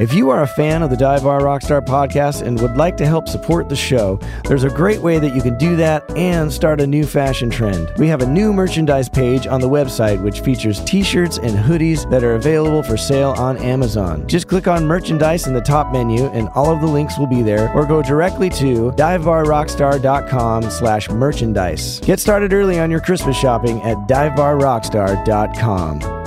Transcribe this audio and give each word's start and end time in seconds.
If 0.00 0.12
you 0.12 0.30
are 0.30 0.42
a 0.42 0.48
fan 0.48 0.82
of 0.82 0.90
the 0.90 0.96
Dive 0.96 1.22
Bar 1.22 1.42
Rockstar 1.42 1.80
podcast 1.80 2.42
and 2.42 2.60
would 2.60 2.76
like 2.76 2.96
to 2.96 3.06
help 3.06 3.28
support 3.28 3.68
the 3.68 3.76
show, 3.76 4.18
there's 4.42 4.64
a 4.64 4.68
great 4.68 5.00
way 5.00 5.20
that 5.20 5.36
you 5.36 5.42
can 5.42 5.56
do 5.56 5.76
that 5.76 6.02
and 6.16 6.52
start 6.52 6.80
a 6.80 6.86
new 6.86 7.06
fashion 7.06 7.48
trend. 7.48 7.92
We 7.96 8.08
have 8.08 8.20
a 8.20 8.26
new 8.26 8.52
merchandise 8.52 9.08
page 9.08 9.46
on 9.46 9.60
the 9.60 9.68
website 9.68 10.20
which 10.20 10.40
features 10.40 10.82
t 10.82 11.04
shirts 11.04 11.38
and 11.38 11.56
hoodies 11.56 12.10
that 12.10 12.24
are 12.24 12.34
available 12.34 12.82
for 12.82 12.96
sale 12.96 13.36
on 13.38 13.56
Amazon. 13.58 14.26
Just 14.26 14.48
click 14.48 14.66
on 14.66 14.84
merchandise 14.84 15.46
in 15.46 15.54
the 15.54 15.60
top 15.60 15.92
menu 15.92 16.24
and 16.30 16.48
all 16.56 16.72
of 16.72 16.80
the 16.80 16.88
links 16.88 17.16
will 17.16 17.28
be 17.28 17.42
there, 17.42 17.72
or 17.72 17.86
go 17.86 18.02
directly 18.02 18.50
to 18.50 18.90
divebarrockstar.com 18.96 20.70
slash 20.70 21.08
merchandise. 21.08 22.00
Get 22.00 22.18
started 22.18 22.52
early 22.52 22.80
on 22.80 22.90
your 22.90 23.00
Christmas 23.00 23.36
shopping 23.36 23.80
at 23.82 23.96
divebarrockstar.com. 24.08 26.23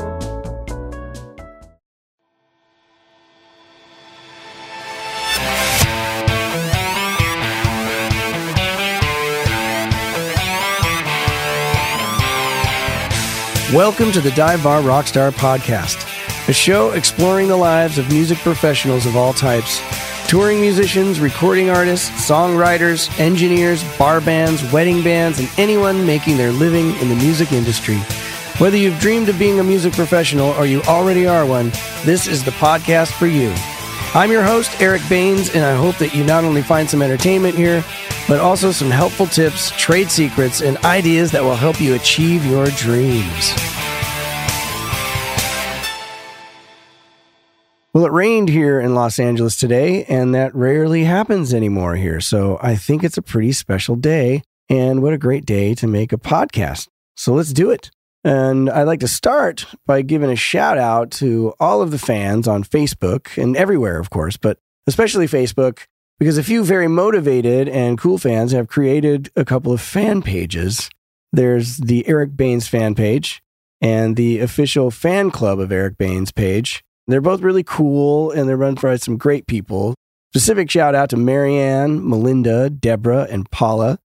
Welcome 13.77 14.11
to 14.13 14.21
the 14.21 14.31
Dive 14.31 14.63
Bar 14.63 14.81
Rockstar 14.81 15.31
Podcast, 15.31 16.49
a 16.49 16.51
show 16.51 16.93
exploring 16.93 17.47
the 17.47 17.55
lives 17.55 18.00
of 18.00 18.09
music 18.09 18.39
professionals 18.39 19.05
of 19.05 19.15
all 19.15 19.33
types 19.33 19.79
touring 20.27 20.59
musicians, 20.59 21.19
recording 21.19 21.69
artists, 21.69 22.09
songwriters, 22.27 23.07
engineers, 23.19 23.83
bar 24.00 24.19
bands, 24.19 24.63
wedding 24.73 25.03
bands, 25.03 25.37
and 25.37 25.47
anyone 25.59 26.07
making 26.07 26.37
their 26.37 26.51
living 26.51 26.95
in 26.95 27.09
the 27.09 27.15
music 27.17 27.51
industry. 27.51 28.00
Whether 28.57 28.77
you've 28.77 28.97
dreamed 28.97 29.29
of 29.29 29.37
being 29.37 29.59
a 29.59 29.63
music 29.63 29.93
professional 29.93 30.53
or 30.53 30.65
you 30.65 30.81
already 30.86 31.28
are 31.28 31.45
one, 31.45 31.69
this 32.03 32.25
is 32.25 32.44
the 32.44 32.52
podcast 32.53 33.11
for 33.11 33.28
you. 33.28 33.53
I'm 34.16 34.31
your 34.31 34.41
host, 34.41 34.81
Eric 34.81 35.03
Baines, 35.08 35.53
and 35.53 35.64
I 35.64 35.75
hope 35.75 35.97
that 35.97 36.16
you 36.16 36.23
not 36.23 36.44
only 36.44 36.64
find 36.64 36.89
some 36.89 37.03
entertainment 37.03 37.53
here, 37.53 37.86
but 38.28 38.39
also 38.39 38.72
some 38.72 38.92
helpful 38.92 39.25
tips, 39.25 39.72
trade 39.72 40.09
secrets, 40.09 40.61
and 40.61 40.78
ideas 40.80 41.31
that 41.31 41.44
will 41.44 41.56
help 41.56 41.80
you 41.80 41.95
achieve 41.95 42.45
your 42.45 42.67
dreams. 42.67 43.53
Well, 47.94 48.06
it 48.06 48.11
rained 48.11 48.50
here 48.50 48.80
in 48.80 48.94
Los 48.94 49.17
Angeles 49.17 49.56
today, 49.56 50.03
and 50.03 50.36
that 50.36 50.53
rarely 50.53 51.06
happens 51.06 51.52
anymore 51.52 51.95
here. 51.95 52.22
So 52.22 52.59
I 52.61 52.75
think 52.75 53.03
it's 53.03 53.17
a 53.17 53.23
pretty 53.23 53.53
special 53.53 53.95
day, 53.95 54.44
and 54.69 55.02
what 55.02 55.14
a 55.14 55.17
great 55.17 55.45
day 55.45 55.73
to 55.73 55.88
make 55.88 56.14
a 56.14 56.17
podcast. 56.17 56.89
So 57.16 57.34
let's 57.34 57.53
do 57.53 57.72
it. 57.72 57.89
And 58.23 58.69
I'd 58.69 58.84
like 58.84 59.00
to 59.00 59.08
start 59.08 59.66
by 59.86 60.02
giving 60.02 60.30
a 60.30 60.36
shout 60.36 60.78
out 60.78 61.12
to 61.12 61.53
all 61.59 61.81
of 61.81 61.91
the 61.91 61.97
fans 61.97 62.47
on 62.47 62.64
Facebook 62.64 63.41
and 63.41 63.56
everywhere, 63.56 64.00
of 64.00 64.09
course, 64.09 64.38
but 64.38 64.59
especially 64.86 65.25
Facebook 65.25 65.88
because 66.20 66.38
a 66.38 66.44
few 66.44 66.64
very 66.64 66.88
motivated 66.88 67.70
and 67.70 67.98
cool 67.98 68.18
fans 68.18 68.52
have 68.52 68.68
created 68.68 69.30
a 69.36 69.46
couple 69.46 69.72
of 69.72 69.82
fan 69.82 70.22
pages. 70.22 70.90
There's 71.32 71.78
the 71.78 72.08
Eric 72.08 72.36
Baines 72.36 72.68
fan 72.68 72.96
page 72.96 73.42
and 73.82 74.16
the 74.16 74.40
official 74.40 74.90
fan 74.90 75.32
club 75.32 75.59
of 75.59 75.72
Eric 75.72 75.98
Baines 75.98 76.32
page. 76.32 76.84
They're 77.08 77.22
both 77.22 77.42
really 77.42 77.64
cool 77.64 78.32
and 78.32 78.50
they're 78.50 78.58
run 78.58 78.76
by 78.76 78.98
some 78.98 79.18
great 79.18 79.48
people. 79.48 79.94
Specific 80.34 80.70
shout 80.70 80.96
out 80.96 81.09
to 81.12 81.18
Marianne, 81.18 82.08
Melinda, 82.08 82.70
Deborah, 82.70 83.28
and 83.30 83.50
Paula. 83.50 83.98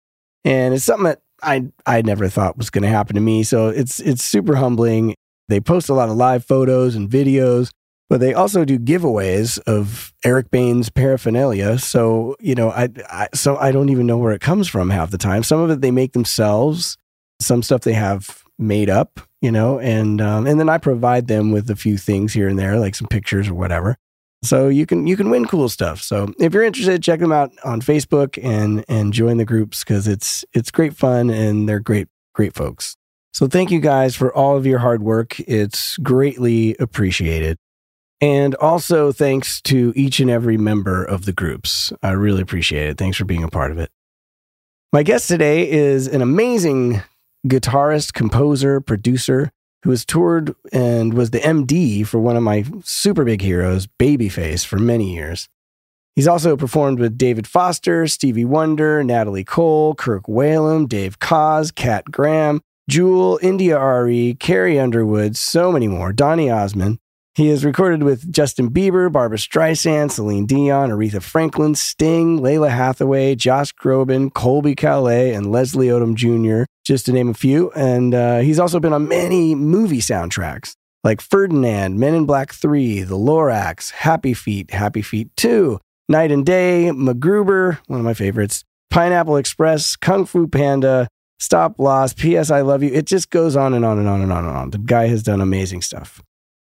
And 0.43 0.73
it's 0.73 0.85
something 0.85 1.05
that 1.05 1.21
I 1.41 1.65
I 1.85 2.01
never 2.01 2.29
thought 2.29 2.57
was 2.57 2.69
going 2.69 2.83
to 2.83 2.89
happen 2.89 3.15
to 3.15 3.21
me. 3.21 3.43
So 3.43 3.69
it's 3.69 3.99
it's 3.99 4.23
super 4.23 4.55
humbling. 4.55 5.15
They 5.47 5.59
post 5.59 5.89
a 5.89 5.93
lot 5.93 6.09
of 6.09 6.15
live 6.15 6.45
photos 6.45 6.95
and 6.95 7.09
videos 7.09 7.71
but 8.11 8.19
they 8.19 8.33
also 8.33 8.65
do 8.65 8.77
giveaways 8.77 9.57
of 9.67 10.13
Eric 10.25 10.51
Baines 10.51 10.89
paraphernalia. 10.89 11.77
So, 11.79 12.35
you 12.41 12.55
know, 12.55 12.69
I, 12.69 12.89
I, 13.09 13.29
so 13.33 13.55
I 13.55 13.71
don't 13.71 13.87
even 13.87 14.05
know 14.05 14.17
where 14.17 14.33
it 14.33 14.41
comes 14.41 14.67
from 14.67 14.89
half 14.89 15.11
the 15.11 15.17
time. 15.17 15.43
Some 15.43 15.61
of 15.61 15.69
it 15.69 15.79
they 15.79 15.91
make 15.91 16.11
themselves, 16.11 16.97
some 17.39 17.63
stuff 17.63 17.83
they 17.83 17.93
have 17.93 18.43
made 18.59 18.89
up, 18.89 19.21
you 19.39 19.49
know, 19.49 19.79
and 19.79 20.19
um, 20.19 20.45
and 20.45 20.59
then 20.59 20.67
I 20.67 20.77
provide 20.77 21.27
them 21.27 21.53
with 21.53 21.69
a 21.69 21.75
few 21.77 21.97
things 21.97 22.33
here 22.33 22.49
and 22.49 22.59
there, 22.59 22.77
like 22.77 22.95
some 22.95 23.07
pictures 23.07 23.47
or 23.47 23.53
whatever. 23.53 23.95
So 24.43 24.67
you 24.67 24.85
can 24.85 25.07
you 25.07 25.15
can 25.15 25.29
win 25.29 25.45
cool 25.45 25.69
stuff. 25.69 26.01
So 26.01 26.33
if 26.37 26.53
you're 26.53 26.63
interested, 26.63 27.01
check 27.01 27.21
them 27.21 27.31
out 27.31 27.53
on 27.63 27.79
Facebook 27.79 28.37
and 28.43 28.83
and 28.89 29.13
join 29.13 29.37
the 29.37 29.45
groups 29.45 29.85
because 29.85 30.09
it's 30.09 30.43
it's 30.51 30.69
great 30.69 30.97
fun 30.97 31.29
and 31.29 31.69
they're 31.69 31.79
great 31.79 32.09
great 32.35 32.55
folks. 32.55 32.97
So 33.31 33.47
thank 33.47 33.71
you 33.71 33.79
guys 33.79 34.17
for 34.17 34.35
all 34.35 34.57
of 34.57 34.65
your 34.65 34.79
hard 34.79 35.01
work. 35.01 35.39
It's 35.39 35.95
greatly 35.99 36.75
appreciated. 36.77 37.57
And 38.21 38.53
also 38.55 39.11
thanks 39.11 39.59
to 39.63 39.91
each 39.95 40.19
and 40.19 40.29
every 40.29 40.55
member 40.55 41.03
of 41.03 41.25
the 41.25 41.33
groups. 41.33 41.91
I 42.03 42.11
really 42.11 42.41
appreciate 42.41 42.87
it. 42.87 42.97
Thanks 42.97 43.17
for 43.17 43.25
being 43.25 43.43
a 43.43 43.49
part 43.49 43.71
of 43.71 43.79
it. 43.79 43.89
My 44.93 45.01
guest 45.01 45.27
today 45.27 45.69
is 45.69 46.07
an 46.07 46.21
amazing 46.21 47.01
guitarist, 47.47 48.13
composer, 48.13 48.79
producer 48.79 49.51
who 49.83 49.89
has 49.89 50.05
toured 50.05 50.53
and 50.71 51.15
was 51.15 51.31
the 51.31 51.39
MD 51.39 52.05
for 52.05 52.19
one 52.19 52.37
of 52.37 52.43
my 52.43 52.63
super 52.83 53.25
big 53.25 53.41
heroes, 53.41 53.87
Babyface, 53.87 54.63
for 54.63 54.77
many 54.77 55.15
years. 55.15 55.49
He's 56.15 56.27
also 56.27 56.55
performed 56.55 56.99
with 56.99 57.17
David 57.17 57.47
Foster, 57.47 58.05
Stevie 58.05 58.45
Wonder, 58.45 59.03
Natalie 59.03 59.45
Cole, 59.45 59.95
Kirk 59.95 60.23
Whalum, 60.25 60.87
Dave 60.87 61.17
Koz, 61.19 61.73
Kat 61.73 62.05
Graham, 62.11 62.61
Jewel, 62.89 63.39
India.Arie, 63.41 64.35
Carrie 64.39 64.79
Underwood, 64.79 65.37
so 65.37 65.71
many 65.71 65.87
more, 65.87 66.11
Donny 66.11 66.51
Osmond. 66.51 66.99
He 67.41 67.47
has 67.47 67.65
recorded 67.65 68.03
with 68.03 68.31
Justin 68.31 68.69
Bieber, 68.69 69.11
Barbra 69.11 69.39
Streisand, 69.39 70.11
Celine 70.11 70.45
Dion, 70.45 70.91
Aretha 70.91 71.23
Franklin, 71.23 71.73
Sting, 71.73 72.39
Lalah 72.39 72.69
Hathaway, 72.69 73.33
Josh 73.33 73.73
Groban, 73.73 74.31
Colbie 74.31 74.75
Caillat, 74.75 75.35
and 75.35 75.51
Leslie 75.51 75.87
Odom 75.87 76.13
Jr., 76.13 76.65
just 76.83 77.07
to 77.07 77.11
name 77.11 77.29
a 77.29 77.33
few. 77.33 77.71
And 77.71 78.13
uh, 78.13 78.41
he's 78.41 78.59
also 78.59 78.79
been 78.79 78.93
on 78.93 79.07
many 79.07 79.55
movie 79.55 80.01
soundtracks 80.01 80.75
like 81.03 81.19
Ferdinand, 81.19 81.97
Men 81.97 82.13
in 82.13 82.25
Black 82.27 82.53
3, 82.53 83.01
The 83.01 83.17
Lorax, 83.17 83.89
Happy 83.89 84.35
Feet, 84.35 84.69
Happy 84.69 85.01
Feet 85.01 85.35
2, 85.37 85.79
Night 86.09 86.31
and 86.31 86.45
Day, 86.45 86.91
MacGruber, 86.93 87.79
one 87.87 87.97
of 87.97 88.05
my 88.05 88.13
favorites, 88.13 88.63
Pineapple 88.91 89.37
Express, 89.37 89.95
Kung 89.95 90.27
Fu 90.27 90.47
Panda, 90.47 91.07
Stop 91.39 91.79
Loss, 91.79 92.13
P.S. 92.13 92.51
I 92.51 92.61
Love 92.61 92.83
You. 92.83 92.91
It 92.93 93.07
just 93.07 93.31
goes 93.31 93.55
on 93.55 93.73
and 93.73 93.83
on 93.83 93.97
and 93.97 94.07
on 94.07 94.21
and 94.21 94.31
on 94.31 94.45
and 94.45 94.55
on. 94.55 94.69
The 94.69 94.77
guy 94.77 95.07
has 95.07 95.23
done 95.23 95.41
amazing 95.41 95.81
stuff. 95.81 96.21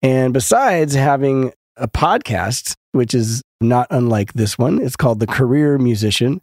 And 0.06 0.34
besides 0.34 0.94
having 0.94 1.52
a 1.78 1.88
podcast, 1.88 2.76
which 2.92 3.16
is 3.16 3.42
not 3.60 3.88
unlike 3.90 4.34
this 4.34 4.56
one, 4.56 4.80
it's 4.80 4.96
called 4.96 5.20
The 5.20 5.26
Career 5.26 5.80
Musician. 5.80 6.42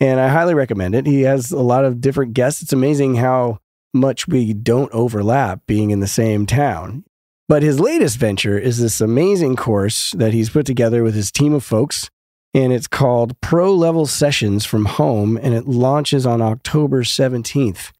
And 0.00 0.18
I 0.18 0.28
highly 0.28 0.54
recommend 0.54 0.94
it. 0.94 1.04
He 1.04 1.20
has 1.22 1.52
a 1.52 1.60
lot 1.60 1.84
of 1.84 2.00
different 2.00 2.32
guests. 2.32 2.62
It's 2.62 2.72
amazing 2.72 3.16
how 3.16 3.58
much 3.92 4.26
we 4.26 4.54
don't 4.54 4.90
overlap 4.92 5.60
being 5.66 5.90
in 5.90 6.00
the 6.00 6.06
same 6.06 6.46
town. 6.46 7.04
But 7.50 7.62
his 7.62 7.78
latest 7.78 8.16
venture 8.16 8.58
is 8.58 8.78
this 8.78 8.98
amazing 9.02 9.56
course 9.56 10.12
that 10.12 10.32
he's 10.32 10.48
put 10.48 10.64
together 10.64 11.02
with 11.02 11.14
his 11.14 11.30
team 11.30 11.52
of 11.52 11.62
folks. 11.62 12.08
And 12.54 12.72
it's 12.72 12.88
called 12.88 13.38
Pro 13.42 13.74
Level 13.74 14.06
Sessions 14.06 14.64
from 14.64 14.86
Home. 14.86 15.36
And 15.36 15.52
it 15.52 15.68
launches 15.68 16.24
on 16.24 16.40
October 16.40 17.02
17th 17.02 17.90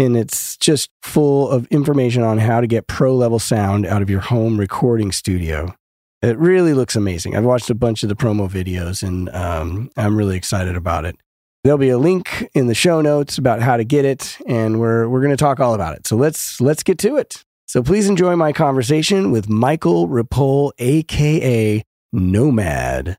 and 0.00 0.16
it's 0.16 0.56
just 0.56 0.90
full 1.02 1.50
of 1.50 1.66
information 1.66 2.22
on 2.22 2.38
how 2.38 2.60
to 2.60 2.66
get 2.66 2.86
pro 2.86 3.14
level 3.14 3.38
sound 3.38 3.84
out 3.84 4.00
of 4.00 4.08
your 4.08 4.20
home 4.20 4.58
recording 4.58 5.12
studio. 5.12 5.74
It 6.22 6.38
really 6.38 6.72
looks 6.72 6.96
amazing. 6.96 7.36
I've 7.36 7.44
watched 7.44 7.68
a 7.68 7.74
bunch 7.74 8.02
of 8.02 8.08
the 8.08 8.16
promo 8.16 8.48
videos 8.48 9.02
and 9.06 9.28
um, 9.30 9.90
I'm 9.98 10.16
really 10.16 10.36
excited 10.36 10.74
about 10.74 11.04
it. 11.04 11.16
There'll 11.64 11.78
be 11.78 11.90
a 11.90 11.98
link 11.98 12.48
in 12.54 12.66
the 12.66 12.74
show 12.74 13.02
notes 13.02 13.36
about 13.36 13.60
how 13.60 13.76
to 13.76 13.84
get 13.84 14.06
it, 14.06 14.38
and 14.46 14.80
we're 14.80 15.06
we're 15.06 15.20
going 15.20 15.30
to 15.30 15.36
talk 15.36 15.60
all 15.60 15.74
about 15.74 15.94
it. 15.94 16.06
So 16.06 16.16
let's 16.16 16.58
let's 16.58 16.82
get 16.82 16.96
to 17.00 17.16
it. 17.16 17.44
So 17.66 17.82
please 17.82 18.08
enjoy 18.08 18.34
my 18.34 18.54
conversation 18.54 19.30
with 19.30 19.50
Michael 19.50 20.08
Ripoll, 20.08 20.72
aka 20.78 21.82
Nomad. 22.14 23.18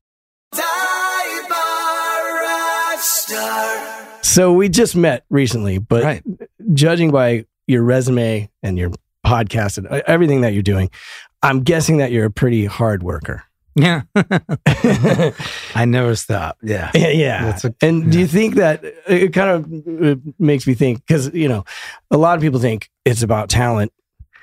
So 4.32 4.52
we 4.54 4.70
just 4.70 4.96
met 4.96 5.24
recently, 5.28 5.76
but 5.76 6.02
right. 6.02 6.22
Judging 6.72 7.10
by 7.10 7.46
your 7.66 7.82
resume 7.82 8.50
and 8.62 8.78
your 8.78 8.90
podcast 9.24 9.78
and 9.78 9.86
uh, 9.88 10.02
everything 10.06 10.40
that 10.42 10.52
you're 10.52 10.62
doing, 10.62 10.90
I'm 11.42 11.62
guessing 11.62 11.98
that 11.98 12.12
you're 12.12 12.26
a 12.26 12.30
pretty 12.30 12.66
hard 12.66 13.02
worker. 13.02 13.44
Yeah. 13.74 14.02
I 15.74 15.84
never 15.86 16.14
stop. 16.14 16.58
Yeah. 16.62 16.90
Yeah. 16.94 17.08
yeah. 17.08 17.58
A, 17.62 17.74
and 17.80 18.04
yeah. 18.04 18.10
do 18.10 18.18
you 18.18 18.26
think 18.26 18.56
that 18.56 18.84
it 19.06 19.32
kind 19.32 19.50
of 19.50 20.20
makes 20.38 20.66
me 20.66 20.74
think, 20.74 21.06
because, 21.06 21.32
you 21.34 21.48
know, 21.48 21.64
a 22.10 22.16
lot 22.16 22.36
of 22.36 22.42
people 22.42 22.60
think 22.60 22.90
it's 23.04 23.22
about 23.22 23.48
talent. 23.48 23.92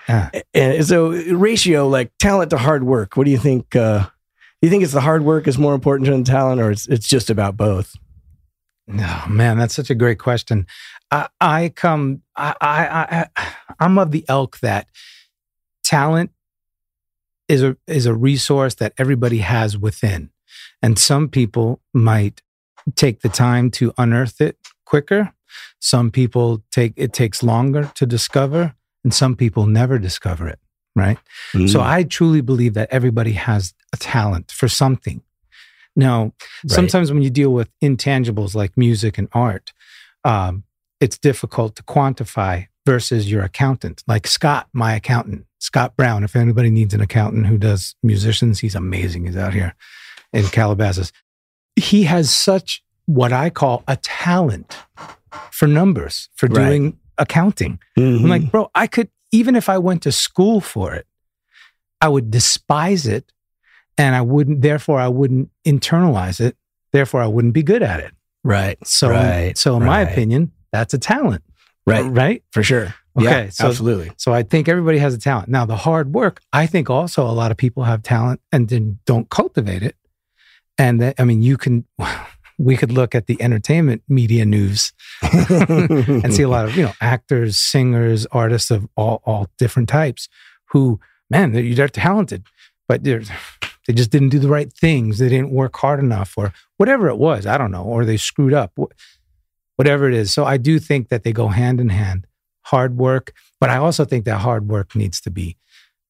Yeah. 0.07 0.31
And 0.55 0.85
so, 0.85 1.09
ratio 1.09 1.87
like 1.87 2.11
talent 2.17 2.49
to 2.49 2.57
hard 2.57 2.83
work, 2.83 3.15
what 3.15 3.25
do 3.25 3.31
you 3.31 3.37
think? 3.37 3.75
Uh, 3.75 3.99
do 3.99 4.67
you 4.67 4.69
think 4.71 4.83
it's 4.83 4.93
the 4.93 5.01
hard 5.01 5.23
work 5.23 5.47
is 5.47 5.59
more 5.59 5.75
important 5.75 6.09
than 6.09 6.23
talent, 6.23 6.59
or 6.59 6.71
it's, 6.71 6.87
it's 6.87 7.07
just 7.07 7.29
about 7.29 7.55
both? 7.55 7.95
Oh 8.91 9.25
man, 9.29 9.59
that's 9.59 9.75
such 9.75 9.91
a 9.91 9.95
great 9.95 10.17
question. 10.17 10.65
I, 11.11 11.27
I 11.41 11.69
come, 11.69 12.21
I, 12.35 12.55
I, 12.61 13.27
I, 13.35 13.53
I'm 13.79 13.97
of 13.97 14.11
the 14.11 14.25
elk 14.27 14.59
that 14.59 14.87
talent 15.83 16.31
is 17.47 17.63
a 17.63 17.75
is 17.87 18.05
a 18.05 18.13
resource 18.13 18.75
that 18.75 18.93
everybody 18.97 19.39
has 19.39 19.77
within. 19.77 20.29
And 20.81 20.99
some 20.99 21.27
people 21.29 21.81
might 21.93 22.41
take 22.95 23.21
the 23.21 23.29
time 23.29 23.71
to 23.71 23.93
unearth 23.97 24.39
it 24.39 24.57
quicker. 24.85 25.33
Some 25.79 26.11
people 26.11 26.63
take 26.71 26.93
it 26.95 27.11
takes 27.11 27.41
longer 27.41 27.91
to 27.95 28.05
discover, 28.05 28.75
and 29.03 29.13
some 29.13 29.35
people 29.35 29.65
never 29.65 29.97
discover 29.97 30.47
it, 30.47 30.59
right? 30.95 31.17
Mm. 31.53 31.69
So 31.69 31.81
I 31.81 32.03
truly 32.03 32.41
believe 32.41 32.75
that 32.75 32.89
everybody 32.91 33.31
has 33.33 33.73
a 33.93 33.97
talent 33.97 34.51
for 34.51 34.67
something. 34.67 35.21
Now, 35.95 36.33
Right. 36.63 36.71
sometimes 36.71 37.11
when 37.11 37.23
you 37.23 37.31
deal 37.31 37.51
with 37.51 37.69
intangibles 37.81 38.53
like 38.53 38.77
music 38.77 39.17
and 39.17 39.27
art, 39.33 39.73
um, 40.23 40.63
it's 40.99 41.17
difficult 41.17 41.75
to 41.77 41.83
quantify 41.83 42.67
versus 42.85 43.29
your 43.31 43.43
accountant. 43.43 44.03
Like 44.07 44.27
Scott, 44.27 44.67
my 44.73 44.95
accountant, 44.95 45.45
Scott 45.59 45.95
Brown. 45.95 46.23
If 46.23 46.35
anybody 46.35 46.69
needs 46.69 46.93
an 46.93 47.01
accountant 47.01 47.47
who 47.47 47.57
does 47.57 47.95
musicians, 48.03 48.59
he's 48.59 48.75
amazing. 48.75 49.25
He's 49.25 49.37
out 49.37 49.53
here 49.53 49.75
in 50.33 50.45
Calabasas. 50.45 51.11
He 51.75 52.03
has 52.03 52.31
such 52.31 52.83
what 53.05 53.31
I 53.33 53.49
call 53.49 53.83
a 53.87 53.95
talent 53.97 54.77
for 55.51 55.67
numbers, 55.67 56.29
for 56.35 56.47
Right. 56.47 56.65
doing 56.67 56.97
accounting. 57.17 57.79
Mhm. 57.97 58.23
I'm 58.23 58.29
like, 58.29 58.51
bro, 58.51 58.69
I 58.75 58.87
could, 58.87 59.09
even 59.31 59.55
if 59.55 59.69
I 59.69 59.77
went 59.77 60.03
to 60.03 60.11
school 60.11 60.61
for 60.61 60.93
it, 60.93 61.05
I 62.01 62.07
would 62.07 62.31
despise 62.31 63.05
it 63.05 63.31
and 63.97 64.15
I 64.15 64.21
wouldn't, 64.21 64.61
therefore, 64.61 64.99
I 64.99 65.07
wouldn't 65.09 65.49
internalize 65.65 66.39
it. 66.39 66.55
Therefore, 66.93 67.21
I 67.21 67.27
wouldn't 67.27 67.53
be 67.53 67.63
good 67.63 67.83
at 67.83 67.99
it. 67.99 68.13
right, 68.43 68.77
So, 68.87 69.09
Right, 69.09 69.57
so 69.57 69.75
in 69.75 69.83
my 69.83 69.99
opinion, 70.01 70.51
that's 70.71 70.93
a 70.93 70.97
talent. 70.99 71.43
right, 71.85 72.05
Right. 72.05 72.43
for 72.51 72.63
sure. 72.63 72.93
Okay, 73.17 73.25
yeah, 73.45 73.49
so- 73.49 73.67
absolutely. 73.67 74.11
So 74.17 74.33
I 74.33 74.43
think 74.43 74.67
everybody 74.69 74.99
has 74.99 75.13
a 75.13 75.17
talent. 75.17 75.49
Now, 75.49 75.65
the 75.65 75.75
hard 75.75 76.13
work, 76.13 76.39
I 76.53 76.67
think 76.67 76.89
also 76.89 77.25
a 77.25 77.31
lot 77.33 77.51
of 77.51 77.57
people 77.57 77.83
have 77.83 78.03
talent 78.03 78.39
and 78.51 78.69
then 78.69 78.99
don't 79.05 79.29
cultivate 79.29 79.83
it. 79.83 79.95
And 80.77 81.01
that, 81.01 81.15
I 81.19 81.25
mean, 81.25 81.41
you 81.41 81.57
can, 81.57 81.85
we 82.59 82.77
could 82.77 82.91
look 82.91 83.15
at 83.15 83.25
the 83.27 83.41
entertainment 83.41 84.03
media 84.07 84.45
news 84.45 84.93
and 85.21 86.33
see 86.33 86.43
a 86.43 86.49
lot 86.49 86.65
of 86.65 86.75
you 86.75 86.83
know 86.83 86.93
actors, 87.01 87.57
singers, 87.57 88.25
artists 88.31 88.69
of 88.71 88.87
all 88.95 89.21
all 89.25 89.47
different 89.57 89.87
types 89.89 90.27
who 90.71 90.99
man 91.29 91.51
they're, 91.53 91.73
they're 91.73 91.87
talented, 91.87 92.43
but 92.87 93.03
they're 93.03 93.23
they 93.87 93.93
just 93.93 94.11
didn't 94.11 94.29
do 94.29 94.39
the 94.39 94.49
right 94.49 94.71
things. 94.73 95.17
They 95.19 95.29
didn't 95.29 95.51
work 95.51 95.75
hard 95.77 95.99
enough, 95.99 96.33
or 96.37 96.53
whatever 96.77 97.07
it 97.07 97.17
was. 97.17 97.45
I 97.45 97.57
don't 97.57 97.71
know, 97.71 97.83
or 97.83 98.03
they 98.05 98.17
screwed 98.17 98.53
up, 98.53 98.73
whatever 99.79 100.09
it 100.09 100.13
is. 100.13 100.33
So 100.33 100.43
I 100.43 100.57
do 100.57 100.77
think 100.77 101.07
that 101.07 101.23
they 101.23 101.31
go 101.31 101.47
hand 101.47 101.79
in 101.79 101.87
hand. 101.87 102.27
Hard 102.63 102.97
work, 102.97 103.31
but 103.61 103.69
I 103.69 103.77
also 103.77 104.03
think 104.03 104.25
that 104.25 104.39
hard 104.39 104.67
work 104.67 104.93
needs 104.93 105.21
to 105.21 105.31
be 105.31 105.55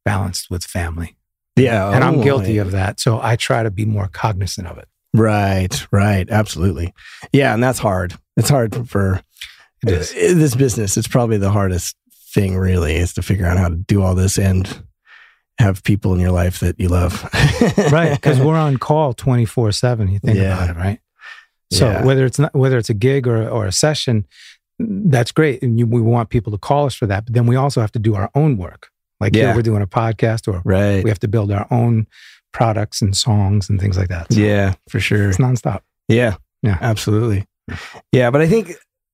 balanced 0.04 0.50
with 0.50 0.63
family, 0.63 1.16
yeah, 1.56 1.94
and 1.94 2.04
I'm 2.04 2.19
oh, 2.19 2.24
guilty 2.24 2.57
of 2.57 2.71
that. 2.71 3.00
So 3.00 3.21
I 3.21 3.36
try 3.36 3.62
to 3.62 3.69
be 3.69 3.86
more 3.86 4.07
cognizant 4.07 4.68
of 4.68 4.80
it. 4.80 4.88
Right, 5.13 5.88
right, 5.92 6.27
absolutely. 6.30 6.94
Yeah, 7.31 7.54
and 7.54 7.62
that's 7.63 7.80
hard. 7.80 8.16
It's 8.36 8.50
hard 8.50 8.89
for 8.89 9.16
uh, 9.16 9.21
this 9.86 10.56
business. 10.56 10.98
It's 10.98 11.07
probably 11.07 11.38
the 11.38 11.51
hardest 11.51 11.95
thing, 12.33 12.57
really, 12.57 12.95
is 12.95 13.13
to 13.13 13.21
figure 13.21 13.45
out 13.45 13.57
how 13.57 13.69
to 13.69 13.75
do 13.75 14.01
all 14.01 14.16
this 14.16 14.38
and 14.39 14.83
have 15.60 15.83
people 15.83 16.13
in 16.13 16.19
your 16.19 16.31
life 16.31 16.60
that 16.62 16.80
you 16.80 16.89
love. 16.89 17.24
right 17.92 18.13
because 18.16 18.39
we're 18.39 18.56
on 18.56 18.77
call 18.77 19.13
24 19.13 19.71
7 19.71 20.07
you 20.07 20.19
think 20.19 20.38
Yeah. 20.38 20.56
about 20.56 20.69
it 20.75 20.80
right 20.80 21.00
so 21.71 21.89
Yeah. 21.89 22.04
whether 22.04 22.25
it's 22.25 22.39
not 22.39 22.54
whether 22.56 22.77
it's 22.77 22.89
a 22.89 22.94
gig 22.94 23.27
or, 23.27 23.48
or 23.50 23.66
a 23.66 23.71
session 23.71 24.25
that's 24.80 25.31
great 25.31 25.62
and 25.62 25.77
you, 25.77 25.86
we 25.86 26.01
want 26.01 26.30
people 26.30 26.51
to 26.51 26.57
call 26.57 26.86
us 26.86 26.95
for 26.95 27.06
that 27.07 27.25
but 27.25 27.33
then 27.33 27.45
we 27.45 27.56
also 27.56 27.81
have 27.81 27.92
to 27.92 28.00
do 28.00 28.16
our 28.16 28.30
own 28.36 28.57
work 28.57 28.89
like 29.19 29.36
Yeah. 29.36 29.48
here 29.48 29.56
we're 29.56 29.62
doing 29.62 29.81
a 29.81 29.88
podcast 29.88 30.48
or 30.51 30.62
right. 30.63 31.04
we 31.04 31.10
have 31.10 31.19
to 31.19 31.27
build 31.27 31.51
our 31.51 31.68
own 31.71 32.07
products 32.54 33.01
and 33.01 33.16
songs 33.16 33.69
and 33.69 33.80
things 33.80 33.98
like 33.98 34.07
that 34.10 34.31
So 34.33 34.39
Yeah, 34.39 34.74
for 34.89 35.00
sure. 35.00 35.30
it's 35.30 35.38
nonstop 35.38 35.81
Yeah. 36.07 36.36
Yeah. 36.63 36.77
Absolutely. 36.81 37.45
Yeah. 38.12 38.31
But 38.31 38.42
I 38.42 38.48
think 38.48 38.74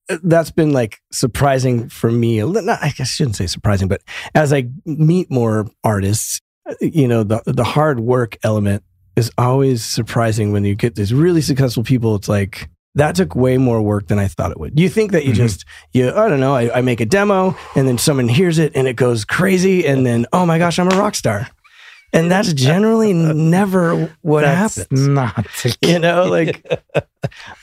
uh, 0.10 0.18
that's 0.24 0.52
been 0.52 0.72
like 0.72 1.00
surprising 1.12 1.90
for 1.90 2.10
me. 2.12 2.42
Not, 2.42 2.80
I 2.82 2.90
guess 2.90 3.02
I 3.02 3.04
shouldn't 3.06 3.36
say 3.36 3.48
surprising, 3.48 3.88
but 3.88 4.02
as 4.34 4.54
I 4.54 4.70
meet 4.86 5.30
more 5.30 5.68
artists, 5.84 6.40
uh, 6.70 6.74
you 6.82 7.08
know, 7.08 7.24
the, 7.24 7.42
the 7.46 7.64
hard 7.64 8.00
work 8.00 8.38
element 8.44 8.84
is 9.16 9.32
always 9.38 9.84
surprising 9.84 10.52
when 10.52 10.64
you 10.66 10.76
get 10.76 10.96
these 10.96 11.14
really 11.14 11.42
successful 11.42 11.84
people. 11.84 12.16
It's 12.16 12.30
like, 12.30 12.70
that 12.96 13.16
took 13.16 13.36
way 13.36 13.58
more 13.58 13.82
work 13.82 14.08
than 14.08 14.20
I 14.20 14.28
thought 14.28 14.52
it 14.52 14.60
would. 14.60 14.80
You 14.80 14.88
think 14.90 15.12
that 15.12 15.26
you 15.26 15.32
Mhm. 15.34 15.36
just, 15.36 15.66
you, 15.94 16.10
I 16.14 16.30
don't 16.30 16.40
know, 16.40 16.56
I, 16.56 16.78
I 16.78 16.82
make 16.82 17.02
a 17.02 17.06
demo 17.06 17.56
and 17.76 17.88
then 17.88 17.98
someone 17.98 18.30
hears 18.30 18.58
it 18.58 18.72
and 18.74 18.88
it 18.88 18.96
goes 18.96 19.26
crazy. 19.26 19.86
And 19.86 20.06
then, 20.06 20.26
oh 20.32 20.46
my 20.46 20.58
gosh, 20.58 20.80
I'm 20.80 20.90
a 20.92 20.98
rock 20.98 21.16
star. 21.16 21.48
And 22.14 22.32
that's 22.32 22.54
generally 22.54 23.14
never 23.14 24.16
what 24.22 24.42
that's 24.42 24.78
happens. 24.78 25.08
not 25.08 25.46
you 25.82 26.00
know 26.00 26.26
like 26.26 26.66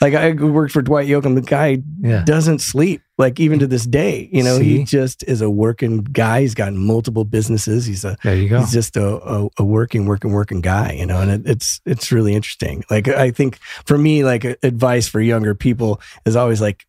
like 0.00 0.14
i 0.14 0.32
worked 0.32 0.72
for 0.72 0.82
dwight 0.82 1.08
yoakam. 1.08 1.34
The 1.34 1.40
guy 1.40 1.82
yeah. 2.00 2.22
doesn't 2.24 2.58
sleep 2.58 3.00
like 3.16 3.40
even 3.40 3.60
to 3.60 3.66
this 3.66 3.86
day. 3.86 4.28
You 4.32 4.42
know 4.42 4.58
See? 4.58 4.78
he 4.78 4.84
just 4.84 5.22
is 5.24 5.40
a 5.40 5.48
working 5.48 5.98
guy. 5.98 6.42
He's 6.42 6.54
got 6.54 6.72
multiple 6.74 7.24
businesses. 7.24 7.86
He's 7.86 8.04
a 8.04 8.16
there 8.22 8.36
you 8.36 8.48
go. 8.48 8.60
he's 8.60 8.72
just 8.72 8.96
a, 8.96 9.16
a, 9.22 9.48
a 9.58 9.64
working 9.64 10.06
working 10.06 10.32
working 10.32 10.60
guy 10.60 10.92
you 10.92 11.06
know 11.06 11.20
and 11.20 11.30
it, 11.30 11.42
it's 11.48 11.80
it's 11.86 12.12
really 12.12 12.34
interesting. 12.34 12.84
Like 12.90 13.08
i 13.08 13.30
think 13.30 13.58
for 13.86 13.96
me 13.96 14.24
like 14.24 14.44
advice 14.44 15.08
for 15.08 15.20
younger 15.20 15.54
people 15.54 16.00
is 16.26 16.36
always 16.36 16.60
like 16.60 16.86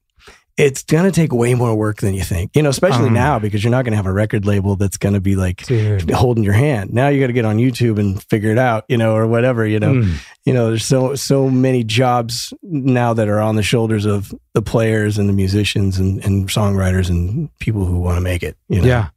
it's 0.58 0.84
gonna 0.84 1.12
take 1.12 1.34
way 1.34 1.56
more 1.56 1.74
work 1.76 1.98
than 2.02 2.14
you 2.14 2.22
think 2.24 2.52
you 2.56 2.62
know 2.62 2.70
especially 2.70 3.08
Um. 3.08 3.14
now 3.14 3.40
because 3.40 3.64
you're 3.64 3.72
not 3.72 3.86
gonna 3.86 3.96
have 3.96 4.06
a 4.06 4.14
record 4.14 4.46
label 4.46 4.76
that's 4.76 4.98
gonna 4.98 5.20
be 5.20 5.36
like 5.36 5.66
Dude. 5.66 6.12
holding 6.12 6.44
your 6.44 6.54
hand 6.54 6.94
now 6.94 7.08
you 7.08 7.20
got 7.20 7.28
to 7.28 7.34
get 7.34 7.44
on 7.46 7.58
youtube 7.58 7.98
and 8.00 8.22
figure 8.26 8.52
it 8.52 8.60
out 8.60 8.86
you 8.88 8.98
know 8.98 9.16
or 9.16 9.26
whatever 9.26 9.66
you 9.66 9.80
know 9.80 9.94
Mm. 9.94 10.14
you 10.46 10.54
know 10.54 10.68
there's 10.68 10.86
so 10.86 11.16
so 11.16 11.50
many 11.50 11.84
jobs 11.84 12.54
now 12.62 13.14
that 13.16 13.28
are 13.28 13.40
on 13.40 13.56
the 13.56 13.64
shoulders 13.64 14.06
of 14.06 14.32
the 14.54 14.62
players 14.62 15.18
and 15.18 15.28
the 15.28 15.34
musicians 15.34 15.98
and, 15.98 16.24
and 16.24 16.48
songwriters 16.50 17.10
and 17.10 17.50
people 17.60 17.86
who 17.86 18.00
want 18.00 18.18
to 18.18 18.22
make 18.22 18.44
it 18.44 18.56
you 18.70 18.80
know 18.82 18.88
Yeah. 18.88 19.08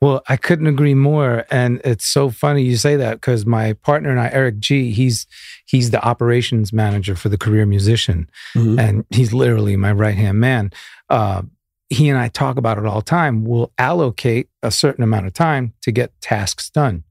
Well, 0.00 0.22
I 0.28 0.36
couldn't 0.36 0.68
agree 0.68 0.94
more. 0.94 1.46
And 1.50 1.80
it's 1.84 2.06
so 2.06 2.30
funny 2.30 2.62
you 2.62 2.76
say 2.76 2.94
that 2.94 3.14
because 3.14 3.44
my 3.44 3.72
partner 3.72 4.10
and 4.10 4.20
I, 4.20 4.28
Eric 4.32 4.60
G, 4.60 4.92
he's 4.92 5.26
he's 5.74 5.90
the 5.90 6.02
operations 6.04 6.72
manager 6.72 7.16
for 7.16 7.28
the 7.28 7.36
career 7.38 7.66
musician. 7.66 8.28
Mhm. 8.54 8.78
And 8.78 9.04
he's 9.10 9.32
literally 9.32 9.76
my 9.76 9.92
right 9.92 10.14
hand 10.14 10.38
man. 10.38 10.70
Uh, 11.10 11.42
he 11.90 12.08
and 12.08 12.18
I 12.18 12.28
talk 12.28 12.56
about 12.56 12.78
it 12.78 12.86
all 12.86 13.00
the 13.00 13.04
time. 13.20 13.44
We'll 13.44 13.72
allocate 13.76 14.48
a 14.62 14.70
certain 14.70 15.04
amount 15.04 15.26
of 15.26 15.32
time 15.32 15.72
to 15.82 15.92
get 15.92 16.12
tasks 16.20 16.70
done. 16.70 17.04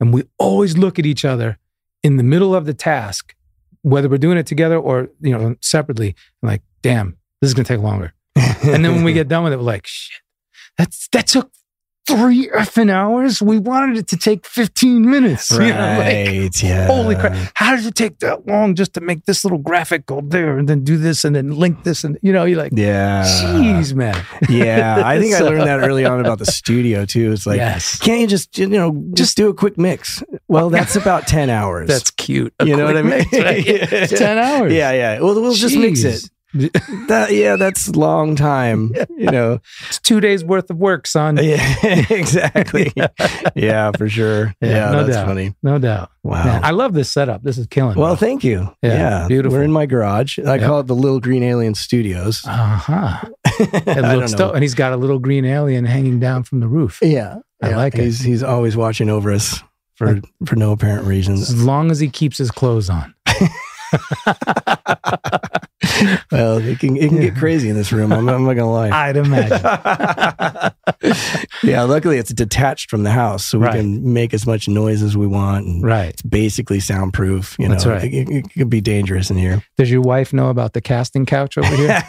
And 0.00 0.12
we 0.14 0.24
always 0.38 0.76
look 0.76 0.98
at 0.98 1.06
each 1.06 1.24
other 1.24 1.58
in 2.02 2.16
the 2.16 2.22
middle 2.22 2.54
of 2.54 2.64
the 2.66 2.74
task, 2.74 3.34
whether 3.82 4.08
we're 4.08 4.18
doing 4.18 4.38
it 4.38 4.46
together 4.46 4.78
or 4.78 5.08
you 5.20 5.32
know 5.36 5.56
separately, 5.60 6.14
like, 6.42 6.62
damn, 6.82 7.16
this 7.40 7.48
is 7.50 7.54
gonna 7.54 7.64
take 7.64 7.80
longer. 7.80 8.12
And 8.72 8.84
then 8.84 8.94
when 8.94 9.04
we 9.04 9.12
get 9.12 9.28
done 9.28 9.44
with 9.44 9.52
it, 9.52 9.58
we're 9.58 9.62
like, 9.74 9.86
shit, 9.86 10.20
that's 10.78 11.08
that 11.12 11.26
took 11.28 11.50
three 12.06 12.48
effing 12.48 12.90
hours. 12.90 13.42
We 13.42 13.58
wanted 13.58 13.98
it 13.98 14.06
to 14.08 14.16
take 14.16 14.46
15 14.46 15.08
minutes. 15.08 15.50
you 15.50 15.58
know, 15.58 15.66
like, 15.66 15.98
right 15.98 16.62
yeah 16.62 16.86
holy 16.86 17.14
crap. 17.16 17.34
How 17.54 17.76
did 17.76 17.86
it 17.86 17.94
take 17.94 18.18
that 18.20 18.46
long 18.46 18.74
just 18.74 18.94
to 18.94 19.00
make 19.00 19.24
this 19.24 19.44
little 19.44 19.58
graphic 19.58 20.06
go 20.06 20.20
there 20.22 20.58
and 20.58 20.68
then 20.68 20.84
do 20.84 20.96
this 20.96 21.24
and 21.24 21.34
then 21.34 21.50
link 21.56 21.82
this? 21.84 22.04
And 22.04 22.18
you 22.22 22.32
know, 22.32 22.44
you're 22.44 22.58
like, 22.58 22.72
yeah 22.74 23.24
jeez, 23.24 23.94
man. 23.94 24.16
yeah 24.48 25.02
i 25.04 25.18
think 25.20 25.34
i 25.34 25.40
learned 25.48 25.62
that 25.62 25.80
early 25.80 26.04
on 26.04 26.20
about 26.20 26.38
the 26.38 26.46
studio 26.46 27.04
too 27.04 27.32
it's 27.32 27.46
like 27.46 27.56
yes. 27.58 27.98
can't 27.98 28.20
you 28.20 28.26
just 28.26 28.56
you 28.58 28.66
know 28.66 29.04
just 29.14 29.36
do 29.36 29.48
a 29.48 29.54
quick 29.54 29.78
mix 29.78 30.22
well 30.48 30.70
that's 30.70 30.96
about 30.96 31.26
10 31.26 31.50
hours 31.50 31.88
That's 31.88 32.10
cute. 32.10 32.52
A 32.60 32.66
you 32.66 32.76
know 32.76 32.84
what 32.84 32.96
i 32.96 33.02
mean 33.02 33.18
mix, 33.18 33.32
right? 33.32 33.66
It's 33.66 34.18
10 34.18 34.38
hours. 34.38 34.72
yeah 34.72 34.92
yeah 34.92 35.20
well 35.20 35.34
we'll 35.34 35.54
just 35.54 35.76
mix 35.76 36.04
it 36.04 36.14
Jeez. 36.14 36.30
that 37.08 37.28
yeah 37.32 37.56
that's 37.56 37.88
a 37.88 37.92
long 37.92 38.36
time 38.36 38.92
you 39.18 39.30
know 39.30 39.58
It's 39.88 39.98
two 39.98 40.20
days 40.20 40.44
worth 40.44 40.70
of 40.70 40.76
work, 40.78 41.06
son. 41.06 41.36
Yeah, 41.42 41.76
exactly. 42.10 42.92
yeah, 43.54 43.90
for 43.96 44.08
sure. 44.08 44.54
Yeah, 44.60 44.68
Yeah, 44.68 44.90
no 44.92 45.04
that's 45.04 45.16
doubt. 45.16 45.26
funny. 45.26 45.54
No 45.62 45.78
doubt. 45.78 46.10
Wow. 46.22 46.44
Man, 46.44 46.64
I 46.64 46.70
love 46.70 46.94
this 46.94 47.10
setup. 47.10 47.42
This 47.42 47.58
is 47.58 47.66
killing. 47.66 47.98
well, 47.98 48.16
thank 48.16 48.42
you. 48.44 48.72
Yeah, 48.82 48.92
Yeah, 49.22 49.28
beautiful. 49.28 49.58
We're 49.58 49.64
in 49.64 49.72
my 49.72 49.86
garage. 49.86 50.38
I 50.38 50.58
call 50.58 50.80
it 50.80 50.86
the 50.86 50.94
Little 50.94 51.20
Green 51.20 51.42
Alien 51.42 51.74
Studios. 51.74 52.42
uh 52.46 52.50
huh. 52.76 53.28
It 53.58 53.88
I 53.88 54.14
looks 54.14 54.32
don't 54.32 54.38
dope. 54.38 54.48
know. 54.50 54.52
And 54.54 54.62
he's 54.62 54.74
got 54.74 54.92
a 54.92 54.96
little 54.96 55.18
green 55.18 55.44
alien 55.44 55.84
hanging 55.84 56.20
down 56.20 56.42
from 56.44 56.60
the 56.60 56.68
roof. 56.68 56.98
Yeah, 57.02 57.38
I 57.62 57.70
yeah. 57.70 57.76
like 57.76 57.94
it. 57.94 58.02
He's 58.04 58.20
he's 58.20 58.42
always 58.42 58.76
watching 58.76 59.08
over 59.10 59.32
us 59.32 59.62
for 59.94 60.20
for 60.46 60.56
no 60.56 60.72
apparent 60.72 61.06
reasons. 61.06 61.42
As 61.50 61.62
long 61.62 61.90
as 61.90 61.98
he 62.00 62.08
keeps 62.08 62.38
his 62.38 62.50
clothes 62.50 62.88
on. 62.90 63.14
well, 66.32 66.58
it 66.58 66.78
can 66.78 66.96
it 66.96 67.08
can 67.08 67.20
get 67.20 67.36
crazy 67.36 67.68
in 67.68 67.76
this 67.76 67.92
room. 67.92 68.12
I'm, 68.12 68.28
I'm 68.28 68.44
not 68.44 68.54
gonna 68.54 68.70
lie. 68.70 68.90
I'd 69.08 69.16
imagine. 69.16 69.60
yeah, 71.62 71.82
luckily 71.82 72.18
it's 72.18 72.32
detached 72.32 72.90
from 72.90 73.02
the 73.02 73.10
house, 73.10 73.44
so 73.44 73.58
we 73.58 73.66
Right. 73.66 73.76
can 73.76 74.12
make 74.12 74.32
as 74.34 74.46
much 74.46 74.68
noise 74.68 75.02
as 75.02 75.16
we 75.16 75.26
want. 75.26 75.66
And 75.66 75.84
right. 75.84 76.10
It's 76.10 76.22
basically 76.22 76.80
soundproof. 76.80 77.56
You 77.58 77.68
know, 77.68 77.74
That's 77.74 77.86
right. 77.86 78.04
It, 78.04 78.28
it, 78.28 78.46
it 78.46 78.52
could 78.54 78.70
be 78.70 78.80
dangerous 78.80 79.30
in 79.30 79.36
here. 79.36 79.62
Does 79.76 79.90
your 79.90 80.02
wife 80.02 80.32
know 80.32 80.48
about 80.50 80.72
the 80.72 80.80
casting 80.80 81.26
couch 81.26 81.58
over 81.58 81.74
here? 81.76 82.00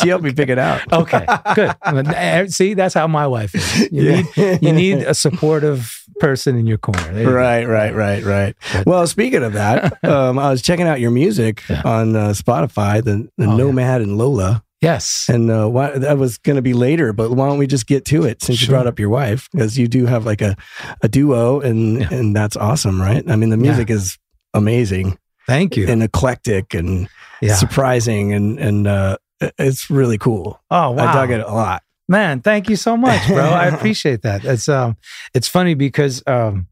she 0.00 0.08
helped 0.08 0.24
me 0.24 0.32
pick 0.32 0.48
it 0.48 0.58
out. 0.58 0.80
okay, 0.92 1.26
good. 1.54 1.74
Uh, 1.82 2.46
See, 2.48 2.74
that's 2.74 2.94
how 2.94 3.06
my 3.06 3.26
wife 3.26 3.54
is. 3.54 3.90
You 3.90 4.02
Yeah. 4.02 4.22
need 4.36 4.62
you 4.62 4.72
need 4.72 4.98
a 4.98 5.14
supportive 5.14 6.00
person 6.20 6.56
in 6.56 6.66
your 6.66 6.78
corner. 6.78 7.02
There 7.12 7.22
you 7.22 7.28
go. 7.28 7.32
Right, 7.34 7.64
right, 7.66 7.94
right, 7.94 8.22
right. 8.24 8.56
Well, 8.86 9.06
speaking 9.06 9.42
of 9.42 9.52
that, 9.54 10.02
um, 10.04 10.38
I 10.38 10.50
was 10.50 10.62
checking 10.62 10.86
out 10.86 11.00
your 11.00 11.10
music 11.10 11.62
Yeah. 11.68 11.82
on 11.84 12.16
uh, 12.16 12.34
Spotify, 12.44 13.02
the, 13.02 13.28
the 13.38 13.46
Oh, 13.46 13.50
yeah. 13.50 13.56
Nomad 13.56 14.00
and 14.02 14.18
Lola, 14.18 14.62
Yes. 14.80 15.26
and 15.28 15.50
uh, 15.50 15.66
why, 15.66 15.96
that 15.98 16.18
was 16.18 16.36
going 16.38 16.56
to 16.56 16.62
be 16.62 16.74
later. 16.74 17.12
But 17.12 17.30
why 17.30 17.48
don't 17.48 17.58
we 17.58 17.66
just 17.66 17.86
get 17.86 18.04
to 18.06 18.24
it 18.24 18.42
since 18.42 18.60
you 18.62 18.68
brought 18.68 18.86
up 18.86 18.98
your 18.98 19.08
wife? 19.08 19.48
Because 19.52 19.78
you 19.78 19.88
do 19.88 20.04
have 20.06 20.26
like 20.26 20.42
a, 20.42 20.56
a 21.02 21.08
duo, 21.08 21.60
and 21.60 22.00
Yeah. 22.00 22.08
and 22.12 22.36
that's 22.36 22.56
awesome, 22.56 23.00
right? 23.00 23.24
I 23.30 23.36
mean, 23.36 23.48
the 23.50 23.56
Yeah. 23.56 23.62
music 23.62 23.88
is 23.90 24.18
amazing 24.52 25.18
Thank 25.46 25.76
you. 25.76 25.86
and 25.88 26.02
eclectic 26.02 26.74
and 26.74 27.08
yeah. 27.40 27.54
surprising, 27.54 28.32
and 28.32 28.58
and 28.58 28.86
uh, 28.86 29.16
it's 29.58 29.90
really 29.90 30.18
cool. 30.18 30.60
Oh 30.70 30.90
wow. 30.92 31.06
I 31.08 31.12
dug 31.14 31.30
it 31.30 31.40
a 31.40 31.52
lot. 31.52 31.82
Man, 32.08 32.40
thank 32.42 32.68
you 32.68 32.76
so 32.76 32.96
much, 32.98 33.26
bro. 33.28 33.38
I 33.42 33.66
appreciate 33.74 34.20
that. 34.22 34.44
It's 34.44 34.68
um 34.68 34.96
it's 35.32 35.48
funny 35.48 35.74
because 35.74 36.22
um 36.26 36.66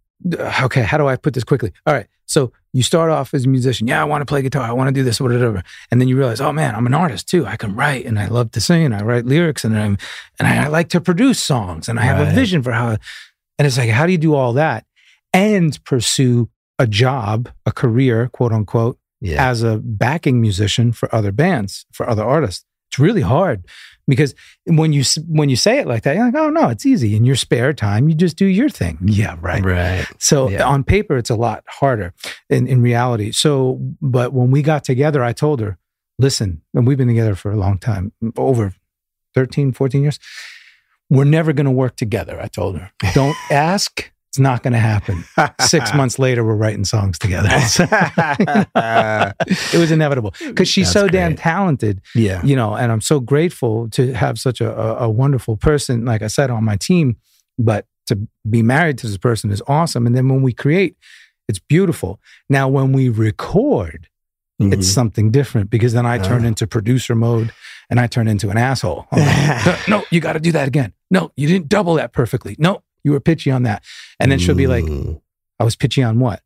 okay, 0.62 0.82
how 0.82 0.98
do 0.98 1.06
I 1.08 1.16
put 1.16 1.32
this 1.34 1.44
quickly? 1.44 1.72
All 1.86 1.94
right. 1.94 2.06
So 2.32 2.52
you 2.72 2.82
start 2.82 3.10
off 3.10 3.34
as 3.34 3.44
a 3.44 3.48
musician. 3.48 3.86
Yeah, 3.86 4.00
I 4.00 4.04
want 4.04 4.22
to 4.22 4.26
play 4.26 4.40
guitar. 4.42 4.62
I 4.62 4.72
want 4.72 4.88
to 4.88 4.92
do 4.94 5.02
this, 5.04 5.20
whatever. 5.20 5.62
And 5.90 6.00
then 6.00 6.08
you 6.08 6.16
realize, 6.16 6.40
oh 6.40 6.52
man, 6.52 6.74
I'm 6.74 6.86
an 6.86 6.94
artist 6.94 7.28
too. 7.28 7.44
I 7.46 7.56
can 7.56 7.74
write 7.76 8.06
and 8.06 8.18
I 8.18 8.26
love 8.28 8.50
to 8.52 8.60
sing 8.60 8.84
and 8.86 8.94
I 8.94 9.02
write 9.02 9.26
lyrics 9.26 9.64
and 9.64 9.76
I'm 9.78 9.98
and 10.38 10.48
I, 10.48 10.64
I 10.64 10.68
like 10.68 10.88
to 10.90 11.00
produce 11.00 11.40
songs 11.40 11.88
and 11.88 12.00
I 12.00 12.04
have 12.04 12.18
Right. 12.18 12.28
a 12.32 12.34
vision 12.34 12.62
for 12.62 12.72
how 12.72 12.96
and 13.58 13.66
it's 13.66 13.76
like, 13.78 13.90
how 13.90 14.06
do 14.06 14.12
you 14.12 14.18
do 14.18 14.34
all 14.34 14.54
that 14.54 14.86
and 15.34 15.78
pursue 15.84 16.48
a 16.78 16.86
job, 16.86 17.50
a 17.66 17.72
career, 17.72 18.28
quote 18.28 18.52
unquote, 18.52 18.98
Yeah, 19.20 19.46
as 19.50 19.62
a 19.62 19.78
backing 19.78 20.40
musician 20.40 20.92
for 20.92 21.14
other 21.14 21.32
bands, 21.32 21.84
for 21.92 22.08
other 22.08 22.24
artists. 22.24 22.64
It's 22.90 22.98
really 22.98 23.22
hard 23.22 23.64
because 24.08 24.34
when 24.66 24.92
you 24.92 25.02
when 25.28 25.48
you 25.48 25.56
say 25.56 25.78
it 25.78 25.86
like 25.86 26.02
that, 26.02 26.16
you're 26.16 26.24
like, 26.26 26.34
oh 26.34 26.50
no, 26.50 26.68
it's 26.68 26.84
easy. 26.86 27.16
In 27.16 27.24
your 27.24 27.36
spare 27.36 27.72
time, 27.72 28.08
you 28.08 28.14
just 28.14 28.36
do 28.36 28.46
your 28.46 28.68
thing. 28.68 28.98
Yeah, 29.04 29.36
right. 29.40 29.64
right. 29.64 30.06
So 30.18 30.48
Yeah. 30.48 30.64
on 30.64 30.84
paper, 30.84 31.16
it's 31.16 31.30
a 31.30 31.36
lot 31.36 31.64
harder 31.66 32.12
in, 32.50 32.66
in 32.66 32.82
reality. 32.82 33.32
So, 33.32 33.78
but 34.00 34.32
when 34.32 34.50
we 34.50 34.62
got 34.62 34.84
together, 34.84 35.22
I 35.24 35.32
told 35.32 35.60
her, 35.60 35.78
listen, 36.18 36.62
and 36.74 36.86
we've 36.86 36.98
been 36.98 37.08
together 37.08 37.34
for 37.34 37.50
a 37.52 37.56
long 37.56 37.78
time, 37.78 38.12
over 38.36 38.74
13, 39.34 39.72
14 39.72 40.02
years. 40.02 40.18
We're 41.10 41.24
never 41.24 41.52
going 41.52 41.66
to 41.66 41.70
work 41.70 41.96
together. 41.96 42.40
I 42.40 42.46
told 42.48 42.78
her, 42.78 42.90
don't 43.14 43.36
ask. 43.50 44.11
It's 44.32 44.38
not 44.38 44.62
going 44.62 44.72
to 44.72 44.78
happen. 44.78 45.24
Six 45.60 45.92
months 46.00 46.18
later, 46.18 46.42
we're 46.42 46.54
writing 46.56 46.86
songs 46.86 47.18
together. 47.18 47.50
it 48.74 49.78
was 49.78 49.90
inevitable 49.90 50.32
because 50.40 50.68
she's 50.68 50.86
That's 50.86 50.92
so 51.04 51.08
damn 51.08 51.36
talented 51.36 52.00
yeah, 52.14 52.42
you 52.42 52.56
know, 52.56 52.74
and 52.74 52.90
I'm 52.90 53.02
so 53.02 53.20
grateful 53.20 53.90
to 53.90 54.14
have 54.14 54.38
such 54.38 54.62
a, 54.62 54.72
a, 54.74 54.94
a 55.04 55.10
wonderful 55.10 55.58
person, 55.58 56.06
like 56.06 56.22
I 56.22 56.28
said, 56.28 56.50
on 56.50 56.64
my 56.64 56.76
team. 56.76 57.16
But 57.58 57.84
to 58.06 58.18
be 58.48 58.62
married 58.62 58.96
to 58.98 59.06
this 59.06 59.18
person 59.18 59.50
is 59.50 59.62
awesome. 59.68 60.06
And 60.06 60.16
then 60.16 60.28
when 60.30 60.40
we 60.40 60.54
create, 60.54 60.96
it's 61.46 61.58
beautiful. 61.58 62.18
Now, 62.48 62.68
when 62.68 62.92
we 62.92 63.10
record, 63.10 64.08
Mhm. 64.60 64.72
it's 64.72 64.88
something 64.88 65.30
different 65.30 65.68
because 65.70 65.92
then 65.92 66.06
I 66.06 66.16
turn 66.18 66.44
Ah. 66.44 66.48
into 66.48 66.66
producer 66.66 67.14
mode 67.14 67.52
and 67.90 67.98
I 68.00 68.06
turn 68.06 68.28
into 68.28 68.48
an 68.48 68.56
asshole. 68.58 69.06
Like, 69.12 69.88
no, 69.88 70.04
you 70.10 70.20
got 70.20 70.34
to 70.34 70.40
do 70.40 70.52
that 70.52 70.68
again. 70.68 70.92
No, 71.10 71.32
you 71.36 71.48
didn't 71.48 71.68
double 71.68 71.94
that 71.94 72.12
perfectly. 72.12 72.54
No, 72.58 72.82
you 73.04 73.12
were 73.12 73.20
pitchy 73.20 73.50
on 73.50 73.62
that. 73.64 73.82
And 74.20 74.30
then 74.30 74.38
she'll 74.38 74.54
be 74.54 74.66
like. 74.66 74.84
I 75.60 75.64
was 75.64 75.76
pitchy 75.76 76.02
on 76.02 76.18
what? 76.18 76.42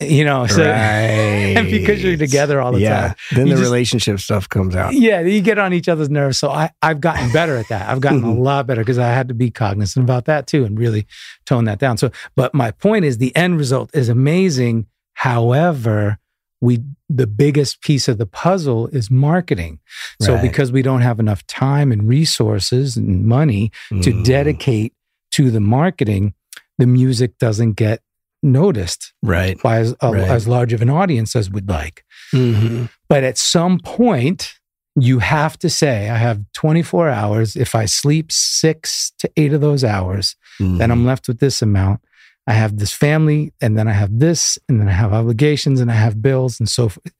You 0.00 0.24
know, 0.26 0.46
so 0.46 0.62
and 0.64 1.70
because 1.70 2.02
you're 2.04 2.18
together 2.18 2.60
all 2.60 2.72
the 2.72 2.80
yeah. 2.80 3.00
time. 3.08 3.14
Then 3.32 3.44
the 3.48 3.52
just- 3.52 3.62
relationship 3.62 4.20
stuff 4.20 4.46
comes 4.48 4.76
out. 4.76 4.92
Yeah, 4.92 5.20
you 5.20 5.40
get 5.40 5.58
on 5.58 5.72
each 5.72 5.88
other's 5.88 6.10
nerves. 6.10 6.38
So 6.38 6.50
I, 6.50 6.70
I've 6.82 7.00
gotten 7.00 7.32
better 7.32 7.56
at 7.56 7.68
that. 7.68 7.88
I've 7.88 8.00
gotten 8.00 8.22
a 8.24 8.34
lot 8.38 8.66
better 8.66 8.82
because 8.82 8.98
I 8.98 9.08
had 9.08 9.28
to 9.28 9.34
be 9.34 9.50
cognizant 9.50 10.04
about 10.04 10.26
that 10.26 10.46
too 10.46 10.64
and 10.66 10.78
really 10.78 11.06
tone 11.46 11.64
that 11.64 11.78
down. 11.78 11.96
So, 11.96 12.10
but 12.34 12.52
my 12.52 12.72
point 12.72 13.06
is 13.06 13.16
the 13.18 13.34
end 13.34 13.56
result 13.58 13.90
is 13.94 14.10
amazing. 14.10 14.86
However, 15.14 16.18
we 16.60 16.82
the 17.08 17.26
biggest 17.26 17.80
piece 17.82 18.08
of 18.08 18.18
the 18.18 18.26
puzzle 18.26 18.88
is 18.88 19.10
marketing. 19.10 19.78
So 20.20 20.34
Right. 20.34 20.42
because 20.42 20.72
we 20.72 20.82
don't 20.82 21.02
have 21.02 21.20
enough 21.20 21.46
time 21.46 21.90
and 21.92 22.06
resources 22.08 22.96
and 22.96 23.24
money 23.24 23.70
to 24.02 24.12
Mm. 24.12 24.24
dedicate 24.24 24.92
to 25.36 25.50
the 25.50 25.60
marketing, 25.60 26.34
the 26.78 26.86
music 26.86 27.38
doesn't 27.38 27.72
get 27.74 28.00
noticed 28.42 29.12
Right. 29.22 29.60
by 29.62 29.78
as, 29.78 29.94
a, 30.00 30.12
Right. 30.12 30.28
as 30.30 30.46
large 30.46 30.72
of 30.72 30.82
an 30.82 30.90
audience 30.90 31.34
as 31.34 31.50
we'd 31.50 31.68
like. 31.68 32.04
Mhm. 32.34 32.88
But 33.08 33.24
at 33.24 33.38
some 33.38 33.78
point, 33.80 34.54
you 34.98 35.18
have 35.18 35.58
to 35.58 35.68
say, 35.68 36.08
I 36.10 36.16
have 36.16 36.40
24 36.54 37.08
hours. 37.10 37.56
If 37.56 37.74
I 37.74 37.84
sleep 37.86 38.30
six 38.32 39.12
to 39.18 39.30
eight 39.36 39.52
of 39.52 39.60
those 39.60 39.84
hours, 39.84 40.36
then 40.58 40.90
I'm 40.90 41.04
left 41.04 41.28
with 41.28 41.38
this 41.38 41.60
amount. 41.60 42.00
I 42.46 42.52
have 42.54 42.78
this 42.78 42.92
family, 42.92 43.52
and 43.60 43.76
then 43.76 43.88
I 43.88 43.92
have 43.92 44.18
this, 44.20 44.58
and 44.68 44.80
then 44.80 44.88
I 44.88 44.92
have 44.92 45.12
obligations, 45.12 45.80
and 45.80 45.90
I 45.90 45.94
have 45.96 46.22
bills, 46.22 46.58
and 46.60 46.68
so 46.68 46.88
forth. 46.88 47.12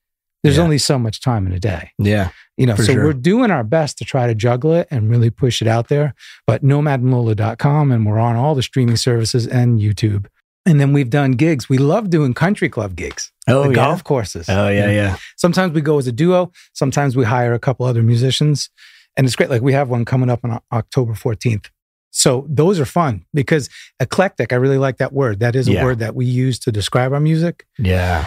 There's 0.47 0.57
Yeah. 0.59 0.63
only 0.65 0.79
so 0.79 0.99
much 0.99 1.21
time 1.21 1.47
in 1.47 1.53
a 1.53 1.59
day, 1.59 1.91
yeah. 1.99 2.31
you 2.57 2.67
know. 2.67 2.77
So 2.77 2.85
sure. 2.95 3.05
we're 3.05 3.13
doing 3.13 3.51
our 3.51 3.65
best 3.65 3.99
to 3.99 4.05
try 4.05 4.27
to 4.27 4.35
juggle 4.35 4.73
it 4.73 4.89
and 4.91 5.11
really 5.11 5.31
push 5.31 5.61
it 5.61 5.69
out 5.69 5.89
there. 5.89 6.15
But 6.47 6.63
nomadandlola.com, 6.63 7.93
and 7.93 8.07
we're 8.07 8.19
on 8.19 8.37
all 8.37 8.55
the 8.55 8.63
streaming 8.63 8.97
services 8.97 9.47
and 9.47 9.79
YouTube. 9.81 10.27
And 10.65 10.81
then 10.81 10.93
we've 10.93 11.11
done 11.11 11.33
gigs. 11.33 11.69
We 11.69 11.79
love 11.79 12.11
doing 12.11 12.35
country 12.35 12.69
club 12.69 12.97
gigs, 12.97 13.31
Oh 13.49 13.69
yeah. 13.69 13.75
golf 13.75 14.03
courses. 14.03 14.49
Oh 14.49 14.69
yeah. 14.69 14.81
You 14.81 14.87
know, 14.87 14.93
Yeah. 14.93 15.17
Sometimes 15.37 15.73
we 15.73 15.81
go 15.81 15.99
as 15.99 16.07
a 16.09 16.13
duo. 16.13 16.51
Sometimes 16.73 17.17
we 17.17 17.25
hire 17.25 17.55
a 17.55 17.59
couple 17.61 17.87
other 17.87 18.03
musicians. 18.03 18.69
And 19.17 19.27
it's 19.27 19.37
great. 19.37 19.49
Like 19.49 19.63
we 19.63 19.73
have 19.73 19.89
one 19.89 20.05
coming 20.05 20.29
up 20.29 20.41
on 20.45 20.59
October 20.73 21.15
14th. 21.15 21.67
So 22.11 22.47
those 22.49 22.81
are 22.81 22.85
fun 22.85 23.27
because 23.33 23.69
eclectic, 24.01 24.53
I 24.53 24.57
really 24.57 24.79
like 24.79 24.97
that 24.99 25.13
word. 25.13 25.39
That 25.41 25.55
is 25.55 25.69
a 25.69 25.73
Yeah. 25.73 25.85
word 25.85 25.99
that 26.01 26.15
we 26.17 26.27
use 26.27 26.59
to 26.61 26.73
describe 26.73 27.13
our 27.13 27.21
music. 27.21 27.65
Yeah. 27.79 28.27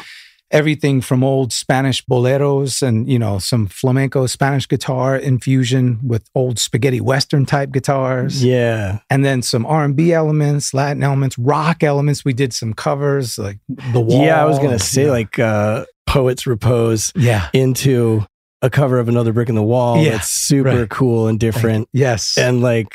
Everything 0.51 1.01
from 1.01 1.23
old 1.23 1.53
Spanish 1.53 2.03
boleros 2.05 2.81
and, 2.81 3.07
you 3.07 3.19
know, 3.19 3.37
some 3.39 3.67
flamenco 3.67 4.25
Spanish 4.25 4.67
guitar 4.67 5.15
infusion 5.15 5.99
with 6.03 6.29
old 6.33 6.57
spaghetti 6.57 6.99
Western 6.99 7.45
type 7.45 7.71
guitars. 7.71 8.43
Yeah. 8.43 8.99
And 9.09 9.23
then 9.23 9.41
some 9.41 9.65
R&B 9.65 10.11
elements, 10.11 10.73
Latin 10.73 11.03
elements, 11.03 11.37
rock 11.37 11.83
elements. 11.83 12.25
We 12.25 12.33
did 12.33 12.53
some 12.53 12.73
covers 12.73 13.37
like 13.37 13.59
The 13.93 14.01
Wall. 14.01 14.23
Yeah. 14.25 14.41
I 14.41 14.45
was 14.45 14.57
gonna 14.57 14.79
say 14.79 15.01
you 15.01 15.07
know, 15.07 15.13
like 15.13 15.39
uh, 15.39 15.85
poets 16.07 16.47
repose 16.47 17.11
yeah. 17.15 17.49
into 17.53 18.25
a 18.61 18.69
cover 18.69 18.99
of 18.99 19.07
another 19.07 19.31
brick 19.31 19.49
in 19.49 19.55
the 19.55 19.63
wall. 19.63 20.03
Yeah, 20.03 20.11
That's 20.11 20.29
super 20.29 20.79
right. 20.79 20.89
cool 20.89 21.27
and 21.27 21.39
different. 21.39 21.87
Yes. 21.93 22.37
And 22.37 22.61
like, 22.61 22.93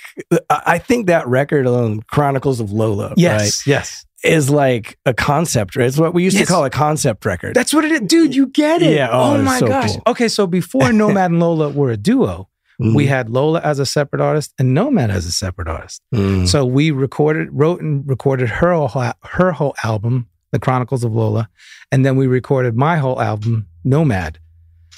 I 0.51 0.63
I 0.67 0.79
think 0.79 1.07
that 1.07 1.27
record 1.27 1.67
alone, 1.67 2.03
Chronicles 2.03 2.61
of 2.61 2.73
Lola, 2.73 3.15
yes. 3.17 3.41
right, 3.41 3.67
Yes. 3.71 4.07
Is 4.25 4.51
like 4.51 4.99
a 5.07 5.15
concept. 5.15 5.77
Right? 5.77 5.87
It's 5.87 5.99
what 5.99 6.15
we 6.15 6.25
used 6.25 6.37
Yes. 6.37 6.47
to 6.49 6.53
call 6.53 6.65
a 6.65 6.71
concept 6.71 7.25
record. 7.25 7.55
That's 7.55 7.73
what 7.75 7.85
it 7.85 7.93
is. 7.93 8.01
Dude, 8.03 8.35
you 8.35 8.47
get 8.47 8.83
it. 8.83 8.95
Yeah, 8.95 9.09
oh, 9.13 9.35
Oh, 9.37 9.43
my 9.43 9.59
so 9.59 9.67
gosh. 9.67 9.93
cool. 9.93 10.03
Okay. 10.09 10.29
So 10.29 10.47
before 10.47 10.93
Nomad 11.01 11.31
and 11.31 11.41
Lola 11.41 11.69
were 11.71 11.91
a 11.91 11.97
duo, 11.97 12.49
Mhm. 12.81 12.95
we 12.97 13.07
had 13.07 13.31
Lola 13.31 13.61
as 13.61 13.79
a 13.79 13.87
separate 13.87 14.21
artist 14.21 14.53
and 14.59 14.75
Nomad 14.75 15.11
as 15.11 15.27
a 15.27 15.31
separate 15.33 15.69
artist. 15.69 16.03
Mm. 16.13 16.49
So 16.49 16.65
we 16.67 16.91
recorded, 16.91 17.49
wrote 17.53 17.81
and 17.81 18.03
recorded 18.09 18.49
her 18.49 18.73
whole, 18.75 19.13
her 19.23 19.53
whole 19.53 19.75
album, 19.85 20.27
The 20.53 20.59
Chronicles 20.59 21.05
of 21.05 21.13
Lola. 21.15 21.49
And 21.93 22.05
then 22.05 22.17
we 22.17 22.27
recorded 22.27 22.75
my 22.77 22.97
whole 22.97 23.21
album, 23.21 23.67
Nomad. 23.85 24.39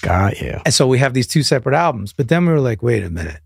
got 0.02 0.40
you. 0.40 0.58
And 0.64 0.72
so 0.74 0.86
we 0.86 0.98
have 0.98 1.12
these 1.14 1.26
two 1.26 1.42
separate 1.42 1.74
albums. 1.74 2.12
But 2.12 2.28
then 2.28 2.46
we 2.46 2.52
were 2.52 2.60
like, 2.60 2.82
wait 2.82 3.02
a 3.02 3.10
minute. 3.10 3.40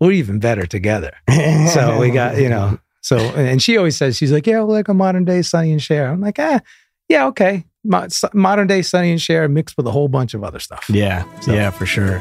We're 0.00 0.12
even 0.12 0.38
better 0.38 0.66
together. 0.66 1.12
So 1.74 1.98
we 2.00 2.10
got, 2.10 2.38
you 2.38 2.48
know, 2.48 2.78
so, 3.00 3.16
and 3.18 3.62
she 3.62 3.76
always 3.76 3.96
says, 3.96 4.16
she's 4.16 4.32
like, 4.32 4.46
yeah, 4.46 4.60
like 4.60 4.88
a 4.88 4.94
modern 4.94 5.24
day 5.24 5.42
Sonny 5.42 5.72
and 5.72 5.82
Cher. 5.82 6.08
I'm 6.10 6.20
like, 6.20 6.38
ah, 6.38 6.60
yeah, 7.08 7.26
okay. 7.28 7.64
Mo- 7.84 8.08
modern 8.34 8.66
day 8.66 8.82
Sonny 8.82 9.10
and 9.10 9.20
Cher 9.20 9.48
mixed 9.48 9.76
with 9.76 9.86
a 9.86 9.90
whole 9.90 10.08
bunch 10.08 10.34
of 10.34 10.44
other 10.44 10.58
stuff. 10.58 10.84
Yeah, 10.90 11.24
So- 11.40 11.52
yeah, 11.52 11.70
for 11.70 11.86
sure. 11.86 12.20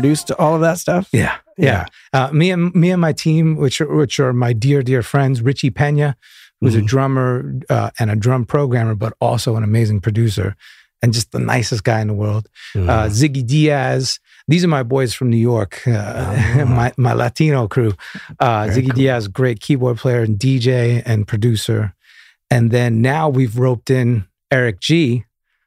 Produced 0.00 0.30
all 0.32 0.54
of 0.54 0.60
that 0.60 0.78
stuff? 0.78 1.08
Yeah, 1.12 1.36
yeah. 1.56 1.86
Uh, 2.12 2.30
me 2.32 2.50
and 2.50 2.74
me 2.74 2.90
and 2.90 3.00
my 3.00 3.12
team, 3.12 3.56
which 3.56 3.80
are, 3.80 3.94
which 3.94 4.20
are 4.20 4.32
my 4.32 4.52
dear 4.52 4.82
dear 4.82 5.02
friends, 5.02 5.40
Richie 5.42 5.70
Pena, 5.70 6.16
who's 6.60 6.74
a 6.74 6.80
Mhm. 6.82 6.86
drummer 6.86 7.28
uh, 7.70 7.90
and 7.98 8.10
a 8.10 8.16
drum 8.16 8.44
programmer, 8.44 8.94
but 8.94 9.12
also 9.20 9.56
an 9.56 9.64
amazing 9.64 10.00
producer 10.00 10.54
and 11.02 11.12
just 11.12 11.32
the 11.32 11.38
nicest 11.38 11.84
guy 11.84 12.00
in 12.00 12.08
the 12.08 12.14
world. 12.14 12.48
Mm. 12.74 12.88
Uh, 12.88 13.06
Ziggy 13.08 13.44
Diaz. 13.46 14.18
These 14.48 14.64
are 14.64 14.68
my 14.78 14.82
boys 14.82 15.12
from 15.14 15.28
New 15.30 15.44
York, 15.52 15.82
uh, 15.86 15.92
Oh. 16.60 16.64
my 16.80 16.92
my 16.96 17.12
Latino 17.14 17.68
crew. 17.68 17.92
Uh, 18.40 18.64
Ziggy 18.74 18.90
cool. 18.90 18.96
Diaz, 18.96 19.28
great 19.28 19.60
keyboard 19.60 19.96
player 19.98 20.22
and 20.22 20.38
DJ 20.38 21.02
and 21.06 21.26
producer. 21.26 21.94
And 22.50 22.70
then 22.70 23.00
now 23.02 23.28
we've 23.28 23.58
roped 23.58 23.90
in 23.90 24.26
Eric 24.50 24.78
G 24.80 25.24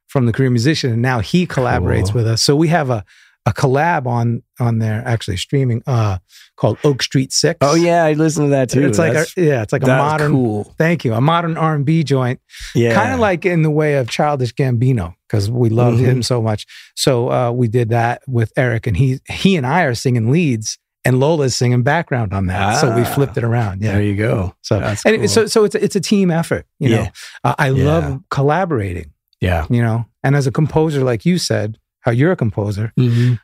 from 0.07 0.25
the 0.25 0.33
Career 0.33 0.50
Musician, 0.50 0.91
and 0.93 1.01
now 1.01 1.19
he 1.19 1.45
collaborates 1.45 2.05
Cool. 2.12 2.15
with 2.24 2.27
us. 2.33 2.41
So 2.41 2.55
we 2.55 2.69
have 2.69 2.89
a 2.89 3.03
a 3.46 3.53
collab 3.53 4.05
on 4.05 4.43
on 4.60 4.79
there, 4.79 5.01
actually 5.05 5.38
streaming, 5.38 5.81
uh, 5.88 6.17
called 6.58 6.77
Oak 6.84 7.01
Street 7.01 7.31
Six. 7.31 7.58
oh, 7.62 7.74
yeah. 7.75 8.03
I 8.03 8.13
listened 8.13 8.48
to 8.48 8.50
that 8.51 8.69
too. 8.69 8.86
it's 8.86 9.00
like 9.00 9.13
a, 9.15 9.25
yeah, 9.38 9.62
it's 9.63 9.72
like 9.74 9.84
a 9.84 9.88
modern. 9.88 10.31
cool. 10.31 10.75
Thank 10.77 11.05
you, 11.05 11.13
a 11.13 11.22
modern 11.22 11.58
R 11.58 11.74
and 11.75 11.86
B 11.86 12.03
joint 12.03 12.39
Yeah. 12.75 12.93
kind 12.93 13.13
of 13.13 13.19
like 13.19 13.46
in 13.46 13.62
the 13.62 13.72
way 13.72 13.96
of 13.96 14.10
Childish 14.10 14.53
Gambino 14.53 15.15
because 15.27 15.50
we 15.50 15.69
love 15.69 15.96
Mhm. 15.96 16.05
him 16.05 16.24
so 16.24 16.41
much. 16.41 16.65
So 16.96 17.31
uh, 17.31 17.51
we 17.51 17.67
did 17.67 17.89
that 17.89 18.22
with 18.27 18.51
Eric, 18.58 18.86
and 18.88 18.98
he 18.98 19.19
he 19.29 19.55
and 19.55 19.65
I 19.65 19.84
are 19.84 19.96
singing 19.96 20.29
leads, 20.31 20.77
and 21.05 21.19
Lola's 21.19 21.55
singing 21.55 21.81
background 21.81 22.34
on 22.34 22.48
that. 22.48 22.81
so 22.81 22.93
we 22.93 23.01
Ah. 23.01 23.05
flipped 23.05 23.38
it 23.38 23.43
around. 23.46 23.81
There 23.81 24.01
you 24.01 24.15
go. 24.17 24.53
So 24.62 24.79
That's 24.79 25.05
anyway, 25.05 25.24
cool. 25.24 25.29
so 25.29 25.46
so 25.48 25.63
it's 25.63 25.75
a- 25.75 25.84
it's 25.84 25.95
a 25.95 26.02
team 26.02 26.30
effort. 26.30 26.65
You 26.80 26.89
know, 26.89 27.08
uh, 27.45 27.56
I 27.58 27.69
Yeah. 27.69 27.86
love 27.86 28.19
collaborating. 28.30 29.12
Yeah. 29.39 29.65
You 29.69 29.82
know, 29.82 30.06
and 30.23 30.36
as 30.36 30.45
a 30.45 30.52
composer, 30.52 31.02
like 31.04 31.25
you 31.25 31.38
said, 31.38 31.78
how 32.01 32.12
you're 32.12 32.31
a 32.31 32.35
composer. 32.35 32.93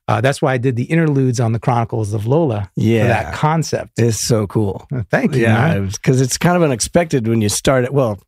Uh, 0.08 0.22
that's 0.22 0.42
why 0.42 0.54
I 0.54 0.58
did 0.58 0.76
the 0.76 0.84
interludes 0.86 1.40
on 1.40 1.52
the 1.52 1.60
Chronicles 1.60 2.14
of 2.14 2.26
Lola 2.26 2.72
Yeah. 2.76 3.02
for 3.04 3.08
that 3.10 3.34
concept. 3.34 3.92
It's 4.00 4.18
so 4.18 4.48
cool. 4.48 4.88
Uh, 4.96 5.04
Thank 5.12 5.36
you. 5.36 5.42
Yeah, 5.42 5.80
because 5.80 6.22
it's 6.22 6.38
kind 6.38 6.56
of 6.56 6.64
unexpected 6.64 7.28
when 7.28 7.42
you 7.42 7.50
start 7.50 7.84
it. 7.84 7.94
Well, 7.94 8.20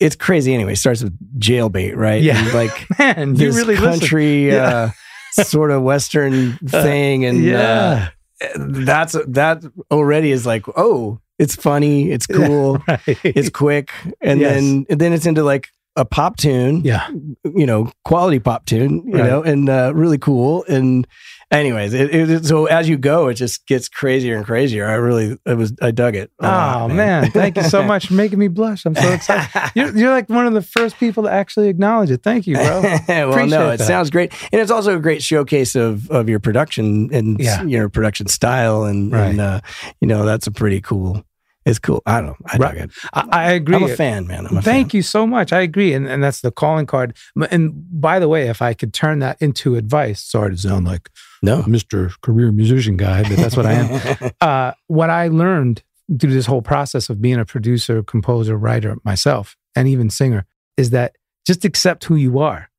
it's 0.00 0.16
crazy 0.16 0.52
anyway. 0.52 0.72
It 0.72 0.76
starts 0.76 1.02
with 1.04 1.16
jailbait, 1.38 1.94
right? 1.96 2.20
Yeah. 2.22 2.38
And 2.44 2.52
like 2.54 2.86
man, 2.98 3.34
this 3.34 3.54
really 3.56 3.76
country 3.76 4.48
Yeah. 4.48 4.90
uh, 5.38 5.42
sort 5.44 5.70
of 5.70 5.82
western 5.82 6.58
thing, 6.66 7.24
and 7.24 7.42
yeah. 7.44 8.08
uh, 8.42 8.48
that's 8.58 9.16
that 9.28 9.62
already 9.92 10.32
is 10.32 10.44
like, 10.44 10.64
oh, 10.76 11.20
it's 11.38 11.54
funny, 11.54 12.10
it's 12.10 12.26
cool, 12.38 12.82
Right. 12.88 13.00
it's 13.22 13.48
quick, 13.48 13.90
and 14.20 14.40
Yes. 14.40 14.54
then 14.54 14.86
and 14.90 15.00
then 15.00 15.12
it's 15.12 15.24
into 15.26 15.44
like 15.44 15.68
a 15.96 16.04
pop 16.04 16.36
tune, 16.38 16.80
yeah. 16.84 17.06
you 17.44 17.66
know, 17.66 17.90
quality 18.04 18.38
pop 18.38 18.64
tune, 18.66 19.02
you 19.06 19.12
Right. 19.18 19.26
know, 19.28 19.42
and 19.42 19.68
uh, 19.68 19.92
really 19.94 20.16
cool. 20.16 20.64
And 20.66 21.06
anyways, 21.50 21.92
it, 21.92 22.14
it, 22.14 22.44
so 22.46 22.64
as 22.64 22.88
you 22.88 22.96
go, 22.96 23.28
it 23.28 23.34
just 23.34 23.66
gets 23.66 23.90
crazier 23.90 24.34
and 24.36 24.44
crazier. 24.46 24.86
I 24.88 24.94
really, 24.94 25.38
it 25.44 25.54
was, 25.54 25.74
I 25.82 25.90
dug 25.90 26.16
it. 26.16 26.30
Oh 26.40 26.46
lot, 26.46 26.92
man. 26.92 27.30
thank 27.30 27.58
you 27.58 27.62
so 27.64 27.82
much 27.92 28.06
for 28.06 28.14
making 28.14 28.38
me 28.38 28.48
blush. 28.48 28.86
I'm 28.86 28.94
so 28.94 29.06
excited. 29.12 29.70
You're, 29.74 29.94
you're 29.94 30.10
like 30.10 30.30
one 30.30 30.46
of 30.46 30.54
the 30.54 30.62
first 30.62 30.96
people 30.98 31.24
to 31.24 31.30
actually 31.30 31.68
acknowledge 31.68 32.10
it. 32.10 32.22
Thank 32.22 32.46
you, 32.46 32.54
bro. 32.56 32.80
well, 33.08 33.30
Appreciate 33.30 33.50
no, 33.50 33.70
it 33.70 33.76
that. 33.76 33.86
sounds 33.86 34.08
great, 34.08 34.32
and 34.50 34.62
it's 34.62 34.70
also 34.70 34.96
a 34.96 35.00
great 35.00 35.22
showcase 35.22 35.74
of 35.74 36.10
of 36.10 36.26
your 36.28 36.40
production 36.40 37.10
and 37.12 37.38
Yeah. 37.38 37.64
your 37.64 37.90
production 37.90 38.28
style, 38.28 38.84
and, 38.84 39.12
Right. 39.12 39.26
and 39.30 39.40
uh, 39.42 39.60
you 40.00 40.08
know 40.08 40.24
that's 40.24 40.46
a 40.46 40.50
pretty 40.52 40.80
cool. 40.80 41.22
It's 41.64 41.78
cool. 41.78 42.02
I 42.06 42.20
don't. 42.20 42.36
I 42.46 42.56
Right. 42.56 42.90
I, 43.12 43.28
I 43.30 43.52
agree. 43.52 43.76
I'm 43.76 43.84
a 43.84 43.88
fan, 43.88 44.26
man. 44.26 44.46
I'm 44.46 44.56
a 44.56 44.62
Thank 44.62 44.94
you 44.94 45.02
so 45.02 45.26
much. 45.26 45.52
I 45.52 45.60
agree, 45.60 45.94
and 45.94 46.08
and 46.08 46.22
that's 46.22 46.40
the 46.40 46.50
calling 46.50 46.86
card. 46.86 47.16
And 47.50 47.72
by 48.00 48.18
the 48.18 48.28
way, 48.28 48.48
if 48.48 48.60
I 48.60 48.74
could 48.74 48.92
turn 48.92 49.20
that 49.20 49.40
into 49.40 49.76
advice, 49.76 50.20
sorry 50.20 50.50
to 50.50 50.58
sound 50.58 50.86
like 50.86 51.10
No. 51.42 51.62
Mr. 51.62 52.12
Career 52.20 52.50
Musician 52.50 52.96
guy, 52.96 53.22
but 53.22 53.36
that's 53.36 53.56
what 53.56 53.66
I 53.66 53.72
am. 53.72 54.30
uh, 54.40 54.72
what 54.88 55.10
I 55.10 55.28
learned 55.28 55.82
through 56.20 56.32
this 56.32 56.46
whole 56.46 56.62
process 56.62 57.08
of 57.08 57.20
being 57.20 57.38
a 57.38 57.44
producer, 57.44 58.02
composer, 58.02 58.56
writer 58.56 58.96
myself, 59.04 59.56
and 59.76 59.88
even 59.88 60.10
singer 60.10 60.46
is 60.76 60.90
that 60.90 61.16
just 61.46 61.64
accept 61.64 62.04
who 62.04 62.16
you 62.16 62.38
are. 62.40 62.70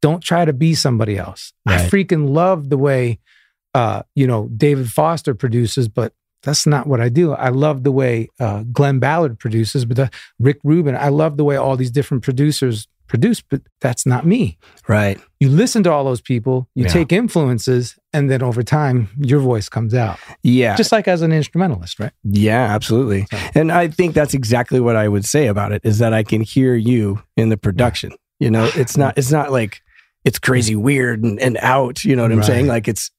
Don't 0.00 0.22
try 0.22 0.44
to 0.44 0.52
be 0.52 0.74
somebody 0.74 1.18
else. 1.18 1.52
I 1.66 1.78
freaking 1.88 2.28
love 2.30 2.70
the 2.70 2.78
way, 2.78 3.18
uh, 3.74 4.02
you 4.14 4.28
know, 4.28 4.48
David 4.56 4.90
Foster 4.90 5.34
produces, 5.34 5.88
but 5.88 6.12
that's 6.42 6.66
not 6.66 6.86
what 6.86 7.00
I 7.00 7.08
do. 7.08 7.32
I 7.32 7.48
love 7.48 7.82
the 7.84 7.92
way 7.92 8.28
uh, 8.40 8.62
Glen 8.72 8.98
Ballard 8.98 9.38
produces, 9.38 9.84
but 9.84 9.96
the, 9.96 10.10
Rick 10.38 10.58
Rubin. 10.64 10.96
I 10.96 11.08
love 11.08 11.36
the 11.36 11.44
way 11.44 11.56
all 11.56 11.76
these 11.76 11.90
different 11.90 12.22
producers 12.22 12.86
produce, 13.08 13.40
but 13.40 13.62
that's 13.80 14.04
not 14.04 14.26
me 14.26 14.58
right. 14.86 15.18
you 15.40 15.48
listen 15.48 15.82
to 15.82 15.90
all 15.90 16.04
those 16.04 16.20
people, 16.20 16.68
you 16.74 16.84
Yeah. 16.84 16.90
take 16.90 17.10
influences, 17.10 17.96
and 18.12 18.30
then 18.30 18.42
over 18.42 18.62
time, 18.62 19.08
your 19.18 19.40
voice 19.40 19.68
comes 19.70 19.94
out. 19.94 20.18
Yeah. 20.42 20.76
Just 20.76 20.92
like 20.92 21.08
as 21.08 21.22
an 21.22 21.32
instrumentalist, 21.32 21.98
right? 21.98 22.12
Yeah, 22.22 22.64
absolutely. 22.74 23.26
So- 23.30 23.38
And 23.54 23.72
I 23.72 23.88
think 23.88 24.12
that's 24.14 24.34
exactly 24.34 24.78
what 24.78 24.94
I 24.94 25.08
would 25.08 25.24
say 25.24 25.46
about 25.46 25.72
it 25.72 25.80
is 25.84 25.98
that 26.00 26.12
I 26.12 26.22
can 26.22 26.42
hear 26.42 26.74
you 26.74 27.22
in 27.36 27.48
the 27.48 27.56
production. 27.56 28.12
You 28.40 28.50
know, 28.50 28.68
it's 28.76 28.96
not 28.98 29.16
it's 29.16 29.32
not 29.32 29.50
like 29.50 29.80
it's 30.26 30.38
crazy 30.38 30.76
weird 30.76 31.24
and, 31.24 31.40
and 31.40 31.56
out, 31.62 32.04
you 32.04 32.14
know 32.14 32.22
what 32.24 32.32
I'm 32.32 32.38
Right. 32.38 32.46
saying? 32.46 32.66
Like 32.66 32.88
it's 32.88 33.10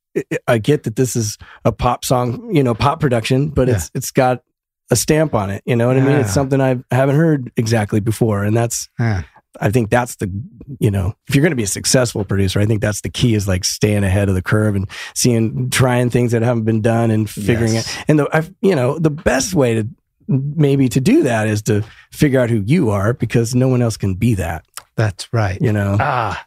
I 0.47 0.57
get 0.57 0.83
that 0.83 0.95
this 0.95 1.15
is 1.15 1.37
a 1.65 1.71
pop 1.71 2.03
song, 2.05 2.53
you 2.55 2.63
know, 2.63 2.73
pop 2.73 2.99
production, 2.99 3.49
but 3.49 3.69
it's 3.69 3.91
it's 3.93 4.11
got 4.11 4.43
a 4.91 4.95
stamp 4.95 5.35
on 5.35 5.49
it, 5.51 5.61
you 5.65 5.75
know 5.75 5.87
what 5.87 5.97
I 5.97 6.01
mean? 6.01 6.15
It's 6.15 6.33
something 6.33 6.59
I 6.59 6.79
haven't 6.91 7.15
heard 7.15 7.51
exactly 7.57 7.99
before 7.99 8.43
and 8.43 8.57
that's 8.57 8.89
Yeah. 8.99 9.23
I 9.61 9.71
think 9.71 9.89
that's 9.89 10.15
the, 10.17 10.31
you 10.79 10.89
know, 10.91 11.13
if 11.27 11.35
you're 11.35 11.41
going 11.41 11.51
to 11.51 11.55
be 11.55 11.63
a 11.63 11.67
successful 11.67 12.23
producer, 12.23 12.59
I 12.59 12.65
think 12.65 12.81
that's 12.81 13.01
the 13.01 13.09
key 13.09 13.33
is 13.33 13.47
like 13.47 13.65
staying 13.65 14.03
ahead 14.03 14.29
of 14.29 14.35
the 14.35 14.41
curve 14.43 14.75
and 14.75 14.87
seeing, 15.15 15.69
trying 15.71 16.09
things 16.11 16.31
that 16.31 16.43
haven't 16.43 16.63
been 16.63 16.81
done 16.81 17.09
and 17.11 17.27
figuring 17.29 17.73
Yes. 17.73 17.97
it. 17.97 18.05
And 18.07 18.19
the, 18.19 18.29
I've, 18.31 18.53
you 18.61 18.75
know, 18.75 18.97
the 18.99 19.09
best 19.09 19.53
way 19.55 19.73
to 19.75 19.87
maybe 20.27 20.87
to 20.89 21.01
do 21.01 21.23
that 21.23 21.47
is 21.47 21.63
to 21.63 21.83
figure 22.11 22.39
out 22.39 22.49
who 22.51 22.63
you 22.65 22.91
are 22.91 23.13
because 23.13 23.55
no 23.55 23.67
one 23.67 23.81
else 23.81 23.97
can 23.97 24.13
be 24.15 24.35
that, 24.35 24.65
That's 24.95 25.27
right. 25.33 25.57
you 25.61 25.73
know? 25.73 25.97
Ah, 25.99 26.43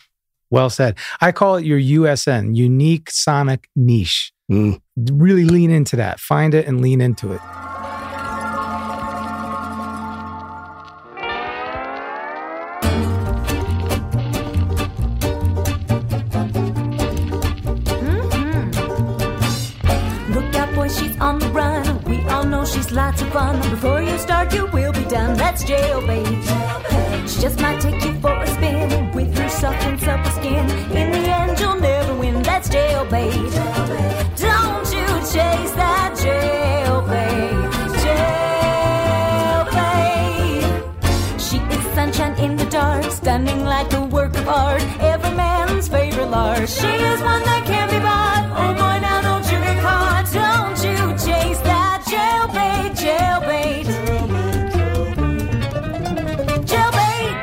well 0.53 0.71
said. 0.71 0.97
I 1.21 1.33
call 1.33 1.57
it 1.57 1.65
your 1.65 1.81
USN, 1.81 2.55
unique 2.55 3.11
sonic 3.11 3.69
niche. 3.75 4.33
Mm. 4.51 4.81
Really 5.11 5.45
lean 5.45 5.71
into 5.71 5.97
that. 5.97 6.21
Find 6.21 6.55
it 6.55 6.67
and 6.69 6.81
lean 6.81 7.01
into 7.01 7.33
it. 7.33 7.41
Look 20.35 20.55
out, 20.55 20.75
boy, 20.75 20.89
she's 20.89 21.19
on 21.19 21.39
the 21.39 21.49
run. 21.49 22.05
We 22.05 22.23
all 22.27 22.45
know 22.45 22.67
she's 22.67 22.93
lots 22.93 23.23
of 23.23 23.29
fun. 23.29 23.59
Before 23.71 24.03
you 24.03 24.19
start, 24.19 24.53
you 24.53 24.67
will 24.67 24.93
be 24.93 25.05
done. 25.05 25.39
That's 25.39 25.65
jailbait. 25.65 26.43
She 27.27 27.41
just 27.41 27.59
might 27.61 27.81
take 27.81 28.05
you 28.05 28.21
for 28.21 28.33
a 28.33 28.52
jailbait. 33.13 34.37
Don't 34.39 34.93
you 34.93 35.07
chase 35.33 35.73
that 35.73 36.15
jailbait. 36.17 37.71
Jailbait. 39.73 41.41
She 41.41 41.59
is 41.59 41.95
sunshine 41.95 42.35
in 42.39 42.57
the 42.57 42.65
dark, 42.67 43.05
stunning 43.11 43.65
like 43.65 43.93
a 43.93 44.05
work 44.07 44.35
of 44.37 44.49
art. 44.49 44.83
Every 45.01 45.35
man's 45.37 45.89
favorite 45.89 46.31
lark. 46.31 46.69
She 46.69 46.87
is 46.87 47.21
one 47.21 47.43
that 47.43 47.65
can't 47.67 47.91
be 47.91 47.99
bought. 47.99 48.45
Oh 48.57 48.73
boy, 48.75 48.99
now 49.01 49.21
don't 49.21 49.45
you 49.45 49.59
get 49.61 49.83
caught. 49.83 50.27
Don't 50.33 50.83
you 50.83 51.13
chase 51.19 51.61
that 51.61 52.03
jailbait, 52.07 52.95
jailbait. 52.97 53.87
Jailbait. 56.65 57.35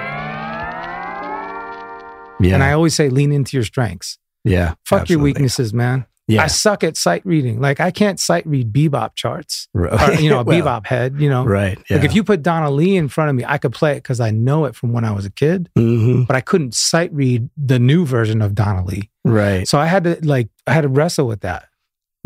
Yeah. 2.42 2.54
And 2.56 2.64
I 2.64 2.72
always 2.74 2.96
say 2.96 3.10
lean 3.10 3.32
into 3.32 3.56
your 3.56 3.64
strengths. 3.64 4.18
Yeah. 4.44 4.76
Fuck 4.86 5.10
your 5.10 5.20
weaknesses, 5.20 5.74
man. 5.74 6.06
Yeah. 6.28 6.44
I 6.44 6.48
suck 6.48 6.84
at 6.84 6.96
sight 6.96 7.26
reading. 7.26 7.60
Like 7.60 7.80
I 7.80 7.90
can't 7.90 8.20
sight 8.20 8.46
read 8.46 8.72
bebop 8.72 9.16
charts. 9.16 9.68
Or, 9.74 10.14
you 10.14 10.30
know, 10.30 10.40
a 10.40 10.44
Well, 10.46 10.62
bebop 10.62 10.86
head, 10.86 11.20
you 11.20 11.28
know. 11.28 11.44
Right. 11.44 11.80
Yeah. 11.90 11.98
Like 11.98 12.06
if 12.06 12.14
you 12.14 12.24
put 12.24 12.44
Donna 12.44 12.70
Lee 12.70 12.98
in 12.98 13.08
front 13.08 13.32
of 13.32 13.36
me, 13.36 13.44
I 13.48 13.58
could 13.58 13.74
play 13.74 13.94
it 13.94 14.04
because 14.04 14.20
I 14.20 14.30
know 14.30 14.66
it 14.66 14.76
from 14.76 14.94
when 14.94 15.04
I 15.04 15.12
was 15.12 15.26
a 15.26 15.32
kid, 15.32 15.70
hmm 15.76 16.24
but 16.24 16.36
I 16.36 16.42
couldn't 16.42 16.76
sight 16.76 17.12
read 17.14 17.50
the 17.58 17.80
new 17.80 18.06
version 18.06 18.44
of 18.44 18.54
Donna 18.54 18.86
Lee. 18.86 19.10
Right. 19.26 19.68
So 19.68 19.80
I 19.80 19.88
had 19.88 20.04
to 20.04 20.20
like 20.22 20.50
I 20.68 20.74
had 20.74 20.82
to 20.82 20.88
wrestle 20.88 21.26
with 21.26 21.42
that. 21.42 21.68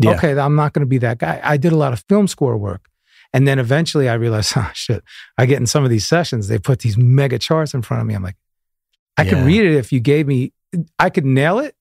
Yeah. 0.00 0.10
Okay, 0.16 0.38
I'm 0.38 0.56
not 0.56 0.74
going 0.74 0.80
to 0.80 0.86
be 0.86 0.98
that 0.98 1.18
guy. 1.18 1.40
I 1.42 1.56
did 1.56 1.72
a 1.72 1.76
lot 1.76 1.92
of 1.94 2.04
film 2.08 2.26
score 2.26 2.58
work. 2.58 2.88
And 3.32 3.48
then 3.48 3.58
eventually 3.58 4.08
I 4.08 4.14
realized, 4.14 4.52
oh 4.56 4.70
shit, 4.74 5.02
I 5.38 5.46
get 5.46 5.58
in 5.58 5.66
some 5.66 5.82
of 5.84 5.90
these 5.90 6.06
sessions, 6.06 6.48
they 6.48 6.58
put 6.58 6.80
these 6.80 6.98
mega 6.98 7.38
charts 7.38 7.72
in 7.72 7.82
front 7.82 8.02
of 8.02 8.06
me. 8.06 8.14
I'm 8.14 8.22
like, 8.22 8.36
I 9.16 9.24
could 9.24 9.38
read 9.46 9.64
it 9.64 9.76
if 9.76 9.92
you 9.92 10.00
gave 10.00 10.26
me, 10.26 10.52
I 10.98 11.08
could 11.08 11.24
nail 11.24 11.58
it. 11.60 11.74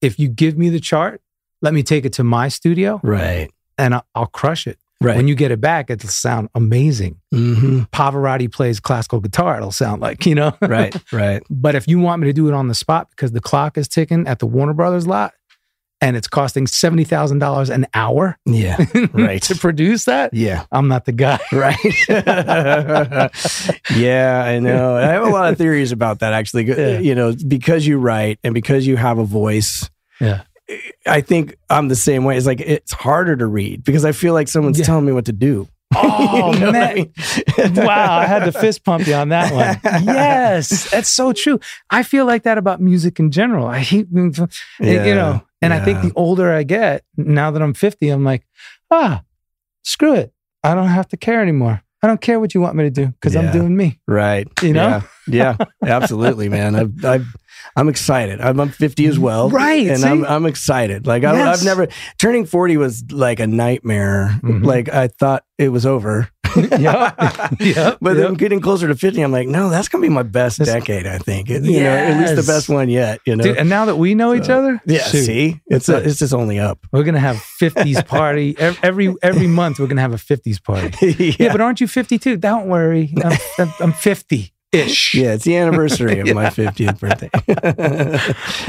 If 0.00 0.18
you 0.18 0.28
give 0.28 0.56
me 0.58 0.68
the 0.70 0.80
chart, 0.80 1.20
let 1.62 1.74
me 1.74 1.82
take 1.82 2.04
it 2.04 2.12
to 2.14 2.24
my 2.24 2.48
studio 2.48 3.00
Right. 3.02 3.50
and 3.78 3.94
I'll, 3.94 4.06
I'll 4.14 4.26
crush 4.26 4.66
it. 4.66 4.78
Right. 5.02 5.16
When 5.16 5.28
you 5.28 5.34
get 5.34 5.50
it 5.50 5.62
back, 5.62 5.88
it'll 5.88 6.10
sound 6.10 6.50
amazing. 6.54 7.20
hmm 7.30 7.80
Pavarotti 7.92 8.52
plays 8.52 8.80
classical 8.80 9.20
guitar, 9.20 9.56
it'll 9.56 9.70
sound 9.72 10.02
like, 10.02 10.26
you 10.26 10.34
know? 10.34 10.54
Right. 10.60 10.94
Right. 11.10 11.42
But 11.50 11.74
if 11.74 11.88
you 11.88 11.98
want 11.98 12.20
me 12.20 12.26
to 12.28 12.32
do 12.34 12.48
it 12.48 12.54
on 12.54 12.68
the 12.68 12.74
spot 12.74 13.08
because 13.10 13.32
the 13.32 13.40
clock 13.40 13.78
is 13.78 13.88
ticking 13.88 14.26
at 14.26 14.38
the 14.40 14.46
Warner 14.46 14.74
Brothers 14.74 15.06
lot 15.06 15.32
and 16.02 16.16
it's 16.16 16.28
costing 16.28 16.66
$70,000 16.66 17.70
an 17.70 17.86
hour 17.94 18.38
Yeah. 18.46 18.76
Right. 19.12 19.42
to 19.42 19.54
produce 19.54 20.04
that, 20.06 20.32
Yeah. 20.34 20.64
I'm 20.72 20.88
not 20.88 21.04
the 21.04 21.12
guy. 21.12 21.38
Right. 21.52 21.76
yeah, 23.94 24.42
I 24.44 24.58
know. 24.58 24.96
I 24.96 25.02
have 25.06 25.22
a 25.24 25.30
lot 25.30 25.52
of 25.52 25.58
theories 25.58 25.92
about 25.92 26.20
that 26.20 26.32
actually. 26.32 26.64
Yeah. 26.66 26.98
You 26.98 27.14
know, 27.14 27.34
because 27.46 27.86
you 27.86 27.98
write 27.98 28.38
and 28.44 28.54
because 28.54 28.86
you 28.86 28.96
have 28.96 29.18
a 29.18 29.24
voice, 29.24 29.88
Yeah. 30.20 30.42
I 31.06 31.20
think 31.20 31.56
I'm 31.68 31.88
the 31.88 31.96
same 31.96 32.22
way. 32.24 32.36
It's 32.36 32.46
like 32.46 32.60
it's 32.60 32.92
harder 32.92 33.36
to 33.36 33.46
read 33.46 33.82
because 33.84 34.04
I 34.04 34.12
feel 34.12 34.34
like 34.34 34.46
someone's 34.48 34.78
Yeah. 34.78 34.84
telling 34.84 35.04
me 35.04 35.12
what 35.12 35.24
to 35.26 35.32
do. 35.32 35.68
Oh, 35.92 36.52
You 36.54 36.60
know 36.60 36.66
what 36.66 36.76
I 36.76 36.94
man. 36.94 36.94
mean? 36.94 37.74
wow, 37.84 38.18
I 38.18 38.26
had 38.26 38.44
to 38.44 38.52
fist 38.52 38.84
pump 38.84 39.08
you 39.08 39.14
on 39.14 39.30
that 39.30 39.52
one. 39.52 40.04
Yes, 40.04 40.88
that's 40.90 41.10
so 41.10 41.32
true. 41.32 41.58
I 41.90 42.04
feel 42.04 42.24
like 42.26 42.44
that 42.44 42.58
about 42.58 42.80
music 42.80 43.18
in 43.18 43.32
general. 43.32 43.66
I 43.66 43.80
hate, 43.80 44.06
you 44.12 44.30
know, 44.80 45.42
and 45.62 45.72
I 45.72 45.84
think 45.84 46.02
the 46.02 46.12
older 46.16 46.52
I 46.52 46.62
get, 46.62 47.04
now 47.16 47.50
that 47.50 47.62
I'm 47.62 47.74
50, 47.74 48.08
I'm 48.08 48.24
like, 48.24 48.46
ah, 48.90 49.22
screw 49.82 50.14
it. 50.14 50.32
I 50.64 50.74
don't 50.74 50.88
have 50.88 51.08
to 51.08 51.16
care 51.16 51.40
anymore. 51.42 51.82
I 52.02 52.06
don't 52.06 52.20
care 52.20 52.40
what 52.40 52.54
you 52.54 52.62
want 52.62 52.76
me 52.76 52.84
to 52.84 52.90
do 52.90 53.08
because 53.08 53.36
I'm 53.36 53.52
doing 53.52 53.76
me. 53.76 54.00
Right. 54.08 54.48
You 54.62 54.72
know? 54.72 55.02
Yeah. 55.28 55.56
yeah 55.60 55.66
absolutely, 55.82 56.48
man. 56.48 56.74
I've, 56.74 57.04
I've, 57.04 57.26
I'm 57.76 57.88
excited. 57.90 58.40
I'm, 58.40 58.58
I'm 58.58 58.70
50 58.70 59.04
as 59.06 59.18
well. 59.18 59.50
Right, 59.50 59.86
And 59.86 60.00
see? 60.00 60.08
I'm, 60.08 60.24
I'm 60.24 60.46
excited. 60.46 61.06
Like, 61.06 61.24
I, 61.24 61.34
Yes. 61.34 61.58
I've 61.58 61.64
never, 61.64 61.88
turning 62.18 62.46
40 62.46 62.78
was 62.78 63.04
like 63.12 63.38
a 63.38 63.46
nightmare. 63.46 64.38
Mhm. 64.42 64.64
Like, 64.64 64.88
I 64.88 65.08
thought 65.08 65.44
it 65.58 65.68
was 65.68 65.84
over. 65.84 66.30
Yep. 66.80 67.60
Yep. 67.60 67.98
But 68.00 68.14
then 68.14 68.30
Yep. 68.30 68.38
getting 68.38 68.60
closer 68.60 68.88
to 68.88 68.94
50, 68.94 69.20
I'm 69.22 69.32
like, 69.32 69.48
no, 69.48 69.68
that's 69.70 69.88
going 69.88 70.02
to 70.02 70.08
be 70.08 70.12
my 70.14 70.22
best 70.22 70.58
decade, 70.58 71.06
I 71.06 71.18
think. 71.18 71.48
You 71.48 71.60
know, 71.60 71.90
at 71.90 72.18
least 72.20 72.36
the 72.46 72.52
best 72.52 72.68
one 72.68 72.88
yet, 72.88 73.20
you 73.26 73.36
know? 73.36 73.44
Dude, 73.44 73.56
and 73.56 73.68
now 73.68 73.84
that 73.86 73.96
we 73.96 74.14
know 74.14 74.34
each 74.34 74.48
other, 74.48 74.80
yeah, 74.86 75.02
shoot, 75.04 75.24
see? 75.24 75.60
It's, 75.66 75.88
a, 75.88 75.98
it. 75.98 76.06
it's 76.06 76.18
just 76.18 76.32
only 76.34 76.58
up. 76.58 76.78
we're 76.92 77.02
gonna 77.04 77.18
have 77.20 77.36
50s 77.60 78.06
party 78.16 78.56
Ev- 78.58 78.78
every 78.82 79.14
every 79.22 79.46
month. 79.46 79.78
We're 79.78 79.86
gonna 79.88 80.00
have 80.00 80.12
a 80.14 80.16
50s 80.16 80.62
party. 80.62 81.12
yeah. 81.18 81.32
Yeah, 81.38 81.52
but 81.52 81.60
aren't 81.60 81.80
you 81.80 81.86
52? 81.88 82.36
Don't 82.36 82.68
worry, 82.68 83.12
I'm, 83.22 83.32
I'm- 83.58 83.74
I'm 83.80 83.92
50 83.92 84.52
ish. 84.72 85.14
Yeah, 85.14 85.32
it's 85.34 85.44
the 85.44 85.56
anniversary 85.56 86.20
of 86.20 86.28
my 86.34 86.46
50th 86.46 87.00
birthday. 87.00 87.30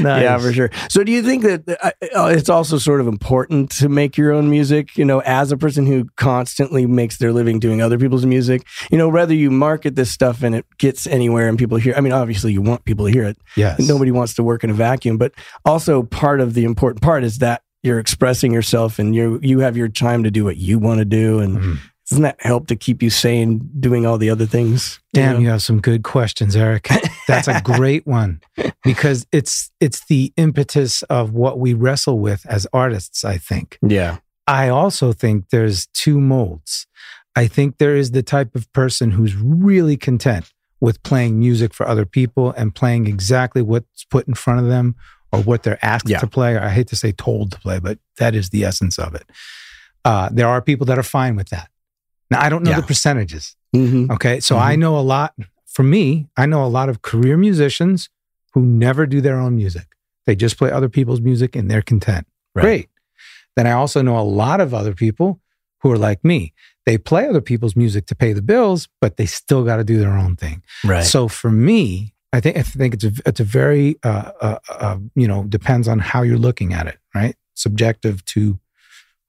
Yeah, 0.00 0.38
for 0.38 0.52
sure. 0.52 0.70
So, 0.88 1.04
do 1.04 1.12
you 1.12 1.22
think 1.22 1.42
that 1.42 1.68
uh, 1.82 1.90
uh, 2.16 2.26
it's 2.26 2.48
also 2.48 2.78
sort 2.78 3.00
of 3.00 3.06
important 3.08 3.70
to 3.72 3.88
make 3.88 4.16
your 4.16 4.32
own 4.32 4.50
music? 4.50 4.96
You 4.96 5.04
know, 5.04 5.20
as 5.22 5.52
a 5.52 5.56
person 5.56 5.86
who 5.86 6.06
constantly 6.16 6.86
makes 6.86 7.18
their 7.18 7.32
living 7.32 7.58
doing 7.58 7.80
other 7.80 7.98
people's 7.98 8.26
music, 8.26 8.66
you 8.90 8.98
know, 8.98 9.08
whether 9.08 9.34
you 9.34 9.50
market 9.50 9.94
this 9.96 10.10
stuff 10.10 10.42
and 10.42 10.54
it 10.54 10.66
gets 10.78 11.06
anywhere 11.06 11.48
and 11.48 11.58
people 11.58 11.78
hear. 11.78 11.94
I 11.96 12.00
mean, 12.00 12.12
obviously, 12.12 12.52
you 12.52 12.62
want 12.62 12.84
people 12.84 13.06
to 13.06 13.12
hear 13.12 13.24
it. 13.24 13.36
Yes. 13.56 13.78
Nobody 13.80 14.10
wants 14.10 14.34
to 14.34 14.42
work 14.42 14.64
in 14.64 14.70
a 14.70 14.74
vacuum, 14.74 15.18
but 15.18 15.32
also 15.64 16.02
part 16.02 16.40
of 16.40 16.54
the 16.54 16.64
important 16.64 17.02
part 17.02 17.24
is 17.24 17.38
that 17.38 17.62
you're 17.82 17.98
expressing 17.98 18.52
yourself 18.52 18.98
and 18.98 19.14
you 19.14 19.40
you 19.42 19.58
have 19.60 19.76
your 19.76 19.88
time 19.88 20.22
to 20.24 20.30
do 20.30 20.44
what 20.44 20.56
you 20.56 20.78
want 20.78 20.98
to 20.98 21.04
do, 21.04 21.40
and 21.40 21.58
Mhm. 21.58 21.78
Doesn't 22.10 22.22
that 22.22 22.40
help 22.40 22.66
to 22.66 22.76
keep 22.76 23.02
you 23.02 23.10
sane 23.10 23.70
doing 23.78 24.04
all 24.06 24.18
the 24.18 24.28
other 24.30 24.46
things? 24.46 25.00
Damn, 25.12 25.34
know? 25.34 25.38
you 25.40 25.48
have 25.48 25.62
some 25.62 25.80
good 25.80 26.02
questions, 26.02 26.56
Eric. 26.56 26.88
That's 27.28 27.48
a 27.48 27.60
great 27.62 28.06
one 28.06 28.40
because 28.84 29.26
it's 29.32 29.70
it's 29.80 30.04
the 30.06 30.32
impetus 30.36 31.02
of 31.04 31.32
what 31.32 31.58
we 31.58 31.74
wrestle 31.74 32.18
with 32.18 32.44
as 32.46 32.66
artists. 32.72 33.24
I 33.24 33.38
think. 33.38 33.78
Yeah. 33.82 34.18
I 34.46 34.68
also 34.68 35.12
think 35.12 35.50
there's 35.50 35.86
two 35.94 36.20
molds. 36.20 36.86
I 37.36 37.46
think 37.46 37.78
there 37.78 37.96
is 37.96 38.10
the 38.10 38.22
type 38.22 38.54
of 38.56 38.70
person 38.72 39.12
who's 39.12 39.36
really 39.36 39.96
content 39.96 40.52
with 40.80 41.02
playing 41.04 41.38
music 41.38 41.72
for 41.72 41.86
other 41.86 42.04
people 42.04 42.50
and 42.52 42.74
playing 42.74 43.06
exactly 43.06 43.62
what's 43.62 44.04
put 44.04 44.26
in 44.26 44.34
front 44.34 44.58
of 44.60 44.66
them 44.66 44.96
or 45.30 45.40
what 45.40 45.62
they're 45.62 45.82
asked 45.82 46.08
Yeah. 46.08 46.18
to 46.18 46.26
play. 46.26 46.58
I 46.58 46.68
hate 46.70 46.88
to 46.88 46.96
say 46.96 47.12
told 47.12 47.52
to 47.52 47.60
play, 47.60 47.78
but 47.78 47.98
that 48.18 48.34
is 48.34 48.50
the 48.50 48.64
essence 48.64 48.98
of 48.98 49.14
it. 49.14 49.24
Uh, 50.04 50.28
there 50.32 50.48
are 50.48 50.60
people 50.60 50.84
that 50.86 50.98
are 50.98 51.04
fine 51.04 51.36
with 51.36 51.48
that. 51.50 51.70
Now, 52.32 52.40
I 52.42 52.48
don't 52.48 52.62
know 52.64 52.70
Yeah. 52.70 52.80
the 52.80 52.86
percentages. 52.86 53.56
hmm 53.72 54.10
Okay. 54.10 54.40
So 54.40 54.56
Mhm. 54.56 54.62
I 54.62 54.76
know 54.76 54.98
a 54.98 55.06
lot, 55.14 55.34
for 55.66 55.82
me, 55.82 56.28
I 56.36 56.44
know 56.46 56.64
a 56.64 56.68
lot 56.78 56.88
of 56.88 57.00
career 57.02 57.36
musicians 57.36 58.08
who 58.52 58.60
never 58.66 59.06
do 59.06 59.20
their 59.20 59.38
own 59.38 59.54
music. 59.56 59.86
They 60.26 60.36
just 60.36 60.56
play 60.58 60.70
other 60.70 60.88
people's 60.88 61.20
music 61.20 61.56
and 61.56 61.70
they're 61.70 61.82
content. 61.82 62.26
Right. 62.54 62.62
Great. 62.62 62.88
Then 63.56 63.66
I 63.66 63.72
also 63.72 64.02
know 64.02 64.18
a 64.18 64.28
lot 64.44 64.60
of 64.60 64.72
other 64.74 64.94
people 64.94 65.40
who 65.80 65.90
are 65.90 65.98
like 65.98 66.22
me. 66.24 66.52
They 66.86 66.98
play 66.98 67.28
other 67.28 67.40
people's 67.40 67.76
music 67.76 68.06
to 68.06 68.14
pay 68.14 68.32
the 68.32 68.42
bills, 68.42 68.88
but 69.00 69.16
they 69.16 69.26
still 69.26 69.64
got 69.64 69.76
to 69.76 69.84
do 69.84 69.98
their 69.98 70.16
own 70.16 70.36
thing. 70.36 70.62
Right. 70.84 71.04
So 71.04 71.28
for 71.28 71.50
me, 71.50 72.14
I 72.32 72.40
think 72.40 72.56
I 72.56 72.62
think 72.62 72.94
it's 72.94 73.04
a 73.04 73.12
it's 73.26 73.40
a 73.40 73.44
very 73.44 73.96
uh, 74.02 74.30
uh, 74.40 74.58
uh, 74.70 74.98
you 75.14 75.28
know 75.28 75.44
depends 75.44 75.86
on 75.88 75.98
how 75.98 76.22
you're 76.22 76.38
looking 76.48 76.72
at 76.72 76.86
it, 76.86 76.98
right? 77.14 77.36
Subjective 77.54 78.24
to 78.34 78.58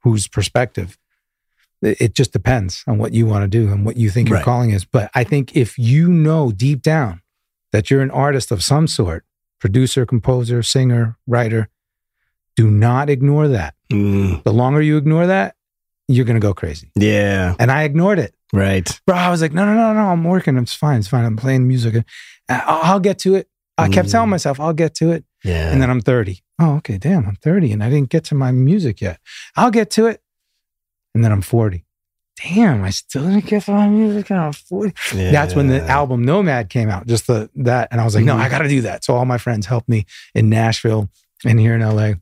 whose 0.04 0.28
perspective. 0.28 0.98
It 1.84 2.14
just 2.16 2.32
depends 2.34 2.84
on 2.88 2.98
what 2.98 3.14
you 3.14 3.26
want 3.26 3.44
to 3.44 3.48
do 3.48 3.72
and 3.72 3.86
what 3.86 3.98
you 3.98 4.10
think 4.10 4.30
your 4.30 4.42
calling 4.42 4.72
is. 4.72 4.86
But 4.86 5.12
I 5.14 5.24
think 5.24 5.56
if 5.56 5.78
you 5.78 6.08
know 6.08 6.52
deep 6.52 6.82
down 6.82 7.22
that 7.72 7.92
you're 7.92 8.02
an 8.02 8.12
artist 8.12 8.52
of 8.52 8.64
some 8.64 8.88
sort, 8.88 9.26
producer, 9.60 10.06
composer, 10.06 10.64
singer, 10.64 11.18
writer, 11.28 11.70
do 12.56 12.70
not 12.70 13.10
ignore 13.10 13.48
that. 13.48 13.74
Mm, 13.92 14.44
The 14.44 14.54
longer 14.54 14.82
you 14.82 14.98
ignore 14.98 15.28
that, 15.28 15.56
you're 16.08 16.26
gonna 16.26 16.40
go 16.40 16.54
crazy. 16.54 16.92
yeah. 16.96 17.56
And 17.60 17.72
I 17.72 17.84
ignored 17.84 18.20
it 18.20 18.34
Right. 18.54 18.88
bro, 19.08 19.16
I 19.16 19.30
was 19.30 19.42
like, 19.42 19.54
no, 19.54 19.66
no, 19.66 19.74
no, 19.74 19.94
no, 19.94 20.10
I'm 20.10 20.24
working. 20.24 20.58
It's 20.58 20.74
fine. 20.74 21.00
It's 21.00 21.08
fine. 21.08 21.26
I'm 21.26 21.38
playing 21.38 21.68
music. 21.68 21.96
Uh, 21.96 22.02
I'll, 22.50 22.80
I'll 22.94 23.00
get 23.00 23.18
to 23.20 23.36
it. 23.36 23.48
I 23.78 23.90
kept 23.90 24.08
Mm. 24.08 24.12
telling 24.12 24.30
myself, 24.30 24.60
I'll 24.60 24.74
get 24.74 24.94
to 24.96 25.12
it. 25.12 25.26
Yeah. 25.44 25.72
And 25.72 25.82
then 25.82 25.90
I'm 25.90 26.02
30. 26.02 26.44
Oh, 26.60 26.76
okay. 26.76 26.98
Damn, 27.00 27.26
I'm 27.28 27.36
30 27.38 27.72
and 27.72 27.84
I 27.84 27.90
didn't 27.90 28.10
get 28.10 28.24
to 28.26 28.36
my 28.36 28.52
music 28.52 29.02
yet. 29.02 29.20
I'll 29.56 29.72
get 29.72 29.90
to 29.92 30.06
it. 30.06 30.22
And 31.14 31.24
then 31.24 31.32
I'm 31.32 31.42
40. 31.42 31.86
Damn, 32.44 32.84
I 32.84 32.90
still 32.90 33.24
didn't 33.28 33.46
get 33.46 33.68
my 33.68 33.88
music 33.88 34.32
and 34.32 34.40
I'm 34.40 34.54
40. 34.54 34.94
That's 35.14 35.54
when 35.56 35.68
the 35.68 35.82
album 35.88 36.24
Nomad 36.26 36.70
came 36.70 36.90
out, 36.90 37.06
just 37.06 37.28
the 37.28 37.50
that. 37.56 37.90
And 37.92 38.02
I 38.02 38.04
was 38.06 38.16
like, 38.16 38.26
no, 38.26 38.36
Mhm. 38.36 38.40
I 38.42 38.50
got 38.50 38.60
to 38.60 38.68
do 38.68 38.82
that. 38.82 39.04
So 39.06 39.14
all 39.16 39.26
my 39.26 39.38
friends 39.38 39.68
helped 39.68 39.88
me 39.88 40.06
in 40.34 40.50
Nashville 40.50 41.10
and 41.46 41.60
here 41.60 41.76
in 41.76 41.82
LA 41.82 42.14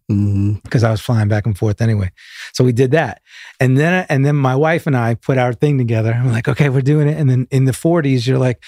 because 0.64 0.84
I 0.84 0.92
was 0.92 1.00
flying 1.00 1.30
back 1.30 1.46
and 1.46 1.58
forth 1.58 1.82
anyway. 1.82 2.12
So 2.54 2.64
we 2.66 2.74
did 2.74 2.92
that, 2.92 3.22
and 3.60 3.78
then 3.78 4.06
and 4.10 4.26
then 4.26 4.36
my 4.36 4.56
wife 4.56 4.86
and 4.88 4.98
I 4.98 5.14
put 5.16 5.38
our 5.38 5.54
thing 5.54 5.78
together. 5.78 6.12
I'm 6.14 6.32
like, 6.32 6.48
okay, 6.50 6.70
we're 6.70 6.82
doing 6.82 7.08
it. 7.08 7.18
And 7.18 7.30
then 7.30 7.48
in 7.52 7.66
the 7.66 7.72
40s, 7.72 8.26
you're 8.28 8.40
like, 8.40 8.62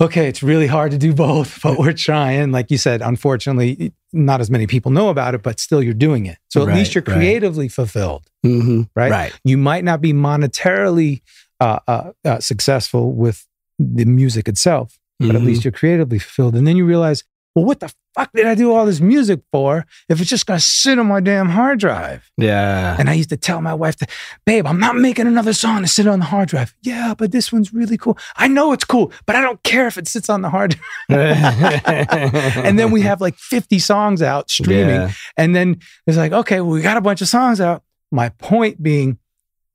okay, 0.00 0.26
it's 0.26 0.42
really 0.42 0.66
hard 0.66 0.90
to 0.92 0.98
do 0.98 1.12
both, 1.14 1.60
but 1.62 1.78
we're 1.78 1.92
trying. 1.92 2.50
Like 2.50 2.70
you 2.70 2.78
said, 2.78 3.02
unfortunately, 3.02 3.92
not 4.12 4.40
as 4.40 4.50
many 4.50 4.66
people 4.66 4.90
know 4.90 5.08
about 5.10 5.34
it, 5.34 5.42
but 5.42 5.60
still 5.60 5.82
you're 5.82 5.94
doing 5.94 6.26
it. 6.26 6.38
So 6.48 6.62
at 6.62 6.68
Right, 6.68 6.76
least 6.76 6.94
you're 6.94 7.04
right. 7.06 7.14
creatively 7.14 7.68
fulfilled. 7.68 8.24
Mhm. 8.44 8.88
Right? 8.96 9.10
Right. 9.10 9.32
You 9.44 9.58
might 9.58 9.84
not 9.84 10.00
be 10.00 10.12
monetarily 10.12 11.20
uh, 11.60 11.80
uh, 11.88 12.10
uh, 12.24 12.38
successful 12.38 13.12
with 13.12 13.44
the 13.80 14.04
music 14.04 14.46
itself, 14.48 14.96
but 15.18 15.34
at 15.34 15.42
Mhm. 15.42 15.46
least 15.46 15.64
you're 15.64 15.72
creatively 15.72 16.18
fulfilled. 16.20 16.54
And 16.54 16.66
then 16.66 16.76
you 16.76 16.84
realize, 16.86 17.24
well, 17.54 17.64
what 17.64 17.80
the 17.80 17.92
fuck 18.14 18.30
did 18.32 18.46
I 18.46 18.54
do 18.54 18.72
all 18.72 18.86
this 18.86 19.00
music 19.00 19.40
for 19.50 19.84
if 20.08 20.20
it's 20.20 20.30
just 20.30 20.46
gonna 20.46 20.60
sit 20.60 20.98
on 20.98 21.06
my 21.06 21.20
damn 21.20 21.48
hard 21.48 21.80
drive? 21.80 22.30
Yeah. 22.36 22.96
And 22.98 23.08
I 23.10 23.14
used 23.14 23.30
to 23.30 23.36
tell 23.36 23.60
my 23.60 23.74
wife, 23.74 23.96
that, 23.98 24.10
babe, 24.46 24.66
I'm 24.66 24.78
not 24.78 24.96
making 24.96 25.26
another 25.26 25.52
song 25.52 25.82
to 25.82 25.88
sit 25.88 26.06
on 26.06 26.20
the 26.20 26.24
hard 26.26 26.48
drive. 26.48 26.74
Yeah, 26.82 27.14
but 27.16 27.32
this 27.32 27.52
one's 27.52 27.72
really 27.72 27.96
cool. 27.96 28.18
I 28.36 28.48
know 28.48 28.72
it's 28.72 28.84
cool, 28.84 29.12
but 29.26 29.34
I 29.34 29.40
don't 29.40 29.62
care 29.62 29.86
if 29.86 29.98
it 29.98 30.06
sits 30.06 30.28
on 30.28 30.42
the 30.42 30.50
hard 30.50 30.76
drive. 31.08 31.18
and 32.56 32.78
then 32.78 32.90
we 32.90 33.02
have 33.02 33.20
like 33.20 33.36
50 33.36 33.78
songs 33.78 34.22
out 34.22 34.50
streaming. 34.50 34.88
Yeah. 34.88 35.12
And 35.36 35.54
then 35.56 35.80
it's 36.06 36.16
like, 36.16 36.32
okay, 36.32 36.60
well, 36.60 36.72
we 36.72 36.82
got 36.82 36.96
a 36.96 37.02
bunch 37.02 37.22
of 37.22 37.28
songs 37.28 37.60
out. 37.60 37.82
My 38.10 38.28
point 38.30 38.82
being, 38.82 39.18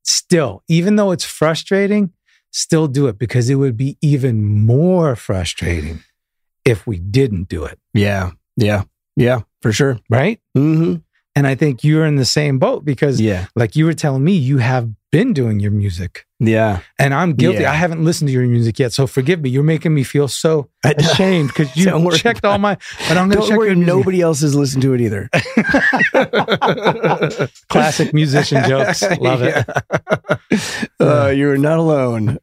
still, 0.02 0.62
even 0.68 0.96
though 0.96 1.12
it's 1.12 1.24
frustrating, 1.24 2.12
still 2.50 2.86
do 2.86 3.08
it 3.08 3.18
because 3.18 3.50
it 3.50 3.56
would 3.56 3.76
be 3.76 3.98
even 4.00 4.44
more 4.44 5.16
frustrating 5.16 6.02
if 6.64 6.86
we 6.86 6.98
didn't 6.98 7.48
do 7.48 7.64
it. 7.64 7.78
Yeah. 7.92 8.30
Yeah. 8.56 8.84
Yeah. 9.16 9.40
For 9.62 9.72
sure. 9.72 9.98
Right. 10.10 10.40
hmm 10.54 10.96
And 11.36 11.46
I 11.46 11.54
think 11.56 11.82
you're 11.84 12.06
in 12.06 12.16
the 12.16 12.24
same 12.24 12.58
boat 12.58 12.84
because, 12.84 13.20
Yeah. 13.20 13.46
like 13.56 13.76
you 13.76 13.86
were 13.86 13.94
telling 13.94 14.22
me, 14.24 14.32
you 14.32 14.58
have 14.58 14.88
been 15.10 15.32
doing 15.32 15.60
your 15.60 15.70
music. 15.70 16.26
Yeah. 16.40 16.80
And 16.98 17.14
I'm 17.14 17.32
guilty. 17.34 17.62
Yeah. 17.62 17.70
I 17.70 17.74
haven't 17.74 18.04
listened 18.04 18.28
to 18.28 18.32
your 18.32 18.46
music 18.46 18.78
yet. 18.78 18.92
So 18.92 19.06
forgive 19.06 19.40
me. 19.40 19.50
You're 19.50 19.62
making 19.62 19.94
me 19.94 20.02
feel 20.04 20.28
so 20.28 20.68
ashamed 20.84 21.48
because 21.48 21.74
you 21.76 22.10
checked 22.12 22.44
all 22.44 22.58
my. 22.58 22.76
But 23.08 23.16
I'm 23.16 23.28
going 23.28 23.42
to 23.42 23.48
check 23.48 23.56
worry, 23.58 23.68
your 23.68 23.76
music. 23.76 23.94
nobody 23.94 24.20
else 24.20 24.40
has 24.42 24.54
listened 24.54 24.82
to 24.82 24.94
it 24.94 25.00
either. 25.00 25.28
Classic 27.68 28.12
musician 28.12 28.62
jokes. 28.68 29.02
Love 29.20 29.42
it. 29.42 29.64
uh, 31.00 31.28
you're 31.34 31.56
not 31.58 31.78
alone. 31.78 32.38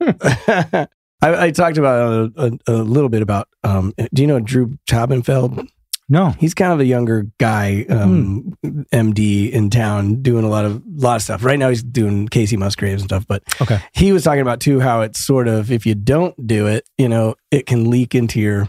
I, 1.21 1.45
I 1.47 1.51
talked 1.51 1.77
about 1.77 2.31
a, 2.35 2.57
a, 2.67 2.73
a 2.73 2.77
little 2.83 3.09
bit 3.09 3.21
about. 3.21 3.47
Um, 3.63 3.93
do 4.13 4.21
you 4.21 4.27
know 4.27 4.39
Drew 4.39 4.77
Taubenfeld? 4.89 5.67
No. 6.09 6.31
He's 6.31 6.53
kind 6.53 6.73
of 6.73 6.79
a 6.81 6.85
younger 6.85 7.27
guy, 7.39 7.85
um, 7.89 8.53
Hmm. 8.63 8.81
MD 8.91 9.49
in 9.49 9.69
town, 9.69 10.21
doing 10.21 10.43
a 10.43 10.49
lot 10.49 10.65
of 10.65 10.81
lot 10.85 11.15
of 11.15 11.21
stuff. 11.21 11.43
Right 11.43 11.57
now, 11.57 11.69
he's 11.69 11.83
doing 11.83 12.27
Kacey 12.27 12.57
Musgraves 12.57 13.01
and 13.01 13.09
stuff. 13.09 13.25
But 13.27 13.43
Okay. 13.61 13.79
he 13.93 14.11
was 14.11 14.23
talking 14.23 14.41
about 14.41 14.59
too 14.59 14.79
how 14.81 15.01
it's 15.01 15.19
sort 15.25 15.47
of 15.47 15.71
if 15.71 15.85
you 15.85 15.95
don't 15.95 16.35
do 16.45 16.67
it, 16.67 16.83
you 16.97 17.07
know, 17.07 17.35
it 17.49 17.65
can 17.65 17.89
leak 17.89 18.13
into 18.15 18.39
your. 18.41 18.67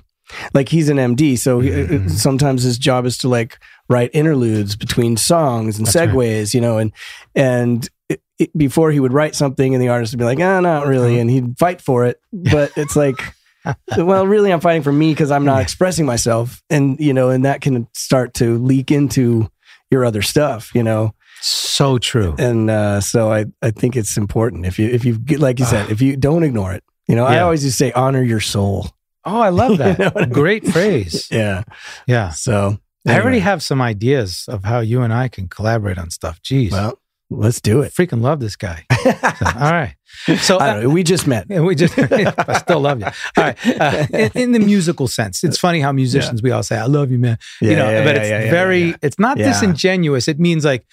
Like 0.54 0.68
he's 0.70 0.88
an 0.88 0.96
MD, 0.98 1.36
so 1.38 1.60
he, 1.60 1.68
Mhm. 1.70 2.10
sometimes 2.10 2.62
his 2.62 2.78
job 2.78 3.04
is 3.06 3.18
to 3.18 3.28
like 3.28 3.58
write 3.90 4.10
interludes 4.14 4.76
between 4.76 5.16
songs 5.18 5.76
and 5.76 5.86
That's 5.86 5.96
right. 5.96 6.08
segues, 6.08 6.54
you 6.54 6.60
know, 6.60 6.78
and 6.78 6.90
and 7.34 7.86
it, 8.12 8.22
it- 8.38 8.56
before 8.56 8.90
he 8.92 9.00
would 9.00 9.12
write 9.12 9.34
something 9.34 9.74
and 9.74 9.82
the 9.82 9.88
artist 9.88 10.12
would 10.12 10.18
be 10.18 10.24
like, 10.24 10.40
ah, 10.40 10.60
not 10.60 10.86
really, 10.86 11.12
Uh-huh. 11.14 11.20
and 11.20 11.30
he'd 11.30 11.58
fight 11.58 11.80
for 11.80 12.04
it, 12.06 12.20
but 12.32 12.72
it's 12.76 12.96
like, 12.96 13.16
well, 13.96 14.26
really, 14.26 14.52
I'm 14.52 14.60
fighting 14.60 14.82
for 14.82 14.92
me 14.92 15.12
because 15.12 15.30
I'm 15.30 15.44
not 15.44 15.56
Yeah. 15.58 15.62
expressing 15.62 16.06
myself, 16.06 16.62
and 16.70 16.98
you 16.98 17.12
know, 17.14 17.30
and 17.30 17.44
that 17.44 17.60
can 17.60 17.86
start 17.94 18.34
to 18.34 18.58
leak 18.58 18.90
into 18.90 19.48
your 19.90 20.04
other 20.04 20.22
stuff, 20.22 20.70
you 20.74 20.82
know, 20.82 21.14
So 21.40 21.98
true. 21.98 22.34
and 22.38 22.68
uh, 22.70 23.00
so 23.00 23.30
I 23.32 23.44
I 23.62 23.70
think 23.70 23.94
it's 23.96 24.16
important 24.16 24.66
if 24.66 24.78
you 24.78 24.88
if 24.88 25.04
you 25.04 25.18
get 25.18 25.38
like 25.38 25.58
you 25.60 25.64
said 25.66 25.90
if 25.90 26.00
you 26.02 26.16
don't 26.16 26.42
ignore 26.42 26.72
it, 26.72 26.82
you 27.08 27.14
know, 27.14 27.24
I 27.26 27.38
always 27.40 27.62
just 27.62 27.78
say 27.78 27.92
honor 27.92 28.22
your 28.22 28.40
soul, 28.40 28.88
Oh, 29.24 29.40
I 29.40 29.50
love 29.50 29.78
that. 29.82 29.98
You 29.98 30.04
know 30.06 30.12
I 30.16 30.20
mean? 30.22 30.30
Great 30.30 30.66
phrase. 30.66 31.28
yeah, 31.30 31.62
Yeah. 32.08 32.30
so 32.30 32.78
I 33.06 33.20
already 33.20 33.40
have 33.40 33.62
some 33.62 33.80
ideas 33.80 34.46
of 34.48 34.64
how 34.64 34.80
you 34.80 35.02
and 35.02 35.12
I 35.12 35.28
can 35.28 35.46
collaborate 35.48 35.98
on 35.98 36.10
stuff. 36.10 36.40
Jeez. 36.42 36.72
well, 36.72 36.98
let's 37.36 37.60
do 37.60 37.80
it. 37.82 37.92
freaking 37.92 38.20
love 38.22 38.40
this 38.40 38.56
guy. 38.56 38.84
So, 39.38 39.46
all 39.46 39.72
right. 39.72 39.94
So 40.38 40.58
I 40.58 40.72
don't 40.74 40.82
know. 40.84 40.88
We 40.90 41.02
just 41.02 41.26
met. 41.26 41.46
Yeah, 41.48 41.60
we 41.68 41.74
just, 41.74 41.98
I 41.98 42.58
still 42.58 42.80
love 42.80 43.00
you. 43.00 43.06
All 43.06 43.12
right. 43.44 43.56
Uh, 43.66 44.06
in, 44.12 44.30
in 44.34 44.52
the 44.52 44.58
musical 44.60 45.08
sense, 45.08 45.42
it's 45.42 45.58
funny 45.58 45.80
how 45.80 45.90
musicians, 45.92 46.42
we 46.42 46.50
all 46.50 46.62
say, 46.62 46.76
I 46.78 46.84
love 46.86 47.10
you, 47.10 47.18
man. 47.18 47.38
you 47.60 47.74
know, 47.74 47.88
yeah, 47.90 48.04
but 48.04 48.16
yeah, 48.16 48.20
it's 48.22 48.30
yeah, 48.30 48.44
yeah, 48.44 48.50
very, 48.50 48.82
yeah. 48.90 48.96
it's 49.02 49.18
not 49.18 49.38
Yeah. 49.38 49.48
disingenuous. 49.48 50.28
It 50.28 50.38
means 50.38 50.64
like, 50.64 50.86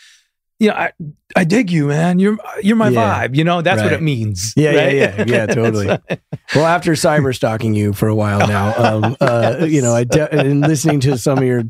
you 0.60 0.70
know, 0.70 0.76
I, 0.76 0.92
I 1.36 1.44
dig 1.44 1.70
you, 1.72 1.88
man. 1.88 2.18
You're, 2.20 2.38
you're 2.64 2.76
my 2.76 2.90
Yeah. 2.90 3.28
vibe. 3.28 3.36
You 3.36 3.44
know, 3.44 3.62
that's 3.62 3.82
what 3.84 3.94
it 3.94 4.02
means. 4.02 4.54
Yeah, 4.58 4.72
yeah, 4.72 4.80
right? 4.84 4.96
yeah, 4.96 5.24
yeah, 5.28 5.46
totally. 5.60 5.88
Well, 6.56 6.66
after 6.66 6.94
cyber 6.94 7.36
stalking 7.36 7.76
you 7.76 7.94
for 7.94 8.08
a 8.08 8.16
while 8.16 8.48
now, 8.48 8.74
um, 8.96 9.16
uh, 9.22 9.58
Yes. 9.60 9.70
you 9.72 9.82
know, 9.84 9.94
I 9.96 10.06
de- 10.06 10.34
and 10.34 10.62
listening 10.62 11.00
to 11.02 11.18
some 11.20 11.38
of 11.38 11.44
your 11.44 11.64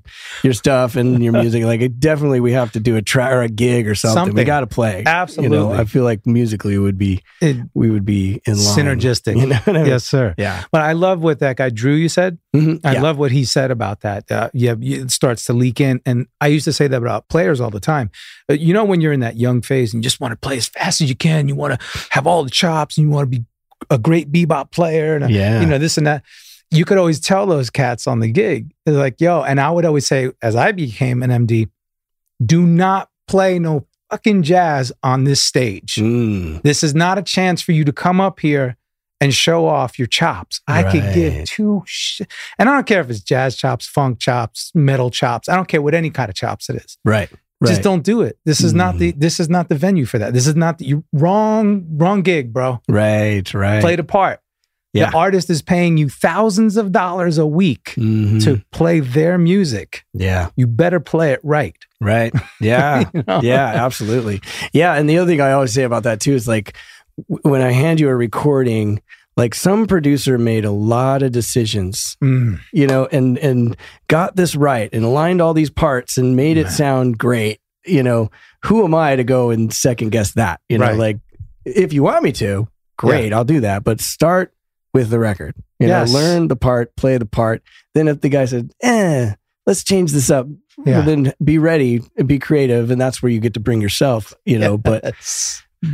your 0.44 0.54
stuff 0.54 0.96
and 0.96 1.22
your 1.22 1.34
music, 1.42 1.64
like 1.66 1.82
it 1.82 2.00
definitely 2.00 2.40
we 2.40 2.54
have 2.54 2.72
to 2.72 2.80
do 2.80 2.96
a 2.96 3.02
try 3.02 3.32
or 3.32 3.42
a 3.42 3.50
gig 3.50 3.88
or 3.88 3.96
something. 3.96 4.34
We 4.34 4.46
got 4.46 4.62
to 4.62 4.68
play. 4.68 5.04
Absolutely. 5.06 5.58
You 5.58 5.64
know, 5.64 5.74
I 5.74 5.84
feel 5.84 6.04
like 6.06 6.26
musically 6.26 6.76
it 6.76 6.80
would 6.80 6.98
be 6.98 7.22
It- 7.42 7.58
we 7.74 7.90
would 7.90 8.06
be 8.06 8.42
in 8.46 8.54
line. 8.56 8.78
synergistic. 8.78 9.36
You 9.40 9.48
know 9.48 9.60
I 9.68 9.72
mean? 9.74 9.86
yes, 9.88 10.06
sir. 10.06 10.36
Yeah. 10.38 10.64
But 10.72 10.82
I 10.84 10.94
love 10.94 11.22
what 11.22 11.40
that 11.40 11.58
guy 11.58 11.70
Drew. 11.70 11.94
You 11.96 12.08
said 12.10 12.38
Mhm. 12.56 12.80
I 12.86 12.94
yeah. 12.94 13.02
love 13.02 13.18
what 13.18 13.32
he 13.32 13.44
said 13.44 13.72
about 13.72 14.02
that. 14.02 14.32
Uh, 14.32 14.50
yeah, 14.54 14.74
it 14.80 15.12
starts 15.12 15.46
to 15.46 15.54
leak 15.54 15.82
in, 15.82 16.00
and 16.06 16.28
I 16.40 16.48
used 16.48 16.66
to 16.66 16.74
say 16.74 16.88
that 16.88 16.98
about 16.98 17.28
players 17.28 17.60
all 17.62 17.70
the 17.70 17.80
time. 17.82 18.10
Uh, 18.50 18.54
you 18.54 18.74
know, 18.74 18.86
when 18.86 19.02
you're 19.02 19.14
in 19.14 19.20
that 19.20 19.36
young 19.38 19.49
phase 19.62 19.94
and 19.94 20.04
you 20.04 20.08
just 20.08 20.20
want 20.20 20.32
to 20.32 20.38
play 20.38 20.58
as 20.58 20.68
fast 20.68 21.02
as 21.02 21.10
you 21.10 21.16
can, 21.16 21.48
you 21.48 21.56
want 21.56 21.80
to 21.80 21.88
have 22.12 22.26
all 22.28 22.44
the 22.44 22.50
chops, 22.50 22.98
and 22.98 23.06
you 23.08 23.12
want 23.12 23.32
to 23.32 23.40
be 23.40 23.46
a 23.90 23.98
great 23.98 24.32
bebop 24.32 24.72
player, 24.72 25.16
and 25.16 25.26
a- 25.26 25.32
yeah. 25.32 25.60
you 25.62 25.66
know 25.66 25.78
this 25.78 25.98
and 25.98 26.06
that. 26.08 26.24
You 26.72 26.86
could 26.86 26.98
always 27.00 27.20
tell 27.20 27.48
those 27.48 27.70
cats 27.72 28.06
on 28.06 28.20
the 28.20 28.32
gig, 28.32 28.72
they're 28.86 28.94
like, 28.96 29.20
"Yo," 29.20 29.42
and 29.42 29.60
I 29.60 29.72
would 29.72 29.86
always 29.86 30.06
say, 30.06 30.32
as 30.42 30.56
I 30.56 30.72
became 30.72 31.24
an 31.24 31.32
MD, 31.32 31.68
do 32.46 32.66
not 32.66 33.10
play 33.28 33.58
no 33.60 33.86
fucking 34.12 34.44
jazz 34.44 34.92
on 35.04 35.24
this 35.24 35.42
stage. 35.42 35.96
Mm. 35.96 36.62
This 36.62 36.84
is 36.84 36.94
not 36.96 37.18
a 37.18 37.22
chance 37.24 37.62
for 37.62 37.72
you 37.72 37.84
to 37.86 37.92
come 37.94 38.20
up 38.22 38.40
here 38.40 38.76
and 39.22 39.34
show 39.34 39.66
off 39.68 40.00
your 40.00 40.08
chops. 40.08 40.62
I 40.68 40.84
could 40.84 41.04
Right. 41.04 41.14
give 41.14 41.46
two 41.46 41.84
sh- 41.86 42.22
and 42.58 42.70
I 42.70 42.74
don't 42.74 42.88
care 42.88 43.02
if 43.02 43.10
it's 43.10 43.20
jazz 43.20 43.56
chops, 43.56 43.86
funk 43.86 44.20
chops, 44.20 44.72
metal 44.74 45.10
chops. 45.12 45.50
I 45.50 45.56
don't 45.56 45.68
care 45.68 45.82
what 45.82 45.94
any 45.94 46.10
kind 46.10 46.30
of 46.30 46.36
chops 46.36 46.70
it 46.70 46.78
is. 46.78 46.98
Right. 47.04 47.30
Right. 47.62 47.70
Just 47.70 47.82
don't 47.82 48.04
do 48.04 48.22
it. 48.22 48.38
This 48.46 48.62
is 48.62 48.74
not 48.74 48.98
the 48.98 49.12
this 49.12 49.40
is 49.40 49.50
not 49.50 49.68
the 49.68 49.76
venue 49.76 50.06
for 50.06 50.18
that. 50.18 50.34
This 50.34 50.48
is 50.48 50.56
not 50.56 50.78
the 50.78 50.86
you 50.86 51.04
wrong 51.14 51.86
wrong 51.98 52.22
gig, 52.22 52.54
bro. 52.54 52.82
Right. 52.88 53.54
Right. 53.54 53.82
Play 53.82 53.96
the 53.98 54.04
part. 54.06 54.40
Yeah. 54.94 55.12
The 55.12 55.18
artist 55.18 55.50
is 55.52 55.62
paying 55.62 55.98
you 55.98 56.10
thousands 56.10 56.76
of 56.78 56.92
dollars 56.92 57.38
a 57.38 57.46
week 57.46 57.94
Mhm. 57.98 58.44
to 58.46 58.62
play 58.72 59.02
their 59.02 59.38
music. 59.38 60.04
yeah. 60.14 60.50
You 60.56 60.66
better 60.68 61.00
play 61.00 61.32
it 61.34 61.42
right. 61.44 61.76
Right. 62.02 62.34
Yeah. 62.62 63.04
You 63.14 63.24
know? 63.28 63.42
yeah, 63.44 63.86
absolutely. 63.86 64.42
Yeah, 64.74 64.94
and 64.96 65.10
the 65.10 65.18
other 65.20 65.30
thing 65.30 65.42
I 65.42 65.52
always 65.52 65.74
say 65.74 65.84
about 65.84 66.04
that 66.04 66.20
too 66.22 66.34
is 66.34 66.48
like 66.48 66.76
when 67.28 67.62
I 67.62 67.72
hand 67.72 68.00
you 68.00 68.08
a 68.10 68.16
recording, 68.16 69.02
like 69.40 69.56
some 69.56 69.88
producer 69.88 70.38
made 70.38 70.66
a 70.66 70.72
lot 70.72 71.24
of 71.24 71.32
decisions, 71.32 72.16
Mm. 72.24 72.60
you 72.72 72.86
know, 72.86 73.08
and 73.12 73.38
and 73.40 73.76
got 74.08 74.36
this 74.36 74.56
right 74.56 74.90
and 74.94 75.04
aligned 75.04 75.42
all 75.42 75.54
these 75.56 75.70
parts 75.72 76.18
and 76.18 76.36
made 76.36 76.58
it 76.58 76.70
sound 76.70 77.18
great. 77.18 77.60
You 77.86 78.04
know, 78.04 78.30
who 78.66 78.84
am 78.84 78.94
I 78.94 79.16
to 79.16 79.24
go 79.24 79.50
and 79.50 79.74
second 79.74 80.12
guess 80.12 80.34
that? 80.34 80.60
You 80.70 80.78
know, 80.78 80.86
Right. 80.86 80.98
like 80.98 81.18
if 81.66 81.94
you 81.94 82.04
want 82.04 82.24
me 82.24 82.32
to, 82.34 82.68
great, 82.98 83.34
I'll 83.34 83.46
do 83.46 83.62
that. 83.62 83.84
But 83.84 84.02
start 84.02 84.54
with 84.94 85.10
the 85.10 85.20
record. 85.20 85.56
You 85.80 85.88
Yes. 85.88 86.12
know, 86.12 86.20
learn 86.20 86.48
the 86.50 86.56
part, 86.56 86.96
play 86.96 87.18
the 87.18 87.26
part. 87.26 87.62
Then 87.96 88.08
if 88.08 88.22
the 88.22 88.30
guy 88.30 88.46
said, 88.46 88.72
eh, 88.82 89.34
let's 89.66 89.84
change 89.84 90.12
this 90.12 90.30
up. 90.30 90.48
Yeah. 90.86 90.98
Well, 91.00 91.06
then 91.06 91.34
be 91.44 91.58
ready 91.58 92.02
and 92.18 92.28
be 92.28 92.40
creative, 92.40 92.90
and 92.92 93.00
that's 93.00 93.22
where 93.24 93.32
you 93.32 93.40
get 93.40 93.54
to 93.56 93.60
bring 93.60 93.82
yourself, 93.82 94.34
you 94.46 94.58
know. 94.60 94.78
But 94.78 95.14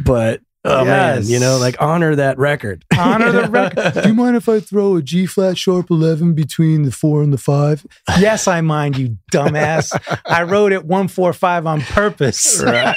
but 0.04 0.42
oh 0.65 0.84
man, 0.84 1.17
Yes. 1.17 1.30
you 1.30 1.39
know, 1.39 1.58
like 1.58 1.75
honor 1.82 2.15
that 2.15 2.38
record. 2.38 2.84
honor 2.97 3.32
the 3.32 3.47
record. 3.49 3.93
Do 4.04 4.10
you 4.10 4.13
mind 4.15 4.36
if 4.36 4.49
I 4.49 4.60
throw 4.60 4.95
a 4.97 5.01
G 5.01 5.25
flat 5.25 5.58
sharp 5.58 5.89
11 5.89 6.34
between 6.34 6.84
the 6.84 6.91
four 6.91 7.23
and 7.23 7.32
the 7.32 7.38
five? 7.38 7.86
Yes, 8.19 8.47
I 8.47 8.62
mind, 8.62 8.97
you 8.97 9.17
dumbass. 9.32 9.91
I 10.25 10.43
wrote 10.43 10.71
it 10.73 10.86
145 10.86 11.65
on 11.67 11.82
purpose. 11.82 12.62
right. 12.62 12.95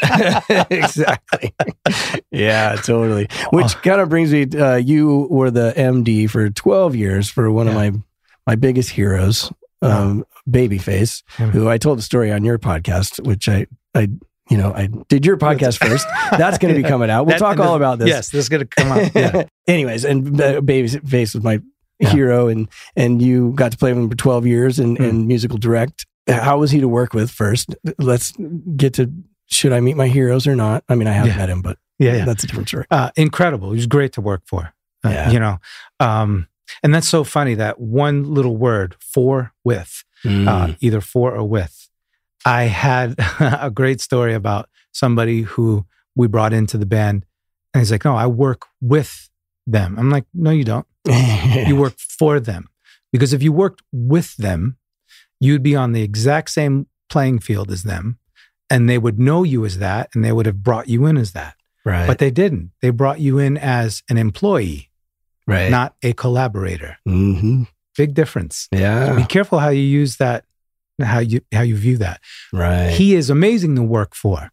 exactly. 0.70 1.54
yeah, 2.31 2.74
totally. 2.76 3.28
Which 3.52 3.74
kind 3.83 4.00
of 4.00 4.09
brings 4.09 4.33
me. 4.33 4.46
Uh, 4.59 4.76
you 4.76 5.26
were 5.31 5.50
the 5.50 5.72
MD 5.76 6.28
for 6.28 6.50
twelve 6.50 6.94
years 6.96 7.28
for 7.31 7.50
one 7.50 7.68
of 7.68 7.74
my 7.74 7.92
my 8.46 8.54
biggest 8.57 8.90
heroes, 8.90 9.52
um, 9.83 10.24
Babyface, 10.48 11.22
who 11.52 11.68
I 11.68 11.78
told 11.78 11.98
the 11.98 12.02
story 12.02 12.33
on 12.33 12.44
your 12.44 12.59
podcast, 12.59 13.24
which 13.26 13.48
I 13.48 13.66
I. 13.94 14.09
You 14.51 14.57
know, 14.57 14.73
I 14.75 14.89
did 15.09 15.27
your 15.27 15.37
podcast 15.37 15.79
first. 15.85 16.07
That's 16.31 16.59
going 16.59 16.75
to 16.75 16.83
be 16.83 16.89
coming 16.89 17.11
out. 17.11 17.25
We'll 17.27 17.35
That- 17.35 17.39
talk 17.39 17.59
all 17.59 17.75
about 17.75 17.99
this. 17.99 18.09
Yes, 18.09 18.31
this 18.31 18.45
is 18.45 18.49
going 18.49 18.61
to 18.61 18.67
come 18.67 18.93
out. 18.93 19.11
Yeah. 19.15 19.45
Anyways, 19.67 20.05
and 20.05 20.41
uh, 20.41 20.61
Babyface 20.61 21.35
was 21.35 21.43
my 21.43 21.61
Yeah. 22.01 22.11
hero, 22.11 22.49
and 22.49 22.69
and 22.97 23.21
you 23.21 23.53
got 23.57 23.73
to 23.73 23.79
play 23.79 23.93
with 23.93 24.03
him 24.05 24.09
for 24.11 24.17
twelve 24.17 24.47
years 24.47 24.79
and, 24.79 24.97
Hmm. 24.97 25.05
and 25.05 25.27
musical 25.27 25.59
direct. 25.59 26.07
How 26.29 26.59
was 26.59 26.71
he 26.71 26.81
to 26.81 26.89
work 26.89 27.13
with? 27.15 27.31
First, 27.31 27.75
let's 27.99 28.33
get 28.77 28.95
to 28.95 29.11
should 29.51 29.73
I 29.73 29.81
meet 29.81 29.97
my 29.97 30.09
heroes 30.09 30.47
or 30.47 30.55
not? 30.55 30.85
I 30.89 30.95
mean, 30.95 31.09
I 31.09 31.13
haven't 31.13 31.31
Yeah. 31.33 31.37
met 31.39 31.49
him, 31.51 31.63
but 31.63 31.79
Yeah. 31.99 32.17
yeah. 32.17 32.25
that's 32.27 32.45
a 32.45 32.47
different 32.47 32.69
story. 32.69 32.85
Uh, 32.91 33.11
incredible. 33.17 33.71
He 33.73 33.77
was 33.77 33.87
great 33.87 34.13
to 34.13 34.21
work 34.21 34.43
for. 34.47 34.75
Uh, 35.05 35.09
Yeah. 35.11 35.31
You 35.31 35.41
know, 35.41 35.59
um, 36.01 36.49
and 36.83 36.95
that's 36.95 37.09
so 37.09 37.25
funny 37.25 37.55
that 37.55 37.81
one 37.81 38.35
little 38.35 38.57
word, 38.59 38.95
for, 39.01 39.53
with, 39.65 40.05
Mm. 40.25 40.47
uh, 40.49 40.75
either 40.81 41.01
for 41.01 41.33
or 41.35 41.49
with. 41.49 41.88
I 42.44 42.64
had 42.64 43.14
a 43.40 43.70
great 43.70 44.01
story 44.01 44.35
about 44.35 44.68
somebody 44.92 45.42
who 45.42 45.87
we 46.16 46.27
brought 46.29 46.53
into 46.53 46.79
the 46.79 46.87
band, 46.87 47.24
and 47.74 47.81
he's 47.81 47.90
like, 47.92 48.05
"No, 48.05 48.16
I 48.16 48.27
work 48.27 48.62
with 48.81 49.29
them." 49.66 49.96
I'm 49.98 50.11
like, 50.11 50.24
"No, 50.35 50.51
you 50.51 50.64
don't. 50.64 50.87
You 51.07 51.77
work 51.77 51.94
for 52.18 52.40
them, 52.40 52.68
because 53.12 53.33
if 53.33 53.42
you 53.42 53.53
worked 53.53 53.83
with 53.92 54.37
them, 54.37 54.77
you'd 55.40 55.62
be 55.62 55.74
on 55.77 55.92
the 55.92 56.03
exact 56.03 56.51
same 56.51 56.87
playing 57.09 57.38
field 57.40 57.70
as 57.70 57.83
them, 57.85 58.18
and 58.70 58.88
they 58.88 58.98
would 58.98 59.18
know 59.18 59.42
you 59.44 59.64
as 59.64 59.79
that, 59.79 60.11
and 60.14 60.24
they 60.24 60.33
would 60.33 60.46
have 60.46 60.62
brought 60.62 60.88
you 60.88 61.07
in 61.07 61.16
as 61.16 61.33
that. 61.33 61.55
right, 61.85 62.07
But 62.07 62.18
they 62.18 62.31
didn't. 62.31 62.72
They 62.83 62.90
brought 62.90 63.20
you 63.20 63.38
in 63.38 63.57
as 63.57 64.03
an 64.11 64.18
employee, 64.18 64.90
right, 65.46 65.70
not 65.70 65.94
a 66.03 66.12
collaborator. 66.12 66.98
hmm 67.05 67.64
Big 67.96 68.14
difference. 68.14 68.68
Yeah. 68.70 69.16
Be 69.16 69.24
careful 69.24 69.59
how 69.59 69.70
you 69.70 69.83
use 69.83 70.18
that, 70.18 70.44
how 71.03 71.19
you 71.21 71.41
how 71.53 71.63
you 71.63 71.77
view 71.77 71.97
that. 71.99 72.21
right, 72.53 72.91
He 72.91 73.15
is 73.15 73.31
amazing 73.31 73.77
to 73.77 73.83
work 73.83 74.15
for 74.15 74.51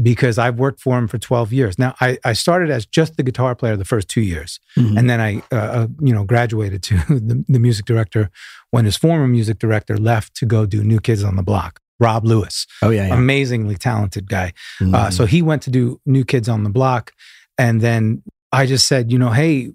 because 0.00 0.38
I've 0.38 0.58
worked 0.58 0.80
for 0.80 0.96
him 0.96 1.08
for 1.08 1.18
12 1.18 1.52
years. 1.52 1.78
Now, 1.78 1.94
I, 2.00 2.18
I 2.24 2.32
started 2.32 2.70
as 2.70 2.86
just 2.86 3.16
the 3.16 3.22
guitar 3.24 3.54
player 3.56 3.76
the 3.76 3.84
first 3.84 4.08
two 4.08 4.20
years. 4.20 4.60
Mhm. 4.76 4.96
And 4.98 5.10
then 5.10 5.20
I, 5.20 5.42
uh, 5.50 5.56
uh, 5.56 5.86
you 6.00 6.14
know, 6.14 6.22
graduated 6.24 6.82
to 6.84 6.94
the, 7.08 7.44
the 7.48 7.58
music 7.58 7.84
director 7.86 8.30
when 8.70 8.84
his 8.84 8.96
former 8.96 9.26
music 9.26 9.58
director 9.58 9.96
left 9.96 10.34
to 10.36 10.46
go 10.46 10.66
do 10.66 10.84
New 10.84 11.00
Kids 11.00 11.24
on 11.24 11.34
the 11.36 11.42
Block. 11.42 11.80
Rob 12.00 12.24
Lewis, 12.24 12.64
Oh 12.80 12.90
yeah. 12.90 13.08
yeah. 13.08 13.14
amazingly 13.14 13.74
talented 13.74 14.28
guy. 14.28 14.52
Uh, 14.80 14.84
Mhm. 14.84 15.12
so 15.12 15.26
he 15.26 15.42
went 15.42 15.62
to 15.62 15.70
do 15.70 16.00
New 16.06 16.24
Kids 16.24 16.48
on 16.48 16.62
the 16.62 16.70
Block. 16.70 17.10
And 17.56 17.80
then 17.80 18.22
I 18.52 18.66
just 18.66 18.86
said, 18.86 19.10
you 19.10 19.18
know, 19.18 19.30
hey, 19.30 19.72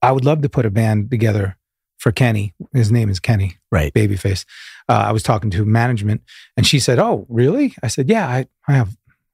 I 0.00 0.12
would 0.12 0.24
love 0.24 0.40
to 0.42 0.48
put 0.48 0.64
a 0.64 0.70
band 0.70 1.10
together 1.10 1.58
for 1.98 2.10
Kenny. 2.10 2.54
His 2.72 2.90
name 2.90 3.10
is 3.10 3.20
Kenny, 3.20 3.58
right. 3.70 3.92
Babyface. 3.92 4.46
Uh, 4.92 5.04
I 5.08 5.12
was 5.12 5.22
talking 5.22 5.50
to 5.52 5.64
management 5.64 6.20
and 6.56 6.66
she 6.66 6.78
said, 6.78 6.98
oh, 6.98 7.24
really? 7.30 7.74
I 7.82 7.88
said, 7.88 8.10
yeah, 8.10 8.26
I, 8.28 8.46
I 8.68 8.72
have 8.72 8.90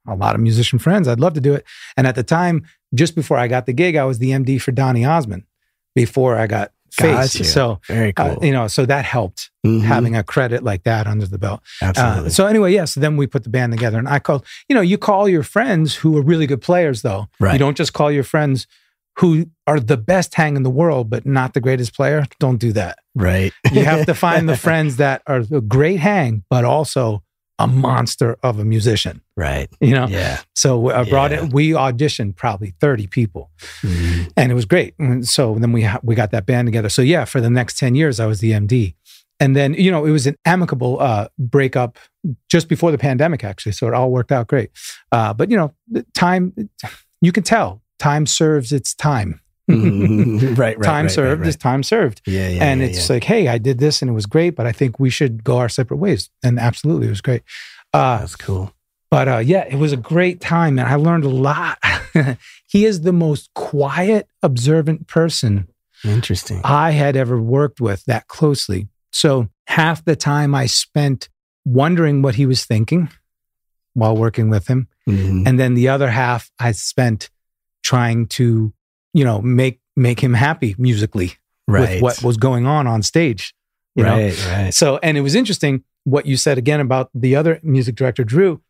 a 0.07 0.14
lot 0.14 0.35
of 0.37 0.40
musician 0.40 0.79
friends. 0.79 1.09
I'd 1.09 1.18
love 1.21 1.35
to 1.35 1.40
do 1.40 1.53
it. 1.55 1.64
And 1.97 2.07
at 2.07 2.14
the 2.14 2.23
time, 2.23 2.64
just 2.94 3.14
before 3.16 3.37
I 3.38 3.49
got 3.49 3.66
the 3.66 3.73
gig, 3.73 3.97
I 3.97 4.05
was 4.05 4.18
the 4.21 4.31
MD 4.31 4.61
for 4.62 4.71
Donny 4.73 5.05
Osmond 5.05 5.42
before 5.94 6.37
I 6.37 6.47
got 6.47 6.71
faced. 6.92 7.35
Gotcha. 7.35 7.44
So, 7.44 7.81
Very 7.88 8.12
uh, 8.16 8.35
cool. 8.37 8.44
you 8.47 8.53
know, 8.53 8.68
so 8.68 8.87
that 8.87 9.05
helped 9.05 9.51
Mhm. 9.66 9.83
having 9.83 10.14
a 10.16 10.23
credit 10.23 10.62
like 10.62 10.85
that 10.85 11.07
under 11.07 11.27
the 11.27 11.38
belt. 11.38 11.61
Absolutely. 11.83 12.27
Uh, 12.27 12.31
so 12.31 12.47
anyway, 12.47 12.73
yeah. 12.73 12.85
So 12.87 13.01
then 13.01 13.16
we 13.16 13.27
put 13.27 13.42
the 13.42 13.51
band 13.51 13.73
together, 13.73 13.99
and 13.99 14.09
I 14.09 14.18
called. 14.21 14.44
You 14.68 14.75
know, 14.77 14.81
you 14.81 14.97
call 14.97 15.29
your 15.29 15.42
friends 15.42 15.97
who 15.97 16.16
are 16.16 16.23
really 16.23 16.47
good 16.47 16.62
players, 16.62 17.03
though. 17.03 17.29
Right. 17.40 17.53
You 17.55 17.59
don't 17.59 17.77
just 17.77 17.92
call 17.92 18.11
your 18.11 18.25
friends 18.25 18.66
who 19.20 19.46
are 19.66 19.81
the 19.81 19.96
best 19.96 20.35
hang 20.35 20.57
in 20.57 20.62
the 20.62 20.70
world, 20.70 21.11
but 21.11 21.26
not 21.26 21.52
the 21.54 21.61
greatest 21.61 21.94
player. 21.94 22.24
Don't 22.38 22.59
do 22.59 22.72
that. 22.72 22.98
right. 23.14 23.52
You 23.72 23.85
have 23.85 24.07
to 24.07 24.14
find 24.14 24.48
the 24.48 24.57
friends 24.57 24.96
that 24.96 25.22
are 25.26 25.42
a 25.52 25.61
great 25.61 25.98
hang, 26.00 26.44
but 26.50 26.64
also 26.64 27.22
a 27.61 27.66
monster 27.66 28.37
of 28.44 28.61
a 28.61 28.64
musician. 28.64 29.20
right. 29.37 29.68
You 29.81 29.90
know. 29.90 30.07
Yeah. 30.07 30.40
So 30.54 30.90
I 30.90 31.02
brought 31.09 31.33
Yeah. 31.33 31.44
it. 31.46 31.52
We 31.52 31.70
auditioned 31.70 32.37
probably 32.37 32.74
thirty 32.81 33.09
people, 33.09 33.50
Mhm. 33.83 34.31
and 34.37 34.52
it 34.52 34.54
was 34.54 34.64
great. 34.64 34.94
And 35.00 35.26
so 35.26 35.57
then 35.59 35.72
we 35.72 35.83
ha- 35.83 35.98
we 36.04 36.14
got 36.14 36.31
that 36.31 36.46
band 36.46 36.66
together. 36.68 36.88
So 36.88 37.02
yeah, 37.02 37.24
for 37.24 37.40
the 37.40 37.50
next 37.50 37.76
ten 37.78 37.96
years, 37.96 38.20
I 38.20 38.26
was 38.26 38.38
the 38.38 38.52
MD, 38.52 38.94
and 39.40 39.57
then 39.57 39.74
you 39.74 39.90
know 39.90 40.04
it 40.04 40.12
was 40.12 40.28
an 40.28 40.37
amicable 40.44 41.00
uh, 41.00 41.26
breakup 41.37 41.98
just 42.48 42.68
before 42.68 42.92
the 42.92 42.98
pandemic, 42.98 43.42
actually. 43.42 43.72
So 43.72 43.88
it 43.88 43.94
all 43.94 44.12
worked 44.12 44.31
out 44.31 44.46
great. 44.46 44.70
Uh, 45.11 45.35
but 45.35 45.50
you 45.50 45.57
know, 45.57 45.72
the 45.90 46.07
time 46.14 46.52
you 47.20 47.33
can 47.33 47.42
tell 47.42 47.83
time 47.98 48.26
serves 48.26 48.72
its 48.72 48.94
time. 48.94 49.40
Right. 49.68 49.76
Right. 50.58 50.82
time 50.82 51.04
right, 51.06 51.11
served 51.11 51.40
Right, 51.42 51.48
is 51.48 51.56
time 51.56 51.82
served. 51.82 52.22
Yeah. 52.26 52.48
Yeah. 52.48 52.64
and 52.64 52.80
yeah, 52.80 52.87
it's 52.87 53.08
yeah. 53.08 53.14
like, 53.16 53.24
hey, 53.24 53.48
I 53.48 53.58
did 53.58 53.78
this 53.78 54.00
and 54.00 54.11
it 54.11 54.14
was 54.14 54.24
great, 54.26 54.50
but 54.56 54.66
I 54.66 54.72
think 54.72 54.98
we 54.98 55.11
should 55.11 55.44
go 55.44 55.58
our 55.58 55.68
separate 55.68 55.98
ways. 55.98 56.30
And 56.42 56.58
absolutely, 56.58 57.06
it 57.08 57.11
was 57.11 57.20
great. 57.20 57.42
Uh, 57.92 58.18
that's 58.18 58.34
cool. 58.37 58.72
but 59.11 59.28
uh, 59.28 59.38
yeah, 59.38 59.64
it 59.68 59.76
was 59.76 59.92
a 59.92 59.96
great 59.96 60.40
time, 60.40 60.78
and 60.78 60.88
I 60.88 60.94
learned 60.96 61.24
a 61.24 61.28
lot. 61.28 61.78
he 62.66 62.84
is 62.87 63.02
the 63.02 63.12
most 63.12 63.50
quiet, 63.54 64.26
observant 64.42 65.06
person 65.06 65.68
Interesting. 66.04 66.61
I 66.64 66.92
had 66.92 67.16
ever 67.16 67.40
worked 67.40 67.80
with 67.80 68.04
that 68.06 68.26
closely. 68.28 68.88
So 69.12 69.48
half 69.66 70.04
the 70.04 70.16
time 70.16 70.54
I 70.54 70.66
spent 70.66 71.28
wondering 71.64 72.22
what 72.22 72.37
he 72.37 72.46
was 72.46 72.64
thinking 72.64 73.11
while 73.94 74.16
working 74.16 74.48
with 74.48 74.68
him, 74.68 74.88
Mhm. 75.08 75.46
and 75.46 75.58
then 75.61 75.74
the 75.74 75.88
other 75.88 76.08
half 76.11 76.50
I 76.58 76.72
spent 76.72 77.28
trying 77.88 78.27
to, 78.27 78.70
you 79.14 79.24
know, 79.24 79.40
make 79.40 79.81
make 79.96 80.20
him 80.20 80.35
happy 80.35 80.74
musically 80.79 81.33
Right. 81.66 82.01
with 82.01 82.03
what 82.03 82.22
was 82.22 82.37
going 82.38 82.66
on 82.66 82.87
on 82.87 83.03
stage. 83.03 83.55
You 83.94 84.05
know, 84.05 84.16
right. 84.16 84.46
Right. 84.48 84.74
so, 84.74 84.98
and 85.03 85.18
it 85.18 85.22
was 85.22 85.35
interesting 85.35 85.85
what 86.05 86.24
you 86.24 86.37
said 86.37 86.57
again 86.57 86.81
about 86.81 87.11
the 87.14 87.37
other 87.37 87.61
music 87.62 87.94
director, 87.94 88.24
Drew, 88.24 88.62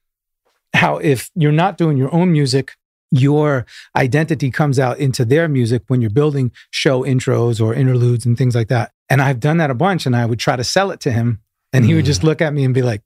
how 0.75 0.97
if 0.97 1.31
you're 1.35 1.53
not 1.53 1.79
doing 1.79 1.97
your 1.97 2.13
own 2.13 2.33
music, 2.33 2.77
your 3.11 3.67
identity 3.95 4.51
comes 4.51 4.79
out 4.79 4.99
into 4.99 5.25
their 5.25 5.49
music 5.49 5.83
when 5.87 6.01
you're 6.01 6.11
building 6.11 6.51
show 6.71 7.03
intros 7.03 7.61
or 7.61 7.75
interludes 7.75 8.27
and 8.27 8.37
things 8.37 8.55
like 8.55 8.69
that. 8.69 8.93
And 9.09 9.23
I've 9.23 9.41
done 9.41 9.59
that 9.59 9.71
a 9.71 9.75
bunch 9.75 10.07
and 10.07 10.17
I 10.17 10.27
would 10.27 10.39
try 10.39 10.57
to 10.57 10.65
sell 10.65 10.91
it 10.91 11.01
to 11.01 11.13
him 11.13 11.41
and 11.73 11.85
he 11.85 11.95
would 11.95 12.05
hmm. 12.05 12.13
just 12.13 12.25
look 12.25 12.41
at 12.41 12.53
me 12.53 12.65
and 12.65 12.75
be 12.75 12.83
like, 12.83 13.03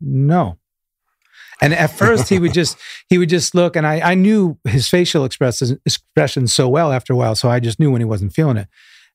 no. 0.00 0.58
And 1.62 1.72
at 1.72 1.86
first 1.86 2.28
he 2.28 2.38
would 2.38 2.52
just 2.60 2.76
he 3.08 3.16
would 3.16 3.30
just 3.30 3.54
look 3.54 3.76
and 3.76 3.86
I, 3.86 4.00
I 4.00 4.14
knew 4.14 4.58
his 4.64 4.88
facial 4.88 5.24
expressions 5.24 5.72
expressions 5.86 6.52
so 6.52 6.68
well 6.68 6.92
after 6.92 7.12
a 7.12 7.16
while. 7.16 7.34
So 7.34 7.48
I 7.48 7.60
just 7.60 7.80
knew 7.80 7.90
when 7.90 8.00
he 8.00 8.04
wasn't 8.04 8.34
feeling 8.34 8.58
it. 8.58 8.68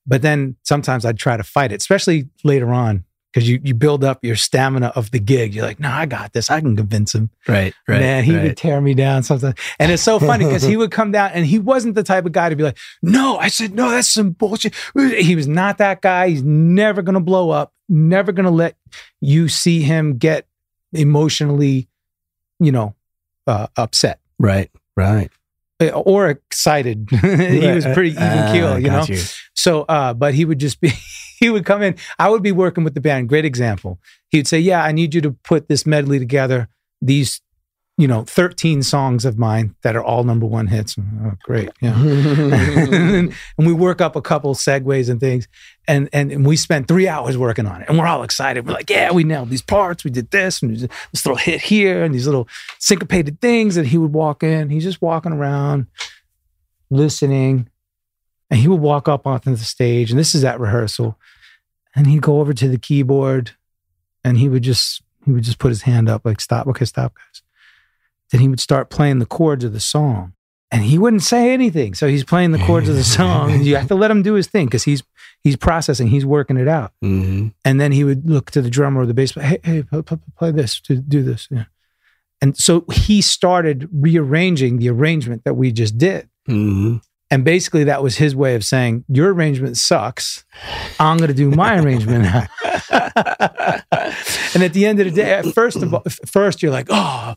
But 0.06 0.22
then 0.22 0.56
sometimes 0.64 1.04
I'd 1.04 1.18
try 1.18 1.36
to 1.36 1.44
fight 1.44 1.70
it, 1.70 1.80
especially 1.82 2.30
later 2.42 2.70
on, 2.72 3.04
because 3.32 3.48
you, 3.48 3.60
you 3.62 3.74
build 3.74 4.04
up 4.04 4.24
your 4.24 4.36
stamina 4.36 4.86
of 4.96 5.10
the 5.10 5.18
gig. 5.18 5.54
You're 5.54 5.66
like, 5.66 5.78
no, 5.78 5.90
I 5.90 6.06
got 6.06 6.32
this. 6.32 6.50
I 6.50 6.60
can 6.60 6.74
convince 6.76 7.14
him. 7.14 7.30
Right. 7.46 7.74
Right. 7.86 8.00
Man, 8.00 8.24
he 8.24 8.34
right. 8.34 8.44
would 8.44 8.56
tear 8.56 8.80
me 8.80 8.94
down 8.94 9.22
sometimes. 9.22 9.54
And 9.78 9.92
it's 9.92 10.02
so 10.02 10.18
funny 10.18 10.46
because 10.46 10.62
he 10.62 10.78
would 10.78 10.90
come 10.90 11.12
down 11.12 11.32
and 11.34 11.44
he 11.44 11.58
wasn't 11.58 11.94
the 11.94 12.02
type 12.02 12.24
of 12.24 12.32
guy 12.32 12.48
to 12.48 12.56
be 12.56 12.62
like, 12.62 12.78
no, 13.02 13.36
I 13.36 13.48
said, 13.48 13.74
no, 13.74 13.90
that's 13.90 14.10
some 14.10 14.30
bullshit. 14.30 14.74
He 14.94 15.36
was 15.36 15.46
not 15.46 15.76
that 15.78 16.00
guy. 16.00 16.30
He's 16.30 16.42
never 16.42 17.02
going 17.02 17.14
to 17.14 17.20
blow 17.20 17.50
up, 17.50 17.74
never 17.88 18.32
going 18.32 18.46
to 18.46 18.50
let 18.50 18.76
you 19.20 19.48
see 19.48 19.82
him 19.82 20.16
get 20.16 20.46
emotionally, 20.92 21.88
you 22.60 22.72
know, 22.72 22.94
uh, 23.46 23.66
upset 23.76 24.20
Right. 24.38 24.70
Right. 24.96 25.30
uh, 25.80 25.88
or 25.88 26.28
excited. 26.28 27.08
he 27.10 27.66
was 27.66 27.84
pretty 27.86 28.10
even 28.10 28.22
Ah, 28.22 28.50
keel, 28.52 28.78
you 28.78 28.88
know? 28.88 29.04
you. 29.08 29.20
So, 29.54 29.82
uh, 29.82 30.14
but 30.14 30.34
he 30.34 30.44
would 30.44 30.58
just 30.60 30.80
be, 30.80 30.92
he 31.38 31.50
would 31.50 31.64
come 31.64 31.82
in. 31.82 31.96
I 32.18 32.28
would 32.28 32.42
be 32.42 32.52
working 32.52 32.84
with 32.84 32.94
the 32.94 33.00
band. 33.00 33.28
Great 33.28 33.44
example. 33.44 33.98
He 34.28 34.38
would 34.38 34.46
say, 34.48 34.58
"Yeah, 34.60 34.82
I 34.84 34.92
need 34.92 35.14
you 35.14 35.20
to 35.22 35.30
put 35.32 35.68
this 35.68 35.86
medley 35.86 36.18
together. 36.18 36.68
These, 37.00 37.40
you 37.98 38.06
know, 38.08 38.22
thirteen 38.22 38.82
songs 38.82 39.24
of 39.24 39.38
mine 39.38 39.74
that 39.82 39.96
are 39.96 40.02
all 40.02 40.24
number 40.24 40.46
one 40.46 40.68
hits." 40.68 40.96
Oh, 40.98 41.32
great, 41.42 41.70
yeah. 41.82 41.94
and 41.98 43.32
we 43.58 43.72
work 43.74 44.00
up 44.00 44.16
a 44.16 44.22
couple 44.22 44.54
segues 44.54 45.10
and 45.10 45.20
things, 45.20 45.48
and, 45.86 46.08
and 46.12 46.32
and 46.32 46.46
we 46.46 46.56
spent 46.56 46.88
three 46.88 47.08
hours 47.08 47.36
working 47.36 47.66
on 47.66 47.82
it, 47.82 47.88
and 47.88 47.98
we're 47.98 48.06
all 48.06 48.22
excited. 48.22 48.66
We're 48.66 48.72
like, 48.72 48.88
"Yeah, 48.88 49.12
we 49.12 49.24
nailed 49.24 49.50
these 49.50 49.62
parts. 49.62 50.04
We 50.04 50.10
did 50.10 50.30
this, 50.30 50.62
and 50.62 50.74
this 50.76 51.26
little 51.26 51.36
hit 51.36 51.60
here, 51.60 52.04
and 52.04 52.14
these 52.14 52.26
little 52.26 52.48
syncopated 52.78 53.40
things." 53.40 53.76
And 53.76 53.86
he 53.86 53.98
would 53.98 54.14
walk 54.14 54.42
in. 54.42 54.70
He's 54.70 54.84
just 54.84 55.02
walking 55.02 55.32
around, 55.32 55.88
listening, 56.90 57.68
and 58.48 58.60
he 58.60 58.68
would 58.68 58.80
walk 58.80 59.08
up 59.08 59.26
onto 59.26 59.50
the 59.50 59.58
stage, 59.58 60.10
and 60.10 60.18
this 60.18 60.34
is 60.36 60.44
at 60.44 60.60
rehearsal, 60.60 61.18
and 61.96 62.06
he'd 62.06 62.22
go 62.22 62.40
over 62.40 62.54
to 62.54 62.68
the 62.68 62.78
keyboard, 62.78 63.50
and 64.22 64.38
he 64.38 64.48
would 64.48 64.62
just 64.62 65.02
he 65.24 65.32
would 65.32 65.44
just 65.44 65.58
put 65.58 65.68
his 65.68 65.82
hand 65.82 66.08
up 66.08 66.24
like 66.24 66.40
stop, 66.40 66.66
okay, 66.68 66.84
stop, 66.84 67.12
guys. 67.14 67.42
Then 68.30 68.40
he 68.40 68.48
would 68.48 68.60
start 68.60 68.90
playing 68.90 69.18
the 69.20 69.26
chords 69.26 69.64
of 69.64 69.72
the 69.72 69.80
song, 69.80 70.34
and 70.70 70.82
he 70.84 70.98
wouldn't 70.98 71.22
say 71.22 71.52
anything. 71.52 71.94
So 71.94 72.08
he's 72.08 72.24
playing 72.24 72.52
the 72.52 72.58
chords 72.58 72.88
of 72.88 72.94
the 72.94 73.04
song, 73.04 73.50
and 73.52 73.64
you 73.64 73.76
have 73.76 73.88
to 73.88 73.94
let 73.94 74.10
him 74.10 74.22
do 74.22 74.34
his 74.34 74.46
thing 74.46 74.66
because 74.66 74.84
he's 74.84 75.02
he's 75.44 75.56
processing, 75.56 76.08
he's 76.08 76.26
working 76.26 76.56
it 76.56 76.68
out. 76.68 76.92
Mhm. 77.02 77.52
And 77.64 77.80
then 77.80 77.92
he 77.92 78.04
would 78.04 78.28
look 78.28 78.50
to 78.50 78.60
the 78.60 78.68
drummer 78.70 79.00
or 79.02 79.06
the 79.06 79.14
bass 79.14 79.32
player, 79.32 79.46
hey, 79.46 79.58
hey, 79.62 79.82
p- 79.82 80.02
p- 80.02 80.16
play 80.36 80.50
this, 80.50 80.80
to 80.80 80.96
do 80.96 81.22
this. 81.22 81.46
Yeah. 81.50 81.64
And 82.42 82.56
so 82.56 82.84
he 82.92 83.20
started 83.22 83.88
rearranging 83.92 84.78
the 84.78 84.88
arrangement 84.90 85.44
that 85.44 85.54
we 85.54 85.70
just 85.72 85.96
did. 85.96 86.28
Mhm. 86.48 87.00
And 87.30 87.44
basically, 87.44 87.84
that 87.84 88.02
was 88.02 88.16
his 88.16 88.34
way 88.34 88.54
of 88.54 88.64
saying, 88.64 89.04
Your 89.08 89.32
arrangement 89.34 89.76
sucks. 89.76 90.44
I'm 90.98 91.18
going 91.18 91.28
to 91.28 91.34
do 91.34 91.50
my 91.50 91.78
arrangement 91.78 92.24
and 92.90 94.62
at 94.62 94.72
the 94.72 94.86
end 94.86 95.00
of 95.00 95.06
the 95.06 95.12
day, 95.12 95.32
at 95.34 95.46
first 95.46 95.76
of 95.82 95.92
all, 95.94 96.02
first 96.26 96.62
you're 96.62 96.72
like, 96.72 96.86
Oh, 96.90 97.34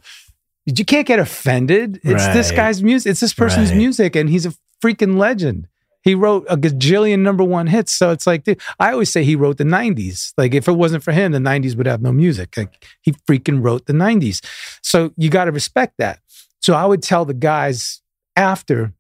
you 0.65 0.85
can't 0.85 1.07
get 1.07 1.19
offended. 1.19 1.99
It's 2.03 2.27
this 2.27 2.51
guy's 2.51 2.83
music. 2.83 3.09
It's 3.11 3.19
this 3.19 3.33
person's 3.33 3.69
Right. 3.69 3.77
music, 3.77 4.15
and 4.15 4.29
he's 4.29 4.45
a 4.45 4.53
freaking 4.83 5.17
legend. 5.17 5.67
He 6.03 6.15
wrote 6.15 6.45
a 6.49 6.57
gajillion 6.57 7.19
number 7.19 7.43
one 7.43 7.67
hits. 7.67 7.91
So 7.93 8.09
it's 8.09 8.25
like, 8.25 8.43
dude, 8.43 8.59
I 8.79 8.91
always 8.91 9.11
say 9.11 9.23
he 9.23 9.35
wrote 9.35 9.57
the 9.57 9.63
90s. 9.63 10.33
Like, 10.35 10.55
if 10.55 10.67
it 10.67 10.71
wasn't 10.71 11.03
for 11.03 11.11
him, 11.11 11.31
the 11.31 11.37
90s 11.39 11.75
would 11.75 11.85
have 11.85 12.01
no 12.01 12.11
music. 12.11 12.57
Like, 12.57 12.83
he 13.01 13.11
freaking 13.11 13.63
wrote 13.63 13.85
the 13.85 13.93
90s. 13.93 14.41
So 14.81 15.11
you 15.15 15.29
got 15.29 15.45
to 15.45 15.51
respect 15.51 15.95
that. 15.99 16.19
So 16.59 16.73
I 16.73 16.85
would 16.85 17.03
tell 17.03 17.23
the 17.25 17.35
guys 17.35 18.01
after, 18.35 18.93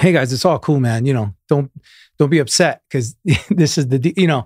hey 0.00 0.12
guys, 0.12 0.32
it's 0.32 0.44
all 0.44 0.60
cool, 0.60 0.78
man. 0.78 1.04
You 1.04 1.14
know, 1.14 1.34
don't 1.48 1.72
don't 2.20 2.28
be 2.30 2.38
upset 2.38 2.82
because 2.88 3.16
this 3.50 3.78
is 3.78 3.88
the 3.88 4.12
you 4.16 4.26
know. 4.26 4.44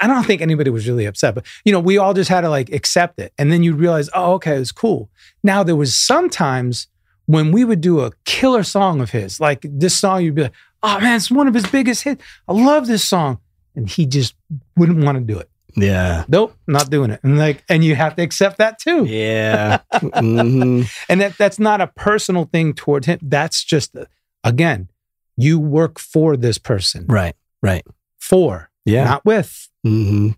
I 0.00 0.06
don't 0.06 0.24
think 0.24 0.42
anybody 0.42 0.70
was 0.70 0.86
really 0.86 1.06
upset, 1.06 1.34
but 1.34 1.44
you 1.64 1.72
know, 1.72 1.80
we 1.80 1.96
all 1.96 2.12
just 2.12 2.28
had 2.28 2.42
to 2.42 2.50
like 2.50 2.70
accept 2.70 3.18
it, 3.18 3.32
and 3.38 3.50
then 3.50 3.62
you 3.62 3.74
realize, 3.74 4.10
oh, 4.14 4.34
okay, 4.34 4.56
it's 4.56 4.70
cool. 4.72 5.08
Now 5.42 5.62
there 5.62 5.74
was 5.74 5.96
sometimes 5.96 6.86
when 7.26 7.50
we 7.50 7.64
would 7.64 7.80
do 7.80 8.00
a 8.00 8.10
killer 8.26 8.62
song 8.62 9.00
of 9.00 9.10
his, 9.10 9.40
like 9.40 9.64
this 9.68 9.96
song, 9.96 10.22
you'd 10.22 10.34
be 10.34 10.42
like, 10.42 10.52
oh 10.82 11.00
man, 11.00 11.16
it's 11.16 11.30
one 11.30 11.48
of 11.48 11.54
his 11.54 11.66
biggest 11.66 12.02
hits. 12.04 12.22
I 12.46 12.52
love 12.52 12.86
this 12.86 13.02
song, 13.02 13.38
and 13.74 13.88
he 13.88 14.04
just 14.04 14.34
wouldn't 14.76 15.02
want 15.02 15.16
to 15.18 15.24
do 15.24 15.38
it. 15.38 15.48
Yeah. 15.76 16.24
Nope, 16.28 16.54
not 16.68 16.90
doing 16.90 17.10
it. 17.10 17.20
And 17.24 17.38
like, 17.38 17.64
and 17.70 17.82
you 17.82 17.96
have 17.96 18.14
to 18.16 18.22
accept 18.22 18.58
that 18.58 18.78
too. 18.78 19.06
Yeah. 19.06 19.78
Mhm. 19.94 20.88
And 21.08 21.20
that 21.22 21.36
that's 21.38 21.58
not 21.58 21.80
a 21.80 21.86
personal 21.86 22.44
thing 22.44 22.74
towards 22.74 23.06
him. 23.06 23.18
That's 23.22 23.64
just 23.64 23.96
again, 24.44 24.88
you 25.36 25.58
work 25.58 25.98
for 25.98 26.36
this 26.36 26.58
person. 26.58 27.06
Right. 27.08 27.34
Right. 27.62 27.84
For, 28.20 28.70
Yeah. 28.84 29.04
not 29.04 29.24
with. 29.24 29.68
hmm 29.82 30.30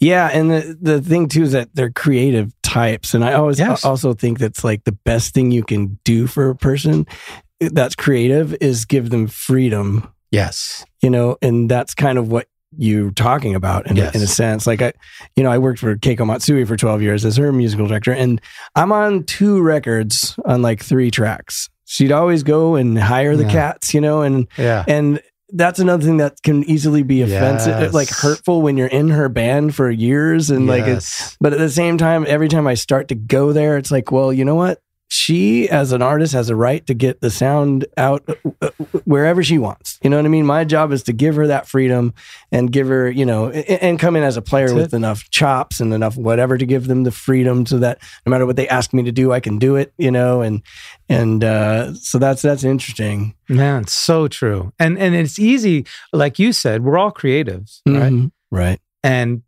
Yeah, 0.00 0.28
and 0.32 0.50
the 0.50 0.76
the 0.80 1.00
thing 1.00 1.28
too 1.28 1.42
is 1.44 1.52
that 1.52 1.70
they're 1.74 1.90
creative 1.90 2.52
types, 2.62 3.14
and 3.14 3.24
I 3.24 3.32
always 3.34 3.58
Yes. 3.58 3.84
also 3.84 4.12
think 4.14 4.38
that's 4.38 4.62
like 4.64 4.84
the 4.84 4.92
best 5.04 5.32
thing 5.34 5.50
you 5.50 5.62
can 5.62 5.98
do 6.04 6.26
for 6.26 6.50
a 6.50 6.54
person 6.56 7.06
that's 7.60 7.94
creative 7.94 8.54
is 8.60 8.84
give 8.84 9.10
them 9.10 9.26
freedom, 9.26 10.08
Yes. 10.30 10.84
you 11.00 11.08
know, 11.08 11.36
and 11.40 11.70
that's 11.70 11.94
kind 11.94 12.18
of 12.18 12.28
what 12.28 12.48
you're 12.76 13.12
talking 13.12 13.54
about 13.54 13.86
in, 13.88 13.96
Yes. 13.96 14.14
in 14.16 14.20
a 14.22 14.26
sense. 14.26 14.66
Like 14.66 14.82
I, 14.82 14.92
you 15.36 15.44
know, 15.44 15.50
I 15.50 15.58
worked 15.58 15.78
for 15.78 15.96
Keiko 15.96 16.26
Matsui 16.26 16.64
for 16.64 16.76
12 16.76 17.00
years 17.02 17.24
as 17.24 17.36
her 17.36 17.52
musical 17.52 17.86
director, 17.86 18.12
and 18.12 18.40
I'm 18.74 18.90
on 18.92 19.22
two 19.24 19.62
records 19.62 20.34
on 20.44 20.60
like 20.60 20.82
three 20.82 21.10
tracks. 21.10 21.70
She'd 21.84 22.12
always 22.12 22.42
go 22.42 22.76
and 22.76 22.98
hire 22.98 23.36
the 23.36 23.44
Yeah. 23.44 23.50
cats, 23.52 23.94
you 23.94 24.00
know, 24.00 24.22
and 24.22 24.46
Yeah. 24.56 24.84
and 24.88 25.20
that's 25.52 25.78
another 25.78 26.04
thing 26.04 26.16
that 26.16 26.42
can 26.42 26.64
easily 26.64 27.02
be 27.02 27.22
offensive, 27.22 27.78
Yes. 27.80 27.92
like 27.94 28.08
hurtful 28.10 28.62
when 28.62 28.76
you're 28.76 28.88
in 28.88 29.10
her 29.10 29.28
band 29.28 29.74
for 29.74 29.90
years 29.90 30.50
and 30.50 30.66
like 30.66 30.84
it's 30.86 31.36
but 31.40 31.52
at 31.52 31.58
the 31.58 31.68
same 31.70 31.96
time, 31.98 32.24
every 32.26 32.48
time 32.48 32.66
I 32.66 32.74
start 32.74 33.08
to 33.08 33.14
go 33.14 33.52
there, 33.52 33.76
it's 33.76 33.90
like, 33.90 34.10
well, 34.10 34.32
you 34.32 34.44
know 34.44 34.54
what? 34.56 34.78
She, 35.14 35.68
as 35.70 35.92
an 35.92 36.02
artist, 36.02 36.32
has 36.32 36.50
a 36.50 36.56
right 36.56 36.84
to 36.88 36.92
get 36.92 37.20
the 37.20 37.30
sound 37.30 37.86
out 37.96 38.28
uh, 38.60 38.70
wherever 39.04 39.44
she 39.44 39.58
wants. 39.58 40.00
You 40.02 40.10
know 40.10 40.16
what 40.16 40.24
I 40.24 40.28
mean? 40.28 40.44
My 40.44 40.64
job 40.64 40.90
is 40.90 41.04
to 41.04 41.12
give 41.12 41.36
her 41.36 41.46
that 41.46 41.68
freedom 41.68 42.14
and 42.50 42.72
give 42.72 42.88
her, 42.88 43.08
you 43.08 43.24
know, 43.24 43.48
and 43.50 43.96
come 43.96 44.16
in 44.16 44.24
as 44.24 44.36
a 44.36 44.42
player 44.42 44.66
That's 44.66 44.76
with 44.76 44.94
enough 44.94 45.30
chops 45.30 45.78
and 45.78 45.94
enough 45.94 46.16
whatever 46.16 46.58
to 46.58 46.66
give 46.66 46.88
them 46.88 47.04
the 47.04 47.12
freedom 47.12 47.64
so 47.64 47.78
that 47.78 48.00
no 48.26 48.30
matter 48.30 48.44
what 48.44 48.56
they 48.56 48.66
ask 48.66 48.92
me 48.92 49.04
to 49.04 49.12
do, 49.12 49.30
I 49.30 49.38
can 49.38 49.56
do 49.56 49.76
it. 49.76 49.92
You 49.98 50.10
know, 50.10 50.40
and 50.40 50.62
and 51.08 51.44
uh, 51.44 51.94
so 51.94 52.18
that's 52.18 52.42
that's 52.42 52.64
interesting. 52.64 53.36
Man, 53.48 53.82
it's 53.82 53.94
so 53.94 54.26
true. 54.26 54.72
And 54.80 54.98
and 54.98 55.14
it's 55.14 55.38
easy, 55.38 55.86
like 56.12 56.40
you 56.40 56.52
said, 56.52 56.82
we're 56.82 56.98
all 56.98 57.12
creatives, 57.12 57.82
right? 57.86 58.12
Mhm. 58.12 58.32
Right. 58.50 58.80
And 59.04 59.42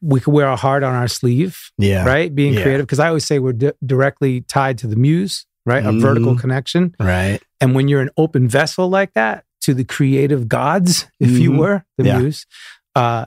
we 0.00 0.20
could 0.20 0.32
wear 0.34 0.48
our 0.48 0.56
heart 0.56 0.82
on 0.82 0.94
our 0.94 1.08
sleeve, 1.08 1.70
Yeah. 1.78 2.04
right? 2.04 2.34
Being 2.34 2.54
Yeah. 2.54 2.62
creative. 2.62 2.86
Because 2.86 2.98
I 2.98 3.08
always 3.08 3.24
say 3.24 3.38
we're 3.38 3.52
di- 3.52 3.72
directly 3.84 4.40
tied 4.42 4.78
to 4.78 4.86
the 4.86 4.96
muse, 4.96 5.46
right? 5.64 5.84
A 5.84 5.92
vertical 5.92 6.34
Mhm. 6.34 6.40
connection. 6.40 6.94
Right. 6.98 7.40
And 7.60 7.74
when 7.74 7.86
you're 7.88 8.00
an 8.00 8.10
open 8.16 8.48
vessel 8.48 8.88
like 8.88 9.12
that 9.14 9.44
to 9.62 9.74
the 9.74 9.84
creative 9.84 10.48
gods, 10.48 11.06
if 11.20 11.30
you 11.30 11.52
Mhm. 11.52 11.58
were 11.58 11.84
the 11.96 12.04
Yeah. 12.04 12.18
muse, 12.18 12.46
uh, 12.96 13.26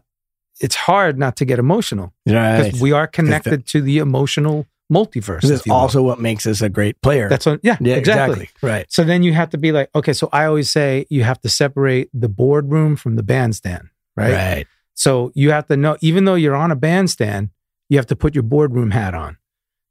it's 0.59 0.75
hard 0.75 1.17
not 1.17 1.37
to 1.37 1.45
get 1.45 1.57
emotional 1.59 2.13
Right. 2.27 2.63
because 2.63 2.81
we 2.81 2.91
are 2.91 3.07
connected 3.07 3.65
to 3.67 3.81
the 3.81 3.99
emotional 3.99 4.67
multiverse. 4.91 5.43
Is 5.45 5.65
you 5.65 5.71
will. 5.71 5.79
also 5.79 6.03
what 6.03 6.19
makes 6.19 6.45
us 6.45 6.61
a 6.61 6.69
great 6.69 7.01
player. 7.01 7.27
that's 7.27 7.45
what, 7.45 7.59
yeah, 7.63 7.75
yeah, 7.79 7.95
exactly. 7.95 8.43
exactly. 8.43 8.69
Right. 8.69 8.85
So 8.89 9.03
then 9.03 9.23
you 9.23 9.33
have 9.33 9.49
to 9.51 9.57
be 9.57 9.71
like, 9.71 9.89
okay, 9.95 10.13
so 10.13 10.29
I 10.31 10.45
always 10.45 10.69
say 10.71 11.05
you 11.09 11.23
have 11.23 11.41
to 11.41 11.49
separate 11.49 12.09
the 12.13 12.29
boardroom 12.29 12.95
from 12.95 13.15
the 13.15 13.23
bandstand, 13.23 13.87
right? 14.15 14.33
Right. 14.33 14.67
So 14.95 15.31
you 15.35 15.51
have 15.51 15.67
to 15.67 15.77
know, 15.77 15.97
even 16.01 16.25
though 16.25 16.35
you're 16.35 16.55
on 16.55 16.71
a 16.71 16.75
bandstand, 16.75 17.49
you 17.89 17.97
have 17.97 18.07
to 18.07 18.15
put 18.15 18.33
your 18.33 18.43
boardroom 18.43 18.91
hat 18.91 19.13
on. 19.13 19.37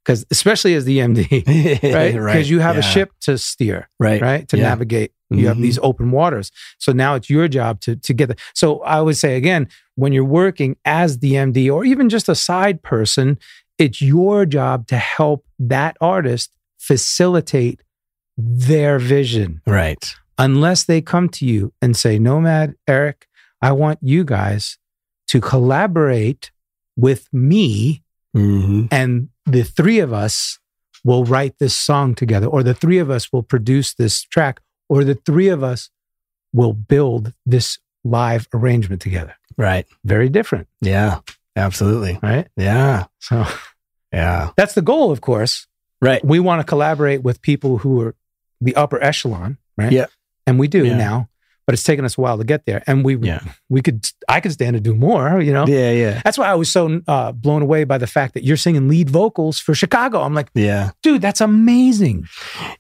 Because 0.05 0.27
especially 0.31 0.75
as 0.75 0.85
the 0.85 0.99
MD, 0.99 1.47
right? 1.95 2.13
Because 2.13 2.51
you 2.51 2.59
have 2.61 2.77
a 2.77 2.83
ship 2.83 3.13
to 3.23 3.39
steer, 3.39 3.89
Right. 3.99 4.21
right? 4.21 4.47
To 4.49 4.57
Yeah. 4.59 4.65
navigate. 4.65 5.13
You 5.31 5.47
have 5.49 5.57
Mhm. 5.57 5.63
these 5.63 5.79
open 5.83 6.11
waters. 6.11 6.51
So 6.79 6.93
now 6.93 7.15
it's 7.15 7.31
your 7.31 7.49
job 7.49 7.81
to 7.83 7.97
to 7.97 8.13
get 8.13 8.29
the 8.29 8.37
so 8.55 8.81
I 8.83 9.01
would 9.01 9.17
say 9.17 9.37
again, 9.37 9.69
when 9.95 10.13
you're 10.13 10.25
working 10.25 10.77
as 10.85 11.19
the 11.21 11.33
MD 11.37 11.71
or 11.71 11.85
even 11.87 12.09
just 12.11 12.29
a 12.29 12.35
side 12.35 12.83
person, 12.83 13.39
it's 13.79 14.03
your 14.03 14.45
job 14.47 14.87
to 14.89 14.97
help 14.99 15.47
that 15.59 15.97
artist 16.01 16.51
facilitate 16.79 17.81
their 18.37 18.99
vision 18.99 19.61
Right. 19.67 20.15
unless 20.39 20.85
they 20.85 21.01
come 21.01 21.29
to 21.31 21.47
you 21.47 21.73
and 21.81 21.97
say, 21.97 22.19
Nomad, 22.19 22.75
Eric, 22.87 23.27
I 23.63 23.73
want 23.73 23.99
you 24.03 24.25
guys 24.25 24.77
to 25.29 25.41
collaborate 25.41 26.51
with 26.97 27.29
me, 27.33 28.03
Mm-hmm. 28.37 28.87
and 28.91 29.29
the 29.47 29.63
three 29.63 30.01
of 30.01 30.13
us 30.13 30.59
will 31.05 31.25
write 31.25 31.59
this 31.61 31.77
song 31.77 32.17
together, 32.17 32.49
or 32.49 32.65
the 32.65 32.75
three 32.75 32.99
of 32.99 33.09
us 33.09 33.33
will 33.33 33.45
produce 33.45 33.95
this 33.95 34.23
track, 34.23 34.61
or 34.89 35.05
the 35.05 35.15
three 35.15 35.47
of 35.47 35.63
us 35.63 35.89
will 36.53 36.73
build 36.73 37.33
this 37.47 37.79
live 38.03 38.49
arrangement 38.53 39.01
together. 39.01 39.37
Right. 39.57 39.87
Very 40.05 40.29
different, 40.29 40.67
Yeah. 40.81 41.21
Absolutely. 41.55 42.19
right? 42.25 42.49
Yeah. 42.57 43.05
So 43.21 43.47
Yeah. 44.13 44.51
that's 44.57 44.75
the 44.75 44.83
goal, 44.83 45.13
of 45.13 45.21
course. 45.21 45.69
Right. 46.03 46.25
We 46.25 46.41
want 46.41 46.59
to 46.61 46.65
collaborate 46.65 47.23
with 47.23 47.41
people 47.41 47.79
who 47.79 48.01
are 48.01 48.17
the 48.61 48.75
upper 48.75 49.01
echelon, 49.01 49.59
right? 49.79 49.93
Yeah. 49.93 50.07
And 50.45 50.59
we 50.59 50.67
do 50.67 50.85
Yeah. 50.85 50.97
now, 50.97 51.29
but 51.67 51.73
it's 51.75 51.83
taken 51.83 52.05
us 52.05 52.19
a 52.19 52.21
while 52.21 52.37
to 52.39 52.45
get 52.45 52.67
there. 52.67 52.83
And 52.87 53.05
we 53.05 53.17
Yeah. 53.17 53.41
we 53.69 53.81
could 53.83 54.05
I 54.29 54.41
could 54.41 54.53
stand 54.53 54.75
to 54.75 54.81
do 54.81 54.95
more, 54.95 55.41
you 55.41 55.53
know. 55.53 55.67
Yeah. 55.67 55.91
Yeah. 55.93 56.21
That's 56.25 56.37
why 56.39 56.47
I 56.47 56.55
was 56.55 56.71
so 56.71 57.01
uh, 57.09 57.33
blown 57.33 57.63
away 57.63 57.85
by 57.85 57.99
the 57.99 58.07
fact 58.07 58.35
that 58.35 58.45
you're 58.45 58.57
singing 58.57 58.89
lead 58.89 59.11
vocals 59.11 59.59
for 59.61 59.75
Chicago. 59.75 60.23
I'm 60.23 60.35
like, 60.35 60.49
Yeah. 60.55 60.91
dude, 61.03 61.23
that's 61.23 61.41
amazing. 61.41 62.27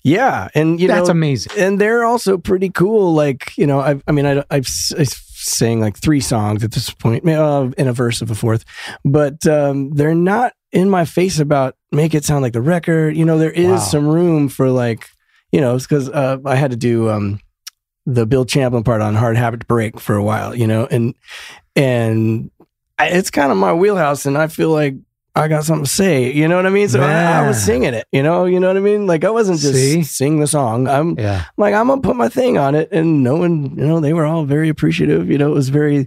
Yeah. 0.02 0.48
And 0.54 0.80
you 0.80 0.88
know 0.88 0.94
that's 0.94 1.08
know, 1.08 1.12
amazing. 1.12 1.52
and 1.58 1.80
they're 1.80 2.04
also 2.04 2.38
pretty 2.38 2.70
cool. 2.70 3.14
Like 3.14 3.56
you 3.56 3.66
know, 3.66 3.80
I, 3.80 4.00
I 4.06 4.12
mean, 4.12 4.26
I, 4.26 4.44
I've 4.50 4.66
s- 4.66 4.92
I 4.98 5.04
sang 5.04 5.80
like 5.80 5.96
three 5.98 6.20
songs 6.20 6.64
at 6.64 6.72
this 6.72 6.88
point, 6.90 7.28
uh, 7.28 7.70
in 7.76 7.86
a 7.88 7.92
verse 7.92 8.22
of 8.22 8.30
a 8.30 8.34
fourth, 8.34 8.64
but 9.04 9.46
um, 9.46 9.90
they're 9.90 10.14
not 10.14 10.54
in 10.72 10.88
my 10.88 11.04
face 11.04 11.38
about 11.38 11.76
make 11.92 12.14
it 12.14 12.24
sound 12.24 12.42
like 12.42 12.54
the 12.54 12.62
record. 12.62 13.16
You 13.16 13.24
know, 13.26 13.38
there 13.38 13.50
is 13.50 13.66
Wow. 13.68 13.78
some 13.78 14.08
room 14.08 14.48
for 14.48 14.70
like, 14.70 15.06
you 15.52 15.60
know, 15.60 15.76
because 15.78 16.08
uh, 16.08 16.38
I 16.46 16.56
had 16.56 16.70
to 16.70 16.76
do 16.76 17.10
um, 17.10 17.40
the 18.06 18.26
Bill 18.26 18.44
Champlin 18.44 18.84
part 18.84 19.00
on 19.00 19.14
Hard 19.14 19.36
Habit 19.36 19.60
to 19.60 19.66
Break 19.66 19.98
for 20.00 20.14
a 20.16 20.22
while. 20.22 20.54
You 20.54 20.66
know, 20.66 20.86
and 20.90 21.14
and 21.76 22.50
I, 22.98 23.08
it's 23.08 23.30
kind 23.30 23.50
of 23.50 23.58
my 23.58 23.72
wheelhouse, 23.72 24.26
and 24.26 24.36
I 24.38 24.46
feel 24.48 24.70
like. 24.70 24.94
I 25.36 25.48
got 25.48 25.64
something 25.64 25.84
to 25.84 25.90
say, 25.90 26.32
you 26.32 26.46
know 26.46 26.54
what 26.54 26.64
I 26.64 26.68
mean? 26.68 26.88
So 26.88 27.00
I, 27.02 27.40
I 27.40 27.48
was 27.48 27.60
singing 27.60 27.92
it, 27.92 28.06
you 28.12 28.22
know, 28.22 28.44
you 28.44 28.60
know 28.60 28.68
what 28.68 28.76
I 28.76 28.80
mean? 28.80 29.08
Like 29.08 29.24
I 29.24 29.30
wasn't 29.30 29.58
just 29.58 29.74
See? 29.74 30.04
sing 30.04 30.38
the 30.38 30.46
song. 30.46 30.86
I'm 30.86 31.18
Yeah. 31.18 31.46
like 31.56 31.74
I'm 31.74 31.88
gonna 31.88 32.00
put 32.02 32.14
my 32.14 32.28
thing 32.28 32.56
on 32.56 32.76
it, 32.76 32.88
and 32.92 33.24
no 33.24 33.34
one, 33.34 33.76
you 33.76 33.84
know, 33.84 33.98
they 33.98 34.12
were 34.12 34.24
all 34.26 34.44
very 34.44 34.68
appreciative. 34.68 35.28
You 35.28 35.36
know, 35.38 35.50
it 35.50 35.54
was 35.54 35.70
very, 35.70 36.06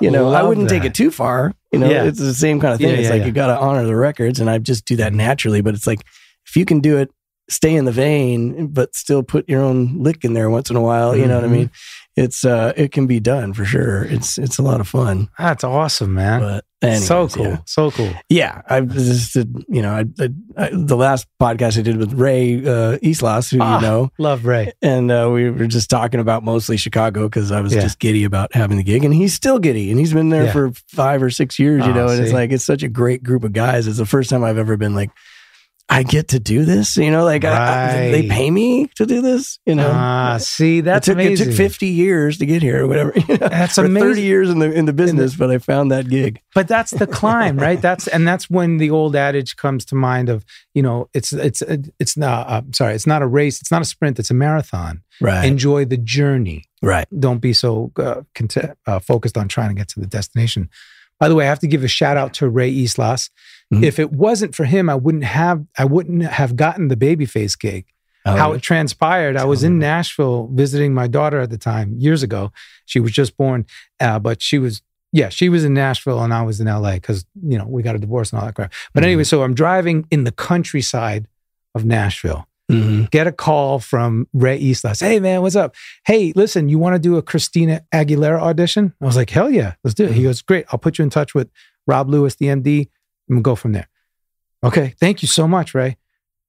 you 0.00 0.12
know, 0.12 0.28
I 0.32 0.44
wouldn't 0.44 0.68
take 0.68 0.84
it 0.84 0.94
too 0.94 1.10
far. 1.10 1.54
You 1.72 1.80
know, 1.80 1.90
Yeah. 1.90 2.04
it's 2.04 2.20
the 2.20 2.32
same 2.32 2.60
kind 2.60 2.72
of 2.72 2.78
thing. 2.78 2.90
Yeah, 2.90 2.94
it's 2.98 3.02
yeah, 3.06 3.10
like 3.14 3.20
yeah. 3.22 3.26
you 3.26 3.32
got 3.32 3.48
to 3.48 3.58
honor 3.58 3.82
the 3.84 3.96
records, 3.96 4.38
and 4.38 4.48
I 4.48 4.58
just 4.58 4.84
do 4.84 4.94
that 4.94 5.12
naturally. 5.12 5.60
But 5.60 5.74
it's 5.74 5.88
like 5.88 6.02
if 6.46 6.54
you 6.54 6.64
can 6.64 6.78
do 6.78 6.98
it, 6.98 7.10
stay 7.50 7.74
in 7.74 7.84
the 7.84 7.92
vein, 7.92 8.66
but 8.68 8.94
still 8.94 9.22
put 9.22 9.48
your 9.48 9.62
own 9.62 10.02
lick 10.02 10.24
in 10.24 10.34
there 10.34 10.50
once 10.50 10.70
in 10.70 10.76
a 10.76 10.80
while. 10.82 11.16
You 11.16 11.26
know 11.26 11.36
what 11.36 11.44
I 11.44 11.48
Mhm. 11.48 11.52
mean? 11.52 11.70
It's 12.16 12.44
uh, 12.44 12.72
it 12.76 12.90
can 12.90 13.06
be 13.06 13.20
done 13.20 13.52
for 13.52 13.64
sure. 13.64 14.02
It's 14.02 14.38
it's 14.38 14.58
a 14.58 14.62
lot 14.62 14.80
of 14.80 14.88
fun. 14.88 15.28
That's 15.38 15.62
awesome, 15.62 16.14
man. 16.14 16.40
But 16.40 16.64
anyways, 16.82 17.06
so 17.06 17.28
cool. 17.28 17.44
yeah. 17.46 17.58
So 17.64 17.90
cool. 17.92 18.10
Yeah, 18.28 18.60
I 18.68 18.80
just 18.80 19.34
did, 19.34 19.54
you 19.68 19.82
know, 19.82 19.92
I, 19.94 20.04
I, 20.18 20.28
I 20.56 20.70
the 20.72 20.96
last 20.96 21.28
podcast 21.40 21.78
I 21.78 21.82
did 21.82 21.96
with 21.96 22.12
Ray 22.14 22.56
uh, 22.56 22.98
Yslas, 22.98 23.52
who 23.52 23.58
Ah. 23.60 23.76
you 23.76 23.82
know, 23.86 24.10
Love 24.18 24.44
Ray. 24.46 24.72
and 24.82 25.12
uh, 25.12 25.30
we 25.32 25.48
were 25.48 25.68
just 25.68 25.88
talking 25.90 26.18
about 26.18 26.42
mostly 26.42 26.76
Chicago 26.76 27.28
because 27.28 27.52
I 27.52 27.60
was 27.60 27.72
Yeah. 27.72 27.82
just 27.82 28.00
giddy 28.00 28.24
about 28.24 28.52
having 28.52 28.78
the 28.78 28.82
gig, 28.82 29.04
and 29.04 29.14
he's 29.14 29.32
still 29.32 29.60
giddy, 29.60 29.88
and 29.90 30.00
he's 30.00 30.12
been 30.12 30.30
there 30.30 30.46
Yeah. 30.46 30.52
for 30.52 30.72
five 30.88 31.22
or 31.22 31.30
six 31.30 31.56
years, 31.60 31.86
you 31.86 31.92
Oh, 31.92 31.94
know, 31.94 32.08
and 32.08 32.20
it's 32.20 32.32
like 32.32 32.50
it's 32.50 32.64
such 32.64 32.82
a 32.82 32.88
great 32.88 33.22
group 33.22 33.44
of 33.44 33.52
guys. 33.52 33.86
It's 33.86 33.98
the 33.98 34.06
first 34.06 34.28
time 34.28 34.42
I've 34.42 34.58
ever 34.58 34.76
been 34.76 34.94
like, 34.96 35.10
I 35.90 36.02
get 36.02 36.28
to 36.28 36.38
do 36.38 36.66
this, 36.66 36.98
you 36.98 37.10
know, 37.10 37.24
like 37.24 37.46
I, 37.46 38.08
I, 38.08 38.10
they 38.10 38.28
pay 38.28 38.50
me 38.50 38.88
to 38.96 39.06
do 39.06 39.22
this, 39.22 39.58
you 39.64 39.74
know. 39.74 39.90
Ah, 39.90 40.36
see, 40.38 40.82
that's 40.82 41.08
it 41.08 41.12
took, 41.12 41.16
amazing. 41.16 41.46
It 41.46 41.50
took 41.50 41.56
fifty 41.56 41.86
years 41.86 42.36
to 42.38 42.46
get 42.46 42.60
here, 42.60 42.84
or 42.84 42.86
whatever. 42.86 43.12
you 43.16 43.38
know, 43.38 43.48
That's 43.48 43.78
amazing. 43.78 44.08
Thirty 44.08 44.22
years 44.22 44.50
in 44.50 44.58
the 44.58 44.70
in 44.70 44.84
the 44.84 44.92
business, 44.92 45.34
but 45.34 45.50
I 45.50 45.56
found 45.56 45.90
that 45.90 46.08
gig. 46.10 46.42
but 46.54 46.68
that's 46.68 46.90
the 46.90 47.06
climb 47.06 47.56
right 47.58 47.80
that's 47.80 48.06
and 48.08 48.26
that's 48.28 48.50
when 48.50 48.76
the 48.76 48.90
old 48.90 49.16
adage 49.16 49.56
comes 49.56 49.84
to 49.86 49.94
mind 49.94 50.28
of 50.28 50.44
you 50.74 50.82
know 50.82 51.08
it's 51.14 51.32
it's 51.32 51.62
it's 51.98 52.16
not 52.16 52.46
uh, 52.48 52.62
sorry 52.72 52.94
it's 52.94 53.06
not 53.06 53.22
a 53.22 53.26
race 53.26 53.60
it's 53.60 53.70
not 53.70 53.80
a 53.80 53.84
sprint 53.84 54.18
it's 54.18 54.30
a 54.30 54.34
marathon 54.34 55.02
Right, 55.20 55.44
enjoy 55.44 55.84
the 55.84 55.96
journey 55.96 56.64
right. 56.82 57.06
don't 57.18 57.38
be 57.38 57.52
so 57.52 57.90
uh, 57.96 58.22
content, 58.34 58.76
uh, 58.86 58.98
focused 59.00 59.36
on 59.36 59.48
trying 59.48 59.68
to 59.70 59.74
get 59.74 59.88
to 59.88 60.00
the 60.00 60.06
destination 60.06 60.68
by 61.18 61.28
the 61.28 61.34
way 61.34 61.44
i 61.44 61.48
have 61.48 61.58
to 61.60 61.66
give 61.66 61.82
a 61.84 61.88
shout 61.88 62.16
out 62.16 62.34
to 62.34 62.48
ray 62.48 62.72
Yslas 62.72 63.30
Mhm. 63.72 63.82
if 63.84 63.98
it 63.98 64.10
wasn't 64.12 64.54
for 64.54 64.64
him 64.64 64.88
i 64.88 64.94
wouldn't 64.94 65.24
have 65.24 65.62
i 65.76 65.84
wouldn't 65.84 66.22
have 66.22 66.56
gotten 66.56 66.88
the 66.88 66.96
babyface 66.96 67.58
gig 67.58 67.84
Oh, 68.26 68.36
how 68.36 68.52
it 68.52 68.60
transpired. 68.62 69.36
I 69.38 69.44
was 69.44 69.62
in. 69.62 69.78
Nashville 69.78 70.50
visiting 70.52 70.92
my 70.92 71.06
daughter 71.06 71.40
at 71.40 71.48
the 71.48 71.56
time, 71.56 71.94
years 71.98 72.22
ago. 72.22 72.52
She 72.84 73.00
was 73.00 73.12
just 73.12 73.36
born, 73.38 73.64
uh, 74.00 74.18
but 74.18 74.42
she 74.42 74.58
was, 74.58 74.82
yeah, 75.12 75.30
she 75.30 75.48
was 75.48 75.64
in 75.64 75.72
Nashville 75.72 76.22
and 76.22 76.34
I 76.34 76.42
was 76.42 76.60
in 76.60 76.66
LA 76.66 76.94
because, 76.94 77.24
you 77.42 77.56
know, 77.56 77.64
we 77.66 77.82
got 77.82 77.94
a 77.94 77.98
divorce 77.98 78.30
and 78.32 78.40
all 78.40 78.46
that 78.46 78.54
crap. 78.54 78.72
But 78.92 79.02
Mhm. 79.02 79.06
anyway, 79.06 79.24
so 79.24 79.42
I'm 79.44 79.54
driving 79.54 80.04
in 80.10 80.24
the 80.24 80.32
countryside 80.32 81.26
of 81.74 81.86
Nashville. 81.86 82.46
Mhm. 82.70 83.08
Get 83.10 83.26
a 83.26 83.32
call 83.32 83.78
from 83.78 84.26
Ray 84.34 84.60
Yslas. 84.60 85.00
Hey, 85.00 85.20
man, 85.20 85.40
what's 85.40 85.56
up? 85.56 85.74
Hey, 86.04 86.32
listen, 86.36 86.68
you 86.68 86.78
want 86.78 86.96
to 86.96 86.98
do 86.98 87.16
a 87.16 87.22
Christina 87.22 87.82
Aguilera 87.94 88.40
audition? 88.40 88.92
I 89.00 89.06
was 89.06 89.16
like, 89.16 89.30
hell 89.30 89.48
yeah, 89.50 89.74
let's 89.84 89.94
do 89.94 90.04
it. 90.04 90.12
He 90.12 90.24
goes, 90.24 90.42
great. 90.42 90.66
I'll 90.70 90.78
put 90.78 90.98
you 90.98 91.02
in 91.04 91.08
touch 91.10 91.34
with 91.34 91.48
Rob 91.86 92.10
Lewis, 92.10 92.34
the 92.34 92.48
MD, 92.48 92.88
and 93.28 93.36
we'll 93.36 93.42
go 93.42 93.54
from 93.54 93.72
there. 93.72 93.88
Okay, 94.64 94.94
thank 94.98 95.22
you 95.22 95.28
so 95.28 95.46
much, 95.46 95.74
Ray. 95.74 95.96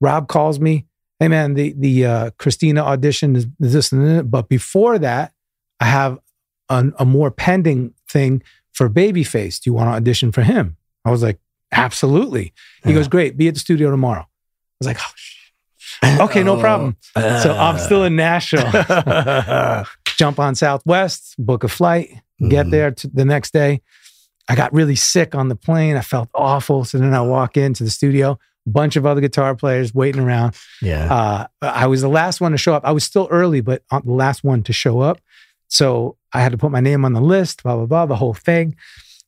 Rob 0.02 0.28
calls 0.28 0.60
me. 0.60 0.86
Hey, 1.20 1.28
man, 1.28 1.54
the 1.54 1.74
the 1.78 2.06
uh, 2.06 2.30
Christina 2.38 2.82
audition 2.82 3.36
is 3.36 3.48
this 3.60 3.92
and 3.92 4.06
that. 4.20 4.32
But 4.32 4.50
before 4.50 4.98
that, 5.00 5.34
I 5.80 5.86
have 5.86 6.18
an, 6.70 6.94
a 6.98 7.06
more 7.06 7.30
pending 7.32 7.94
thing 8.10 8.42
for 8.74 8.90
Babyface. 8.90 9.60
Do 9.62 9.70
you 9.70 9.74
want 9.74 9.88
to 9.88 9.94
audition 9.94 10.32
for 10.32 10.42
him? 10.42 10.78
I 11.06 11.12
was 11.12 11.22
like, 11.22 11.40
absolutely. 11.72 12.54
He 12.84 12.90
Yeah. 12.90 12.96
goes, 12.96 13.08
great. 13.08 13.38
Be 13.38 13.48
at 13.48 13.54
the 13.56 13.60
studio 13.60 13.92
tomorrow. 13.92 14.22
I 14.22 14.76
was 14.80 14.88
like, 14.88 14.98
oh, 15.02 15.12
shit. 15.16 16.20
Okay, 16.22 16.44
no 16.44 16.58
problem. 16.60 16.96
So 17.16 17.54
I'm 17.58 17.78
still 17.80 18.04
in 18.06 18.16
Nashville. 18.16 18.72
Jump 20.18 20.40
on 20.40 20.56
Southwest, 20.56 21.36
book 21.38 21.64
a 21.64 21.68
flight, 21.68 22.10
Get 22.48 22.68
Mhm. 22.68 22.72
there 22.72 22.92
to 22.92 23.08
the 23.08 23.26
next 23.26 23.52
day. 23.52 23.82
I 24.50 24.56
got 24.56 24.74
really 24.74 24.96
sick 24.96 25.36
on 25.36 25.48
the 25.48 25.56
plane. 25.56 25.96
I 25.96 26.02
felt 26.02 26.28
awful. 26.34 26.84
So 26.84 26.98
then 26.98 27.14
I 27.14 27.22
walk 27.22 27.56
into 27.56 27.84
the 27.84 27.92
studio, 27.92 28.40
bunch 28.66 28.96
of 28.96 29.06
other 29.06 29.22
guitar 29.22 29.56
players 29.56 29.94
waiting 29.94 30.22
around. 30.22 30.56
Yeah. 30.82 31.14
Uh, 31.14 31.48
I 31.62 31.86
was 31.86 32.02
the 32.02 32.10
last 32.10 32.42
one 32.42 32.52
to 32.52 32.58
show 32.58 32.74
up. 32.74 32.84
I 32.84 32.92
was 32.92 33.04
still 33.04 33.28
early, 33.30 33.62
but 33.62 33.84
I'm 33.92 34.02
the 34.04 34.14
last 34.14 34.44
one 34.44 34.64
to 34.64 34.74
show 34.74 35.02
up. 35.02 35.22
So 35.68 36.18
I 36.34 36.42
had 36.42 36.52
to 36.52 36.58
put 36.58 36.72
my 36.72 36.80
name 36.80 37.06
on 37.06 37.14
the 37.14 37.22
list, 37.22 37.62
blah, 37.62 37.76
blah, 37.76 37.86
blah, 37.86 38.08
the 38.08 38.16
whole 38.16 38.34
thing. 38.34 38.76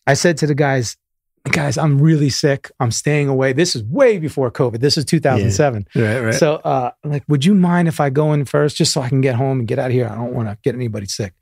I 0.07 0.15
said 0.15 0.37
to 0.37 0.47
the 0.47 0.55
guys, 0.55 0.97
guys, 1.43 1.77
I'm 1.77 2.01
really 2.01 2.29
sick. 2.29 2.71
I'm 2.79 2.89
staying 2.91 3.27
away. 3.27 3.53
This 3.53 3.75
is 3.75 3.83
way 3.83 4.17
before 4.17 4.49
COVID. 4.49 4.79
This 4.79 4.97
is 4.97 5.05
2007. 5.05 5.87
right. 5.95 6.19
Right. 6.19 6.33
So, 6.33 6.55
uh, 6.55 6.91
like, 7.03 7.23
would 7.27 7.45
you 7.45 7.53
mind 7.53 7.87
if 7.87 7.99
I 7.99 8.09
go 8.09 8.33
in 8.33 8.45
first 8.45 8.75
just 8.75 8.91
so 8.91 9.01
I 9.01 9.09
can 9.09 9.21
get 9.21 9.35
home 9.35 9.59
and 9.59 9.67
get 9.67 9.77
out 9.77 9.87
of 9.87 9.93
here? 9.93 10.07
I 10.07 10.15
don't 10.15 10.33
want 10.33 10.49
to 10.49 10.57
get 10.63 10.73
anybody 10.73 11.05
sick. 11.05 11.33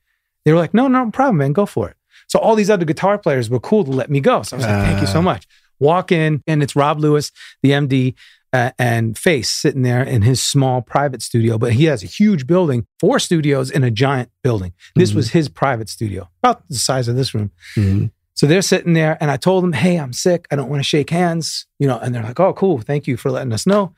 They 0.44 0.52
were 0.52 0.58
like, 0.60 0.74
no, 0.74 0.88
no 0.90 1.10
problem, 1.12 1.38
man. 1.38 1.54
Go 1.54 1.66
for 1.66 1.90
it. 1.90 1.96
So 2.30 2.40
all 2.40 2.56
these 2.56 2.70
other 2.70 2.86
guitar 2.86 3.18
players 3.18 3.50
were 3.50 3.60
cool 3.60 3.84
to 3.84 3.92
let 3.92 4.10
me 4.10 4.20
go. 4.22 4.44
So 4.44 4.56
I 4.56 4.58
was 4.60 4.66
like, 4.66 4.86
thank 4.86 5.02
you 5.02 5.08
so 5.08 5.20
Ah. 5.20 5.24
much. 5.24 5.48
Walk 5.80 6.12
in, 6.12 6.42
and 6.48 6.64
it's 6.64 6.76
Rob 6.76 7.00
Lewis, 7.00 7.32
the 7.64 7.72
MD, 7.74 8.14
uh, 8.54 8.72
and 8.80 9.18
Face 9.18 9.50
sitting 9.50 9.82
there 9.84 10.02
in 10.04 10.22
his 10.24 10.42
small 10.42 10.82
private 10.82 11.22
studio. 11.22 11.58
But 11.58 11.74
he 11.74 11.86
has 11.86 12.04
a 12.04 12.08
huge 12.08 12.48
building, 12.48 12.86
four 13.00 13.20
studios 13.20 13.70
in 13.72 13.84
a 13.84 13.92
giant 13.92 14.30
building. 14.44 14.74
This 14.96 15.12
Mhm. 15.12 15.16
was 15.16 15.30
his 15.32 15.50
private 15.50 15.90
studio, 15.90 16.30
about 16.44 16.68
the 16.70 16.76
size 16.76 17.08
of 17.08 17.16
this 17.16 17.34
room. 17.34 17.52
Mhm. 17.76 18.12
So 18.36 18.48
they're 18.48 18.62
sitting 18.62 18.94
there, 18.94 19.18
and 19.22 19.30
I 19.30 19.38
told 19.38 19.64
them, 19.64 19.74
"Hey, 19.74 19.98
I'm 20.00 20.14
sick. 20.14 20.48
I 20.52 20.56
don't 20.56 20.70
want 20.70 20.80
to 20.80 20.88
shake 20.88 21.10
hands." 21.10 21.66
You 21.80 21.88
know, 21.88 22.00
and 22.00 22.14
they're 22.16 22.24
like, 22.24 22.40
"Oh, 22.40 22.54
cool. 22.54 22.80
Thank 22.80 23.06
you 23.08 23.18
for 23.18 23.30
letting 23.32 23.54
us 23.54 23.66
know. 23.68 23.94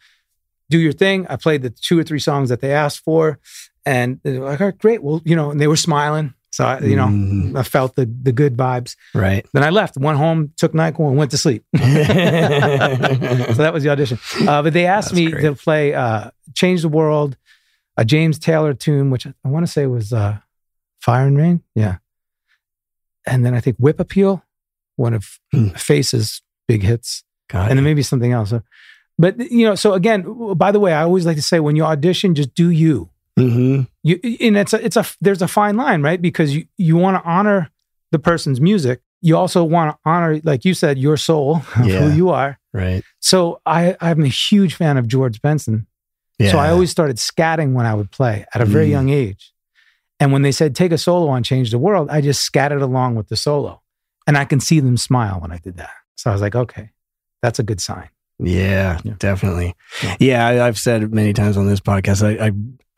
Do 0.69 0.77
your 0.79 0.93
thing." 0.93 1.25
I 1.29 1.35
played 1.35 1.61
the 1.63 1.69
two 1.69 1.97
or 1.99 2.03
three 2.03 2.19
songs 2.19 2.49
that 2.49 2.59
they 2.61 2.71
asked 2.73 3.03
for, 3.03 3.39
and 3.85 4.19
they're 4.23 4.39
like, 4.41 4.59
"All 4.61 4.67
right, 4.67 4.77
great. 4.77 5.03
Well, 5.03 5.21
you 5.25 5.35
know," 5.35 5.51
and 5.51 5.59
they 5.61 5.67
were 5.67 5.75
smiling. 5.77 6.33
So 6.51 6.65
I, 6.65 6.79
you 6.81 6.95
know, 6.97 7.07
Mhm. 7.07 7.57
I 7.57 7.63
felt 7.63 7.95
the 7.95 8.05
the 8.05 8.31
good 8.33 8.57
vibes. 8.57 8.95
Right. 9.15 9.45
Then 9.53 9.63
I 9.63 9.69
left, 9.69 9.95
went 9.97 10.17
home, 10.17 10.51
took 10.57 10.73
Nyquil, 10.73 11.07
and 11.07 11.17
went 11.17 11.31
to 11.31 11.37
sleep. 11.37 11.63
so 11.77 11.81
that 13.63 13.71
was 13.73 13.83
the 13.83 13.89
audition. 13.89 14.19
Uh, 14.47 14.61
but 14.61 14.73
they 14.73 14.85
asked 14.85 15.09
That's 15.09 15.19
me 15.19 15.31
great. 15.31 15.41
to 15.43 15.55
play 15.55 15.93
uh, 15.93 16.31
"Change 16.53 16.81
the 16.81 16.89
World," 16.89 17.37
a 17.97 18.03
James 18.05 18.37
Taylor 18.39 18.73
tune, 18.73 19.11
which 19.11 19.25
I 19.27 19.33
want 19.47 19.65
to 19.65 19.71
say 19.71 19.85
was 19.87 20.11
uh, 20.13 20.37
"Fire 20.99 21.27
and 21.27 21.37
Rain." 21.37 21.61
Yeah, 21.75 21.97
and 23.25 23.45
then 23.45 23.53
I 23.53 23.59
think 23.61 23.77
"Whip 23.77 23.99
Appeal," 23.99 24.43
one 24.97 25.13
of 25.13 25.39
Hmm. 25.53 25.69
Face's 25.69 26.41
big 26.67 26.83
hits, 26.83 27.23
Got 27.49 27.69
and 27.69 27.77
then 27.77 27.83
maybe 27.85 28.03
something 28.03 28.31
else. 28.33 28.53
But 29.17 29.39
you 29.51 29.65
know, 29.65 29.75
so 29.75 29.93
again, 29.93 30.25
by 30.55 30.71
the 30.71 30.79
way, 30.79 30.93
I 30.93 31.03
always 31.03 31.25
like 31.25 31.35
to 31.37 31.41
say 31.41 31.59
when 31.59 31.75
you 31.75 31.83
audition, 31.85 32.35
just 32.35 32.53
do 32.55 32.69
you. 32.69 33.09
Mhm. 33.39 33.87
You 34.03 34.19
and 34.41 34.57
it's 34.57 34.73
a 34.73 34.83
it's 34.85 34.97
a 34.97 35.05
there's 35.21 35.41
a 35.41 35.47
fine 35.47 35.77
line, 35.77 36.01
right? 36.01 36.21
Because 36.21 36.55
you 36.55 36.65
you 36.77 36.97
want 36.97 37.21
to 37.21 37.29
honor 37.29 37.69
the 38.11 38.19
person's 38.19 38.59
music. 38.59 39.01
You 39.21 39.37
also 39.37 39.63
want 39.63 39.91
to 39.95 39.99
honor, 40.09 40.41
like 40.43 40.65
you 40.65 40.73
said, 40.73 40.97
your 40.97 41.15
soul, 41.17 41.61
Yeah. 41.83 41.99
who 42.01 42.11
you 42.15 42.29
are. 42.29 42.59
Right. 42.73 43.03
So 43.19 43.61
I 43.65 43.95
I'm 44.01 44.23
a 44.23 44.27
huge 44.27 44.75
fan 44.75 44.97
of 44.97 45.07
George 45.07 45.41
Benson. 45.41 45.87
Yeah. 46.39 46.51
So 46.51 46.57
I 46.57 46.69
always 46.71 46.89
started 46.91 47.17
scatting 47.17 47.73
when 47.73 47.85
I 47.85 47.93
would 47.93 48.11
play 48.11 48.45
at 48.53 48.61
a 48.61 48.65
very 48.65 48.87
Mm. 48.87 48.91
young 48.91 49.09
age. 49.09 49.53
And 50.19 50.31
when 50.33 50.41
they 50.41 50.51
said 50.51 50.75
take 50.75 50.91
a 50.91 50.97
solo 50.97 51.29
on 51.29 51.43
Change 51.43 51.71
the 51.71 51.77
World, 51.79 52.09
I 52.09 52.21
just 52.21 52.41
scattered 52.43 52.81
along 52.81 53.15
with 53.15 53.27
the 53.29 53.35
solo. 53.37 53.81
And 54.27 54.37
I 54.37 54.45
can 54.45 54.59
see 54.59 54.79
them 54.79 54.97
smile 54.97 55.39
when 55.39 55.51
I 55.51 55.57
did 55.57 55.77
that. 55.77 55.91
So 56.15 56.29
I 56.29 56.33
was 56.33 56.41
like, 56.41 56.55
okay, 56.55 56.89
that's 57.41 57.59
a 57.59 57.63
good 57.63 57.79
sign. 57.81 58.09
Yeah, 58.39 58.99
Yeah. 59.03 59.13
definitely. 59.19 59.75
Yeah. 60.19 60.45
I, 60.45 60.67
I've 60.67 60.77
said 60.79 61.13
many 61.13 61.33
times 61.33 61.57
on 61.57 61.67
this 61.67 61.79
podcast. 61.79 62.23
I, 62.23 62.47
I 62.47 62.51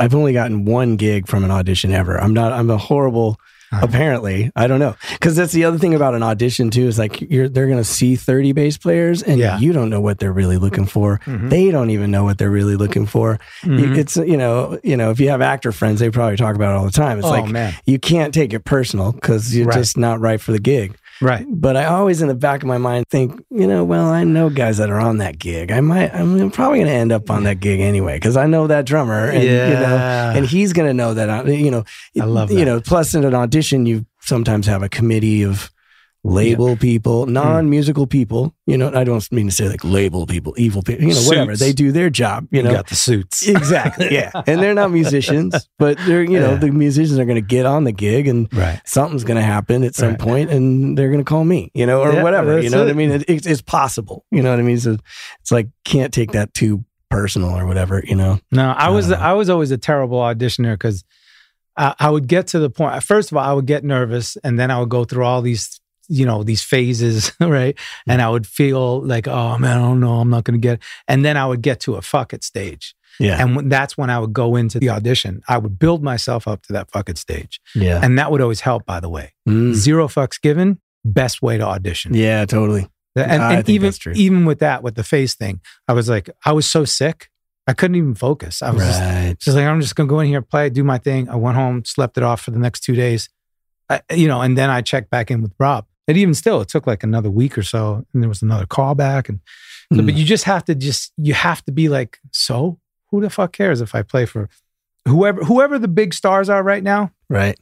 I've 0.04 0.16
only 0.16 0.34
gotten 0.34 0.66
one 0.66 0.98
gig 0.98 1.28
from 1.28 1.44
an 1.44 1.52
audition 1.52 1.92
ever. 1.94 2.20
I'm 2.20 2.34
not. 2.34 2.52
I'm 2.52 2.70
a 2.70 2.78
horrible. 2.78 3.40
Uh-huh. 3.72 3.88
Apparently, 3.90 4.52
I 4.56 4.68
don't 4.68 4.78
know 4.80 4.96
because 5.14 5.36
that's 5.36 5.52
the 5.52 5.64
other 5.66 5.80
thing 5.80 5.96
about 5.96 6.14
an 6.14 6.22
audition 6.22 6.70
too. 6.70 6.86
Is 6.86 7.00
like 7.00 7.22
you're 7.22 7.50
they're 7.50 7.68
gonna 7.68 7.84
see 7.84 8.16
30 8.16 8.52
bass 8.52 8.78
players 8.78 9.24
and 9.24 9.40
Yeah. 9.40 9.58
you 9.58 9.74
don't 9.74 9.90
know 9.90 10.00
what 10.00 10.20
they're 10.20 10.32
really 10.32 10.58
looking 10.58 10.86
for. 10.86 11.20
Mhm. 11.26 11.50
They 11.50 11.72
don't 11.72 11.90
even 11.90 12.12
know 12.12 12.24
what 12.24 12.38
they're 12.38 12.52
really 12.52 12.76
looking 12.76 13.08
for. 13.08 13.40
Mhm. 13.64 13.98
It's 13.98 14.16
you 14.16 14.38
know 14.38 14.78
you 14.84 14.96
know 14.96 15.10
if 15.10 15.20
you 15.20 15.30
have 15.30 15.42
actor 15.42 15.72
friends, 15.72 16.00
they 16.02 16.12
probably 16.12 16.38
talk 16.38 16.54
about 16.56 16.76
it 16.76 16.78
all 16.78 16.86
the 16.86 16.92
time. 16.92 17.18
It's 17.18 17.26
oh, 17.26 17.32
like 17.32 17.50
man. 17.50 17.74
you 17.88 17.98
can't 17.98 18.32
take 18.32 18.54
it 18.54 18.64
personal 18.64 19.12
because 19.12 19.56
you're 19.56 19.66
Right. 19.66 19.78
just 19.80 19.98
not 19.98 20.20
right 20.20 20.40
for 20.40 20.52
the 20.52 20.60
gig. 20.60 20.96
Right. 21.22 21.46
But 21.50 21.78
I 21.78 21.86
always, 21.86 22.22
in 22.22 22.28
the 22.28 22.36
back 22.36 22.64
of 22.64 22.68
my 22.68 22.78
mind, 22.78 23.06
think, 23.10 23.44
you 23.50 23.68
know, 23.68 23.84
well, 23.84 24.10
I 24.10 24.24
know 24.24 24.50
guys 24.50 24.78
that 24.78 24.90
are 24.90 25.00
on 25.00 25.18
that 25.18 25.40
gig. 25.40 25.72
I 25.72 25.80
might, 25.82 26.14
I'm 26.14 26.52
probably 26.52 26.80
going 26.80 26.88
to 26.88 26.94
end 26.94 27.12
up 27.12 27.30
on 27.30 27.44
that 27.44 27.60
gig 27.60 27.80
anyway 27.80 28.16
because 28.18 28.38
I 28.38 28.48
know 28.48 28.68
that 28.68 28.86
drummer, 28.86 29.30
and 29.30 29.44
you 29.44 29.50
know, 29.50 30.34
and 30.36 30.46
he's 30.46 30.74
going 30.74 30.88
to 30.88 30.94
know 30.94 31.14
that. 31.14 31.30
I, 31.30 31.44
you 31.44 31.72
know, 31.72 31.84
I 32.20 32.26
love 32.26 32.52
You 32.52 32.66
know, 32.66 32.82
plus 32.82 33.14
in 33.16 33.24
an 33.24 33.36
audition, 33.36 33.86
you 33.86 34.06
sometimes 34.22 34.66
have 34.68 34.84
a 34.84 34.90
committee 34.90 35.44
of 35.44 35.73
label 36.26 36.78
people, 36.78 37.26
Hmm. 37.26 37.34
non-musical 37.34 38.08
people. 38.08 38.56
You 38.66 38.78
know, 38.78 38.92
I 38.94 39.04
don't 39.04 39.30
mean 39.32 39.48
to 39.50 39.52
say 39.54 39.68
like 39.68 39.84
label 39.84 40.26
people, 40.26 40.54
evil 40.58 40.82
people. 40.82 41.04
You 41.06 41.14
know, 41.14 41.22
whatever 41.24 41.56
they 41.56 41.74
do 41.74 41.92
their 41.92 42.10
job. 42.10 42.48
You 42.52 42.58
you 42.60 42.64
know, 42.64 42.72
got 42.72 42.88
the 42.88 42.96
suits. 42.96 43.46
exactly. 43.48 44.14
Yeah, 44.14 44.32
and 44.48 44.62
they're 44.62 44.74
not 44.74 44.92
musicians, 44.92 45.68
but 45.80 45.98
they're 46.06 46.24
you 46.24 46.40
know 46.40 46.52
Yeah. 46.52 46.58
the 46.60 46.72
musicians 46.72 47.20
are 47.20 47.26
going 47.26 47.36
to 47.36 47.42
get 47.56 47.66
on 47.66 47.84
the 47.84 47.92
gig 47.92 48.28
and 48.28 48.48
Right. 48.54 48.80
something's 48.86 49.24
going 49.26 49.38
to 49.38 49.44
happen 49.44 49.84
at 49.84 49.96
some 49.96 50.12
Right. 50.12 50.20
point 50.20 50.50
and 50.50 50.98
they're 50.98 51.10
going 51.10 51.20
to 51.20 51.26
call 51.26 51.44
me, 51.44 51.72
you 51.74 51.86
know, 51.86 52.02
or 52.02 52.14
Yeah, 52.14 52.24
whatever. 52.24 52.60
You 52.60 52.70
know 52.70 52.80
what 52.80 52.90
I 52.90 52.94
mean? 52.94 53.12
It, 53.12 53.26
it's, 53.28 53.46
it's 53.48 53.62
possible. 53.62 54.26
You 54.32 54.42
know 54.42 54.50
what 54.52 54.60
I 54.60 54.64
mean? 54.64 54.80
So 54.80 54.98
it's 55.42 55.52
like, 55.52 55.68
can't 55.84 56.14
take 56.14 56.32
that 56.32 56.54
too 56.54 56.86
personal 57.10 57.50
or 57.50 57.66
whatever, 57.68 58.02
you 58.08 58.16
know? 58.16 58.40
No, 58.52 58.72
I 58.72 58.90
was 58.90 59.12
Uh, 59.12 59.16
I 59.16 59.34
was 59.34 59.50
always 59.50 59.72
a 59.72 59.78
terrible 59.78 60.20
auditioner 60.20 60.74
because 60.74 61.04
I, 61.78 61.94
I 62.00 62.10
would 62.10 62.28
get 62.28 62.48
to 62.48 62.60
the 62.60 62.70
point. 62.70 63.04
First 63.04 63.32
of 63.32 63.38
all, 63.38 63.44
I 63.44 63.52
would 63.54 63.66
get 63.66 63.84
nervous, 63.84 64.38
and 64.44 64.58
then 64.60 64.72
I 64.72 64.80
would 64.80 64.90
go 64.90 65.04
through 65.06 65.26
all 65.26 65.42
these 65.42 65.80
you 66.10 66.26
know 66.26 66.44
these 66.44 66.62
phases, 66.64 67.32
right? 67.40 67.78
And 68.08 68.22
I 68.22 68.30
would 68.30 68.46
feel 68.48 69.02
like, 69.06 69.28
oh 69.28 69.58
man, 69.58 69.78
I 69.78 69.82
don't 69.82 70.00
know, 70.00 70.20
I'm 70.20 70.30
not 70.30 70.44
going 70.44 70.60
to 70.60 70.66
get. 70.66 70.74
It. 70.76 70.84
And 71.08 71.24
then 71.24 71.38
I 71.38 71.46
would 71.46 71.62
get 71.62 71.80
to 71.82 71.96
a 71.96 72.02
fuck 72.02 72.34
it 72.34 72.44
stage, 72.44 72.96
Yeah. 73.20 73.42
and 73.42 73.72
that's 73.72 73.98
when 73.98 74.10
I 74.10 74.20
would 74.20 74.34
go 74.34 74.56
into 74.56 74.80
the 74.80 74.90
audition. 74.90 75.42
I 75.48 75.58
would 75.58 75.80
build 75.80 76.04
myself 76.04 76.48
up 76.48 76.64
to 76.64 76.74
that 76.74 76.92
fuck 76.92 77.10
it 77.10 77.18
stage, 77.18 77.60
yeah. 77.76 78.00
and 78.04 78.18
that 78.20 78.32
would 78.32 78.42
always 78.42 78.62
help. 78.62 78.86
By 78.86 79.00
the 79.00 79.10
way, 79.10 79.34
Mm. 79.48 79.74
zero 79.74 80.08
fucks 80.08 80.40
given, 80.42 80.80
best 81.06 81.42
way 81.42 81.58
to 81.58 81.64
audition. 81.66 82.14
Yeah, 82.14 82.46
totally. 82.46 82.88
And, 83.16 83.44
I 83.44 83.54
and 83.56 83.70
even 83.70 83.94
even 84.16 84.46
with 84.46 84.60
that, 84.60 84.82
with 84.82 84.96
the 84.96 85.04
face 85.04 85.36
thing, 85.36 85.62
I 85.88 85.94
was 85.94 86.10
like, 86.10 86.30
I 86.46 86.52
was 86.52 86.66
so 86.66 86.84
sick, 86.84 87.30
I 87.68 87.74
couldn't 87.74 87.96
even 87.96 88.16
focus. 88.16 88.62
I 88.64 88.72
was 88.72 88.84
just 88.84 89.00
Right. 89.00 89.36
She's 89.40 89.54
like, 89.56 89.66
I'm 89.66 89.80
just 89.82 89.96
gonna 89.96 90.10
go 90.10 90.20
in 90.20 90.28
here, 90.28 90.42
play, 90.42 90.70
do 90.72 90.84
my 90.84 90.98
thing. 90.98 91.30
I 91.30 91.36
went 91.36 91.56
home, 91.56 91.86
slept 91.86 92.18
it 92.18 92.24
off 92.24 92.42
for 92.42 92.50
the 92.52 92.58
next 92.60 92.80
two 92.82 92.96
days, 92.96 93.30
I, 93.90 94.02
you 94.12 94.28
know, 94.28 94.42
and 94.42 94.58
then 94.58 94.70
I 94.72 94.82
checked 94.82 95.10
back 95.12 95.30
in 95.30 95.42
with 95.44 95.54
Rob. 95.60 95.86
And 96.08 96.18
even 96.18 96.34
still, 96.34 96.60
it 96.62 96.68
took 96.68 96.86
like 96.86 97.04
another 97.04 97.32
week 97.32 97.58
or 97.58 97.64
so, 97.64 98.06
and 98.14 98.22
there 98.22 98.30
was 98.30 98.42
another 98.42 98.66
callback. 98.66 99.30
And 99.30 99.40
Mm. 99.92 100.06
but 100.06 100.16
you 100.16 100.24
just 100.24 100.46
have 100.46 100.64
to 100.66 100.76
just 100.76 101.12
you 101.18 101.34
have 101.34 101.64
to 101.66 101.72
be 101.72 101.90
like, 101.90 102.18
so 102.32 102.80
who 103.12 103.22
the 103.22 103.30
fuck 103.30 103.52
cares 103.52 103.82
if 103.82 103.94
I 103.94 104.02
play 104.02 104.26
for 104.26 104.50
whoever 105.08 105.44
whoever 105.44 105.78
the 105.78 105.90
big 105.90 106.14
stars 106.14 106.50
are 106.50 106.64
right 106.64 106.82
now? 106.84 107.12
Right. 107.30 107.58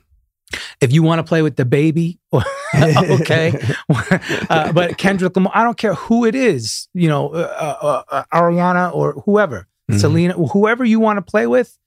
If 0.81 0.91
you 0.93 1.01
want 1.03 1.19
to 1.19 1.23
play 1.23 1.41
with 1.41 1.55
the 1.55 1.65
baby, 1.65 2.19
okay. 2.75 3.53
uh, 4.49 4.71
but 4.71 4.97
Kendrick 4.97 5.35
Lamar, 5.35 5.51
I 5.55 5.63
don't 5.63 5.77
care 5.77 5.93
who 5.95 6.25
it 6.25 6.35
is, 6.35 6.87
you 6.93 7.07
know, 7.09 7.29
uh, 7.29 7.75
uh, 7.81 8.03
uh, 8.11 8.23
Ariana 8.33 8.93
or 8.93 9.13
whoever, 9.25 9.67
Mhm. 9.89 9.99
Selena, 9.99 10.33
whoever 10.33 10.85
you 10.85 10.99
want 10.99 11.17
to 11.17 11.21
play 11.21 11.47
with, 11.47 11.77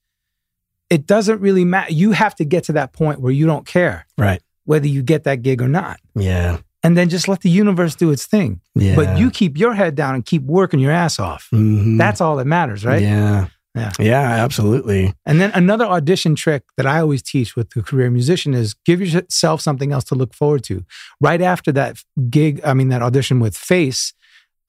it 0.89 1.07
doesn't 1.07 1.39
really 1.41 1.63
matter. 1.65 1.91
You 1.93 2.11
have 2.11 2.35
to 2.35 2.45
get 2.45 2.65
to 2.65 2.73
that 2.73 2.91
point 2.93 3.19
where 3.21 3.31
you 3.31 3.45
don't 3.45 3.65
care 3.65 4.05
Right. 4.17 4.41
Whether 4.65 4.87
you 4.87 5.01
get 5.03 5.23
that 5.23 5.41
gig 5.41 5.61
or 5.61 5.67
not. 5.67 5.99
Yeah. 6.15 6.57
And 6.83 6.95
then 6.95 7.09
just 7.09 7.27
let 7.27 7.41
the 7.41 7.49
universe 7.49 7.95
do 7.95 8.11
its 8.11 8.25
thing. 8.27 8.61
Yeah. 8.75 8.95
But 8.95 9.17
you 9.17 9.31
keep 9.31 9.57
your 9.57 9.73
head 9.73 9.95
down 9.95 10.13
and 10.15 10.23
keep 10.25 10.43
working 10.43 10.79
your 10.79 10.91
ass 10.91 11.17
off. 11.19 11.47
Mhm. 11.53 11.97
That's 11.97 12.21
all 12.21 12.35
that 12.35 12.45
matters, 12.45 12.85
right? 12.85 13.01
Yeah. 13.01 13.47
Yeah. 13.73 13.91
Yeah, 13.99 14.21
absolutely. 14.43 15.13
And 15.25 15.41
then 15.41 15.51
another 15.53 15.83
audition 15.85 16.35
trick 16.35 16.63
that 16.77 16.85
I 16.85 16.99
always 17.01 17.21
teach 17.21 17.55
with 17.57 17.71
the 17.71 17.81
career 17.81 18.09
musician 18.09 18.53
is 18.53 18.73
give 18.85 19.01
yourself 19.01 19.59
something 19.61 19.91
else 19.91 20.03
to 20.05 20.15
look 20.15 20.33
forward 20.33 20.63
to. 20.65 20.85
Right 21.19 21.41
after 21.41 21.71
that 21.73 21.97
gig, 22.29 22.61
I 22.63 22.73
mean, 22.73 22.87
that 22.89 23.01
audition 23.01 23.39
with 23.41 23.57
Face, 23.57 24.13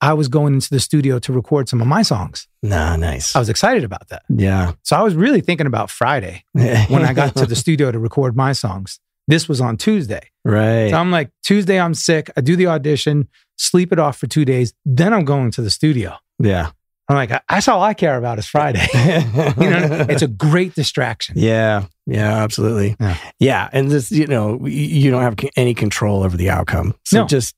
I 0.01 0.13
was 0.13 0.27
going 0.27 0.55
into 0.55 0.69
the 0.69 0.79
studio 0.81 1.19
to 1.19 1.31
record 1.31 1.69
some 1.69 1.79
of 1.81 1.87
my 1.87 2.01
songs. 2.01 2.47
Nah, 2.61 2.97
nice. 2.97 3.33
I 3.35 3.39
was 3.39 3.47
excited 3.49 3.83
about 3.85 4.09
that. 4.09 4.23
yeah. 4.29 4.73
So 4.83 4.95
I 4.97 5.01
was 5.03 5.15
really 5.15 5.41
thinking 5.41 5.67
about 5.67 5.89
Friday 5.89 6.43
when 6.53 7.05
I 7.05 7.13
got 7.13 7.35
to 7.37 7.45
the 7.45 7.55
studio 7.55 7.91
to 7.91 7.99
record 7.99 8.35
my 8.35 8.51
songs. 8.51 8.99
This 9.27 9.47
was 9.49 9.59
on 9.61 9.77
Tuesday. 9.77 10.21
right. 10.45 10.89
So 10.89 10.97
I'm 10.97 11.11
like, 11.11 11.29
Tuesday, 11.43 11.79
I'm 11.79 11.93
sick. 11.93 12.29
I 12.37 12.41
do 12.41 12.55
the 12.55 12.67
audition, 12.67 13.27
sleep 13.57 13.91
it 13.91 13.99
off 13.99 14.17
for 14.17 14.27
two 14.27 14.45
days. 14.45 14.73
Then 14.85 15.13
I'm 15.13 15.25
going 15.25 15.51
to 15.51 15.61
the 15.61 15.69
studio. 15.69 16.15
yeah. 16.39 16.71
I'm 17.09 17.15
like, 17.15 17.29
that's 17.49 17.69
all 17.69 17.81
I 17.81 17.93
care 17.93 18.17
about 18.17 18.37
is 18.37 18.47
Friday. 18.47 18.85
you 18.93 19.69
know, 19.69 20.05
it's 20.09 20.21
a 20.21 20.27
great 20.27 20.75
distraction. 20.75 21.35
Yeah, 21.37 21.85
yeah, 22.05 22.43
absolutely. 22.43 22.97
Yeah. 22.99 23.17
Yeah, 23.39 23.69
and 23.71 23.89
this, 23.89 24.11
you 24.11 24.27
know, 24.27 24.65
you 24.65 25.09
don't 25.09 25.21
have 25.21 25.35
any 25.55 25.73
control 25.73 26.21
over 26.23 26.35
the 26.35 26.49
outcome, 26.49 26.95
so 27.05 27.21
No. 27.21 27.25
just 27.27 27.55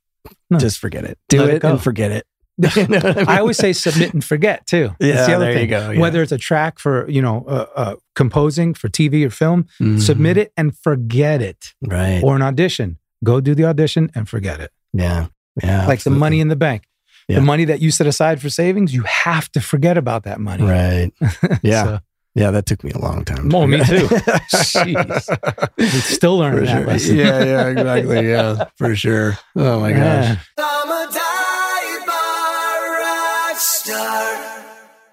No. 0.51 0.59
just 0.59 0.77
forget 0.77 1.03
it. 1.03 1.17
Do 1.29 1.39
Let 1.39 1.49
it 1.49 1.55
it, 1.55 1.63
and 1.63 1.81
forget 1.81 2.11
it. 2.11 2.27
You 2.75 2.87
know 2.87 2.97
I, 2.99 3.13
mean? 3.13 3.25
I 3.27 3.39
always 3.39 3.57
say 3.57 3.71
submit 3.73 4.13
and 4.13 4.23
forget 4.23 4.65
too. 4.67 4.89
That's 4.99 5.01
Yeah, 5.19 5.25
the 5.27 5.33
other 5.35 5.45
there 5.53 5.61
you 5.61 5.67
go, 5.67 5.91
yeah. 5.91 5.99
Whether 5.99 6.21
it's 6.21 6.31
a 6.31 6.37
track 6.37 6.77
for 6.79 7.09
you 7.09 7.21
know 7.21 7.45
uh, 7.47 7.65
uh, 7.75 7.95
composing 8.15 8.73
for 8.73 8.89
TV 8.89 9.25
or 9.25 9.29
film, 9.29 9.65
Mhm. 9.81 9.99
submit 10.01 10.37
it 10.37 10.51
and 10.57 10.75
forget 10.77 11.41
it. 11.41 11.73
right. 11.81 12.21
Or 12.23 12.35
an 12.35 12.41
audition, 12.41 12.97
go 13.23 13.39
do 13.41 13.55
the 13.55 13.65
audition 13.65 14.09
and 14.15 14.27
forget 14.27 14.59
it. 14.59 14.71
yeah. 14.93 15.27
Yeah. 15.63 15.87
like 15.87 16.03
the 16.03 16.09
money 16.11 16.39
in 16.39 16.47
the 16.47 16.55
bank, 16.55 16.83
Yeah. 17.27 17.39
the 17.39 17.45
money 17.45 17.65
that 17.65 17.81
you 17.81 17.91
set 17.91 18.07
aside 18.07 18.39
for 18.41 18.49
savings, 18.49 18.93
you 18.93 19.03
have 19.03 19.51
to 19.51 19.59
forget 19.61 19.97
about 19.97 20.23
that 20.23 20.39
money. 20.39 20.63
Right. 20.63 21.11
Yeah. 21.61 21.83
So, 21.83 21.99
Yeah. 22.35 22.51
That 22.51 22.65
took 22.65 22.83
me 22.83 22.91
a 22.91 22.97
long 22.99 23.25
time. 23.25 23.53
Oh, 23.53 23.67
me 23.67 23.77
too. 23.83 24.07
Jeez. 24.53 25.27
we're 25.77 25.89
still 25.89 26.37
For 26.37 26.43
learning 26.43 26.65
that 26.65 26.77
sure. 26.77 26.87
lesson. 26.87 27.15
Yeah. 27.17 27.43
Yeah. 27.43 27.67
Exactly. 27.67 28.29
Yeah. 28.29 28.65
For 28.77 28.95
sure. 28.95 29.37
Oh 29.55 29.79
my 29.81 29.91
gosh. 29.91 30.37
Yeah. 30.57 31.05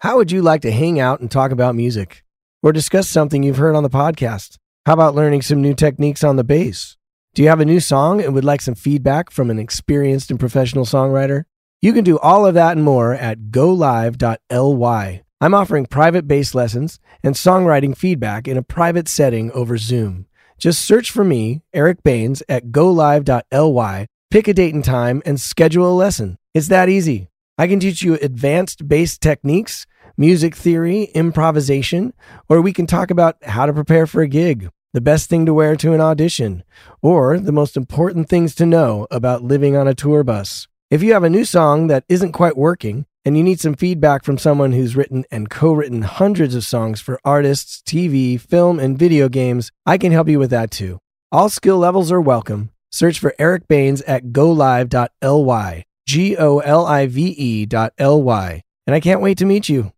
How 0.00 0.16
would 0.16 0.30
you 0.30 0.42
like 0.42 0.62
to 0.62 0.70
hang 0.70 1.00
out 1.00 1.20
and 1.20 1.30
talk 1.30 1.50
about 1.50 1.74
music 1.74 2.22
or 2.62 2.72
discuss 2.72 3.08
something 3.08 3.42
you've 3.42 3.56
heard 3.56 3.74
on 3.74 3.82
the 3.82 3.90
podcast? 3.90 4.58
How 4.84 4.92
about 4.92 5.14
learning 5.14 5.42
some 5.42 5.60
new 5.60 5.74
techniques 5.74 6.22
on 6.22 6.36
the 6.36 6.44
bass? 6.44 6.96
Do 7.34 7.42
you 7.42 7.48
have 7.48 7.60
a 7.60 7.64
new 7.64 7.80
song 7.80 8.22
and 8.22 8.32
would 8.34 8.44
like 8.44 8.60
some 8.60 8.74
feedback 8.74 9.30
from 9.30 9.50
an 9.50 9.58
experienced 9.58 10.30
and 10.30 10.38
professional 10.40 10.84
songwriter? 10.84 11.44
You 11.82 11.92
can 11.92 12.04
do 12.04 12.18
all 12.18 12.46
of 12.46 12.54
that 12.54 12.76
and 12.76 12.84
more 12.84 13.14
at 13.14 13.50
golive.ly. 13.50 15.22
I'm 15.40 15.54
offering 15.54 15.86
private 15.86 16.26
bass 16.26 16.54
lessons 16.54 16.98
and 17.22 17.34
songwriting 17.34 17.96
feedback 17.96 18.48
in 18.48 18.56
a 18.56 18.62
private 18.62 19.08
setting 19.08 19.52
over 19.52 19.76
Zoom. 19.76 20.26
Just 20.56 20.84
search 20.84 21.10
for 21.10 21.24
me, 21.24 21.62
Eric 21.74 22.02
Baines, 22.02 22.42
at 22.48 22.72
golive.ly, 22.72 24.06
pick 24.30 24.48
a 24.48 24.54
date 24.54 24.74
and 24.74 24.84
time, 24.84 25.22
and 25.26 25.40
schedule 25.40 25.92
a 25.92 25.94
lesson. 25.94 26.38
It's 26.54 26.68
that 26.68 26.88
easy. 26.88 27.28
I 27.58 27.66
can 27.66 27.80
teach 27.80 28.02
you 28.02 28.18
advanced 28.20 28.86
bass 28.86 29.16
techniques, 29.16 29.86
music 30.18 30.54
theory, 30.54 31.04
improvisation, 31.14 32.12
or 32.50 32.60
we 32.60 32.74
can 32.74 32.86
talk 32.86 33.10
about 33.10 33.42
how 33.44 33.64
to 33.64 33.72
prepare 33.72 34.06
for 34.06 34.20
a 34.20 34.28
gig, 34.28 34.68
the 34.92 35.00
best 35.00 35.30
thing 35.30 35.46
to 35.46 35.54
wear 35.54 35.74
to 35.76 35.94
an 35.94 36.00
audition, 36.02 36.64
or 37.00 37.38
the 37.38 37.52
most 37.52 37.74
important 37.74 38.28
things 38.28 38.54
to 38.56 38.66
know 38.66 39.06
about 39.10 39.42
living 39.42 39.74
on 39.74 39.88
a 39.88 39.94
tour 39.94 40.22
bus. 40.22 40.68
If 40.90 41.02
you 41.02 41.14
have 41.14 41.24
a 41.24 41.30
new 41.30 41.46
song 41.46 41.86
that 41.86 42.04
isn't 42.10 42.32
quite 42.32 42.58
working 42.58 43.06
and 43.24 43.38
you 43.38 43.42
need 43.42 43.58
some 43.58 43.74
feedback 43.74 44.22
from 44.22 44.36
someone 44.36 44.72
who's 44.72 44.94
written 44.94 45.24
and 45.30 45.48
co 45.48 45.72
written 45.72 46.02
hundreds 46.02 46.54
of 46.54 46.62
songs 46.62 47.00
for 47.00 47.18
artists, 47.24 47.82
TV, 47.86 48.38
film, 48.38 48.78
and 48.78 48.98
video 48.98 49.30
games, 49.30 49.72
I 49.86 49.96
can 49.96 50.12
help 50.12 50.28
you 50.28 50.38
with 50.38 50.50
that 50.50 50.70
too. 50.70 50.98
All 51.32 51.48
skill 51.48 51.78
levels 51.78 52.12
are 52.12 52.20
welcome. 52.20 52.70
Search 52.92 53.18
for 53.18 53.34
Eric 53.38 53.66
Baines 53.66 54.02
at 54.02 54.26
golive.ly. 54.26 55.85
G 56.06 56.36
O 56.36 56.60
L 56.60 56.86
I 56.86 57.06
V 57.06 57.28
E 57.30 57.66
dot 57.66 57.92
L 57.98 58.22
Y. 58.22 58.62
And 58.86 58.94
I 58.94 59.00
can't 59.00 59.20
wait 59.20 59.38
to 59.38 59.44
meet 59.44 59.68
you. 59.68 59.92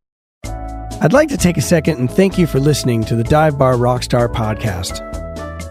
I'd 1.00 1.12
like 1.12 1.28
to 1.28 1.36
take 1.36 1.58
a 1.58 1.62
second 1.62 1.98
and 1.98 2.10
thank 2.10 2.38
you 2.38 2.46
for 2.46 2.58
listening 2.58 3.04
to 3.04 3.14
the 3.14 3.22
Dive 3.22 3.58
Bar 3.58 3.74
Rockstar 3.74 4.32
podcast. 4.32 5.04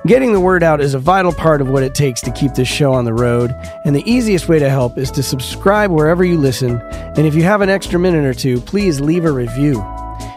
Getting 0.06 0.32
the 0.32 0.40
word 0.40 0.64
out 0.64 0.80
is 0.80 0.94
a 0.94 1.00
vital 1.00 1.34
part 1.34 1.60
of 1.60 1.70
what 1.70 1.84
it 1.84 1.96
takes 1.96 2.22
to 2.22 2.32
keep 2.32 2.54
this 2.54 2.68
show 2.68 2.94
on 2.94 3.04
the 3.04 3.14
road, 3.14 3.54
and 3.84 3.94
the 3.94 4.10
easiest 4.10 4.48
way 4.48 4.58
to 4.58 4.70
help 4.70 4.98
is 4.98 5.12
to 5.12 5.24
subscribe 5.24 5.92
wherever 5.92 6.24
you 6.24 6.38
listen. 6.38 6.80
And 6.92 7.26
if 7.26 7.36
you 7.36 7.44
have 7.44 7.60
an 7.60 7.70
extra 7.70 8.00
minute 8.00 8.24
or 8.24 8.34
two, 8.34 8.62
please 8.62 9.02
leave 9.02 9.26
a 9.26 9.32
review. 9.32 9.84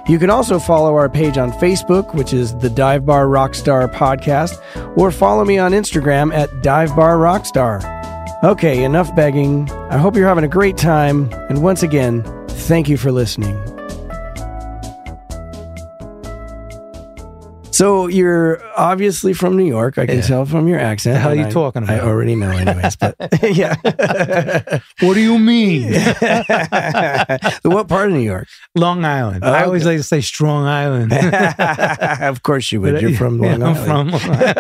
You 0.09 0.18
can 0.18 0.30
also 0.30 0.59
follow 0.59 0.96
our 0.96 1.09
page 1.09 1.38
on 1.38 1.53
Facebook, 1.53 2.14
which 2.14 2.32
is 2.32 2.57
the 2.57 2.70
Dive 2.70 3.07
Bar 3.07 3.26
Rockstar 3.26 3.92
Podcast, 3.92 4.61
or 4.96 5.12
follow 5.12 5.44
me 5.44 5.59
on 5.59 5.70
Instagram 5.70 6.34
at 6.34 6.62
Dive 6.62 6.96
Bar 6.96 7.18
Rockstar. 7.18 7.99
Okay, 8.43 8.84
enough 8.84 9.14
begging. 9.14 9.70
I 9.91 9.99
hope 9.99 10.16
you're 10.16 10.26
having 10.26 10.45
a 10.45 10.49
great 10.49 10.78
time, 10.78 11.30
and 11.51 11.62
once 11.62 11.82
again, 11.82 12.22
thank 12.49 12.88
you 12.88 12.97
for 12.97 13.12
listening. 13.12 13.55
So 17.81 18.09
you're 18.09 18.61
obviously 18.78 19.33
from 19.33 19.57
New 19.57 19.64
York. 19.64 19.97
I 19.97 20.05
can 20.05 20.16
Yeah. 20.16 20.20
tell 20.22 20.45
from 20.45 20.68
your 20.68 20.78
accent. 20.78 21.14
The 21.14 21.20
hell 21.20 21.31
and 21.31 21.41
you 21.41 21.47
I- 21.47 21.51
talking 21.51 21.89
I 21.89 22.01
already 22.01 22.37
know, 22.37 22.51
anyways. 22.51 22.95
But 22.97 23.16
yeah. 23.43 23.74
What 25.01 25.14
do 25.14 25.20
you 25.20 25.39
mean? 25.39 25.91
what 27.62 27.89
part 27.89 28.09
of 28.09 28.12
New 28.12 28.18
York? 28.20 28.49
Long 28.74 29.07
Island. 29.07 29.43
Oh, 29.43 29.51
I 29.51 29.64
always 29.64 29.83
okay. 29.87 29.93
like 29.93 30.01
to 30.01 30.03
say 30.03 30.20
Strong 30.20 30.66
Island. 30.66 31.11
of 32.22 32.43
course 32.43 32.70
you 32.70 32.83
would. 32.83 32.93
But, 32.97 33.03
You're 33.03 33.12
from 33.16 33.43
yeah, 33.43 33.57
Long 33.57 33.62
I'm 33.62 33.89
Island. 33.89 34.20
from 34.20 34.31
Long 34.31 34.43
Island. 34.43 34.57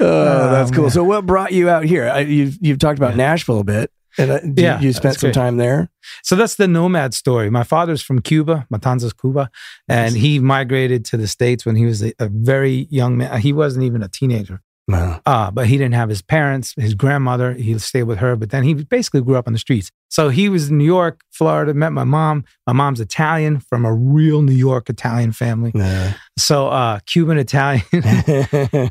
oh, 0.00 0.50
that's 0.52 0.70
Oh, 0.70 0.72
cool. 0.72 0.82
man. 0.84 0.90
So, 0.92 1.02
what 1.02 1.26
brought 1.26 1.52
you 1.52 1.68
out 1.68 1.82
here? 1.84 2.08
I, 2.08 2.20
you've 2.20 2.58
you've 2.60 2.78
talked 2.78 2.98
about 3.00 3.12
Yeah. 3.12 3.16
Nashville 3.28 3.58
a 3.58 3.64
bit, 3.64 3.90
and 4.18 4.30
uh, 4.30 4.40
you- 4.44 4.54
Yeah, 4.56 4.80
you 4.80 4.92
spent 4.92 5.16
some 5.20 5.28
great. 5.28 5.34
time 5.34 5.56
there. 5.56 5.90
So 6.22 6.36
that's 6.36 6.56
the 6.56 6.68
nomad 6.68 7.14
story. 7.14 7.50
My 7.50 7.64
father's 7.64 8.02
from 8.02 8.20
Cuba, 8.20 8.66
Matanzas, 8.72 9.12
Cuba, 9.18 9.50
and 9.88 10.14
he 10.16 10.38
migrated 10.38 11.04
to 11.06 11.16
the 11.16 11.26
States 11.26 11.64
when 11.66 11.76
he 11.76 11.84
was 11.86 12.02
a, 12.02 12.12
a 12.18 12.28
very 12.28 12.86
young 12.90 13.16
man. 13.16 13.40
He 13.40 13.52
wasn't 13.52 13.84
even 13.84 14.02
a 14.02 14.08
teenager, 14.08 14.60
Wow. 14.86 15.20
uh, 15.24 15.50
but 15.50 15.66
he 15.66 15.78
didn't 15.78 15.94
have 15.94 16.08
his 16.10 16.20
parents, 16.22 16.74
his 16.76 16.94
grandmother. 16.94 17.54
He 17.54 17.78
stayed 17.78 18.02
with 18.04 18.18
her, 18.18 18.36
but 18.36 18.50
then 18.50 18.64
he 18.64 18.74
basically 18.74 19.22
grew 19.22 19.36
up 19.36 19.46
on 19.46 19.52
the 19.54 19.58
streets. 19.58 19.90
So 20.10 20.28
he 20.28 20.48
was 20.48 20.68
in 20.68 20.78
New 20.78 20.84
York, 20.84 21.22
Florida, 21.32 21.74
met 21.74 21.92
my 21.92 22.04
mom. 22.04 22.44
My 22.66 22.72
mom's 22.72 23.00
Italian 23.00 23.60
from 23.60 23.84
a 23.84 23.92
real 23.92 24.42
New 24.42 24.52
York 24.54 24.88
Italian 24.90 25.32
family. 25.32 25.72
Yeah. 25.74 26.14
So 26.36 26.68
uh, 26.68 26.98
Cuban 27.06 27.38
Italian. 27.38 27.84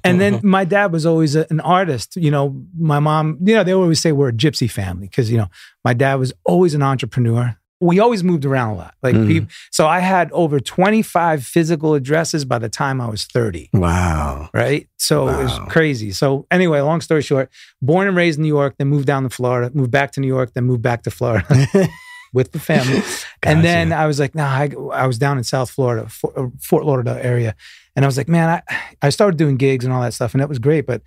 and 0.04 0.20
then 0.22 0.40
my 0.44 0.64
dad 0.66 0.92
was 0.94 1.06
always 1.06 1.36
a, 1.36 1.46
an 1.50 1.60
artist. 1.60 2.16
You 2.16 2.32
know, 2.32 2.64
my 2.78 3.00
mom, 3.00 3.38
you 3.44 3.54
know, 3.56 3.64
they 3.64 3.74
always 3.74 4.02
say 4.02 4.12
we're 4.12 4.30
a 4.30 4.34
gypsy 4.34 4.70
family 4.72 5.08
because, 5.08 5.30
you 5.32 5.38
know, 5.38 5.48
my 5.84 5.94
dad 5.94 6.16
was 6.16 6.32
always 6.46 6.74
an 6.74 6.82
entrepreneur. 6.82 7.58
We 7.82 8.00
always 8.00 8.24
moved 8.24 8.46
around 8.46 8.70
a 8.70 8.76
lot. 8.78 8.94
Like, 9.04 9.14
Mhm. 9.16 9.28
peop- 9.28 9.50
so 9.72 9.88
I 9.88 10.00
had 10.00 10.32
over 10.32 10.62
25 10.62 11.44
physical 11.44 11.96
addresses 11.96 12.46
by 12.46 12.58
the 12.60 12.70
time 12.70 13.02
I 13.02 13.10
was 13.10 13.26
30, 13.26 13.70
wow. 13.74 14.50
right? 14.54 14.88
So 14.98 15.28
it 15.28 15.44
was 15.44 15.60
crazy. 15.68 16.12
So, 16.12 16.48
anyway, 16.50 16.80
long 16.80 17.02
story 17.02 17.22
short, 17.24 17.50
born 17.82 18.08
and 18.08 18.16
raised 18.16 18.40
in 18.40 18.44
New 18.44 18.48
York, 18.48 18.76
then 18.78 18.88
moved 18.88 19.06
down 19.06 19.24
to 19.24 19.30
Florida, 19.30 19.70
moved 19.74 19.92
back 19.92 20.12
to 20.14 20.22
New 20.22 20.28
York, 20.28 20.54
then 20.54 20.64
moved 20.64 20.82
back 20.82 21.04
to 21.04 21.12
Florida 21.12 21.46
with 22.34 22.52
the 22.52 22.60
family. 22.60 23.02
And 23.46 23.64
then 23.64 23.92
I 23.92 24.08
was 24.08 24.22
like, 24.22 24.36
nah, 24.36 24.48
I, 24.48 24.70
I 24.94 25.06
was 25.06 25.18
down 25.18 25.38
in 25.38 25.44
South 25.44 25.70
Florida, 25.70 26.08
Fort, 26.08 26.34
uh, 26.38 26.48
Fort 26.62 26.86
Lauderdale 26.86 27.20
area. 27.22 27.56
And 27.94 28.06
I 28.06 28.08
was 28.08 28.16
like, 28.16 28.30
man, 28.30 28.50
I, 28.50 28.78
I 29.02 29.10
started 29.10 29.38
doing 29.38 29.58
gigs 29.58 29.84
and 29.84 29.94
all 29.94 30.02
that 30.02 30.14
stuff. 30.14 30.34
And 30.34 30.42
that 30.42 30.48
was 30.48 30.60
great. 30.60 30.86
But 30.88 31.02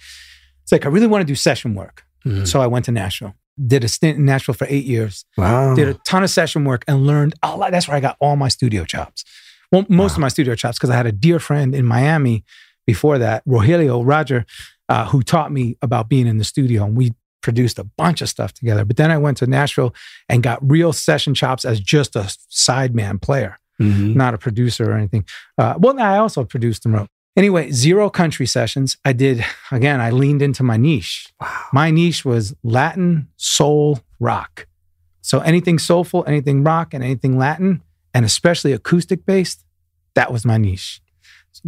it's 0.62 0.70
like, 0.70 0.85
I 0.85 0.89
really 0.89 1.07
want 1.07 1.22
to 1.22 1.27
do 1.27 1.35
session 1.35 1.74
work. 1.74 2.05
Mhm. 2.27 2.47
So 2.47 2.61
I 2.61 2.66
went 2.66 2.85
to 2.87 2.93
Nashville, 2.93 3.35
did 3.66 3.85
a 3.85 3.89
stint 3.89 4.18
in 4.18 4.27
Nashville 4.27 4.55
for 4.55 4.66
eight 4.68 4.85
years, 4.85 5.24
wow. 5.39 5.74
did 5.74 5.89
a 5.89 5.95
ton 6.07 6.22
of 6.22 6.31
session 6.31 6.64
work 6.64 6.85
and 6.87 7.07
learned 7.07 7.35
a 7.43 7.57
lot. 7.57 7.70
That's 7.70 7.89
where 7.89 7.97
I 7.97 8.01
got 8.01 8.16
all 8.20 8.37
my 8.37 8.49
studio 8.49 8.85
chops. 8.85 9.24
Well, 9.72 9.87
most 9.89 10.12
of 10.12 10.18
my 10.18 10.29
studio 10.29 10.55
chops, 10.55 10.77
because 10.79 10.91
I 10.91 10.97
had 10.97 11.07
a 11.07 11.12
dear 11.12 11.39
friend 11.39 11.74
in 11.74 11.87
Miami 11.87 12.45
before 12.87 13.18
that, 13.18 13.45
Rogelio 13.47 14.03
Roger, 14.05 14.45
uh, 14.89 15.07
who 15.07 15.22
taught 15.22 15.51
me 15.53 15.77
about 15.83 16.09
being 16.09 16.27
in 16.27 16.39
the 16.39 16.45
studio. 16.45 16.85
And 16.85 16.97
we 16.97 17.14
produced 17.47 17.78
a 17.78 17.84
bunch 17.84 18.20
of 18.22 18.28
stuff 18.28 18.53
together. 18.53 18.84
But 18.84 18.97
then 18.97 19.12
I 19.12 19.18
went 19.18 19.36
to 19.38 19.47
Nashville 19.47 19.94
and 20.28 20.42
got 20.42 20.59
real 20.68 20.92
session 20.92 21.32
chops 21.32 21.64
as 21.64 21.78
just 21.78 22.16
a 22.16 22.24
sideman 22.51 23.22
player 23.22 23.59
Mhm. 23.80 24.16
not 24.16 24.34
a 24.34 24.38
producer 24.38 24.84
or 24.90 24.94
anything. 24.97 25.24
Uh, 25.59 25.74
well, 25.78 25.97
I 26.01 26.16
also 26.18 26.44
produced 26.44 26.84
and 26.86 26.94
wrote. 26.94 27.09
Anyway, 27.36 27.70
zero 27.70 28.09
country 28.11 28.47
sessions. 28.47 28.97
I 29.05 29.12
did, 29.12 29.44
again, 29.70 30.01
I 30.01 30.11
leaned 30.11 30.42
into 30.42 30.62
my 30.62 30.76
niche. 30.78 31.28
Wow. 31.40 31.61
My 31.72 31.90
niche 31.90 32.24
was 32.24 32.55
Latin, 32.64 33.28
soul, 33.36 34.01
rock. 34.18 34.66
So 35.20 35.40
anything 35.40 35.78
soulful, 35.78 36.24
anything 36.26 36.64
rock, 36.64 36.94
and 36.94 37.05
anything 37.05 37.36
Latin, 37.38 37.82
and 38.14 38.24
especially 38.24 38.72
acoustic 38.72 39.26
based, 39.26 39.62
that 40.14 40.32
was 40.32 40.44
my 40.47 40.57
niche. 40.57 41.03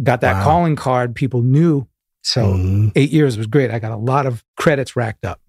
Got 0.01 0.21
that 0.21 0.33
Wow. 0.39 0.43
calling 0.43 0.75
card. 0.75 1.13
People 1.15 1.41
knew. 1.43 1.85
So 2.23 2.53
Mhm. 2.53 2.91
eight 2.95 3.11
years 3.11 3.37
was 3.37 3.45
great. 3.47 3.69
I 3.71 3.77
got 3.79 3.91
a 3.91 4.03
lot 4.11 4.25
of 4.25 4.43
credits 4.57 4.95
racked 4.95 5.23
up. 5.25 5.39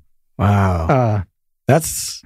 Wow. 0.41 0.87
Uh, 0.89 1.23
That's 1.69 2.23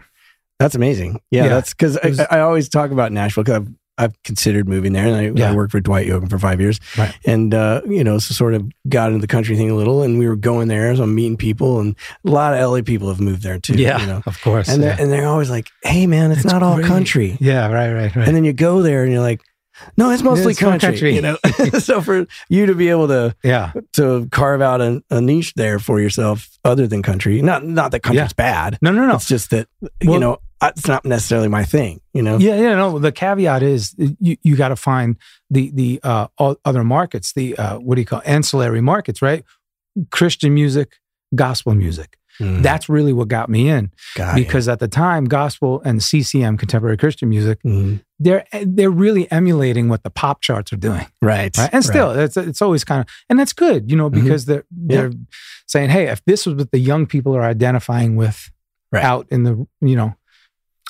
that's 0.60 0.74
amazing. 0.74 1.20
Yeah, 1.30 1.42
Yeah. 1.44 1.48
that's 1.50 1.74
because 1.74 1.98
I, 1.98 2.38
I 2.38 2.40
always 2.40 2.68
talk 2.68 2.90
about 2.92 3.10
Nashville 3.12 3.44
because 3.44 3.56
I've, 3.62 3.68
I've 3.98 4.22
considered 4.22 4.68
moving 4.68 4.92
there, 4.92 5.06
and 5.06 5.16
I, 5.16 5.22
Yeah. 5.38 5.50
I 5.50 5.54
worked 5.54 5.72
for 5.72 5.80
Dwight 5.80 6.06
Yoakam 6.06 6.30
for 6.30 6.38
five 6.38 6.60
years, 6.60 6.78
Right. 6.96 7.12
and 7.26 7.52
uh, 7.52 7.82
you 7.86 8.02
know, 8.04 8.18
so 8.18 8.32
sort 8.34 8.54
of 8.54 8.70
got 8.88 9.08
into 9.08 9.20
the 9.20 9.26
country 9.26 9.56
thing 9.56 9.68
a 9.70 9.74
little, 9.74 10.02
and 10.02 10.18
we 10.18 10.26
were 10.28 10.36
going 10.36 10.68
there, 10.68 10.94
so 10.96 11.02
I'm 11.02 11.14
meeting 11.14 11.36
people, 11.36 11.80
and 11.80 11.94
a 12.24 12.30
lot 12.30 12.54
of 12.54 12.60
LA 12.70 12.82
people 12.82 13.08
have 13.08 13.20
moved 13.20 13.42
there 13.42 13.58
too. 13.58 13.74
you 13.74 13.86
know, 13.86 14.22
of 14.26 14.40
course. 14.42 14.68
and 14.68 14.82
they're 14.82 14.94
yeah. 14.96 15.02
and 15.02 15.12
they're 15.12 15.26
always 15.28 15.50
like, 15.50 15.68
"Hey, 15.82 16.06
man, 16.06 16.30
it's, 16.30 16.44
It's 16.44 16.52
not 16.52 16.62
all 16.62 16.80
country," 16.82 17.36
yeah, 17.40 17.66
right, 17.68 17.92
right, 17.92 18.14
right. 18.16 18.26
and 18.28 18.36
then 18.36 18.44
you 18.44 18.52
go 18.52 18.80
there, 18.82 19.02
and 19.02 19.12
you're 19.12 19.20
like. 19.22 19.42
No, 19.96 20.10
it's 20.10 20.22
mostly 20.22 20.52
It's 20.52 20.60
country, 20.60 20.88
country. 20.88 21.14
You 21.14 21.22
know, 21.22 21.38
so 21.78 22.00
for 22.00 22.26
you 22.48 22.66
to 22.66 22.74
be 22.74 22.88
able 22.90 23.08
to 23.08 23.34
yeah, 23.42 23.72
to 23.94 24.28
carve 24.30 24.62
out 24.62 24.80
a, 24.80 25.02
a 25.10 25.20
niche 25.20 25.54
there 25.54 25.78
for 25.78 26.00
yourself, 26.00 26.58
other 26.64 26.86
than 26.86 27.02
country, 27.02 27.42
not 27.42 27.64
not 27.64 27.90
that 27.92 28.00
country's 28.00 28.32
bad, 28.32 28.78
no, 28.80 28.90
no, 28.90 29.06
no. 29.06 29.14
it's 29.14 29.28
just 29.28 29.50
that 29.50 29.68
you 30.00 30.18
know 30.18 30.38
it's 30.62 30.88
not 30.88 31.04
necessarily 31.04 31.48
my 31.48 31.64
thing. 31.64 32.00
You 32.12 32.22
know. 32.22 32.38
Yeah, 32.38 32.56
yeah, 32.56 32.74
no. 32.74 32.98
The 32.98 33.12
caveat 33.12 33.62
is 33.62 33.94
you, 33.98 34.36
you 34.42 34.56
got 34.56 34.68
to 34.68 34.76
find 34.76 35.16
the 35.50 35.70
the 35.72 36.00
uh, 36.02 36.28
all 36.38 36.56
other 36.64 36.84
markets, 36.84 37.32
the 37.32 37.56
uh, 37.56 37.78
what 37.78 37.96
do 37.96 38.00
you 38.00 38.06
call 38.06 38.22
ancillary 38.24 38.80
markets, 38.80 39.22
right? 39.22 39.44
Christian 40.10 40.54
music, 40.54 40.96
gospel 41.34 41.74
music. 41.74 42.18
Mm. 42.40 42.62
That's 42.62 42.88
really 42.88 43.12
what 43.12 43.28
got 43.28 43.48
me 43.48 43.68
in 43.68 43.92
Got 44.16 44.36
you. 44.38 44.44
because 44.44 44.68
at 44.68 44.80
the 44.80 44.88
time, 44.88 45.24
gospel 45.26 45.80
and 45.84 46.02
CCM, 46.02 46.56
contemporary 46.56 46.96
Christian 46.96 47.28
music, 47.28 47.62
Mhm. 47.64 48.00
they're 48.18 48.44
they're 48.66 48.90
really 48.90 49.30
emulating 49.30 49.88
what 49.88 50.02
the 50.02 50.10
pop 50.10 50.40
charts 50.40 50.72
are 50.72 50.76
doing. 50.76 51.06
right, 51.22 51.56
Right? 51.56 51.70
And 51.72 51.84
still, 51.84 52.10
it's 52.10 52.36
it's 52.36 52.60
always 52.60 52.82
kind 52.84 53.00
of 53.00 53.06
and 53.30 53.38
that's 53.38 53.52
good, 53.52 53.90
you 53.90 53.96
know, 53.96 54.10
Mhm. 54.10 54.14
because 54.24 54.46
they're 54.46 54.64
they're 54.70 55.12
saying, 55.66 55.90
hey, 55.90 56.08
if 56.08 56.24
this 56.24 56.44
was 56.46 56.56
what 56.56 56.70
the 56.72 56.78
young 56.80 57.06
people 57.06 57.36
are 57.36 57.42
identifying 57.44 58.16
with 58.16 58.50
Right. 58.90 59.04
out 59.04 59.26
in 59.30 59.44
the 59.44 59.66
you 59.80 59.94
know, 59.96 60.14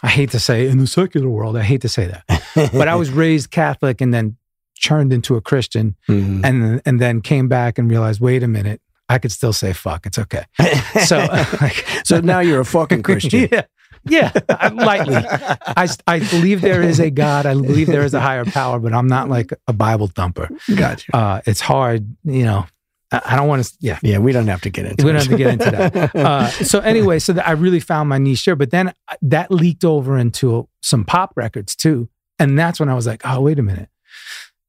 I 0.02 0.08
hate 0.08 0.30
to 0.30 0.40
say 0.40 0.66
in 0.68 0.78
the 0.78 0.86
secular 0.86 1.28
world, 1.28 1.56
I 1.56 1.62
hate 1.62 1.80
to 1.82 1.88
say 1.88 2.06
that, 2.06 2.24
but 2.72 2.88
I 2.88 2.94
was 2.94 3.10
raised 3.10 3.50
Catholic 3.50 4.00
and 4.00 4.12
then 4.14 4.36
churned 4.76 5.12
into 5.12 5.36
a 5.36 5.40
Christian 5.40 5.94
Mhm. 6.08 6.40
and 6.44 6.82
and 6.86 7.00
then 7.00 7.20
came 7.20 7.48
back 7.48 7.78
and 7.78 7.90
realized, 7.90 8.20
wait 8.20 8.42
a 8.42 8.48
minute, 8.48 8.80
I 9.08 9.18
could 9.18 9.32
still 9.32 9.52
say 9.52 9.72
fuck, 9.72 10.06
it's 10.06 10.18
okay. 10.18 10.44
So 11.06 11.18
like, 11.60 11.84
so 12.04 12.20
now 12.20 12.40
you're 12.40 12.60
a 12.60 12.64
fucking 12.64 13.02
Christian. 13.08 13.48
yeah, 13.52 13.62
yeah, 14.06 14.32
I- 14.48 14.68
lightly. 14.68 15.16
I, 15.16 15.88
I 16.06 16.18
believe 16.20 16.60
there 16.60 16.82
is 16.82 17.00
a 17.00 17.10
God. 17.10 17.46
I 17.46 17.54
believe 17.54 17.86
there 17.88 18.04
is 18.04 18.14
a 18.14 18.20
higher 18.20 18.44
power, 18.44 18.78
but 18.78 18.92
I'm 18.92 19.06
not 19.06 19.28
like 19.28 19.52
a 19.66 19.72
Bible 19.72 20.06
thumper. 20.08 20.48
Got 20.74 21.06
you. 21.06 21.12
Uh, 21.18 21.40
it's 21.46 21.60
hard, 21.60 22.06
you 22.24 22.44
know. 22.44 22.66
I, 23.12 23.36
don't 23.36 23.46
want 23.48 23.64
to. 23.64 23.72
Yeah. 23.80 23.98
Yeah, 24.02 24.18
we 24.18 24.32
don't 24.32 24.46
have 24.48 24.62
to 24.62 24.70
get 24.70 24.86
into. 24.86 25.04
We 25.04 25.12
don't 25.12 25.20
it. 25.22 25.28
have 25.28 25.30
to 25.30 25.36
get 25.36 25.52
into 25.52 25.70
that. 25.70 26.14
Uh, 26.24 26.48
so 26.48 26.80
anyway, 26.80 27.18
so 27.18 27.32
that 27.34 27.46
I 27.46 27.52
really 27.52 27.80
found 27.80 28.08
my 28.08 28.18
niche 28.18 28.44
there, 28.44 28.56
but 28.56 28.70
then 28.70 28.88
uh, 28.88 29.16
that 29.22 29.50
leaked 29.50 29.84
over 29.84 30.18
into 30.18 30.68
some 30.82 31.04
pop 31.04 31.32
records 31.36 31.76
too, 31.76 32.08
and 32.38 32.58
that's 32.58 32.80
when 32.80 32.88
I 32.88 32.94
was 32.94 33.06
like, 33.06 33.22
oh, 33.24 33.40
wait 33.40 33.58
a 33.58 33.62
minute. 33.62 33.88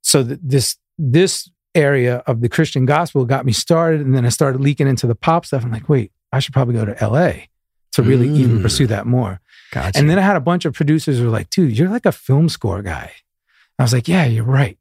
So 0.02 0.24
th- 0.24 0.40
this 0.44 0.78
this 0.98 1.50
area 1.76 2.18
of 2.28 2.42
the 2.42 2.50
Christian 2.50 2.86
gospel 2.86 3.26
got 3.26 3.46
me 3.46 3.52
started, 3.52 4.02
and 4.02 4.16
then 4.16 4.26
I 4.26 4.30
started 4.30 4.62
leaking 4.62 4.88
into 4.88 5.08
the 5.08 5.16
pop 5.16 5.46
stuff. 5.46 5.64
I'm 5.64 5.72
like, 5.72 5.90
wait, 5.90 6.12
I 6.32 6.40
should 6.40 6.54
probably 6.54 6.74
go 6.76 6.86
to 6.86 7.02
L.A. 7.04 7.50
to 7.94 8.04
really 8.04 8.30
even 8.30 8.60
Mm. 8.60 8.62
pursue 8.62 8.88
that 8.88 9.06
more. 9.06 9.40
Gotcha. 9.72 9.98
And 10.00 10.10
then 10.10 10.18
I 10.18 10.22
had 10.22 10.36
a 10.36 10.42
bunch 10.42 10.66
of 10.66 10.74
producers 10.74 11.18
who 11.20 11.26
were 11.26 11.32
like, 11.32 11.50
dude, 11.50 11.78
you're 11.78 11.90
like 11.90 12.06
a 12.06 12.12
film 12.12 12.50
score 12.50 12.82
guy. 12.82 13.12
I 13.80 13.84
was 13.84 13.94
like, 13.94 14.08
yeah, 14.08 14.26
you're 14.26 14.44
right. 14.46 14.78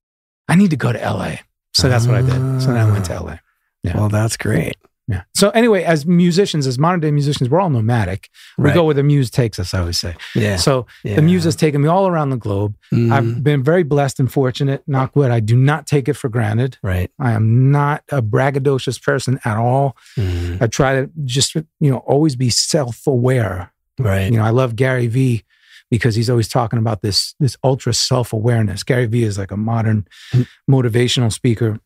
I 0.49 0.55
need 0.57 0.71
to 0.71 0.77
go 0.77 0.93
to 0.93 0.99
LA. 0.99 1.37
So 1.73 1.89
that's 1.89 2.07
what 2.07 2.17
I 2.17 2.23
did. 2.23 2.61
So 2.63 2.69
then 2.69 2.77
I 2.77 2.91
went 2.91 3.05
to 3.07 3.21
LA. 3.21 3.39
Yeah. 3.83 3.97
well, 3.97 4.09
that's 4.09 4.37
great. 4.37 4.77
Yeah. 5.07 5.23
So 5.35 5.51
anyway, 5.51 5.83
as 5.85 6.07
musicians, 6.07 6.67
as 6.67 6.79
modern 6.79 7.01
day 7.01 7.11
musicians, 7.11 7.51
we're 7.51 7.61
all 7.61 7.69
nomadic. 7.69 8.31
We 8.57 8.65
Right. 8.65 8.75
go 8.75 8.85
where 8.85 8.95
the 8.95 9.03
muse 9.03 9.31
takes 9.31 9.59
us, 9.59 9.75
I 9.75 9.81
always 9.81 9.99
say. 9.99 10.15
Yeah. 10.35 10.57
So 10.57 10.87
yeah. 11.03 11.17
the 11.17 11.23
muse 11.23 11.45
has 11.45 11.55
taken 11.57 11.83
me 11.83 11.89
all 11.89 12.07
around 12.07 12.31
the 12.31 12.39
globe. 12.39 12.75
Mhm. 12.91 13.13
I've 13.13 13.45
been 13.45 13.63
very 13.63 13.83
blessed 13.83 14.19
and 14.21 14.33
fortunate. 14.33 14.83
Knock 14.87 15.15
wood. 15.15 15.31
I 15.31 15.41
do 15.41 15.57
not 15.57 15.87
take 15.87 16.09
it 16.09 16.15
for 16.15 16.29
granted. 16.31 16.79
right. 16.83 17.11
I 17.19 17.33
am 17.33 17.71
not 17.71 18.03
a 18.11 18.23
braggadocious 18.23 19.01
person 19.03 19.39
at 19.45 19.59
all. 19.59 19.95
Mhm. 20.17 20.63
I 20.63 20.67
try 20.69 20.95
to 20.95 21.11
just, 21.25 21.55
you 21.55 21.65
know, 21.91 21.99
always 21.99 22.35
be 22.37 22.49
self-aware 22.49 23.73
Right. 23.99 24.33
you 24.33 24.39
know, 24.39 24.45
I 24.45 24.51
love 24.51 24.75
Gary 24.75 25.07
Vee 25.07 25.45
because 25.91 26.15
he's 26.17 26.29
always 26.31 26.49
talking 26.49 26.79
about 26.79 27.03
this 27.03 27.35
this 27.39 27.57
ultra 27.63 27.93
self 27.95 28.33
awareness. 28.33 28.83
Gary 28.83 29.07
Vee 29.07 29.25
is 29.25 29.39
like 29.39 29.51
a 29.53 29.57
modern 29.57 30.07
Mm. 30.33 30.47
motivational 30.69 31.33
speaker, 31.33 31.79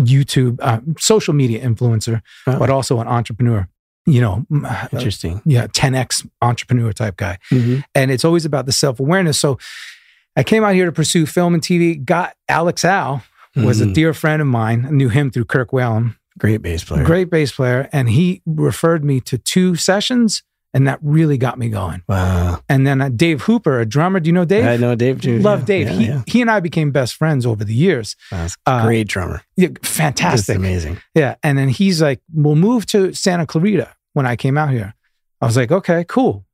YouTube, 0.00 0.58
uh, 0.60 0.80
social 0.98 1.34
media 1.34 1.64
influencer, 1.66 2.22
Oh. 2.46 2.58
but 2.58 2.70
also 2.70 3.00
an 3.00 3.06
entrepreneur. 3.08 3.68
You 4.06 4.20
know, 4.20 4.46
uh, 4.64 4.88
Interesting. 4.92 5.42
yeah, 5.44 5.66
10x 5.66 6.26
entrepreneur 6.40 6.92
type 6.92 7.16
guy, 7.16 7.38
Mhm. 7.52 7.84
and 7.94 8.10
it's 8.10 8.24
always 8.24 8.44
about 8.44 8.66
the 8.66 8.72
self 8.72 8.98
awareness. 8.98 9.38
So, 9.38 9.58
I 10.36 10.42
came 10.42 10.64
out 10.64 10.74
here 10.74 10.86
to 10.86 10.92
pursue 10.92 11.26
film 11.26 11.54
and 11.54 11.62
TV. 11.62 11.96
Got 11.96 12.34
Alex 12.48 12.84
Al 12.84 13.22
was 13.56 13.80
a 13.80 13.86
Mhm. 13.86 13.94
dear 13.94 14.14
friend 14.14 14.40
of 14.40 14.48
mine. 14.48 14.86
I 14.86 14.90
knew 14.90 15.08
him 15.10 15.30
through 15.30 15.44
Kirk 15.46 15.70
Whalum, 15.72 16.14
great 16.38 16.62
bass 16.62 16.82
player. 16.82 17.04
great 17.04 17.28
bass 17.30 17.52
player, 17.52 17.88
and 17.92 18.08
he 18.08 18.40
referred 18.46 19.04
me 19.04 19.20
to 19.20 19.36
two 19.38 19.74
sessions, 19.76 20.42
and 20.72 20.86
that 20.86 20.98
really 21.02 21.36
got 21.36 21.58
me 21.58 21.68
going. 21.68 22.02
Wow. 22.08 22.60
And 22.68 22.86
then 22.86 23.00
uh, 23.00 23.08
Dave 23.08 23.42
Hooper, 23.42 23.80
a 23.80 23.86
drummer. 23.86 24.20
Do 24.20 24.28
you 24.28 24.32
know 24.32 24.44
Dave? 24.44 24.64
I 24.64 24.76
know 24.76 24.94
Dave 24.94 25.20
too. 25.20 25.38
Love 25.40 25.60
yeah. 25.60 25.66
Dave. 25.66 25.86
Yeah, 25.88 25.92
he, 25.94 26.06
yeah. 26.06 26.22
he 26.26 26.40
and 26.40 26.50
I 26.50 26.60
became 26.60 26.90
best 26.92 27.14
friends 27.16 27.44
over 27.44 27.64
the 27.64 27.74
years. 27.74 28.16
That's 28.30 28.56
Uh, 28.66 28.84
great 28.86 29.08
drummer. 29.08 29.42
Yeah, 29.56 29.68
Just 29.82 29.94
fantastic. 29.96 30.56
amazing. 30.56 30.98
Yeah. 31.14 31.34
And 31.42 31.58
then 31.58 31.68
he's 31.68 32.00
like, 32.00 32.20
we'll 32.32 32.54
move 32.56 32.86
to 32.86 33.12
Santa 33.12 33.46
Clarita 33.46 33.88
when 34.12 34.26
I 34.26 34.36
came 34.36 34.56
out 34.56 34.70
here. 34.70 34.94
I 35.40 35.46
was 35.46 35.56
like, 35.56 35.72
okay, 35.72 36.04
cool. 36.04 36.44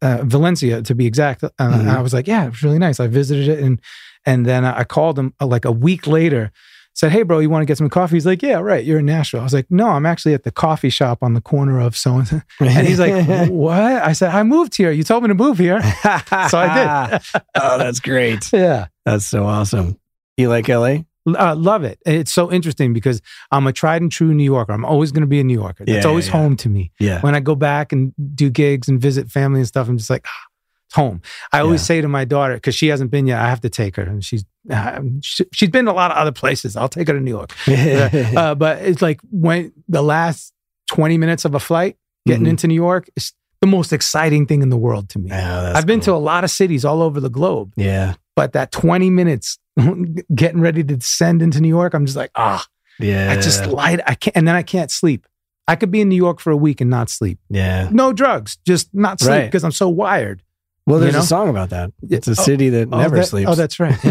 Uh, 0.00 0.20
Valencia 0.22 0.80
to 0.82 0.94
be 0.94 1.06
exact. 1.06 1.42
Uh, 1.42 1.48
Mhm. 1.58 1.88
I 1.88 2.00
was 2.00 2.12
like, 2.14 2.28
yeah, 2.28 2.44
it 2.46 2.50
was 2.50 2.62
really 2.62 2.78
nice. 2.78 3.00
I 3.00 3.08
visited 3.08 3.48
it. 3.48 3.58
And, 3.58 3.80
and 4.24 4.46
then 4.46 4.64
I 4.64 4.84
called 4.84 5.18
him 5.18 5.34
uh, 5.40 5.46
like 5.46 5.64
a 5.64 5.72
week 5.72 6.06
later, 6.06 6.52
said, 6.94 7.10
hey, 7.12 7.22
bro, 7.22 7.38
you 7.38 7.48
want 7.50 7.62
to 7.62 7.66
get 7.66 7.78
some 7.78 7.88
coffee? 7.88 8.16
He's 8.16 8.26
like, 8.26 8.42
yeah, 8.42 8.58
right. 8.58 8.84
You're 8.84 8.98
in 8.98 9.06
Nashville. 9.06 9.40
I 9.40 9.44
was 9.44 9.54
like, 9.54 9.66
no, 9.70 9.88
I'm 9.88 10.04
actually 10.06 10.34
at 10.34 10.42
the 10.44 10.50
coffee 10.50 10.90
shop 10.90 11.18
on 11.22 11.34
the 11.34 11.40
corner 11.40 11.80
of 11.80 11.96
so 11.96 12.16
and 12.18 12.28
so. 12.28 12.40
And 12.60 12.86
he's 12.86 13.00
like, 13.00 13.48
what? 13.50 13.80
I 13.80 14.12
said, 14.12 14.30
I 14.34 14.42
moved 14.42 14.76
here. 14.76 14.90
You 14.90 15.02
told 15.02 15.22
me 15.22 15.28
to 15.28 15.34
move 15.34 15.58
here. 15.58 15.80
So 16.48 16.58
I 16.58 17.08
did. 17.34 17.40
oh, 17.56 17.78
that's 17.78 18.00
great. 18.00 18.48
Yeah. 18.52 18.86
That's 19.04 19.26
so 19.26 19.44
awesome. 19.44 19.98
You 20.36 20.48
like 20.48 20.68
LA? 20.68 20.98
Uh, 21.26 21.54
love 21.56 21.84
it. 21.84 21.98
It's 22.04 22.32
so 22.32 22.50
interesting 22.50 22.92
because 22.92 23.22
I'm 23.50 23.66
a 23.66 23.72
tried 23.72 24.02
and 24.02 24.10
true 24.10 24.34
New 24.34 24.44
Yorker. 24.44 24.72
I'm 24.72 24.84
always 24.84 25.12
going 25.12 25.20
to 25.22 25.26
be 25.28 25.38
a 25.40 25.44
New 25.44 25.54
Yorker. 25.58 25.84
That's 25.84 26.04
Yeah, 26.04 26.08
always 26.08 26.26
yeah, 26.26 26.34
yeah. 26.36 26.42
home 26.42 26.56
to 26.56 26.68
me. 26.68 26.90
Yeah. 26.98 27.20
When 27.20 27.34
I 27.34 27.40
go 27.40 27.54
back 27.54 27.92
and 27.92 28.12
do 28.34 28.50
gigs 28.50 28.88
and 28.88 29.00
visit 29.00 29.30
family 29.30 29.60
and 29.60 29.66
stuff, 29.68 29.88
I'm 29.88 29.98
just 29.98 30.10
like, 30.10 30.24
ah, 30.26 30.30
it's 30.30 30.51
home. 30.92 31.20
I 31.52 31.60
always 31.60 31.82
say 31.82 32.00
to 32.00 32.08
my 32.08 32.24
daughter, 32.24 32.54
because 32.54 32.74
she 32.74 32.88
hasn't 32.88 33.10
been 33.10 33.26
yet, 33.26 33.40
I 33.40 33.48
have 33.48 33.60
to 33.62 33.70
take 33.70 33.96
her. 33.96 34.02
And 34.02 34.24
she's 34.24 34.44
uh, 34.70 35.00
she, 35.22 35.44
she's 35.52 35.70
been 35.70 35.86
to 35.86 35.90
a 35.90 35.94
lot 35.94 36.10
of 36.12 36.16
other 36.16 36.32
places. 36.32 36.76
I'll 36.76 36.88
take 36.88 37.08
her 37.08 37.14
to 37.14 37.20
New 37.20 37.30
York. 37.30 37.52
uh, 37.68 38.54
but 38.54 38.82
it's 38.82 39.02
like 39.02 39.20
when 39.30 39.72
the 39.88 40.02
last 40.02 40.52
20 40.92 41.18
minutes 41.18 41.44
of 41.44 41.54
a 41.54 41.60
flight 41.60 41.96
getting 42.26 42.44
Mhm. 42.46 42.50
into 42.50 42.68
New 42.68 42.74
York 42.74 43.08
is 43.16 43.32
the 43.60 43.66
most 43.66 43.92
exciting 43.92 44.46
thing 44.46 44.62
in 44.62 44.68
the 44.70 44.76
world 44.76 45.08
to 45.10 45.18
me. 45.18 45.30
Yeah, 45.30 45.60
that's 45.62 45.78
I've 45.78 45.86
been 45.86 46.00
to 46.00 46.12
a 46.12 46.18
lot 46.18 46.44
of 46.44 46.50
cities 46.50 46.84
all 46.84 47.02
over 47.02 47.18
the 47.20 47.30
globe, 47.30 47.72
Yeah. 47.76 48.14
but 48.36 48.52
that 48.52 48.70
20 48.72 49.08
minutes 49.10 49.58
getting 50.34 50.60
ready 50.60 50.84
to 50.84 50.96
descend 50.96 51.42
into 51.42 51.60
New 51.60 51.68
York, 51.68 51.94
I'm 51.94 52.04
just 52.06 52.16
like, 52.16 52.30
ah, 52.36 52.64
Yeah. 53.00 53.32
I 53.32 53.36
just 53.36 53.66
lied. 53.66 54.02
I 54.06 54.14
can't, 54.14 54.36
and 54.36 54.46
then 54.46 54.54
I 54.54 54.62
can't 54.62 54.90
sleep. 54.90 55.26
I 55.68 55.76
could 55.76 55.90
be 55.90 56.00
in 56.00 56.08
New 56.08 56.16
York 56.16 56.40
for 56.40 56.50
a 56.50 56.56
week 56.56 56.80
and 56.80 56.90
not 56.90 57.08
sleep. 57.08 57.38
Yeah. 57.48 57.88
No 57.92 58.12
drugs, 58.12 58.58
just 58.66 58.88
not 58.92 59.20
sleep 59.20 59.30
Right. 59.30 59.44
because 59.46 59.64
I'm 59.64 59.72
so 59.72 59.88
wired. 59.88 60.42
Well, 60.86 60.98
You 60.98 61.04
there's 61.04 61.14
know? 61.14 61.20
a 61.20 61.24
song 61.24 61.48
about 61.48 61.70
that. 61.70 61.92
It's 62.10 62.26
a 62.26 62.32
Oh, 62.32 62.34
city 62.34 62.68
that 62.70 62.88
Oh, 62.90 62.98
never 62.98 63.16
that- 63.16 63.26
sleeps. 63.26 63.48
Oh, 63.50 63.54
that's 63.54 63.78
right. 63.78 63.96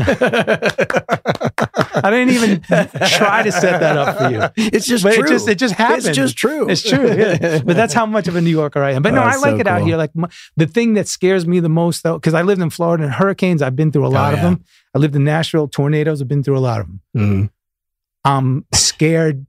I 2.03 2.09
didn't 2.09 2.29
even 2.29 2.61
try 2.61 3.43
to 3.43 3.51
set 3.51 3.79
that 3.81 3.97
up 3.97 4.17
for 4.17 4.29
you. 4.29 4.41
It's 4.71 4.87
just 4.87 5.03
But 5.03 5.15
true. 5.15 5.25
it 5.25 5.29
just 5.29 5.47
it 5.49 5.55
just 5.59 5.75
happened. 5.75 6.05
It's 6.05 6.15
just 6.15 6.37
true. 6.37 6.69
It's 6.69 6.81
true. 6.81 7.07
Yeah. 7.11 7.59
But 7.65 7.75
that's 7.75 7.93
how 7.93 8.05
much 8.05 8.27
of 8.27 8.35
a 8.35 8.41
New 8.41 8.49
Yorker 8.49 8.81
I 8.81 8.91
am. 8.91 9.01
But 9.01 9.13
no, 9.13 9.19
Oh, 9.21 9.25
I 9.25 9.35
like 9.35 9.55
so 9.55 9.59
it 9.59 9.67
out 9.67 9.81
here. 9.83 9.97
Like 9.97 10.15
my, 10.15 10.27
the 10.55 10.65
thing 10.65 10.93
that 10.95 11.07
scares 11.07 11.45
me 11.45 11.59
the 11.59 11.69
most, 11.69 12.03
though, 12.03 12.15
because 12.17 12.33
I 12.33 12.41
lived 12.41 12.61
in 12.61 12.69
Florida 12.69 13.03
and 13.03 13.13
hurricanes. 13.13 13.61
I've 13.61 13.75
been 13.75 13.91
through 13.91 14.07
a 14.07 14.09
lot 14.09 14.33
Oh, 14.33 14.37
yeah. 14.37 14.43
of 14.45 14.49
them. 14.57 14.63
I 14.95 14.99
lived 14.99 15.15
in 15.15 15.23
Nashville. 15.23 15.67
Tornadoes. 15.67 16.21
I've 16.21 16.27
been 16.27 16.43
through 16.43 16.57
a 16.57 16.59
lot 16.59 16.79
of 16.81 16.87
them. 16.87 17.01
Mhm. 17.17 17.49
I'm 18.23 18.65
scared 18.73 19.45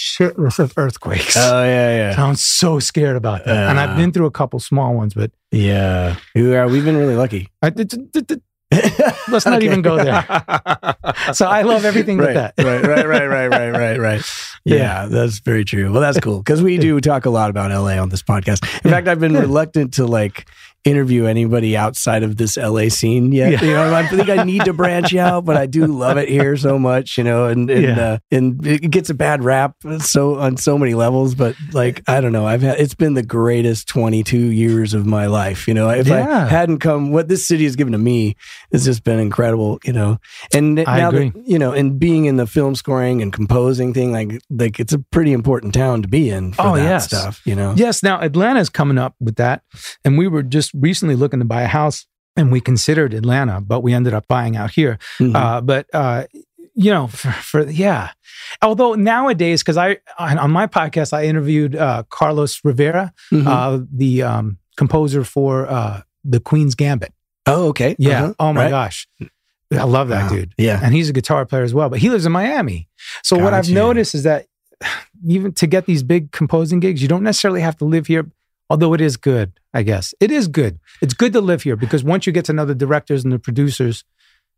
shitless 0.00 0.58
of 0.58 0.72
earthquakes. 0.78 1.36
Oh 1.36 1.62
yeah, 1.64 2.12
yeah, 2.14 2.24
I'm 2.24 2.34
so 2.36 2.78
scared 2.78 3.16
about 3.16 3.44
that. 3.44 3.68
and 3.68 3.78
I've 3.78 3.90
Uh. 3.90 3.96
been 3.96 4.12
through 4.12 4.26
a 4.26 4.30
couple 4.30 4.58
small 4.60 4.94
ones, 4.94 5.12
but 5.14 5.30
yeah. 5.50 6.16
We 6.34 6.56
are, 6.56 6.66
we've 6.68 6.84
been 6.84 6.96
really 6.96 7.16
lucky. 7.16 7.48
I, 7.60 7.68
d- 7.70 7.84
d- 7.84 7.98
d- 8.12 8.20
d- 8.22 8.36
Let's 9.28 9.46
not 9.46 9.62
even 9.64 9.82
go 9.82 9.96
there. 9.96 10.24
so 11.34 11.46
I 11.46 11.62
love 11.62 11.84
everything 11.84 12.18
right, 12.18 12.26
with 12.28 12.34
that. 12.36 12.54
right, 12.58 12.82
right, 12.86 13.06
right, 13.06 13.26
right, 13.26 13.48
right, 13.48 13.70
right, 13.70 13.98
right. 13.98 14.22
Yeah, 14.64 15.06
that's 15.06 15.38
very 15.40 15.64
true. 15.64 15.90
Well, 15.90 16.02
that's 16.02 16.20
cool 16.20 16.38
because 16.38 16.62
we 16.62 16.76
do 16.78 17.00
talk 17.00 17.24
a 17.26 17.30
lot 17.30 17.48
about 17.50 17.70
LA 17.70 18.00
on 18.00 18.10
this 18.10 18.22
podcast. 18.22 18.62
In 18.84 18.90
fact, 18.90 19.08
I've 19.08 19.18
been 19.20 19.32
reluctant 19.48 19.94
to 19.94 20.06
like 20.06 20.46
interview 20.84 21.26
anybody 21.26 21.76
outside 21.76 22.22
of 22.22 22.36
this 22.36 22.56
LA 22.56 22.88
scene 22.88 23.32
yet. 23.32 23.52
Yeah. 23.52 23.62
You 23.62 23.72
know, 23.74 23.94
I 23.94 24.06
think 24.06 24.28
I 24.28 24.44
need 24.44 24.64
to 24.64 24.72
branch 24.72 25.14
out, 25.16 25.44
but 25.44 25.56
I 25.56 25.66
do 25.66 25.86
love 25.86 26.16
it 26.16 26.28
here 26.28 26.56
so 26.56 26.78
much. 26.78 27.18
You 27.18 27.24
know, 27.24 27.46
and 27.46 27.68
and 27.70 27.82
Yeah. 27.82 27.98
uh, 28.00 28.18
and 28.30 28.66
it 28.66 28.90
gets 28.90 29.10
a 29.10 29.14
bad 29.14 29.44
rap 29.44 29.74
so 30.00 30.38
on 30.38 30.56
so 30.56 30.78
many 30.78 30.94
levels. 30.94 31.34
But 31.34 31.54
like, 31.72 32.02
I 32.08 32.20
don't 32.20 32.32
know. 32.32 32.46
I've 32.46 32.62
had 32.62 32.78
it's 32.80 32.94
been 32.94 33.14
the 33.14 33.22
greatest 33.22 33.88
twenty 33.88 34.22
two 34.22 34.38
years 34.38 34.94
of 34.94 35.06
my 35.06 35.26
life. 35.26 35.68
You 35.68 35.74
know, 35.74 35.90
if 35.90 36.06
Yeah. 36.06 36.46
I 36.46 36.48
hadn't 36.48 36.78
come, 36.78 37.10
what 37.12 37.28
this 37.28 37.46
city 37.46 37.64
has 37.64 37.76
given 37.76 37.92
to 37.92 37.98
me 37.98 38.36
has 38.72 38.84
just 38.84 39.04
been 39.04 39.18
incredible. 39.20 39.78
You 39.84 39.92
know, 39.92 40.18
and 40.54 40.80
I 40.80 40.98
now 41.00 41.08
agree. 41.08 41.30
that 41.30 41.46
you 41.46 41.58
know, 41.58 41.72
and 41.72 41.98
being 41.98 42.24
in 42.24 42.36
the 42.36 42.46
film 42.46 42.74
scoring 42.74 43.20
and 43.22 43.32
composing 43.32 43.92
thing, 43.92 44.12
like 44.12 44.40
like 44.50 44.80
it's 44.80 44.92
a 44.92 44.98
pretty 44.98 45.32
important 45.32 45.74
town 45.74 46.02
to 46.02 46.08
be 46.08 46.30
in 46.30 46.52
for 46.52 46.62
Oh, 46.62 46.76
that 46.76 46.82
yes. 46.84 47.04
stuff. 47.06 47.42
You 47.44 47.54
know, 47.54 47.74
Yes. 47.76 48.02
Now 48.02 48.20
Atlanta's 48.20 48.68
coming 48.70 48.98
up 48.98 49.14
with 49.20 49.36
that. 49.36 49.62
And 50.04 50.16
we 50.16 50.26
were 50.28 50.42
just 50.42 50.69
recently 50.74 51.16
looking 51.16 51.38
to 51.40 51.44
buy 51.44 51.62
a 51.62 51.66
house 51.68 52.06
and 52.36 52.50
we 52.52 52.60
considered 52.60 53.12
Atlanta, 53.14 53.60
but 53.60 53.80
we 53.80 53.92
ended 53.92 54.14
up 54.14 54.26
buying 54.28 54.56
out 54.56 54.70
here. 54.70 54.98
Mhm. 55.18 55.34
Uh, 55.34 55.60
but, 55.60 55.86
uh, 55.92 56.24
you 56.74 56.90
know, 56.90 57.08
for, 57.08 57.30
for 57.32 57.68
yeah. 57.70 58.10
Although 58.62 58.94
nowadays, 58.94 59.62
because 59.62 59.76
I 59.76 59.98
on, 60.18 60.38
on 60.38 60.50
my 60.50 60.66
podcast 60.66 61.12
I 61.12 61.24
interviewed 61.24 61.74
uh, 61.76 62.04
Carlos 62.10 62.60
Rivera, 62.64 63.12
Mhm. 63.32 63.46
uh, 63.46 63.84
the 63.92 64.22
um, 64.22 64.58
composer 64.76 65.24
for 65.24 65.66
uh, 65.68 66.02
the 66.24 66.40
Queen's 66.40 66.74
Gambit. 66.74 67.12
oh, 67.46 67.68
okay, 67.68 67.96
Yeah. 67.98 68.24
Uh-huh. 68.24 68.34
Oh 68.38 68.52
my 68.52 68.62
Right. 68.64 68.70
gosh, 68.70 69.08
I 69.72 69.84
love 69.84 70.08
that 70.08 70.24
Wow. 70.30 70.36
dude. 70.36 70.54
Yeah, 70.56 70.80
and 70.82 70.94
he's 70.94 71.08
a 71.08 71.12
guitar 71.12 71.44
player 71.46 71.62
as 71.64 71.74
well. 71.74 71.88
But 71.90 71.98
he 71.98 72.08
lives 72.10 72.24
in 72.26 72.32
Miami. 72.32 72.88
So 73.22 73.36
what 73.36 73.52
I've 73.52 73.68
noticed 73.70 74.14
is 74.14 74.22
that 74.22 74.46
even 75.26 75.52
to 75.54 75.66
get 75.66 75.86
these 75.86 76.02
big 76.02 76.30
composing 76.32 76.80
gigs, 76.80 77.02
you 77.02 77.08
don't 77.08 77.22
necessarily 77.24 77.60
have 77.60 77.76
to 77.78 77.84
live 77.84 78.06
here. 78.06 78.30
Although 78.70 78.94
it 78.94 79.00
is 79.00 79.16
good, 79.16 79.52
I 79.72 79.82
guess 79.82 80.14
it 80.20 80.30
is 80.30 80.48
good. 80.48 80.78
It's 81.00 81.14
good 81.14 81.32
to 81.34 81.40
live 81.40 81.62
here 81.62 81.76
because 81.76 82.02
once 82.02 82.26
you 82.26 82.32
get 82.32 82.44
to 82.46 82.52
know 82.52 82.64
the 82.64 82.74
directors 82.74 83.22
and 83.24 83.32
the 83.32 83.38
producers, 83.38 84.04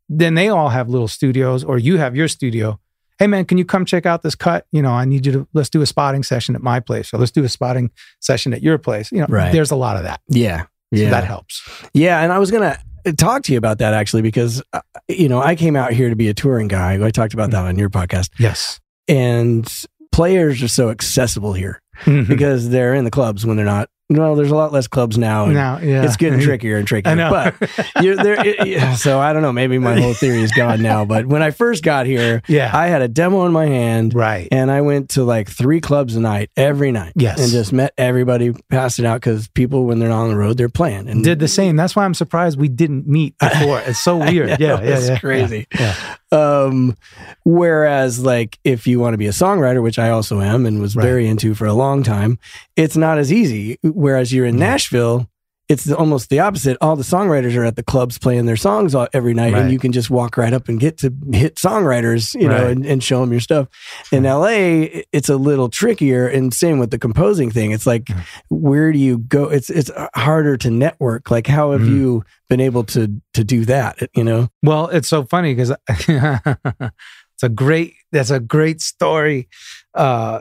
then 0.08 0.34
they 0.34 0.48
all 0.48 0.70
have 0.70 0.88
little 0.88 1.08
studios, 1.08 1.62
or 1.64 1.78
you 1.78 1.98
have 1.98 2.16
your 2.16 2.28
studio. 2.28 2.78
Hey 3.18 3.26
man, 3.26 3.44
can 3.44 3.58
you 3.58 3.64
come 3.64 3.84
check 3.84 4.04
out 4.06 4.22
this 4.22 4.34
cut? 4.34 4.66
You 4.72 4.82
know, 4.82 4.90
I 4.90 5.04
need 5.04 5.26
you 5.26 5.32
to 5.32 5.48
let's 5.52 5.68
do 5.70 5.82
a 5.82 5.86
spotting 5.86 6.22
session 6.22 6.54
at 6.56 6.62
my 6.62 6.80
place, 6.80 7.12
or 7.12 7.18
let's 7.18 7.30
do 7.30 7.44
a 7.44 7.48
spotting 7.48 7.90
session 8.20 8.52
at 8.52 8.62
your 8.62 8.78
place. 8.78 9.12
You 9.12 9.18
know, 9.20 9.26
Right. 9.28 9.52
there's 9.52 9.70
a 9.70 9.76
lot 9.76 9.96
of 9.96 10.02
that. 10.04 10.20
Yeah. 10.28 10.62
So 10.62 10.66
Yeah. 11.02 11.10
that 11.10 11.24
helps. 11.24 11.62
Yeah, 11.94 12.20
and 12.20 12.32
I 12.32 12.38
was 12.38 12.50
gonna 12.50 12.78
talk 13.16 13.42
to 13.44 13.52
you 13.52 13.58
about 13.58 13.78
that 13.78 13.94
actually 13.94 14.22
because 14.22 14.62
uh, 14.72 14.80
you 15.08 15.28
know 15.28 15.40
I 15.40 15.54
came 15.56 15.76
out 15.76 15.92
here 15.92 16.08
to 16.08 16.16
be 16.16 16.28
a 16.28 16.34
touring 16.34 16.68
guy. 16.68 17.04
I 17.04 17.10
talked 17.10 17.34
about 17.34 17.50
that 17.50 17.64
on 17.64 17.78
your 17.78 17.90
podcast, 17.90 18.30
Yes. 18.38 18.80
and 19.08 19.70
players 20.10 20.62
are 20.62 20.68
so 20.68 20.90
accessible 20.90 21.52
here 21.52 21.80
Mhm. 22.04 22.26
because 22.28 22.70
they're 22.70 22.94
in 22.94 23.04
the 23.04 23.10
clubs 23.10 23.44
when 23.46 23.56
they're 23.56 23.66
not. 23.66 23.88
Well, 24.16 24.34
there's 24.36 24.50
a 24.50 24.54
lot 24.54 24.72
less 24.72 24.86
clubs 24.88 25.16
now. 25.18 25.44
and 25.46 25.54
now, 25.54 25.78
yeah, 25.78 26.04
It's 26.04 26.16
getting 26.16 26.40
trickier 26.48 26.76
and 26.76 26.86
trickier. 26.86 27.12
I 27.12 27.14
know. 27.14 27.30
But 27.30 27.54
you're 28.02 28.16
there. 28.16 28.44
it- 28.46 28.66
yeah, 28.66 28.94
so 28.94 29.18
I 29.20 29.32
don't 29.32 29.42
know. 29.42 29.52
Maybe 29.52 29.78
my 29.78 30.00
whole 30.00 30.14
theory 30.14 30.42
is 30.42 30.52
gone 30.52 30.82
now. 30.82 31.04
But 31.04 31.26
when 31.26 31.42
I 31.42 31.50
first 31.50 31.82
got 31.82 32.06
here, 32.06 32.42
yeah. 32.48 32.70
I 32.72 32.86
had 32.88 33.02
a 33.02 33.08
demo 33.08 33.46
in 33.46 33.52
my 33.52 33.66
hand. 33.66 34.14
right. 34.14 34.48
And 34.52 34.70
I 34.70 34.80
went 34.82 35.10
to 35.10 35.24
like 35.24 35.48
three 35.48 35.80
clubs 35.80 36.16
a 36.16 36.20
night 36.20 36.50
every 36.56 36.92
night. 36.92 37.12
Yes. 37.16 37.40
And 37.40 37.50
just 37.50 37.72
met 37.72 37.92
everybody, 37.98 38.52
passed 38.70 38.98
it 38.98 39.04
out 39.04 39.20
because 39.20 39.48
people, 39.48 39.84
when 39.86 39.98
they're 39.98 40.08
not 40.08 40.22
on 40.22 40.30
the 40.30 40.36
road, 40.36 40.56
they're 40.56 40.68
playing. 40.68 41.08
And 41.08 41.22
Did 41.24 41.38
the 41.38 41.48
same. 41.48 41.76
That's 41.76 41.94
why 41.96 42.04
I'm 42.04 42.14
surprised 42.14 42.58
we 42.58 42.68
didn't 42.68 43.06
meet 43.06 43.36
before. 43.38 43.80
It's 43.80 43.98
so 43.98 44.16
weird. 44.18 44.48
know, 44.48 44.56
yeah, 44.58 44.80
yeah, 44.82 44.96
it's 44.96 45.08
yeah, 45.08 45.18
crazy. 45.18 45.66
Yeah. 45.78 45.94
Um, 46.32 46.96
whereas, 47.44 48.20
like, 48.20 48.58
if 48.64 48.86
you 48.86 48.98
want 49.00 49.14
to 49.14 49.18
be 49.18 49.26
a 49.26 49.30
songwriter, 49.32 49.82
which 49.82 49.98
I 49.98 50.10
also 50.10 50.40
am 50.40 50.66
and 50.66 50.80
was 50.80 50.96
Right. 50.96 51.02
very 51.04 51.28
into 51.28 51.54
for 51.54 51.66
a 51.66 51.72
long 51.74 52.02
time, 52.02 52.38
it's 52.76 52.96
not 52.96 53.18
as 53.18 53.32
easy. 53.32 53.78
Whereas 54.02 54.32
you're 54.32 54.46
in 54.46 54.56
Mhm. 54.56 54.66
Nashville, 54.70 55.28
it's 55.68 55.90
almost 55.90 56.28
the 56.28 56.40
opposite. 56.40 56.76
All 56.80 56.96
the 56.96 57.04
songwriters 57.04 57.56
are 57.56 57.64
at 57.64 57.76
the 57.76 57.84
clubs 57.84 58.18
playing 58.18 58.46
their 58.46 58.56
songs 58.56 58.94
all, 58.96 59.06
every 59.14 59.32
night, 59.32 59.52
Right. 59.52 59.62
and 59.62 59.72
you 59.72 59.78
can 59.78 59.92
just 59.92 60.10
walk 60.10 60.36
right 60.36 60.52
up 60.52 60.68
and 60.68 60.78
get 60.78 60.98
to 60.98 61.12
hit 61.32 61.54
songwriters, 61.54 62.34
you 62.38 62.48
know, 62.48 62.66
and, 62.66 62.84
and 62.84 63.02
show 63.02 63.20
them 63.20 63.30
your 63.30 63.40
stuff. 63.40 63.68
In 64.10 64.24
LA, 64.26 65.04
it's 65.12 65.28
a 65.30 65.36
little 65.36 65.68
trickier, 65.68 66.26
and 66.26 66.52
same 66.52 66.78
with 66.80 66.90
the 66.90 66.98
composing 66.98 67.50
thing. 67.52 67.70
It's 67.70 67.86
like, 67.86 68.06
Mhm. 68.06 68.22
where 68.50 68.90
do 68.92 68.98
you 68.98 69.18
go? 69.18 69.44
It's 69.44 69.70
it's 69.70 69.90
harder 70.16 70.56
to 70.58 70.70
network. 70.70 71.30
Like, 71.30 71.46
how 71.46 71.70
have 71.72 71.82
Mhm. 71.82 71.94
you 71.96 72.24
been 72.50 72.60
able 72.60 72.82
to 72.94 73.22
to 73.34 73.44
do 73.44 73.64
that? 73.66 73.98
You 74.16 74.24
know. 74.24 74.48
Well, 74.64 74.88
it's 74.88 75.08
so 75.08 75.24
funny 75.24 75.54
because 75.54 75.72
it's 75.88 77.42
a 77.42 77.48
great. 77.48 77.94
That's 78.10 78.30
a 78.30 78.40
great 78.40 78.80
story. 78.82 79.48
Uh, 79.94 80.40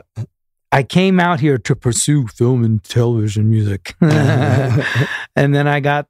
I 0.72 0.82
came 0.82 1.20
out 1.20 1.38
here 1.40 1.58
to 1.58 1.76
pursue 1.76 2.26
film 2.28 2.64
and 2.64 2.82
television 2.82 3.50
music, 3.50 3.94
and 4.00 5.54
then 5.54 5.68
I 5.68 5.80
got 5.80 6.08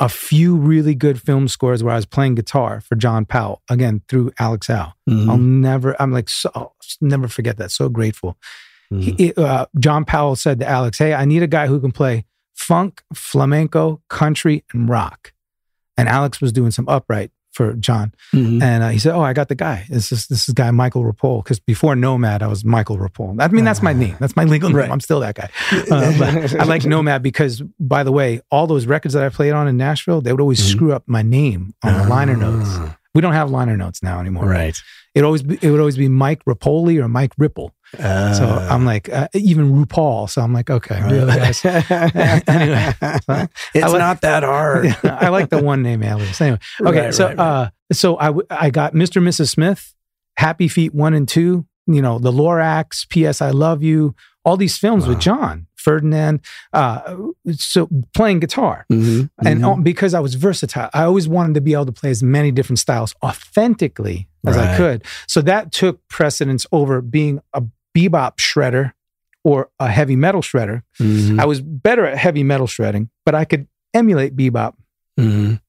a 0.00 0.08
few 0.08 0.56
really 0.56 0.94
good 0.94 1.20
film 1.20 1.48
scores 1.48 1.82
where 1.82 1.92
I 1.94 1.96
was 1.96 2.04
playing 2.04 2.34
guitar 2.34 2.80
for 2.80 2.96
John 2.96 3.24
Powell 3.24 3.62
again 3.70 4.02
through 4.08 4.32
Alex 4.38 4.68
Al. 4.68 4.94
Mhm. 5.08 5.28
I'll 5.30 5.38
never. 5.38 6.00
I'm 6.00 6.12
like 6.12 6.28
so 6.28 6.50
I'll 6.54 6.74
never 7.00 7.28
forget 7.28 7.56
that. 7.58 7.70
So 7.70 7.88
grateful. 7.88 8.36
Mhm. 8.92 9.18
He, 9.18 9.32
uh, 9.34 9.66
John 9.78 10.04
Powell 10.04 10.36
said 10.36 10.58
to 10.60 10.68
Alex, 10.68 10.98
"Hey, 10.98 11.14
I 11.14 11.24
need 11.24 11.42
a 11.42 11.46
guy 11.46 11.66
who 11.68 11.80
can 11.80 11.92
play 11.92 12.24
funk, 12.54 13.02
flamenco, 13.14 14.02
country, 14.10 14.64
and 14.74 14.88
rock." 14.88 15.32
And 15.96 16.08
Alex 16.08 16.40
was 16.40 16.52
doing 16.52 16.72
some 16.72 16.88
upright 16.88 17.30
for 17.54 17.72
John, 17.74 18.12
Mhm. 18.34 18.60
and 18.62 18.82
uh, 18.82 18.88
he 18.90 18.98
said, 18.98 19.14
"Oh, 19.14 19.22
I 19.22 19.32
got 19.32 19.48
the 19.48 19.54
guy. 19.54 19.86
This 19.88 20.10
is 20.12 20.26
this 20.26 20.48
is 20.48 20.54
guy 20.54 20.70
Michael 20.72 21.04
Ripoll. 21.04 21.42
Because 21.44 21.60
before 21.60 21.94
Nomad, 21.96 22.42
I 22.42 22.48
was 22.48 22.64
Michael 22.64 22.98
Ripoll. 22.98 23.40
I 23.40 23.48
mean, 23.48 23.64
that's 23.64 23.80
my 23.82 23.92
name. 23.92 24.16
That's 24.20 24.34
my 24.36 24.44
legal 24.44 24.68
name. 24.70 24.78
Right. 24.78 24.90
I'm 24.90 25.00
still 25.00 25.20
that 25.20 25.36
guy. 25.36 25.48
Uh, 25.90 26.12
but 26.18 26.60
I 26.60 26.64
like 26.64 26.84
Nomad 26.84 27.22
because, 27.22 27.62
by 27.78 28.02
the 28.02 28.12
way, 28.12 28.40
all 28.50 28.66
those 28.66 28.86
records 28.86 29.14
that 29.14 29.22
I 29.22 29.28
played 29.28 29.52
on 29.52 29.68
in 29.68 29.76
Nashville, 29.76 30.20
they 30.20 30.32
would 30.32 30.40
always 30.40 30.60
Mhm. 30.60 30.70
screw 30.72 30.92
up 30.92 31.04
my 31.06 31.22
name 31.22 31.74
on 31.84 31.94
the 32.02 32.08
liner 32.08 32.36
notes. 32.36 32.68
Ah, 32.70 32.96
We 33.14 33.20
don't 33.20 33.34
have 33.34 33.48
liner 33.50 33.76
notes 33.76 34.02
now 34.02 34.18
anymore. 34.18 34.46
Right. 34.48 34.76
It 35.14 35.22
always 35.24 35.42
be, 35.44 35.58
it 35.62 35.70
would 35.70 35.78
always 35.80 35.96
be 35.96 36.08
Mike 36.08 36.44
Rapoli 36.44 37.00
or 37.02 37.06
Mike 37.08 37.32
Ripple. 37.38 37.72
So 37.96 38.02
Uh, 38.04 38.68
I'm 38.70 38.84
like, 38.84 39.08
uh, 39.08 39.28
even 39.34 39.72
RuPaul. 39.72 40.28
So 40.28 40.42
I'm 40.42 40.52
like, 40.52 40.68
okay, 40.70 41.00
really, 41.08 41.32
guys. 41.36 41.64
Anyway, 41.64 42.92
so 43.00 43.48
it's 43.74 43.92
like- 43.92 43.98
not 43.98 44.20
that 44.22 44.42
hard. 44.42 44.86
I 45.04 45.28
like 45.28 45.50
the 45.50 45.62
one 45.62 45.82
name 45.82 46.02
alias. 46.02 46.40
Anyway, 46.40 46.58
okay, 46.80 47.00
Right, 47.06 47.14
so 47.14 47.26
right, 47.28 47.36
right. 47.38 47.44
uh, 47.44 47.70
so 47.92 48.16
I 48.18 48.26
w- 48.26 48.46
I 48.50 48.70
got 48.70 48.94
Mr. 48.94 49.16
and 49.18 49.26
Mrs. 49.28 49.50
Smith, 49.50 49.94
Happy 50.36 50.66
Feet 50.68 50.94
one 50.94 51.14
and 51.14 51.28
two. 51.28 51.66
You 51.86 52.00
know, 52.02 52.18
the 52.18 52.32
Lorax, 52.32 53.06
P.S. 53.08 53.42
I 53.42 53.50
Love 53.50 53.82
You, 53.82 54.14
all 54.44 54.56
these 54.56 54.76
films 54.78 55.04
Wow. 55.04 55.10
with 55.10 55.20
John 55.20 55.66
Ferdinand. 55.84 56.40
Uh, 56.72 57.16
so 57.52 57.88
playing 58.14 58.40
guitar. 58.40 58.86
Mhm, 58.90 59.28
And 59.44 59.60
mhm. 59.60 59.78
uh, 59.78 59.82
because 59.82 60.14
I 60.14 60.20
was 60.20 60.34
versatile, 60.34 60.90
I 60.94 61.02
always 61.04 61.28
wanted 61.28 61.54
to 61.54 61.60
be 61.60 61.72
able 61.74 61.86
to 61.86 61.92
play 61.92 62.10
as 62.10 62.22
many 62.22 62.50
different 62.50 62.78
styles 62.78 63.14
authentically 63.22 64.28
as 64.46 64.56
I 64.56 64.76
could. 64.76 65.04
So 65.28 65.40
that 65.42 65.72
took 65.72 66.06
precedence 66.08 66.66
over 66.72 67.00
being 67.00 67.40
a 67.52 67.62
bebop 67.96 68.36
shredder 68.38 68.92
or 69.44 69.68
a 69.78 69.88
heavy 69.90 70.16
metal 70.16 70.40
shredder. 70.42 70.82
Mhm, 71.00 71.38
I 71.38 71.44
was 71.44 71.60
better 71.60 72.04
at 72.06 72.16
heavy 72.18 72.42
metal 72.42 72.66
shredding, 72.66 73.10
but 73.26 73.34
I 73.34 73.44
could 73.44 73.66
emulate 73.92 74.34
bebop. 74.36 74.74
mhm. 75.20 75.60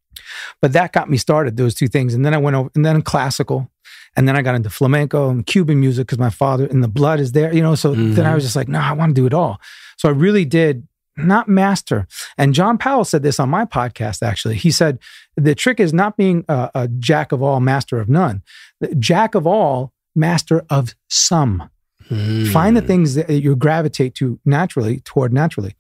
But 0.62 0.72
that 0.74 0.94
got 0.94 1.10
me 1.10 1.18
started, 1.18 1.58
those 1.58 1.74
two 1.76 1.88
things. 1.88 2.14
And 2.14 2.26
then 2.26 2.34
I 2.34 2.38
went 2.38 2.56
over, 2.56 2.70
and 2.74 2.86
then 2.86 3.02
classical. 3.02 3.70
And 4.18 4.28
then 4.28 4.36
I 4.38 4.42
got 4.42 4.56
into 4.56 4.70
flamenco 4.70 5.30
and 5.30 5.46
Cuban 5.46 5.80
music 5.80 6.08
because 6.08 6.20
my 6.20 6.30
father 6.30 6.66
and 6.66 6.84
the 6.84 6.88
blood 6.88 7.20
is 7.20 7.34
there, 7.34 7.54
you 7.54 7.62
know. 7.62 7.76
So 7.76 7.94
then 7.94 8.26
I 8.26 8.32
Mhm. 8.32 8.36
was 8.36 8.44
just 8.44 8.56
like, 8.56 8.68
no, 8.70 8.80
I 8.80 8.94
want 8.94 9.16
to 9.16 9.22
do 9.22 9.26
it 9.26 9.34
all. 9.34 9.60
So 9.98 10.08
I 10.10 10.14
really 10.14 10.46
did 10.46 10.88
not 11.18 11.48
master. 11.48 12.08
And 12.38 12.54
John 12.54 12.78
Powell 12.78 13.06
said 13.06 13.24
this 13.24 13.40
on 13.40 13.50
my 13.50 13.66
podcast, 13.66 14.22
actually. 14.22 14.56
He 14.56 14.72
said, 14.72 15.00
the 15.38 15.56
trick 15.56 15.80
is 15.80 15.94
not 15.94 16.18
being 16.18 16.44
a, 16.50 16.70
a 16.76 16.88
jack 16.88 17.32
of 17.32 17.42
all, 17.42 17.60
master 17.60 18.00
of 18.00 18.10
none. 18.10 18.42
The 18.82 18.94
Jack 18.96 19.36
of 19.36 19.46
all, 19.48 19.94
master 20.16 20.66
of 20.70 20.94
some. 21.10 21.70
Find 22.10 22.78
the 22.78 22.82
Mm. 22.82 22.88
things 22.88 23.16
that 23.16 23.30
you 23.30 23.56
gravitate 23.56 24.14
to 24.16 24.40
naturally, 24.46 25.00
toward 25.02 25.34
naturally. 25.34 25.76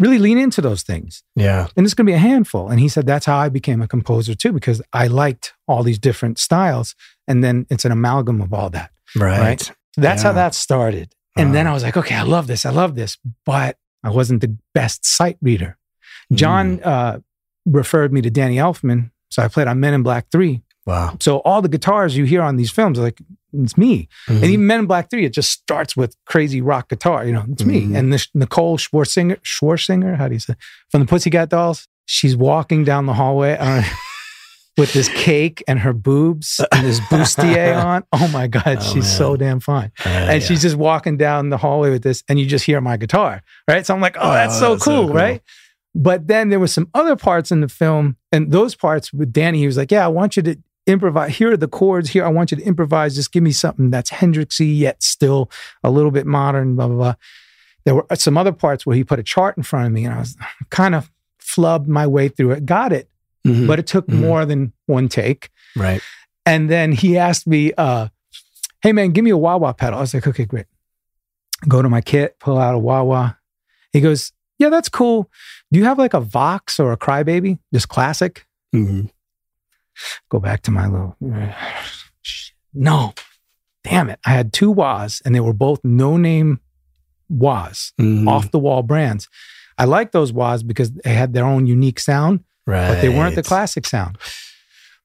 Really 0.00 0.18
lean 0.18 0.38
into 0.38 0.60
those 0.60 0.82
things 0.82 1.22
Yeah. 1.36 1.68
and 1.76 1.84
it's 1.86 1.94
going 1.94 2.06
to 2.06 2.10
be 2.10 2.14
a 2.16 2.18
handful. 2.18 2.68
And 2.70 2.80
he 2.80 2.88
said 2.88 3.06
that's 3.06 3.26
how 3.26 3.36
I 3.38 3.48
became 3.48 3.80
a 3.82 3.86
composer 3.86 4.34
too, 4.34 4.52
because 4.52 4.82
I 4.92 5.06
liked 5.06 5.52
all 5.68 5.82
these 5.84 5.98
different 5.98 6.38
styles, 6.38 6.94
and 7.28 7.44
then 7.44 7.66
it's 7.70 7.84
an 7.84 7.92
amalgam 7.92 8.40
of 8.40 8.52
all 8.52 8.70
that. 8.70 8.90
Right. 9.14 9.38
Right. 9.40 9.60
So 9.60 9.72
that's 10.00 10.22
how 10.22 10.32
that 10.32 10.54
started. 10.54 11.14
And 11.36 11.54
then 11.54 11.66
I 11.66 11.72
was 11.72 11.82
like, 11.82 11.96
okay, 11.96 12.14
I 12.16 12.22
love 12.22 12.46
this, 12.48 12.66
I 12.66 12.70
love 12.70 12.94
this, 12.96 13.18
but 13.46 13.76
I 14.02 14.10
wasn't 14.10 14.40
the 14.40 14.56
best 14.74 15.04
sight 15.06 15.36
reader. 15.42 15.76
John 16.32 16.78
Mm. 16.78 16.86
uh, 16.86 17.18
referred 17.66 18.12
me 18.12 18.20
to 18.22 18.30
Danny 18.30 18.56
Elfman, 18.56 19.10
so 19.30 19.42
I 19.42 19.48
played 19.48 19.68
on 19.68 19.80
Men 19.80 19.94
in 19.94 20.02
Black 20.02 20.26
Three. 20.32 20.62
Wow. 20.86 21.16
So 21.20 21.38
all 21.38 21.60
the 21.62 21.68
guitars 21.68 22.16
you 22.16 22.24
hear 22.24 22.42
on 22.42 22.56
these 22.56 22.70
films, 22.70 22.98
like 22.98 23.20
it's 23.52 23.76
me. 23.76 24.08
Mhm. 24.28 24.36
And 24.36 24.44
even 24.44 24.66
Men 24.66 24.80
in 24.80 24.86
Black 24.86 25.10
Three, 25.10 25.24
it 25.24 25.32
just 25.32 25.50
starts 25.50 25.96
with 25.96 26.16
crazy 26.26 26.60
rock 26.60 26.88
guitar. 26.88 27.24
You 27.24 27.32
know, 27.32 27.44
it's 27.50 27.64
me. 27.64 27.82
Mhm. 27.86 27.96
And 27.98 28.12
this 28.12 28.28
Nicole 28.34 28.78
Schwarzinger, 28.78 29.38
Schwarzinger, 29.42 30.16
how 30.16 30.28
do 30.28 30.34
you 30.34 30.40
say, 30.40 30.54
from 30.90 31.00
the 31.02 31.06
Pussycat 31.06 31.48
Dolls, 31.50 31.86
she's 32.06 32.36
walking 32.36 32.84
down 32.84 33.06
the 33.06 33.14
hallway 33.14 33.56
uh, 33.58 33.82
with 34.76 34.92
this 34.92 35.08
cake 35.10 35.62
and 35.68 35.80
her 35.80 35.92
boobs 35.92 36.60
and 36.72 36.86
this 36.86 37.00
bustier 37.00 37.76
on. 37.84 38.02
Oh 38.12 38.28
my 38.28 38.46
God, 38.46 38.78
Oh, 38.80 38.92
she's 38.92 39.10
so 39.10 39.36
damn 39.36 39.60
fine. 39.60 39.92
Uh, 40.04 40.08
and 40.08 40.40
yeah. 40.42 40.46
she's 40.48 40.62
just 40.62 40.76
walking 40.76 41.16
down 41.16 41.50
the 41.50 41.58
hallway 41.58 41.90
with 41.90 42.02
this, 42.02 42.22
and 42.28 42.38
you 42.40 42.46
just 42.46 42.64
hear 42.64 42.80
my 42.80 42.96
guitar, 42.96 43.42
right? 43.68 43.84
So 43.86 43.94
I'm 43.94 44.00
like, 44.00 44.16
oh, 44.18 44.32
that's, 44.32 44.56
Oh, 44.56 44.60
so, 44.60 44.70
that's 44.74 44.84
so 44.84 44.90
cool, 44.90 45.06
cool. 45.06 45.14
right? 45.14 45.42
But 45.94 46.28
then 46.28 46.50
there 46.50 46.60
were 46.60 46.68
some 46.68 46.88
other 46.94 47.16
parts 47.16 47.50
in 47.50 47.60
the 47.60 47.68
film, 47.68 48.16
and 48.32 48.52
those 48.52 48.74
parts 48.76 49.12
with 49.12 49.32
Danny, 49.32 49.58
he 49.58 49.66
was 49.66 49.76
like, 49.76 49.90
yeah, 49.90 50.04
I 50.04 50.08
want 50.08 50.36
you 50.36 50.42
to 50.44 50.56
improvise. 50.90 51.36
Here 51.36 51.52
are 51.52 51.56
the 51.56 51.68
chords. 51.68 52.10
Here, 52.10 52.24
I 52.24 52.28
want 52.28 52.50
you 52.50 52.56
to 52.58 52.62
improvise. 52.64 53.14
Just 53.14 53.32
give 53.32 53.42
me 53.42 53.52
something 53.52 53.90
that's 53.90 54.10
Hendrixy 54.10 54.76
yet 54.78 55.02
still 55.02 55.50
a 55.84 55.90
little 55.90 56.10
bit 56.10 56.26
modern. 56.26 56.76
Blah 56.76 56.88
blah 56.88 56.96
blah. 56.96 57.14
There 57.84 57.94
were 57.94 58.06
some 58.14 58.36
other 58.36 58.52
parts 58.52 58.84
where 58.84 58.94
he 58.96 59.04
put 59.04 59.18
a 59.18 59.22
chart 59.22 59.56
in 59.56 59.62
front 59.62 59.86
of 59.86 59.92
me, 59.92 60.04
and 60.04 60.14
I 60.14 60.18
was 60.18 60.36
kind 60.70 60.94
of 60.94 61.10
flubbed 61.40 61.86
my 61.86 62.06
way 62.06 62.28
through 62.28 62.52
it. 62.52 62.66
Got 62.66 62.92
it, 62.92 63.08
Mhm. 63.46 63.66
but 63.66 63.78
it 63.78 63.86
took 63.86 64.06
Mhm. 64.06 64.20
more 64.20 64.44
than 64.44 64.72
one 64.86 65.08
take. 65.08 65.50
right. 65.76 66.00
And 66.46 66.68
then 66.70 66.92
he 66.92 67.16
asked 67.18 67.46
me, 67.46 67.72
uh, 67.76 68.08
"Hey 68.82 68.92
man, 68.92 69.10
give 69.12 69.24
me 69.24 69.30
a 69.30 69.36
wah 69.36 69.56
wah 69.56 69.72
pedal." 69.72 69.98
I 69.98 70.02
was 70.02 70.12
like, 70.14 70.26
"Okay, 70.26 70.44
great." 70.46 70.66
Go 71.68 71.82
to 71.82 71.88
my 71.88 72.00
kit, 72.00 72.36
pull 72.40 72.58
out 72.58 72.74
a 72.74 72.78
wah 72.78 73.02
wah. 73.02 73.32
He 73.92 74.00
goes, 74.00 74.32
"Yeah, 74.58 74.68
that's 74.70 74.88
cool. 74.88 75.30
Do 75.70 75.78
you 75.78 75.84
have 75.84 75.98
like 75.98 76.14
a 76.14 76.20
Vox 76.20 76.80
or 76.80 76.92
a 76.92 76.96
Crybaby, 76.96 77.58
just 77.72 77.88
classic?" 77.88 78.46
Mhm. 78.74 79.10
Go 80.30 80.38
back 80.40 80.62
to 80.62 80.70
my 80.70 80.86
little. 80.86 81.16
No, 82.72 83.14
damn 83.84 84.10
it! 84.10 84.20
I 84.24 84.30
had 84.30 84.52
two 84.52 84.70
wahs, 84.70 85.20
and 85.24 85.34
they 85.34 85.40
were 85.40 85.52
both 85.52 85.80
no 85.84 86.16
name 86.16 86.60
wahs, 87.28 87.92
Mhm. 88.00 88.28
off 88.28 88.50
the 88.50 88.58
wall 88.58 88.82
brands. 88.82 89.28
I 89.78 89.84
like 89.84 90.12
those 90.12 90.32
wahs 90.32 90.62
because 90.62 90.92
they 90.92 91.14
had 91.14 91.32
their 91.32 91.44
own 91.44 91.66
unique 91.66 91.98
sound 92.00 92.40
Right. 92.66 92.88
but 92.88 93.00
they 93.00 93.08
weren't 93.08 93.34
the 93.34 93.42
classic 93.42 93.86
sound. 93.86 94.18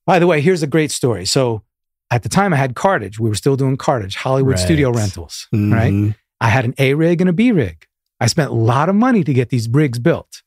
By 0.06 0.20
the 0.20 0.28
way, 0.28 0.42
here's 0.42 0.62
a 0.64 0.68
great 0.68 0.92
story. 0.92 1.26
So 1.26 1.64
at 2.12 2.24
the 2.24 2.30
time 2.30 2.54
I 2.54 2.58
had 2.58 2.76
Cartage. 2.76 3.20
We 3.20 3.30
were 3.30 3.36
still 3.36 3.56
doing 3.56 3.78
Cartage, 3.78 4.16
Hollywood 4.16 4.56
Right. 4.56 4.60
studio 4.64 4.92
rentals, 4.92 5.48
right? 5.52 5.92
Mhm. 5.94 6.16
I 6.40 6.50
had 6.50 6.66
an 6.66 6.76
A 6.78 6.94
rig 6.94 7.20
and 7.22 7.30
a 7.30 7.34
B 7.34 7.52
rig. 7.52 7.88
I 8.20 8.28
spent 8.28 8.52
a 8.52 8.54
lot 8.54 8.90
of 8.90 8.96
money 8.96 9.24
to 9.24 9.34
get 9.34 9.50
these 9.50 9.68
rigs 9.68 9.98
built. 9.98 10.44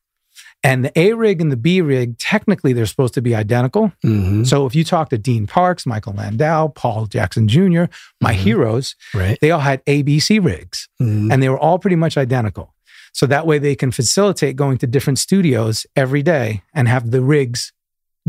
And 0.69 0.85
the 0.85 0.99
A 0.99 1.13
rig 1.15 1.41
and 1.41 1.51
the 1.51 1.57
B 1.57 1.81
rig, 1.81 2.19
technically, 2.19 2.73
they're 2.73 2.87
supposed 2.87 3.15
to 3.15 3.23
be 3.23 3.35
identical. 3.35 3.93
Mhm. 4.05 4.47
So 4.47 4.67
if 4.67 4.75
you 4.75 4.85
talk 4.85 5.09
to 5.11 5.19
Dean 5.19 5.47
Parks, 5.47 5.87
Michael 5.87 6.13
Landau, 6.15 6.69
Paul 6.69 7.07
Jackson 7.07 7.49
Jr., 7.49 7.85
my 8.21 8.35
Mhm. 8.35 8.37
heroes, 8.37 8.95
Right. 9.15 9.39
they 9.41 9.51
all 9.51 9.61
had 9.61 9.81
ABC 9.87 10.39
rigs 10.39 10.89
Mhm. 11.01 11.33
and 11.33 11.43
they 11.43 11.49
were 11.49 11.59
all 11.59 11.79
pretty 11.79 11.97
much 11.97 12.17
identical. 12.17 12.75
So 13.13 13.27
that 13.27 13.47
way 13.47 13.59
they 13.59 13.75
can 13.75 13.91
facilitate 13.91 14.55
going 14.57 14.79
to 14.79 14.87
different 14.87 15.19
studios 15.19 15.87
every 15.97 16.23
day 16.23 16.63
and 16.75 16.87
have 16.87 17.11
the 17.11 17.23
rigs 17.23 17.73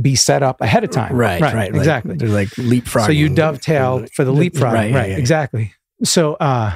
be 0.02 0.16
set 0.16 0.42
up 0.42 0.62
ahead 0.62 0.84
of 0.86 0.92
time. 0.92 1.14
Right, 1.14 1.42
right, 1.42 1.54
right. 1.54 1.76
exactly. 1.76 2.16
They're 2.16 2.30
like 2.30 2.48
leapfrogging. 2.52 3.06
So 3.08 3.12
you 3.12 3.28
dovetail 3.30 4.06
for 4.16 4.24
the 4.24 4.32
leapfrog. 4.32 4.74
Right, 4.74 4.92
yeah, 4.92 5.06
yeah. 5.08 5.18
exactly. 5.18 5.74
So 6.04 6.36
uh 6.36 6.72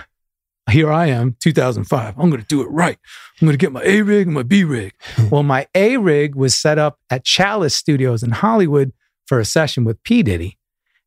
here 0.72 0.92
I 0.92 1.08
am, 1.08 1.36
2005. 1.42 2.16
I'm 2.18 2.30
going 2.30 2.42
to 2.42 2.48
do 2.48 2.62
it 2.62 2.68
right. 2.70 2.98
I'm 3.42 3.46
going 3.48 3.54
to 3.54 3.58
get 3.58 3.72
my 3.72 3.82
A 3.84 4.02
rig 4.02 4.28
and 4.28 4.34
my 4.36 4.44
B 4.44 4.64
rig. 4.64 4.94
well, 5.30 5.44
my 5.44 5.68
A 5.76 5.98
rig 5.98 6.36
was 6.36 6.56
set 6.56 6.78
up 6.80 7.00
at 7.10 7.24
Chalice 7.26 7.76
Studios 7.76 8.24
in 8.24 8.32
Hollywood 8.32 8.94
for 9.28 9.40
a 9.40 9.46
session 9.46 9.84
with 9.84 10.02
P. 10.04 10.24
Diddy. 10.24 10.58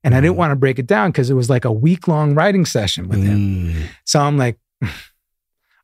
And 0.04 0.14
I 0.14 0.20
didn't 0.20 0.34
Mhm. 0.34 0.38
want 0.38 0.50
to 0.52 0.56
break 0.56 0.78
it 0.78 0.86
down 0.86 1.10
because 1.10 1.30
it 1.30 1.34
was 1.34 1.50
like 1.50 1.64
a 1.64 1.72
week 1.72 2.06
long 2.06 2.34
writing 2.34 2.64
session 2.64 3.08
with 3.08 3.22
him. 3.22 3.72
Mm. 3.72 3.82
So 4.04 4.20
I'm 4.20 4.36
like, 4.38 4.58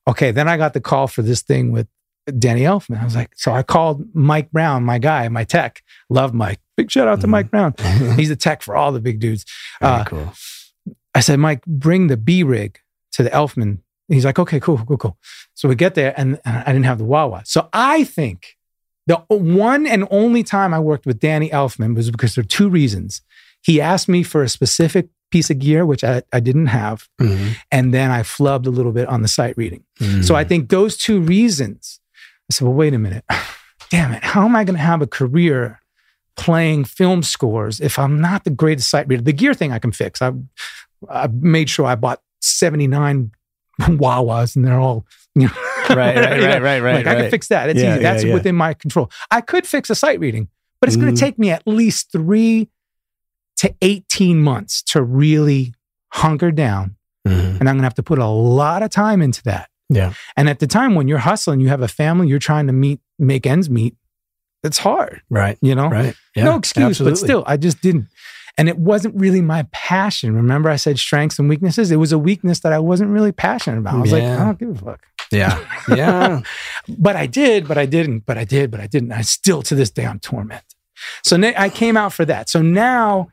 okay. 0.09 0.31
Then 0.31 0.49
I 0.49 0.57
got 0.57 0.75
the 0.75 0.81
call 0.81 1.07
for 1.09 1.23
this 1.23 1.43
thing 1.43 1.73
with 1.73 1.89
Danny 2.39 2.61
Elfman. 2.63 3.01
I 3.01 3.05
was 3.05 3.17
like, 3.17 3.33
so 3.37 3.53
I 3.53 3.63
called 3.63 4.05
Mike 4.15 4.51
Brown, 4.53 4.85
my 4.85 4.99
guy, 4.99 5.29
my 5.29 5.45
tech. 5.45 5.83
Love 6.09 6.33
Mike. 6.35 6.61
Big 6.77 6.91
shout 6.91 7.09
out 7.09 7.21
to 7.23 7.27
Mhm. 7.27 7.31
Mike 7.31 7.51
Brown. 7.51 7.75
He's 8.17 8.29
the 8.29 8.37
tech 8.37 8.63
for 8.63 8.77
all 8.77 8.93
the 8.93 9.01
big 9.01 9.19
dudes. 9.19 9.45
Uh, 9.81 10.05
cool. 10.05 10.33
I 11.15 11.21
said, 11.21 11.39
Mike, 11.41 11.65
bring 11.67 12.07
the 12.07 12.17
B 12.17 12.43
rig 12.43 12.79
to 13.13 13.23
the 13.23 13.31
Elfman. 13.31 13.79
He's 14.09 14.25
like, 14.25 14.39
okay, 14.39 14.61
cool, 14.61 14.79
cool, 14.87 14.99
cool. 14.99 15.17
So 15.55 15.69
we 15.69 15.75
get 15.75 15.95
there, 15.95 16.13
and 16.19 16.39
I 16.45 16.65
didn't 16.67 16.85
have 16.85 16.99
the 16.99 17.05
wah-wah. 17.05 17.43
So 17.45 17.69
I 17.73 18.05
think 18.05 18.57
the 19.07 19.17
one 19.29 19.87
and 19.87 20.07
only 20.11 20.43
time 20.43 20.75
I 20.75 20.79
worked 20.81 21.07
with 21.07 21.19
Danny 21.21 21.49
Elfman 21.51 21.95
was 21.97 22.11
because 22.11 22.35
there 22.35 22.43
are 22.43 22.47
two 22.47 22.69
reasons. 22.69 23.23
He 23.63 23.81
asked 23.81 24.09
me 24.09 24.23
for 24.23 24.43
a 24.43 24.49
specific 24.49 25.09
piece 25.31 25.49
of 25.51 25.59
gear, 25.61 25.87
which 25.87 26.05
I, 26.05 26.23
I 26.33 26.41
didn't 26.41 26.67
have, 26.67 27.09
Mhm. 27.21 27.55
and 27.71 27.95
then 27.95 28.11
I 28.11 28.23
flubbed 28.23 28.67
a 28.67 28.71
little 28.71 28.93
bit 28.93 29.09
on 29.09 29.23
the 29.23 29.29
sight 29.29 29.57
reading. 29.57 29.83
Mm. 30.01 30.25
So 30.25 30.35
I 30.35 30.45
think 30.45 30.69
those 30.69 30.97
two 30.97 31.21
reasons. 31.21 32.01
I 32.51 32.55
said, 32.55 32.67
well, 32.67 32.75
wait 32.77 32.93
a 32.93 32.99
minute. 32.99 33.25
Damn 33.89 34.13
it. 34.13 34.23
How 34.25 34.45
am 34.45 34.55
I 34.57 34.65
going 34.65 34.77
to 34.77 34.83
have 34.83 35.01
a 35.01 35.07
career 35.07 35.81
playing 36.37 36.85
film 36.85 37.23
scores 37.23 37.81
if 37.81 37.99
I'm 37.99 38.21
not 38.21 38.45
the 38.45 38.51
greatest 38.51 38.91
sight 38.91 39.07
reader? 39.09 39.23
The 39.23 39.33
gear 39.33 39.55
thing 39.55 39.73
I 39.73 39.79
can 39.79 39.93
fix. 39.93 40.21
I, 40.21 40.33
I 41.09 41.29
made 41.29 41.71
sure 41.71 41.87
I 41.87 41.95
bought 41.95 42.21
79 42.45 43.31
wah-wahs 43.89 44.57
and 44.57 44.65
they're 44.65 44.79
all, 44.81 45.07
you 45.35 45.47
know, 45.47 45.53
right, 45.91 46.17
right, 46.17 46.37
you 46.41 46.47
know, 46.47 46.49
right, 46.49 46.63
right, 46.63 46.81
right. 46.83 46.95
like 46.97 47.07
I 47.07 47.15
can 47.23 47.31
fix 47.31 47.49
that. 47.49 47.71
It's 47.71 47.81
Yeah, 47.81 47.95
easy. 47.95 48.03
That's 48.03 48.25
yeah. 48.25 48.35
within 48.35 48.55
my 48.57 48.75
control. 48.75 49.11
I 49.31 49.41
could 49.41 49.67
fix 49.67 49.91
a 49.91 49.95
sight 49.95 50.21
reading, 50.21 50.49
but 50.81 50.89
it's 50.89 50.97
going 50.97 51.13
Mhm. 51.13 51.17
to 51.17 51.21
take 51.21 51.39
me 51.39 51.51
at 51.51 51.63
least 51.67 52.13
three 52.13 52.69
to 53.57 53.75
18 53.83 54.39
months 54.41 54.83
to 54.83 55.03
really 55.03 55.75
hunker 56.13 56.51
down. 56.51 56.97
Mhm. 57.27 57.61
And 57.61 57.69
I'm 57.69 57.75
going 57.77 57.79
to 57.79 57.85
have 57.85 57.95
to 57.95 58.03
put 58.03 58.19
a 58.19 58.27
lot 58.27 58.83
of 58.83 58.91
time 58.91 59.23
into 59.23 59.43
that. 59.45 59.69
Yeah. 59.89 60.13
And 60.37 60.49
at 60.49 60.59
the 60.59 60.67
time 60.67 60.95
when 60.95 61.07
you're 61.09 61.19
hustling, 61.19 61.61
you 61.61 61.69
have 61.69 61.83
a 61.83 61.89
family, 61.89 62.27
you're 62.29 62.39
trying 62.39 62.67
to 62.67 62.73
meet, 62.73 63.01
make 63.19 63.47
ends 63.47 63.71
meet. 63.71 63.95
It's 64.65 64.79
hard, 64.79 65.23
Right, 65.29 65.59
you 65.61 65.75
know? 65.75 65.89
right. 65.89 66.15
Yeah, 66.37 66.45
no 66.45 66.57
excuse, 66.57 66.85
absolutely. 67.01 67.13
but 67.13 67.19
still, 67.19 67.45
I 67.47 67.57
just 67.57 67.81
didn't. 67.83 68.07
And 68.59 68.69
it 68.69 68.79
wasn't 68.79 69.15
really 69.19 69.41
my 69.41 69.67
passion. 69.73 70.35
Remember, 70.35 70.69
I 70.69 70.77
said 70.77 70.99
strengths 70.99 71.39
and 71.39 71.49
weaknesses? 71.49 71.91
It 71.91 71.97
was 71.97 72.13
a 72.13 72.19
weakness 72.19 72.61
that 72.61 72.73
I 72.73 72.79
wasn't 72.79 73.11
really 73.11 73.33
passionate 73.33 73.79
about. 73.79 73.95
I 73.95 73.99
was 73.99 74.13
like, 74.13 74.23
I 74.23 74.37
don't 74.45 74.59
give 74.59 74.71
a 74.71 74.75
fuck. 74.75 75.07
Yeah, 75.31 75.59
yeah. 75.89 76.41
But 76.99 77.17
I 77.17 77.27
did, 77.27 77.67
but 77.67 77.79
I 77.79 77.87
didn't, 77.87 78.27
but 78.27 78.37
I 78.37 78.45
did, 78.45 78.71
but 78.71 78.81
I 78.81 78.87
didn't. 78.87 79.13
I 79.13 79.23
still 79.23 79.63
to 79.63 79.75
this 79.75 79.91
day, 79.91 80.05
I'm 80.05 80.21
tormented. 80.21 80.65
So 81.25 81.37
na- 81.39 81.53
I 81.57 81.71
came 81.71 81.97
out 81.97 82.13
for 82.13 82.27
that. 82.27 82.51
So 82.51 82.61
now, 82.61 83.29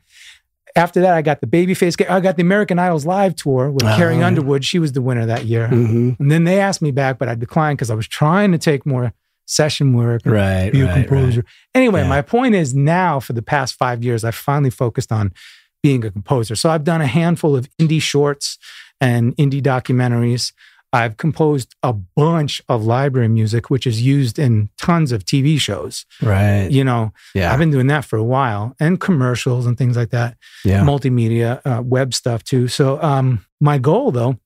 after 0.74 1.00
that, 1.02 1.12
I 1.14 1.20
got 1.20 1.42
the 1.42 1.46
Babyface. 1.46 2.00
I 2.08 2.20
got 2.20 2.36
the 2.36 2.42
American 2.42 2.78
Idols 2.78 3.04
live 3.04 3.36
tour 3.36 3.70
with 3.70 3.84
Oh, 3.84 3.96
Carrie. 3.96 4.22
Underwood. 4.22 4.64
She 4.64 4.78
was 4.78 4.92
the 4.92 5.02
winner 5.02 5.26
that 5.26 5.44
year. 5.44 5.68
Mhm. 5.68 6.18
And 6.18 6.30
then 6.30 6.44
they 6.44 6.60
asked 6.60 6.80
me 6.80 6.92
back, 6.92 7.18
but 7.18 7.28
I 7.28 7.34
declined 7.34 7.76
because 7.76 7.90
I 7.90 7.94
was 7.94 8.08
trying 8.08 8.52
to 8.52 8.58
take 8.58 8.86
more 8.86 9.12
session 9.50 9.92
work, 9.92 10.22
Right, 10.24 10.70
be 10.72 10.80
a 10.82 10.86
right, 10.86 11.06
composer. 11.06 11.44
Anyway, 11.74 12.02
Yeah. 12.02 12.08
my 12.08 12.22
point 12.22 12.54
is 12.54 12.74
now 12.74 13.18
for 13.20 13.32
the 13.32 13.42
past 13.42 13.74
five 13.74 14.02
years, 14.04 14.24
I've 14.24 14.34
finally 14.34 14.70
focused 14.70 15.10
on 15.12 15.32
being 15.82 16.04
a 16.04 16.10
composer. 16.10 16.54
So 16.56 16.70
I've 16.70 16.84
done 16.84 17.00
a 17.00 17.06
handful 17.06 17.56
of 17.56 17.68
indie 17.78 18.02
shorts 18.02 18.58
and 19.00 19.36
indie 19.36 19.62
documentaries. 19.62 20.52
I've 20.92 21.16
composed 21.16 21.74
a 21.84 21.92
bunch 21.92 22.60
of 22.68 22.84
library 22.84 23.28
music, 23.28 23.70
which 23.70 23.86
is 23.86 24.02
used 24.02 24.38
in 24.40 24.70
tons 24.76 25.12
of 25.12 25.24
TV 25.24 25.58
shows. 25.60 26.04
right. 26.20 26.68
You 26.70 26.82
know, 26.84 27.12
Yeah, 27.34 27.52
I've 27.52 27.58
been 27.60 27.70
doing 27.70 27.86
that 27.88 28.04
for 28.04 28.16
a 28.18 28.24
while 28.24 28.74
and 28.80 29.00
commercials 29.00 29.66
and 29.66 29.78
things 29.78 29.96
like 29.96 30.10
that, 30.10 30.36
yeah. 30.64 30.80
multimedia, 30.82 31.60
uh, 31.64 31.82
web 31.82 32.12
stuff 32.12 32.42
too. 32.42 32.66
So 32.68 33.00
um, 33.02 33.44
my 33.60 33.78
goal 33.78 34.10
though 34.10 34.38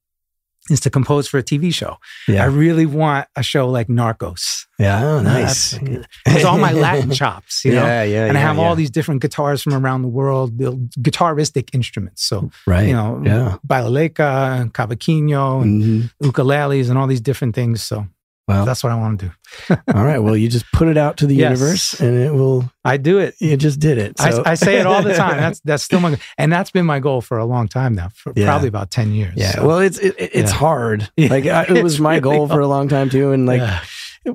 is 0.70 0.80
to 0.80 0.90
compose 0.90 1.28
for 1.28 1.38
a 1.38 1.42
TV 1.42 1.72
show. 1.74 1.98
I 2.28 2.44
really 2.46 2.86
want 2.86 3.26
a 3.36 3.42
show 3.42 3.68
like 3.68 3.88
Narcos. 3.88 4.66
yeah. 4.78 5.04
Oh, 5.04 5.20
nice. 5.20 5.72
That's- 5.72 6.06
It's 6.26 6.44
all 6.44 6.58
my 6.58 6.72
Latin 6.72 7.10
chops, 7.20 7.64
you 7.64 7.72
know? 7.72 7.84
Yeah, 7.84 8.02
yeah. 8.02 8.26
and 8.26 8.36
I 8.38 8.40
have 8.40 8.56
yeah. 8.56 8.62
all 8.62 8.74
these 8.74 8.90
different 8.90 9.20
guitars 9.22 9.62
from 9.62 9.74
around 9.74 10.02
the 10.02 10.08
world, 10.08 10.56
the 10.58 10.72
guitaristic 11.00 11.74
instruments. 11.74 12.24
So, 12.24 12.50
Right. 12.66 12.88
you 12.88 12.94
know, 12.94 13.20
Yeah. 13.24 13.56
balalaika, 13.66 14.70
cavaquinho, 14.72 15.62
and 15.62 15.82
Mhm. 15.82 16.10
ukuleles, 16.22 16.88
and 16.88 16.98
all 16.98 17.06
these 17.06 17.20
different 17.20 17.54
things. 17.54 17.82
So 17.82 18.06
Well, 18.46 18.66
that's 18.66 18.84
what 18.84 18.92
I 18.92 18.96
want 18.96 19.20
to 19.20 19.26
do. 19.26 19.76
all 19.94 20.04
right. 20.04 20.18
Well, 20.18 20.36
you 20.36 20.48
just 20.50 20.66
put 20.72 20.88
it 20.88 20.98
out 20.98 21.16
to 21.18 21.26
the 21.26 21.34
Yes. 21.44 21.58
universe, 21.58 22.00
and 22.00 22.14
it 22.18 22.32
will. 22.34 22.70
I 22.84 22.98
do 22.98 23.18
it. 23.18 23.34
You 23.40 23.56
just 23.56 23.80
did 23.80 23.96
it. 23.96 24.18
So. 24.18 24.42
I, 24.44 24.50
I 24.50 24.54
say 24.54 24.78
it 24.78 24.86
all 24.86 25.02
the 25.02 25.14
time. 25.14 25.36
That's 25.40 25.60
that's 25.60 25.82
still 25.82 26.00
my 26.00 26.18
and 26.36 26.52
that's 26.52 26.70
been 26.70 26.84
my 26.84 27.00
goal 27.00 27.22
for 27.22 27.38
a 27.38 27.46
long 27.46 27.68
time 27.68 27.94
now, 27.94 28.10
for 28.14 28.32
Yeah. 28.36 28.44
probably 28.46 28.68
about 28.68 28.90
ten 28.90 29.12
years. 29.12 29.32
yeah. 29.36 29.52
So, 29.52 29.66
Well, 29.66 29.78
it's 29.78 29.98
it, 29.98 30.14
it- 30.18 30.30
it's 30.34 30.52
Yeah. 30.52 30.58
hard. 30.58 31.10
Like 31.18 31.46
I, 31.46 31.64
it 31.64 31.82
was 31.82 31.98
my 32.00 32.16
really 32.16 32.20
goal 32.20 32.48
for 32.48 32.60
a 32.60 32.66
long 32.66 32.88
time 32.88 33.08
too, 33.08 33.32
and 33.32 33.46
like, 33.46 33.60
yeah. 33.60 33.80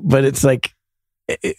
but 0.02 0.24
it's 0.26 0.44
like 0.44 0.74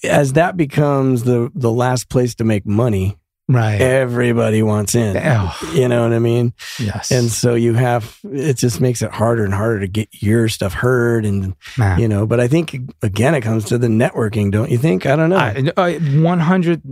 as 0.03 0.32
that 0.32 0.57
becomes 0.57 1.22
the 1.22 1.51
the 1.55 1.70
last 1.70 2.09
place 2.09 2.34
to 2.36 2.44
make 2.44 2.66
money, 2.66 3.16
right. 3.51 3.80
everybody 3.80 4.62
wants 4.62 4.94
in. 4.94 5.16
Oh, 5.16 5.57
You 5.74 5.88
know 5.88 6.03
what 6.05 6.12
I 6.12 6.18
mean? 6.18 6.55
yes. 6.78 7.11
And 7.11 7.28
so 7.30 7.55
you 7.55 7.74
have 7.74 8.18
it 8.24 8.55
just 8.57 8.80
makes 8.80 9.03
it 9.03 9.11
harder 9.11 9.44
and 9.44 9.53
harder 9.53 9.80
to 9.80 9.88
get 9.88 10.09
your 10.22 10.48
stuff 10.48 10.72
heard, 10.72 11.24
and 11.26 11.55
Man. 11.76 11.98
you 12.01 12.09
know. 12.09 12.26
But 12.26 12.40
I 12.40 12.48
think 12.48 12.76
again, 13.03 13.34
it 13.34 13.42
comes 13.42 13.64
to 13.66 13.78
the 13.78 13.88
networking, 13.88 14.51
don't 14.51 14.70
you 14.70 14.78
think? 14.78 15.05
I 15.07 15.16
don't 15.16 15.30
know. 15.30 16.22
One 16.22 16.40
hundred 16.40 16.82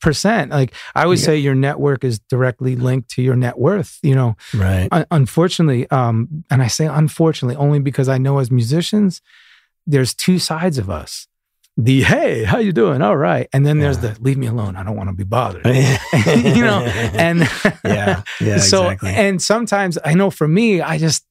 percent. 0.00 0.50
Like 0.50 0.74
I 0.94 1.06
would 1.06 1.18
Yeah. 1.18 1.24
say, 1.24 1.36
your 1.38 1.54
network 1.54 2.04
is 2.04 2.18
directly 2.18 2.76
linked 2.76 3.10
to 3.12 3.22
your 3.22 3.36
net 3.36 3.58
worth. 3.58 3.98
You 4.02 4.14
know, 4.14 4.36
right? 4.54 4.88
Un- 4.92 5.06
unfortunately, 5.10 5.88
um, 5.90 6.44
and 6.50 6.62
I 6.62 6.66
say 6.66 6.86
unfortunately 6.86 7.56
only 7.56 7.78
because 7.80 8.08
I 8.08 8.18
know 8.18 8.38
as 8.38 8.50
musicians, 8.50 9.20
there's 9.86 10.14
two 10.14 10.38
sides 10.38 10.78
of 10.78 10.90
us. 10.90 11.26
The 11.80 12.02
hey, 12.02 12.42
how 12.42 12.58
you 12.58 12.72
doing? 12.72 13.02
All 13.02 13.16
right, 13.16 13.48
and 13.52 13.64
then 13.64 13.78
there's 13.78 14.02
Yeah. 14.02 14.14
the 14.14 14.20
leave 14.20 14.36
me 14.36 14.48
alone. 14.48 14.74
I 14.74 14.82
don't 14.82 14.96
want 14.96 15.10
to 15.10 15.14
be 15.14 15.22
bothered. 15.22 15.64
you 15.66 16.64
know, 16.64 16.80
and 17.14 17.48
yeah, 17.84 18.22
yeah, 18.40 18.56
so 18.58 18.86
exactly. 18.88 19.10
and 19.14 19.40
sometimes 19.40 19.96
I 20.04 20.14
know 20.14 20.30
for 20.30 20.48
me, 20.48 20.80
I 20.80 20.98
just 20.98 21.24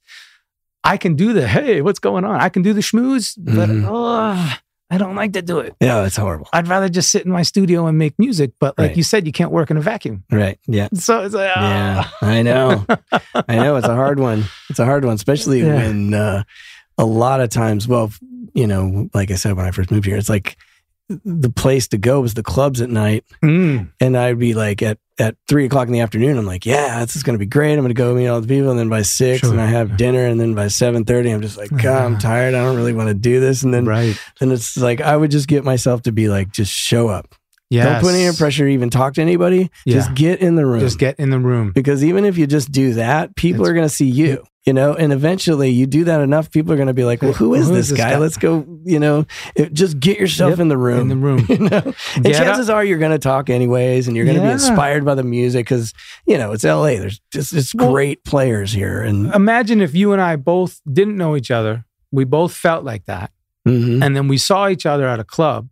I 0.85 0.95
can 0.95 1.15
do 1.15 1.33
the 1.33 1.45
hey, 1.47 1.81
what's 1.81 1.99
going 1.99 2.23
on? 2.23 2.39
I 2.39 2.47
can 2.47 2.61
do 2.61 2.71
the 2.73 2.79
schmooze, 2.79 3.33
but 3.37 3.67
Mhm. 3.67 3.83
ugh, 3.85 4.57
I 4.89 4.97
don't 4.97 5.15
like 5.15 5.33
to 5.33 5.41
do 5.41 5.59
it. 5.59 5.75
yeah, 5.81 6.05
it's 6.05 6.15
horrible. 6.15 6.47
I'd 6.53 6.69
rather 6.69 6.87
just 6.87 7.11
sit 7.11 7.25
in 7.25 7.31
my 7.31 7.43
studio 7.43 7.85
and 7.87 7.97
make 7.97 8.17
music. 8.17 8.51
But 8.57 8.77
like 8.77 8.87
Right. 8.91 8.97
you 8.97 9.03
said, 9.03 9.25
you 9.27 9.33
can't 9.33 9.51
work 9.51 9.69
in 9.69 9.75
a 9.75 9.81
vacuum. 9.81 10.23
Right? 10.31 10.57
Yeah. 10.65 10.87
So 10.93 11.23
it's 11.25 11.35
like, 11.35 11.51
Yeah, 11.53 12.03
ah. 12.05 12.17
I 12.21 12.41
know. 12.41 12.85
I 13.49 13.55
know 13.57 13.75
it's 13.75 13.85
a 13.87 13.95
hard 13.95 14.17
one. 14.17 14.45
It's 14.69 14.79
a 14.79 14.85
hard 14.85 15.03
one, 15.03 15.15
especially 15.15 15.59
Yeah. 15.61 15.75
when 15.75 16.13
uh, 16.13 16.43
a 16.97 17.03
lot 17.05 17.41
of 17.41 17.49
times, 17.49 17.85
well, 17.85 18.13
you 18.53 18.67
know, 18.67 19.09
like 19.13 19.31
I 19.31 19.35
said 19.35 19.53
when 19.57 19.65
I 19.65 19.71
first 19.71 19.91
moved 19.91 20.05
here, 20.05 20.17
it's 20.17 20.29
like 20.29 20.57
the 21.09 21.49
place 21.49 21.87
to 21.87 21.97
go 21.97 22.19
was 22.19 22.33
the 22.33 22.43
clubs 22.43 22.81
at 22.81 22.89
night, 22.89 23.23
Mm. 23.41 23.91
and 24.01 24.17
I'd 24.17 24.37
be 24.39 24.53
like 24.53 24.81
at 24.81 24.97
at 25.19 25.35
three 25.47 25.65
o'clock 25.65 25.87
in 25.87 25.93
the 25.93 26.01
afternoon, 26.01 26.37
I'm 26.37 26.45
like, 26.45 26.63
yeah, 26.65 27.03
this 27.03 27.15
is 27.15 27.23
going 27.23 27.33
to 27.33 27.39
be 27.39 27.47
great. 27.47 27.73
I'm 27.73 27.79
going 27.79 27.87
to 27.89 27.93
go 27.95 28.13
meet 28.13 28.27
all 28.27 28.39
the 28.41 28.47
people, 28.47 28.69
and 28.69 28.77
then 28.77 28.89
by 28.89 29.01
six, 29.01 29.39
Sure. 29.39 29.51
and 29.51 29.59
I 29.59 29.65
have 29.65 29.97
dinner, 29.97 30.25
and 30.25 30.39
then 30.39 30.53
by 30.53 30.67
seven 30.67 31.05
thirty, 31.05 31.31
I'm 31.31 31.41
just 31.41 31.57
like, 31.57 31.69
God, 31.71 32.03
I'm 32.05 32.17
tired. 32.19 32.53
I 32.53 32.63
don't 32.63 32.75
really 32.75 32.93
want 32.93 33.07
to 33.07 33.13
do 33.15 33.39
this, 33.39 33.63
and 33.63 33.73
then 33.73 33.85
right. 33.85 34.15
then 34.39 34.51
it's 34.51 34.75
like 34.77 34.99
I 35.01 35.15
would 35.17 35.31
just 35.31 35.47
get 35.47 35.63
myself 35.63 36.01
to 36.03 36.11
be 36.11 36.27
like, 36.29 36.51
just 36.51 36.71
show 36.73 37.07
up. 37.07 37.33
Yes. 37.69 37.85
Don't 37.85 38.01
put 38.11 38.15
any 38.17 38.33
pressure 38.37 38.65
to 38.65 38.71
even 38.71 38.89
talk 38.89 39.15
to 39.15 39.21
anybody. 39.21 39.69
Yeah. 39.85 39.95
Just 39.95 40.13
get 40.13 40.39
in 40.39 40.55
the 40.55 40.65
room. 40.65 40.79
Just 40.81 40.99
get 40.99 41.19
in 41.19 41.31
the 41.31 41.39
room. 41.39 41.71
because 41.73 42.01
even 42.03 42.23
if 42.23 42.37
you 42.37 42.47
just 42.47 42.71
do 42.71 42.93
that, 42.93 43.35
people 43.35 43.61
It's- 43.63 43.71
are 43.71 43.73
going 43.73 43.87
to 43.87 43.93
see 43.93 44.07
you. 44.07 44.43
You 44.67 44.73
know, 44.73 44.93
and 44.93 45.11
eventually 45.13 45.69
you 45.69 45.87
do 45.87 46.03
that 46.03 46.19
enough, 46.21 46.51
people 46.51 46.73
are 46.73 46.75
going 46.75 46.87
to 46.89 46.93
be 46.93 47.05
like, 47.05 47.21
well, 47.21 47.31
who 47.33 47.55
is 47.55 47.67
Who 47.69 47.73
this 47.73 47.85
is 47.85 47.91
this 47.91 47.97
guy? 47.97 48.11
guy? 48.11 48.17
Let's 48.17 48.37
go, 48.37 48.65
you 48.83 48.99
know, 48.99 49.25
it- 49.55 49.73
just 49.73 49.99
get 49.99 50.19
yourself 50.19 50.51
Yep, 50.51 50.59
in 50.59 50.67
the 50.67 50.77
room. 50.77 50.99
in 50.99 51.07
the 51.07 51.15
room. 51.15 51.45
You 51.49 51.57
know, 51.69 51.93
and 52.15 52.23
Get 52.25 52.35
up. 52.35 52.43
chances 52.45 52.69
are 52.69 52.83
you're 52.83 52.99
going 52.99 53.13
to 53.13 53.17
talk 53.17 53.49
anyways, 53.49 54.07
and 54.07 54.15
you're 54.17 54.25
going 54.25 54.37
to 54.37 54.43
be 54.43 54.49
inspired 54.49 55.05
by 55.05 55.15
the 55.15 55.23
music 55.23 55.65
because, 55.65 55.93
you 56.27 56.37
know, 56.37 56.51
it's 56.51 56.63
LA. 56.65 56.97
There's 56.99 57.19
just 57.31 57.53
it's 57.53 57.73
Well- 57.73 57.91
great 57.91 58.23
players 58.25 58.73
here. 58.73 59.01
And 59.01 59.33
Imagine 59.33 59.79
if 59.81 59.95
you 59.95 60.11
and 60.11 60.21
I 60.21 60.35
both 60.35 60.81
didn't 60.91 61.17
know 61.17 61.35
each 61.37 61.49
other. 61.49 61.85
We 62.11 62.25
both 62.25 62.53
felt 62.53 62.83
like 62.83 63.05
that. 63.05 63.31
Mhm. 63.67 64.03
And 64.03 64.15
then 64.15 64.27
we 64.27 64.37
saw 64.37 64.67
each 64.67 64.85
other 64.85 65.07
at 65.07 65.19
a 65.19 65.23
club. 65.23 65.69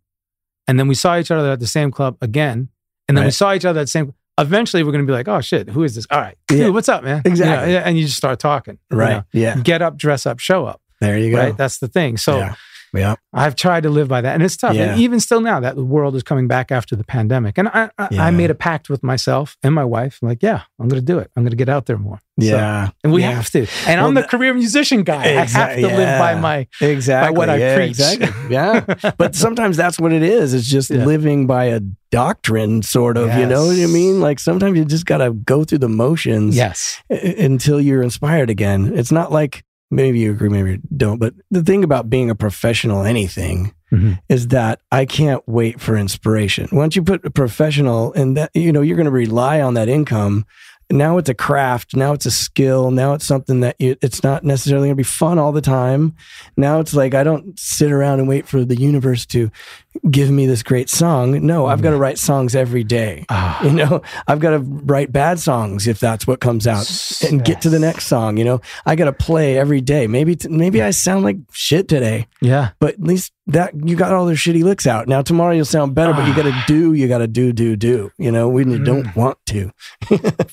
And 0.67 0.79
then 0.79 0.87
we 0.87 0.95
saw 0.95 1.17
each 1.19 1.31
other 1.31 1.51
at 1.51 1.59
the 1.59 1.67
same 1.67 1.91
club 1.91 2.17
again. 2.21 2.69
And 3.07 3.15
then 3.17 3.25
we 3.25 3.31
saw 3.31 3.53
each 3.53 3.65
other 3.65 3.81
at 3.81 3.83
the 3.83 3.87
same 3.87 4.13
Eventually, 4.37 4.83
we're 4.83 4.91
going 4.91 5.05
to 5.05 5.09
be 5.09 5.13
like, 5.13 5.27
oh 5.27 5.39
shit, 5.41 5.69
who 5.69 5.83
is 5.83 5.95
this? 5.95 6.05
All 6.11 6.19
right. 6.19 6.37
Yeah. 6.51 6.65
Dude, 6.65 6.73
what's 6.73 6.89
up, 6.89 7.03
man? 7.03 7.21
Exactly. 7.23 7.71
You 7.71 7.79
know, 7.79 7.85
and 7.85 7.97
you 7.97 8.05
just 8.05 8.17
start 8.17 8.39
talking. 8.39 8.77
you 8.91 8.97
right. 8.97 9.11
know. 9.17 9.23
Yeah. 9.31 9.55
Get 9.57 9.81
up, 9.81 9.97
dress 9.97 10.25
up, 10.25 10.39
show 10.39 10.65
up. 10.65 10.81
There 10.99 11.17
you 11.17 11.31
go. 11.31 11.37
Right. 11.37 11.57
That's 11.57 11.79
the 11.79 11.87
thing. 11.87 12.17
So 12.17 12.37
yeah. 12.37 12.55
Yeah. 12.95 13.15
I've 13.33 13.55
tried 13.55 13.83
to 13.83 13.89
live 13.89 14.07
by 14.07 14.21
that, 14.21 14.33
and 14.33 14.43
it's 14.43 14.55
tough. 14.57 14.75
Yeah. 14.75 14.91
And 14.93 15.01
even 15.01 15.19
still 15.19 15.41
now, 15.41 15.59
that 15.59 15.75
the 15.75 15.83
world 15.83 16.15
is 16.15 16.23
coming 16.23 16.47
back 16.47 16.71
after 16.71 16.95
the 16.95 17.03
pandemic, 17.03 17.57
and 17.57 17.67
I, 17.69 17.89
I, 17.97 18.07
Yeah. 18.11 18.25
I 18.25 18.31
made 18.31 18.49
a 18.49 18.55
pact 18.55 18.89
with 18.89 19.03
myself 19.03 19.57
and 19.63 19.73
my 19.75 19.83
wife. 19.85 20.19
I'm 20.21 20.29
like, 20.29 20.41
yeah, 20.41 20.61
I'm 20.79 20.87
going 20.87 20.99
to 21.01 21.05
do 21.05 21.19
it. 21.19 21.29
I'm 21.35 21.43
going 21.43 21.51
to 21.51 21.57
get 21.57 21.69
out 21.69 21.85
there 21.85 21.97
more. 21.97 22.19
So- 22.39 22.45
Yeah. 22.47 22.89
and 23.03 23.13
we 23.13 23.21
Yeah. 23.21 23.31
have 23.31 23.49
to. 23.51 23.59
And 23.87 23.99
Well, 23.99 24.07
I'm 24.07 24.13
the 24.13 24.23
career 24.23 24.53
musician 24.53 25.03
guy. 25.03 25.23
I 25.23 25.45
have 25.45 25.75
to 25.75 25.81
live 25.87 26.19
by 26.19 26.35
my. 26.35 26.67
Exactly. 26.81 27.37
what 27.37 27.49
I 27.49 27.75
preach. 27.75 27.89
Exactly. 27.99 28.29
Yeah. 28.49 28.81
but 29.17 29.35
sometimes 29.35 29.75
that's 29.77 29.99
what 29.99 30.11
it 30.13 30.23
is. 30.23 30.53
It's 30.53 30.67
just 30.67 30.89
living 30.89 31.47
by 31.47 31.65
a 31.65 31.81
doctrine, 32.11 32.81
sort 32.83 33.17
of. 33.17 33.33
You 33.37 33.45
know 33.45 33.65
what 33.67 33.77
I 33.77 33.87
mean? 33.87 34.21
Like 34.21 34.39
sometimes 34.39 34.77
you 34.77 34.85
just 34.85 35.05
got 35.05 35.17
to 35.17 35.31
go 35.33 35.63
through 35.63 35.79
the 35.79 35.89
motions 35.89 36.55
Yes. 36.55 37.01
until 37.09 37.81
you're 37.81 38.01
inspired 38.03 38.49
again. 38.49 38.91
It's 38.95 39.11
not 39.11 39.31
like 39.31 39.63
maybe 39.95 40.19
you 40.19 40.31
agree, 40.31 40.49
maybe 40.49 40.71
you 40.71 40.81
don't. 40.95 41.19
But 41.19 41.33
the 41.49 41.63
thing 41.63 41.83
about 41.83 42.09
being 42.09 42.29
a 42.29 42.35
professional 42.35 43.03
anything 43.03 43.73
Mhm. 43.91 44.19
is 44.29 44.47
that 44.49 44.79
I 44.91 45.05
can't 45.05 45.41
wait 45.47 45.79
for 45.79 45.95
inspiration. 45.95 46.67
Once 46.71 46.95
you 46.95 47.03
put 47.03 47.25
a 47.25 47.29
professional 47.31 48.13
and 48.13 48.35
that, 48.37 48.51
you 48.53 48.71
know, 48.71 48.81
you're 48.81 48.97
going 48.97 49.05
to 49.05 49.11
rely 49.11 49.61
on 49.61 49.73
that 49.75 49.87
income. 49.89 50.45
Now 50.91 51.17
it's 51.17 51.29
a 51.29 51.33
craft. 51.33 51.95
Now 51.95 52.13
it's 52.13 52.27
a 52.27 52.31
skill. 52.31 52.91
Now 52.91 53.13
it's 53.13 53.25
something 53.25 53.61
that 53.61 53.75
you, 53.79 53.95
it's 54.03 54.23
not 54.23 54.43
necessarily 54.43 54.87
going 54.87 54.97
to 54.97 55.03
be 55.03 55.03
fun 55.03 55.39
all 55.39 55.51
the 55.51 55.61
time. 55.61 56.13
Now 56.57 56.79
it's 56.79 56.93
like 56.93 57.15
I 57.15 57.23
don't 57.23 57.57
sit 57.57 57.91
around 57.91 58.19
and 58.19 58.27
wait 58.27 58.47
for 58.47 58.63
the 58.63 58.75
universe 58.79 59.25
to 59.27 59.49
give 60.09 60.29
me 60.29 60.45
this 60.45 60.63
great 60.63 60.89
song. 60.89 61.45
No, 61.45 61.65
I've 61.65 61.81
got 61.81 61.91
to 61.91 61.97
mm. 61.97 61.99
write 61.99 62.17
songs 62.17 62.55
every 62.55 62.83
day. 62.83 63.25
Ah, 63.29 63.63
You 63.63 63.71
know, 63.71 64.01
I've 64.27 64.39
got 64.39 64.51
to 64.51 64.59
write 64.59 65.11
bad 65.11 65.39
songs 65.39 65.87
if 65.87 65.99
that's 65.99 66.27
what 66.27 66.39
comes 66.39 66.67
out 66.67 66.89
and 67.29 67.43
get 67.43 67.61
to 67.61 67.69
the 67.69 67.79
next 67.79 68.07
song. 68.07 68.37
You 68.37 68.43
know, 68.43 68.61
I 68.85 68.95
got 68.95 69.05
to 69.05 69.13
play 69.13 69.57
every 69.57 69.81
day. 69.81 70.07
Maybe, 70.07 70.35
t- 70.35 70.49
maybe 70.49 70.81
I 70.81 70.91
sound 70.91 71.23
like 71.23 71.37
shit 71.51 71.87
today, 71.87 72.27
yeah. 72.41 72.71
but 72.79 72.95
at 72.95 73.01
least 73.01 73.31
that 73.47 73.73
you 73.87 73.95
got 73.95 74.11
all 74.11 74.25
those 74.25 74.39
shitty 74.39 74.63
licks 74.63 74.87
out. 74.87 75.07
Now 75.07 75.21
tomorrow 75.21 75.53
you'll 75.53 75.65
sound 75.65 75.93
better, 75.93 76.13
but 76.13 76.25
you 76.25 76.33
ah. 76.33 76.35
got 76.35 76.43
to 76.43 76.63
do, 76.67 76.93
you 76.93 77.07
got 77.07 77.19
to 77.19 77.27
do, 77.27 77.53
do, 77.53 77.75
do. 77.75 78.11
You 78.17 78.31
know, 78.31 78.49
when 78.49 78.71
you 78.71 78.83
don't 78.83 79.05
mm. 79.05 79.15
want 79.15 79.37
to. 79.47 79.71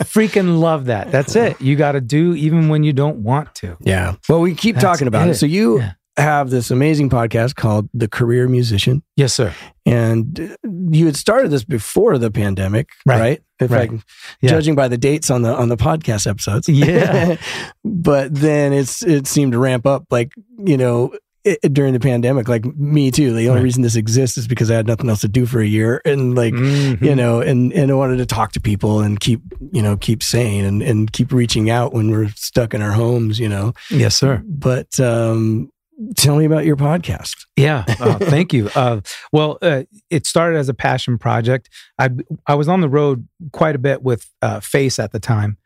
Freaking 0.05 0.61
love 0.61 0.87
that. 0.87 1.11
That's 1.11 1.37
it. 1.37 1.61
You 1.61 1.77
got 1.77 1.93
to 1.93 2.01
do 2.01 2.35
even 2.35 2.69
when 2.69 2.83
you 2.83 2.93
don't 2.93 3.19
want 3.19 3.55
to. 3.57 3.77
Yeah. 3.81 4.17
Well, 4.29 4.41
we 4.41 4.55
keep 4.55 4.77
That's 4.77 4.85
talking 4.85 5.09
about 5.09 5.29
it. 5.29 5.33
it. 5.33 5.35
So 5.37 5.47
you 5.47 5.81
Yeah. 5.81 5.93
Have 6.17 6.51
this 6.51 6.71
amazing 6.71 7.09
podcast 7.11 7.55
called 7.55 7.89
The 7.95 8.09
Career 8.09 8.47
Musician, 8.49 9.03
Yes, 9.17 9.33
sir. 9.33 9.55
and 9.87 10.57
you 10.91 11.07
had 11.07 11.17
started 11.17 11.51
this 11.51 11.65
before 11.65 12.19
the 12.19 12.31
pandemic, 12.31 12.91
right? 13.07 13.19
Right. 13.21 13.43
If 13.61 13.71
Right. 13.71 13.91
I 13.91 13.99
Yeah. 14.41 14.51
judging 14.51 14.75
by 14.75 14.89
the 14.89 14.99
dates 14.99 15.31
on 15.31 15.43
the 15.43 15.55
on 15.55 15.69
the 15.69 15.77
podcast 15.77 16.27
episodes. 16.27 16.69
Yeah. 16.69 17.37
but 17.85 18.35
then 18.35 18.73
it's 18.73 19.03
it 19.03 19.27
seemed 19.27 19.53
to 19.53 19.59
ramp 19.59 19.87
up 19.87 20.05
like, 20.11 20.33
you 20.59 20.77
know, 20.77 21.13
it, 21.45 21.59
during 21.73 21.93
the 21.93 21.99
pandemic 21.99 22.47
like 22.49 22.65
me 22.77 23.11
too. 23.11 23.33
The 23.33 23.49
only 23.49 23.61
Right. 23.61 23.65
reason 23.65 23.83
this 23.83 23.97
exists 23.97 24.39
is 24.39 24.47
because 24.47 24.71
I 24.71 24.75
had 24.77 24.87
nothing 24.87 25.09
else 25.09 25.23
to 25.23 25.29
do 25.29 25.45
for 25.47 25.61
a 25.61 25.67
year 25.67 26.01
and 26.05 26.37
like 26.37 26.55
Mhm. 26.55 27.03
you 27.03 27.17
know, 27.17 27.41
and 27.41 27.73
and 27.73 27.91
I 27.91 27.95
wanted 27.95 28.19
to 28.19 28.27
talk 28.27 28.53
to 28.53 28.61
people 28.61 29.01
and 29.01 29.19
keep, 29.19 29.41
you 29.73 29.83
know, 29.83 29.97
keep 29.97 30.23
sane 30.23 30.65
and 30.65 30.83
and 30.83 31.11
keep 31.13 31.33
reaching 31.33 31.69
out 31.71 31.95
when 31.95 32.11
we're 32.11 32.29
stuck 32.37 32.75
in 32.75 32.83
our 32.83 32.93
homes, 32.93 33.41
you 33.41 33.49
know. 33.49 33.73
Yes, 33.91 34.15
sir. 34.15 34.41
But 34.47 35.01
um 35.01 35.71
tell 36.17 36.37
me 36.37 36.45
about 36.45 36.65
your 36.65 36.77
podcast. 36.77 37.35
Yeah, 37.57 37.85
uh, 38.01 38.19
thank 38.19 38.53
you. 38.53 38.71
Uh, 38.75 39.01
well, 39.33 39.59
uh, 39.63 39.83
it 40.11 40.27
started 40.27 40.59
as 40.59 40.69
a 40.69 40.75
passion 40.75 41.19
project. 41.19 41.69
I 41.99 42.11
I 42.47 42.55
was 42.55 42.69
on 42.69 42.81
the 42.81 42.89
road 42.89 43.27
quite 43.53 43.75
a 43.75 43.79
bit 43.79 44.03
with 44.03 44.29
uh, 44.43 44.61
Face 44.61 44.99
at 44.99 45.13
the 45.13 45.21
time, 45.21 45.57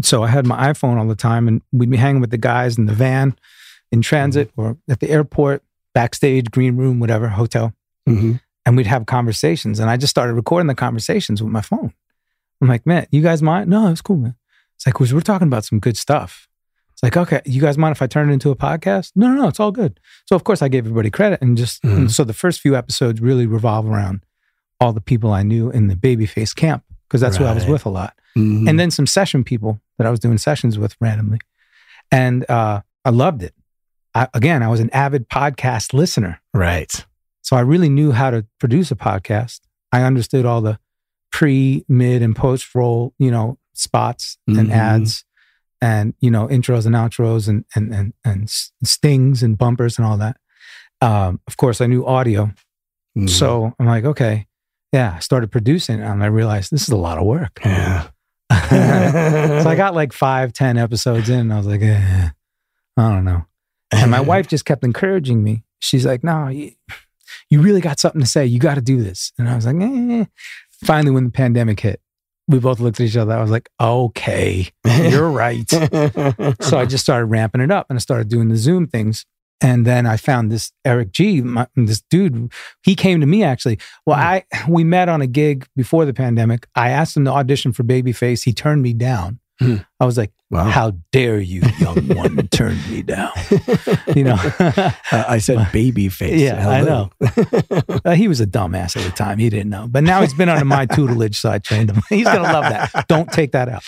so 0.00 0.22
I 0.22 0.28
had 0.28 0.46
my 0.46 0.72
iPhone 0.72 0.96
all 0.98 1.06
the 1.08 1.14
time, 1.14 1.48
and 1.48 1.62
we'd 1.72 1.90
be 1.90 1.96
hanging 1.96 2.20
with 2.20 2.30
the 2.30 2.38
guys 2.38 2.78
in 2.78 2.86
the 2.86 2.94
van, 2.94 3.36
in 3.90 4.02
transit, 4.02 4.50
or 4.56 4.76
at 4.88 5.00
the 5.00 5.10
airport, 5.10 5.62
backstage, 5.94 6.50
green 6.50 6.76
room, 6.76 6.98
whatever, 7.00 7.28
hotel, 7.28 7.72
Mm-hmm. 8.08 8.32
and 8.66 8.76
we'd 8.76 8.86
have 8.86 9.06
conversations. 9.06 9.78
And 9.78 9.88
I 9.88 9.96
just 9.96 10.10
started 10.10 10.34
recording 10.34 10.66
the 10.66 10.74
conversations 10.74 11.42
with 11.42 11.52
my 11.52 11.60
phone. 11.60 11.92
I'm 12.60 12.68
like, 12.68 12.84
man, 12.86 13.06
you 13.10 13.22
guys 13.22 13.42
mind? 13.42 13.70
No, 13.70 13.88
it's 13.88 14.00
cool, 14.00 14.16
man. 14.16 14.34
It's 14.76 14.86
like, 14.86 14.94
'cause 14.94 15.12
we're 15.14 15.20
talking 15.20 15.46
about 15.48 15.64
some 15.64 15.78
good 15.80 15.96
stuff. 15.96 16.48
It's 17.02 17.16
like, 17.16 17.16
okay, 17.16 17.40
you 17.44 17.60
guys 17.60 17.76
mind 17.76 17.96
if 17.96 18.00
I 18.02 18.06
turn 18.06 18.30
it 18.30 18.32
into 18.32 18.50
a 18.50 18.56
podcast? 18.56 19.10
No, 19.16 19.28
no, 19.28 19.42
no, 19.42 19.48
it's 19.48 19.58
all 19.58 19.72
good. 19.72 19.98
So 20.26 20.36
of 20.36 20.44
course 20.44 20.62
I 20.62 20.68
gave 20.68 20.84
everybody 20.84 21.10
credit 21.10 21.40
and 21.42 21.56
just 21.56 21.82
Mhm. 21.82 21.96
and 21.96 22.12
so 22.12 22.22
the 22.24 22.32
first 22.32 22.60
few 22.60 22.76
episodes 22.76 23.20
really 23.20 23.46
revolve 23.46 23.86
around 23.86 24.24
all 24.80 24.92
the 24.92 25.00
people 25.00 25.32
I 25.32 25.42
knew 25.42 25.70
in 25.70 25.88
the 25.88 25.96
babyface 25.96 26.54
camp 26.54 26.84
because 27.08 27.20
that's 27.20 27.36
who 27.36 27.44
I 27.44 27.52
was 27.54 27.66
with 27.66 27.84
a 27.84 27.88
lot, 27.90 28.14
Mm-hmm. 28.36 28.68
and 28.68 28.80
then 28.80 28.90
some 28.90 29.06
session 29.06 29.44
people 29.44 29.80
that 29.98 30.06
I 30.06 30.10
was 30.10 30.18
doing 30.20 30.38
sessions 30.38 30.78
with 30.78 30.96
randomly, 31.00 31.38
and 32.10 32.48
uh, 32.50 32.80
I 33.04 33.10
loved 33.10 33.42
it. 33.42 33.54
I, 34.14 34.28
again, 34.34 34.62
I 34.62 34.68
was 34.68 34.80
an 34.80 34.90
avid 34.90 35.28
podcast 35.28 35.92
listener, 35.92 36.40
right. 36.54 37.04
so 37.42 37.56
I 37.56 37.60
really 37.60 37.88
knew 37.88 38.12
how 38.12 38.30
to 38.30 38.46
produce 38.60 38.90
a 38.90 38.96
podcast. 38.96 39.60
I 39.92 40.02
understood 40.02 40.46
all 40.46 40.60
the 40.62 40.78
pre, 41.32 41.84
mid, 41.88 42.22
and 42.22 42.34
post 42.36 42.74
roll, 42.74 43.12
you 43.18 43.30
know, 43.30 43.58
spots 43.74 44.38
and 44.46 44.68
Mhm. 44.68 44.70
ads 44.72 45.24
and, 45.82 46.14
you 46.20 46.30
know, 46.30 46.46
intros 46.46 46.86
and 46.86 46.94
outros 46.94 47.48
and, 47.48 47.64
and, 47.74 47.92
and, 47.92 48.14
and 48.24 48.48
stings 48.48 49.42
and 49.42 49.58
bumpers 49.58 49.98
and 49.98 50.06
all 50.06 50.16
that. 50.16 50.36
Um, 51.00 51.40
of 51.48 51.56
course, 51.56 51.80
I 51.80 51.86
knew 51.86 52.06
audio. 52.06 52.52
Mhm. 53.18 53.28
So 53.28 53.74
I'm 53.78 53.86
like, 53.86 54.04
okay, 54.04 54.46
yeah, 54.92 55.14
I 55.16 55.18
started 55.18 55.50
producing 55.50 56.00
and 56.00 56.22
I 56.22 56.26
realized 56.26 56.70
this 56.70 56.82
is 56.82 56.90
a 56.90 56.96
lot 56.96 57.18
of 57.18 57.24
work. 57.24 57.58
yeah. 57.64 58.08
so 58.52 59.68
I 59.68 59.74
got 59.74 59.94
like 59.94 60.12
five, 60.26 60.52
ten 60.52 60.78
episodes 60.78 61.28
in 61.28 61.40
and 61.40 61.52
I 61.52 61.56
was 61.56 61.66
like, 61.66 61.82
eh, 61.82 62.28
I 62.96 63.08
don't 63.12 63.24
know. 63.24 63.44
And 63.90 64.10
my 64.10 64.20
wife 64.32 64.46
just 64.46 64.64
kept 64.64 64.84
encouraging 64.84 65.42
me. 65.42 65.64
She's 65.80 66.06
like, 66.06 66.22
no, 66.22 66.46
you, 66.46 66.72
you 67.50 67.60
really 67.60 67.80
got 67.80 67.98
something 67.98 68.20
to 68.20 68.26
say. 68.26 68.46
You 68.46 68.60
got 68.60 68.76
to 68.76 68.80
do 68.80 69.02
this. 69.02 69.32
And 69.36 69.48
I 69.48 69.56
was 69.56 69.66
like, 69.66 69.76
eh. 69.80 70.26
Finally, 70.84 71.10
when 71.10 71.24
the 71.24 71.30
pandemic 71.30 71.80
hit, 71.80 72.00
we 72.52 72.58
both 72.58 72.80
looked 72.80 73.00
at 73.00 73.06
each 73.06 73.16
other. 73.16 73.32
I 73.32 73.40
was 73.40 73.50
like, 73.50 73.68
okay, 73.80 74.68
you're 74.84 75.30
right. 75.30 75.68
so 76.60 76.78
I 76.78 76.86
just 76.86 77.02
started 77.02 77.26
ramping 77.26 77.60
it 77.60 77.70
up 77.70 77.86
and 77.88 77.96
I 77.96 78.00
started 78.00 78.28
doing 78.28 78.48
the 78.48 78.56
Zoom 78.56 78.86
things. 78.86 79.24
And 79.60 79.86
then 79.86 80.06
I 80.06 80.16
found 80.16 80.50
this 80.50 80.72
Eric 80.84 81.12
G, 81.12 81.40
my, 81.40 81.68
this 81.76 82.02
dude. 82.10 82.52
He 82.82 82.94
came 82.94 83.20
to 83.20 83.26
me 83.26 83.44
actually. 83.44 83.78
Well, 84.06 84.18
I 84.18 84.44
we 84.68 84.82
met 84.84 85.08
on 85.08 85.22
a 85.22 85.26
gig 85.26 85.66
before 85.76 86.04
the 86.04 86.12
pandemic. 86.12 86.66
I 86.74 86.90
asked 86.90 87.16
him 87.16 87.24
to 87.26 87.30
audition 87.30 87.72
for 87.72 87.84
Babyface. 87.84 88.44
He 88.44 88.52
turned 88.52 88.82
me 88.82 88.92
down. 88.92 89.38
Hmm. 89.60 89.76
I 90.00 90.04
was 90.04 90.18
like, 90.18 90.32
wow. 90.52 90.64
"How 90.70 90.92
dare 91.10 91.40
you, 91.40 91.62
young 91.80 92.06
one, 92.16 92.46
turn 92.48 92.76
me 92.90 93.02
down?" 93.02 93.32
You 94.14 94.24
know. 94.24 94.36
Uh, 94.60 94.90
I 95.10 95.38
said 95.38 95.58
Babyface. 95.72 96.38
Yeah, 96.38 96.68
I 96.68 96.80
know. 96.82 97.10
Uh, 98.04 98.12
he 98.14 98.28
was 98.28 98.40
a 98.40 98.46
dumbass 98.46 98.96
at 98.96 99.04
the 99.04 99.10
time. 99.16 99.38
He 99.38 99.48
didn't 99.48 99.70
know. 99.70 99.86
But 99.88 100.04
now 100.04 100.20
he's 100.20 100.34
been 100.34 100.48
under 100.50 100.64
my 100.66 100.84
tutelage, 100.86 101.38
so 101.40 101.50
I 101.50 101.58
trained 101.58 101.90
him. 101.90 102.02
He's 102.10 102.24
going 102.24 102.36
to 102.44 102.52
love 102.52 102.64
that. 102.64 103.06
Don't 103.08 103.30
take 103.32 103.52
that 103.52 103.68
out. 103.68 103.82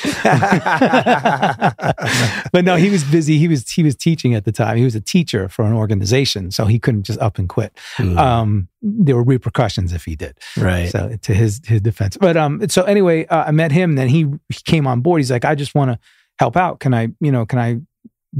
but 2.52 2.64
no, 2.64 2.76
he 2.76 2.90
was 2.90 3.04
busy. 3.04 3.38
He 3.38 3.48
was 3.48 3.68
he 3.70 3.82
was 3.82 3.94
teaching 3.96 4.34
at 4.34 4.44
the 4.44 4.52
time. 4.52 4.76
He 4.76 4.84
was 4.84 4.94
a 4.94 5.00
teacher 5.00 5.48
for 5.48 5.64
an 5.64 5.72
organization, 5.74 6.50
so 6.50 6.64
he 6.66 6.78
couldn't 6.78 7.02
just 7.04 7.18
up 7.20 7.38
and 7.38 7.48
quit. 7.48 7.76
Mm, 7.98 8.16
Um, 8.18 8.68
there 8.82 9.16
were 9.16 9.22
repercussions 9.24 9.92
if 9.92 10.04
he 10.04 10.16
did. 10.16 10.38
right. 10.56 10.90
So 10.90 11.16
to 11.22 11.34
his 11.34 11.60
his 11.66 11.80
defense. 11.80 12.16
But 12.18 12.36
um, 12.36 12.66
so 12.68 12.82
anyway, 12.84 13.26
uh, 13.26 13.44
I 13.46 13.50
met 13.50 13.72
him. 13.72 13.94
Then 13.96 14.08
he 14.08 14.26
he 14.48 14.60
came 14.64 14.86
on 14.86 15.00
board. 15.00 15.20
He's 15.20 15.30
like, 15.30 15.44
I 15.44 15.54
just 15.54 15.74
want 15.74 15.90
to 15.92 15.98
help 16.38 16.56
out. 16.56 16.80
Can 16.80 16.94
I, 16.94 17.08
you 17.20 17.32
know, 17.32 17.46
can 17.46 17.58
I 17.58 17.80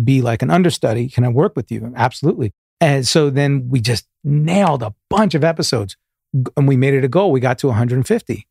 be 0.02 0.22
like 0.22 0.42
an 0.42 0.50
understudy? 0.50 1.08
Can 1.08 1.24
I 1.24 1.28
work 1.28 1.54
with 1.56 1.70
you? 1.70 1.92
Absolutely. 1.96 2.52
And 2.80 3.06
so 3.06 3.30
then 3.30 3.68
we 3.68 3.80
just 3.80 4.06
nailed 4.24 4.82
a 4.82 4.94
bunch 5.08 5.34
of 5.34 5.44
episodes, 5.44 5.96
and 6.56 6.66
we 6.66 6.76
made 6.76 6.94
it 6.94 7.04
a 7.04 7.08
goal. 7.08 7.30
We 7.30 7.40
got 7.40 7.58
to 7.58 7.68
150, 7.68 8.46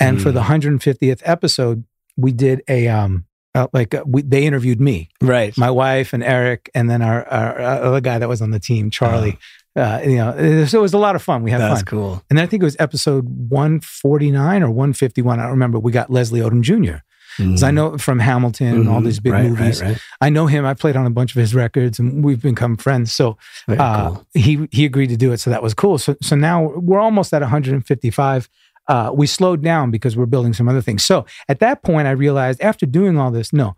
and 0.00 0.20
for 0.20 0.32
the 0.32 0.42
150th 0.42 1.22
episode, 1.24 1.84
we 2.16 2.32
did 2.32 2.62
a 2.68 2.88
um. 2.88 3.26
Uh, 3.54 3.66
like 3.72 3.94
uh, 3.94 4.04
we, 4.06 4.20
they 4.20 4.44
interviewed 4.44 4.82
me, 4.82 5.08
right. 5.22 5.56
my 5.56 5.70
wife, 5.70 6.12
and 6.12 6.22
Eric, 6.22 6.70
and 6.74 6.90
then 6.90 7.00
our, 7.00 7.26
our, 7.26 7.58
our 7.58 7.82
other 7.84 8.00
guy 8.02 8.18
that 8.18 8.28
was 8.28 8.42
on 8.42 8.50
the 8.50 8.60
team, 8.60 8.90
Charlie. 8.90 9.38
Uh, 9.74 10.00
you 10.04 10.16
know, 10.16 10.64
so 10.66 10.78
it 10.78 10.82
was 10.82 10.92
a 10.92 10.98
lot 10.98 11.16
of 11.16 11.22
fun. 11.22 11.42
We 11.42 11.50
had 11.50 11.62
That's 11.62 11.80
fun. 11.80 11.84
cool. 11.84 12.22
And 12.28 12.36
then 12.36 12.44
I 12.44 12.46
think 12.46 12.62
it 12.62 12.64
was 12.64 12.76
episode 12.78 13.24
149 13.48 14.62
or 14.62 14.70
151. 14.70 15.38
I 15.38 15.42
don't 15.42 15.52
remember. 15.52 15.78
We 15.78 15.90
got 15.90 16.10
Leslie 16.10 16.40
Odom 16.40 16.60
Jr. 16.60 16.98
Because 17.38 17.62
I 17.62 17.70
know 17.70 17.98
from 17.98 18.18
Hamilton 18.18 18.68
and 18.74 18.88
all 18.88 19.00
Mhm. 19.00 19.04
these 19.04 19.20
big 19.20 19.32
Right, 19.32 19.42
right, 19.42 19.50
movies. 19.50 19.82
right. 19.82 19.98
I 20.20 20.30
know 20.30 20.46
him. 20.46 20.64
I 20.64 20.74
played 20.74 20.96
on 20.96 21.06
a 21.06 21.10
bunch 21.10 21.34
of 21.34 21.40
his 21.40 21.54
records, 21.54 21.98
and 21.98 22.24
we've 22.24 22.40
become 22.40 22.76
friends. 22.76 23.12
So 23.12 23.36
uh, 23.68 24.08
cool. 24.10 24.26
he 24.34 24.68
he 24.70 24.84
agreed 24.84 25.08
to 25.10 25.16
do 25.16 25.32
it, 25.32 25.40
so 25.40 25.50
that 25.50 25.62
was 25.62 25.74
cool. 25.74 25.98
So 25.98 26.16
so 26.22 26.36
now 26.36 26.62
we're 26.76 27.00
almost 27.00 27.32
at 27.34 27.42
155. 27.42 28.48
Uh, 28.88 29.10
we 29.12 29.26
slowed 29.26 29.62
down 29.62 29.90
because 29.90 30.16
we're 30.16 30.26
building 30.26 30.52
some 30.54 30.68
other 30.68 30.80
things. 30.80 31.04
So 31.04 31.26
at 31.48 31.58
that 31.58 31.82
point, 31.82 32.06
I 32.06 32.12
realized 32.12 32.60
after 32.60 32.86
doing 32.86 33.18
all 33.18 33.30
this, 33.32 33.52
no, 33.52 33.74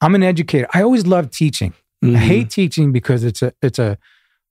I'm 0.00 0.14
an 0.14 0.22
educator. 0.24 0.66
I 0.74 0.82
always 0.82 1.06
loved 1.06 1.32
teaching. 1.32 1.72
I 2.02 2.06
Mhm. 2.06 2.16
hate 2.16 2.50
teaching 2.50 2.92
because 2.92 3.24
it's 3.24 3.40
a 3.42 3.52
it's 3.62 3.78
a 3.78 3.98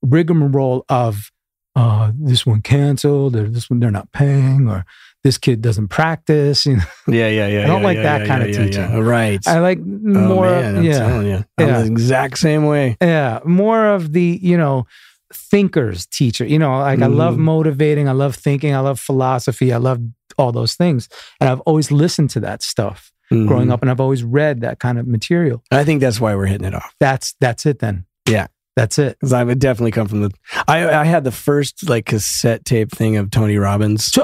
rigmarole 0.02 0.86
of 0.90 1.32
uh, 1.78 2.12
this 2.20 2.46
one 2.46 2.62
canceled 2.62 3.36
or 3.36 3.48
this 3.48 3.70
one 3.70 3.80
they're 3.80 3.92
not 3.92 4.12
paying 4.12 4.68
or 4.68 4.84
this 5.24 5.38
kid 5.38 5.62
doesn't 5.62 5.90
practice. 5.90 6.66
You 6.66 6.78
know, 6.78 6.84
Yeah, 7.08 7.28
yeah, 7.30 7.48
yeah. 7.48 7.60
I 7.64 7.68
don't 7.68 7.82
yeah, 7.82 7.88
like 7.88 7.98
yeah, 7.98 8.04
that 8.04 8.22
yeah, 8.22 8.28
kind 8.28 8.44
of 8.44 8.56
teaching. 8.56 9.00
Right. 9.00 9.40
I 9.48 9.60
like 9.60 9.80
oh, 9.80 9.84
more. 9.84 10.46
man, 10.50 10.78
I'm 10.78 10.84
yeah, 10.84 10.98
telling 11.00 11.28
you. 11.28 11.46
I'm 11.58 11.68
Yeah. 11.68 11.82
the 11.82 11.86
exact 11.88 12.38
same 12.40 12.66
way. 12.66 12.98
yeah, 13.02 13.40
more 13.46 13.86
of 13.96 14.14
the 14.14 14.40
you 14.42 14.58
know 14.58 14.86
thinkers 15.34 16.06
teacher. 16.08 16.46
You 16.46 16.60
know, 16.60 16.80
like 16.80 17.02
I 17.02 17.08
love 17.08 17.36
Mhm. 17.36 17.40
motivating. 17.40 18.08
I 18.08 18.14
love 18.14 18.36
thinking. 18.36 18.74
I 18.74 18.80
love 18.80 19.00
philosophy. 19.00 19.72
I 19.74 19.78
love 19.78 20.00
all 20.38 20.52
those 20.52 20.76
things, 20.76 21.10
and 21.40 21.50
I've 21.50 21.62
always 21.62 21.92
listened 21.92 22.30
to 22.32 22.40
that 22.42 22.62
stuff 22.64 23.12
growing 23.30 23.68
Mhm. 23.68 23.72
up, 23.74 23.82
and 23.82 23.92
I've 23.92 24.00
always 24.00 24.24
read 24.24 24.62
that 24.62 24.80
kind 24.80 24.98
of 24.98 25.06
material. 25.08 25.62
I 25.72 25.84
think 25.84 26.00
that's 26.02 26.20
why 26.22 26.34
we're 26.36 26.46
hitting 26.46 26.68
it 26.68 26.74
off. 26.74 26.94
That's 27.00 27.36
that's 27.42 27.66
it 27.66 27.80
then. 27.80 28.06
Yeah. 28.30 28.48
That's 28.78 29.00
it. 29.00 29.18
Because 29.20 29.34
I 29.34 29.44
would 29.44 29.58
definitely 29.58 29.90
come 29.90 30.08
from 30.08 30.22
the. 30.22 30.32
I 30.68 30.88
I 30.88 31.04
had 31.04 31.24
the 31.24 31.32
first 31.32 31.90
like 31.90 32.06
cassette 32.06 32.64
tape 32.64 32.92
thing 32.92 33.18
of 33.18 33.32
Tony 33.32 33.58
Robbins. 33.58 34.16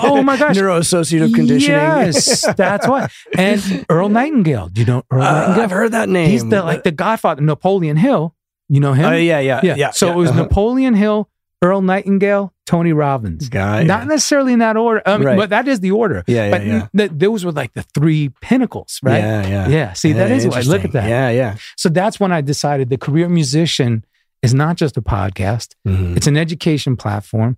Oh 0.00 0.22
my 0.22 0.36
gosh. 0.36 0.56
Neuroassociative 0.56 1.34
conditioning. 1.34 1.76
Yes, 1.76 2.46
that's 2.56 2.86
why. 2.86 3.08
And 3.36 3.84
Earl 3.90 4.08
Nightingale. 4.08 4.68
Do 4.68 4.80
you 4.80 4.86
know 4.86 5.02
Earl 5.10 5.22
Uh, 5.22 5.32
Nightingale? 5.32 5.62
I've 5.64 5.70
heard 5.72 5.92
that 5.92 6.08
name. 6.08 6.30
He's 6.30 6.48
the 6.48 6.62
like 6.62 6.84
the 6.84 6.92
Godfather. 6.92 7.42
Napoleon 7.42 7.96
Hill. 7.96 8.36
You 8.68 8.78
know 8.78 8.92
him? 8.92 9.04
Oh 9.04 9.16
yeah, 9.16 9.40
yeah, 9.40 9.60
yeah. 9.64 9.74
yeah. 9.74 9.90
So 9.90 10.06
yeah, 10.06 10.12
it 10.12 10.16
was 10.16 10.30
uh-huh. 10.30 10.42
Napoleon 10.42 10.94
Hill, 10.94 11.28
Earl 11.62 11.80
Nightingale, 11.80 12.52
Tony 12.66 12.92
Robbins. 12.92 13.48
guy. 13.48 13.84
Not 13.84 14.08
necessarily 14.08 14.52
in 14.52 14.58
that 14.58 14.76
order, 14.76 15.00
um, 15.06 15.22
Right. 15.22 15.36
but 15.36 15.50
that 15.50 15.68
is 15.68 15.80
the 15.80 15.92
order. 15.92 16.24
yeah, 16.26 16.44
yeah, 16.46 16.50
but 16.50 16.66
yeah. 16.66 16.88
th- 16.96 17.10
those 17.14 17.44
were 17.44 17.52
like 17.52 17.72
the 17.74 17.82
three 17.94 18.30
pinnacles, 18.40 18.98
right? 19.02 19.18
Yeah, 19.18 19.46
yeah. 19.46 19.68
Yeah. 19.68 19.92
See, 19.92 20.12
that 20.12 20.28
Yeah, 20.30 20.36
is 20.36 20.46
why. 20.48 20.60
Look 20.62 20.84
at 20.84 20.92
that. 20.92 21.08
Yeah, 21.08 21.30
yeah. 21.30 21.56
So 21.76 21.88
that's 21.88 22.18
when 22.18 22.32
I 22.32 22.40
decided 22.40 22.90
the 22.90 22.98
career 22.98 23.28
musician 23.28 24.04
is 24.42 24.52
not 24.52 24.76
just 24.76 24.96
a 24.96 25.02
podcast. 25.02 25.68
Mhm. 25.86 26.16
It's 26.16 26.26
an 26.26 26.36
education 26.36 26.96
platform. 26.96 27.56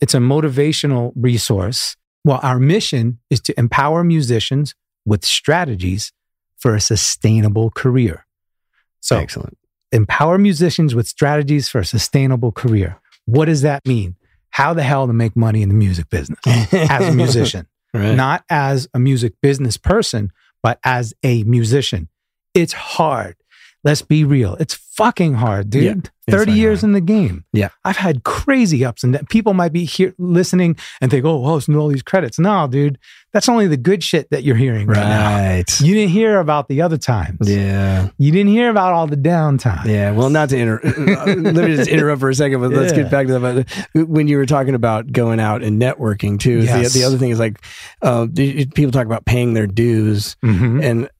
It's 0.00 0.14
a 0.14 0.18
motivational 0.18 1.12
resource. 1.16 1.96
Well, 2.24 2.38
our 2.42 2.60
mission 2.60 3.18
is 3.30 3.40
to 3.40 3.58
empower 3.58 4.04
musicians 4.04 4.74
with 5.04 5.24
strategies 5.24 6.12
for 6.56 6.74
a 6.76 6.80
sustainable 6.80 7.70
career. 7.70 8.26
So, 9.00 9.16
Excellent. 9.18 9.56
empower 9.90 10.38
musicians 10.38 10.94
with 10.94 11.08
strategies 11.08 11.68
for 11.68 11.80
a 11.80 11.84
sustainable 11.84 12.52
career. 12.52 12.99
What 13.26 13.46
does 13.46 13.62
that 13.62 13.86
mean? 13.86 14.16
How 14.50 14.74
the 14.74 14.82
hell 14.82 15.06
to 15.06 15.12
make 15.12 15.36
money 15.36 15.62
in 15.62 15.68
the 15.68 15.74
music 15.74 16.10
business 16.10 16.38
as 16.46 17.08
a 17.08 17.12
musician, 17.14 17.68
right. 17.94 18.14
not 18.14 18.44
as 18.50 18.88
a 18.92 18.98
music 18.98 19.34
business 19.40 19.76
person, 19.76 20.32
but 20.62 20.78
as 20.84 21.14
a 21.22 21.44
musician. 21.44 22.08
It's 22.54 22.72
hard. 22.72 23.36
Let's 23.82 24.02
be 24.02 24.24
real. 24.24 24.56
It's 24.56 24.74
fucking 24.74 25.34
hard, 25.34 25.70
dude. 25.70 26.10
Yeah, 26.28 26.36
30 26.36 26.52
years 26.52 26.80
hard. 26.80 26.88
in 26.88 26.92
the 26.92 27.00
game. 27.00 27.44
Yeah. 27.54 27.70
I've 27.84 27.96
had 27.96 28.24
crazy 28.24 28.84
ups 28.84 29.02
and 29.02 29.14
downs. 29.14 29.24
People 29.30 29.54
might 29.54 29.72
be 29.72 29.84
here 29.86 30.14
listening 30.18 30.76
and 31.00 31.10
think, 31.10 31.24
oh, 31.24 31.38
well, 31.40 31.58
to 31.60 31.80
all 31.80 31.88
these 31.88 32.02
credits. 32.02 32.38
No, 32.38 32.66
dude, 32.66 32.98
that's 33.32 33.48
only 33.48 33.66
the 33.68 33.78
good 33.78 34.04
shit 34.04 34.28
that 34.30 34.42
you're 34.44 34.56
hearing 34.56 34.86
right, 34.86 34.96
now. 34.98 35.62
You 35.80 35.94
didn't 35.94 36.10
hear 36.10 36.38
about 36.40 36.68
the 36.68 36.82
other 36.82 36.98
times. 36.98 37.48
Yeah. 37.48 38.10
You 38.18 38.30
didn't 38.32 38.50
hear 38.52 38.68
about 38.68 38.92
all 38.92 39.06
the 39.06 39.16
downtime. 39.16 39.86
Yeah. 39.86 40.10
Well, 40.10 40.28
not 40.28 40.50
to 40.50 40.58
inter- 40.58 40.80
let 40.84 41.54
me 41.64 41.74
just 41.76 41.88
interrupt 41.88 42.20
for 42.20 42.28
a 42.28 42.34
second, 42.34 42.60
but 42.60 42.70
let's 42.72 42.92
get 42.92 43.10
back 43.10 43.28
to 43.28 43.38
that. 43.38 43.88
When 43.94 44.28
you 44.28 44.36
were 44.36 44.46
talking 44.46 44.74
about 44.74 45.10
going 45.10 45.40
out 45.40 45.62
and 45.62 45.80
networking 45.80 46.38
too, 46.38 46.58
Yes. 46.64 46.92
the, 46.92 46.98
the 47.00 47.06
other 47.06 47.16
thing 47.16 47.30
is 47.30 47.38
like 47.38 47.58
uh, 48.02 48.26
people 48.34 48.90
talk 48.90 49.06
about 49.06 49.24
paying 49.24 49.54
their 49.54 49.66
dues, 49.66 50.36
Mhm. 50.44 50.84
and 50.84 51.10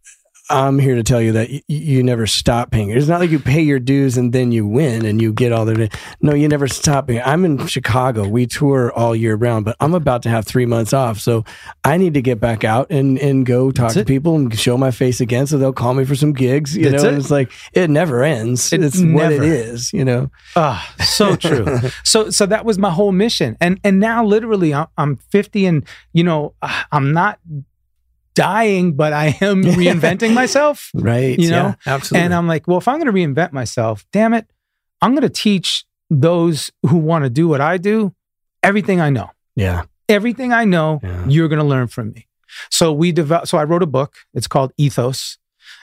I'm 0.51 0.78
here 0.78 0.94
to 0.97 1.02
tell 1.02 1.20
you 1.20 1.32
that 1.32 1.48
y- 1.51 1.62
you 1.68 2.02
never 2.02 2.27
stop 2.27 2.70
paying. 2.70 2.90
It's 2.90 3.06
not 3.09 3.20
like 3.20 3.31
you 3.31 3.39
pay 3.39 3.60
your 3.62 3.78
dues 3.78 4.16
and 4.18 4.32
then 4.32 4.52
you 4.52 4.66
win 4.66 5.05
and 5.06 5.22
you 5.22 5.32
get 5.32 5.52
all 5.52 5.64
the. 5.64 5.89
No, 6.20 6.35
you 6.35 6.48
never 6.48 6.66
stop 6.68 7.06
paying. 7.09 7.22
I'm 7.24 7.44
in 7.44 7.66
Chicago. 7.66 8.27
We 8.28 8.47
tour 8.47 8.93
all 8.93 9.14
year 9.14 9.36
round, 9.36 9.64
but 9.64 9.77
I'm 9.81 9.94
about 9.94 10.22
to 10.24 10.28
have 10.28 10.44
three 10.47 10.66
months 10.66 10.93
off, 10.93 11.18
so 11.20 11.44
I 11.85 11.97
need 11.97 12.14
to 12.14 12.22
get 12.22 12.40
back 12.40 12.64
out 12.64 12.89
and 12.90 13.18
and 13.18 13.47
go 13.47 13.70
talk 13.70 13.85
That's 13.89 13.94
to 13.94 14.01
it. 14.01 14.06
people 14.06 14.35
and 14.36 14.59
show 14.59 14.77
my 14.77 14.90
face 14.90 15.20
again. 15.20 15.47
So 15.47 15.56
they'll 15.59 15.72
call 15.72 15.94
me 15.94 16.05
for 16.05 16.14
some 16.16 16.32
gigs. 16.32 16.77
You 16.77 16.90
That's 16.90 17.02
know, 17.02 17.10
it. 17.10 17.18
it's 17.18 17.31
like 17.31 17.52
it 17.72 17.89
never 17.90 18.22
ends. 18.24 18.72
It 18.72 18.82
it's 18.82 18.97
what 19.01 19.32
it 19.32 19.40
never- 19.40 19.44
is. 19.44 19.93
You 19.93 20.05
know. 20.05 20.31
Ah, 20.56 20.93
so 21.05 21.36
true. 21.47 21.78
so 22.05 22.31
so 22.31 22.47
that 22.47 22.64
was 22.64 22.78
my 22.78 22.90
whole 22.90 23.12
mission. 23.12 23.56
And 23.60 23.78
and 23.85 24.01
now 24.01 24.24
literally 24.24 24.74
I'm, 24.74 24.86
I'm 24.98 25.16
50 25.16 25.66
and 25.66 25.85
you 26.12 26.24
know 26.24 26.55
I'm 26.93 27.12
not 27.12 27.39
dying, 28.35 28.94
but 28.94 29.12
I 29.12 29.36
am 29.40 29.62
reinventing 29.81 30.35
myself. 30.35 30.90
Right. 30.94 31.39
You 31.39 31.51
know? 31.51 31.74
Yeah, 31.86 31.94
absolutely. 31.94 32.24
And 32.24 32.35
I'm 32.35 32.47
like, 32.47 32.66
well, 32.69 32.78
if 32.78 32.89
I'm 32.89 32.98
going 33.01 33.07
to 33.07 33.12
reinvent 33.12 33.52
myself, 33.52 34.05
damn 34.12 34.35
it, 34.35 34.47
I'm 35.02 35.12
going 35.12 35.23
to 35.23 35.28
teach 35.28 35.85
those 36.11 36.70
who 36.86 36.97
want 36.98 37.24
to 37.24 37.31
do 37.31 37.48
what 37.48 37.61
I 37.61 37.77
do 37.77 38.15
everything 38.62 39.01
I 39.01 39.11
know. 39.11 39.31
yeah. 39.57 39.82
Everything 40.09 40.52
I 40.52 40.65
know, 40.65 40.98
Yeah. 41.05 41.24
you're 41.28 41.47
going 41.48 41.61
to 41.61 41.65
learn 41.65 41.86
from 41.86 42.12
me. 42.12 42.27
So 42.69 42.93
we 42.93 43.12
develop. 43.12 43.47
So 43.47 43.59
I 43.59 43.62
wrote 43.65 43.82
a 43.85 43.86
book. 43.86 44.16
It's 44.35 44.48
called 44.48 44.73
Ethos, 44.77 45.39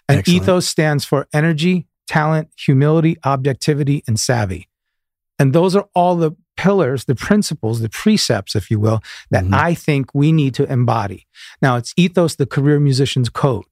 and 0.10 0.20
Excellent. 0.20 0.44
ethos 0.44 0.68
stands 0.68 1.06
for 1.06 1.28
energy, 1.32 1.88
talent, 2.08 2.50
humility, 2.58 3.16
objectivity, 3.24 4.04
and 4.06 4.20
savvy. 4.20 4.68
And 5.40 5.54
those 5.54 5.78
are 5.78 5.88
all 5.96 6.18
the 6.18 6.32
pillars, 6.58 7.06
the 7.06 7.16
principles, 7.16 7.80
the 7.82 7.90
precepts, 7.90 8.56
if 8.56 8.70
you 8.70 8.80
will, 8.80 9.02
that 9.32 9.46
Mhm. 9.46 9.54
I 9.54 9.74
think 9.74 10.14
we 10.14 10.32
need 10.32 10.54
to 10.56 10.70
embody. 10.72 11.26
Now, 11.62 11.78
it's 11.78 11.94
ethos, 11.96 12.36
the 12.36 12.46
career 12.46 12.80
musician's 12.80 13.30
code. 13.30 13.66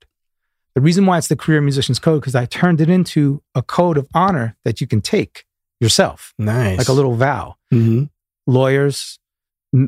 The 0.76 0.82
reason 0.82 1.06
why 1.06 1.18
it's 1.18 1.28
the 1.28 1.36
career 1.36 1.62
musician's 1.62 2.00
code 2.00 2.22
because 2.22 2.36
I 2.36 2.46
turned 2.46 2.80
it 2.82 2.90
into 2.90 3.42
a 3.54 3.62
code 3.62 3.98
of 3.98 4.08
honor 4.14 4.56
that 4.66 4.80
you 4.82 4.88
can 4.88 5.02
take 5.02 5.46
yourself, 5.80 6.34
Nice. 6.38 6.78
like 6.78 6.88
a 6.90 6.94
little 6.94 7.16
vow 7.16 7.56
Mhm. 7.74 8.10
lawyers, 8.48 9.20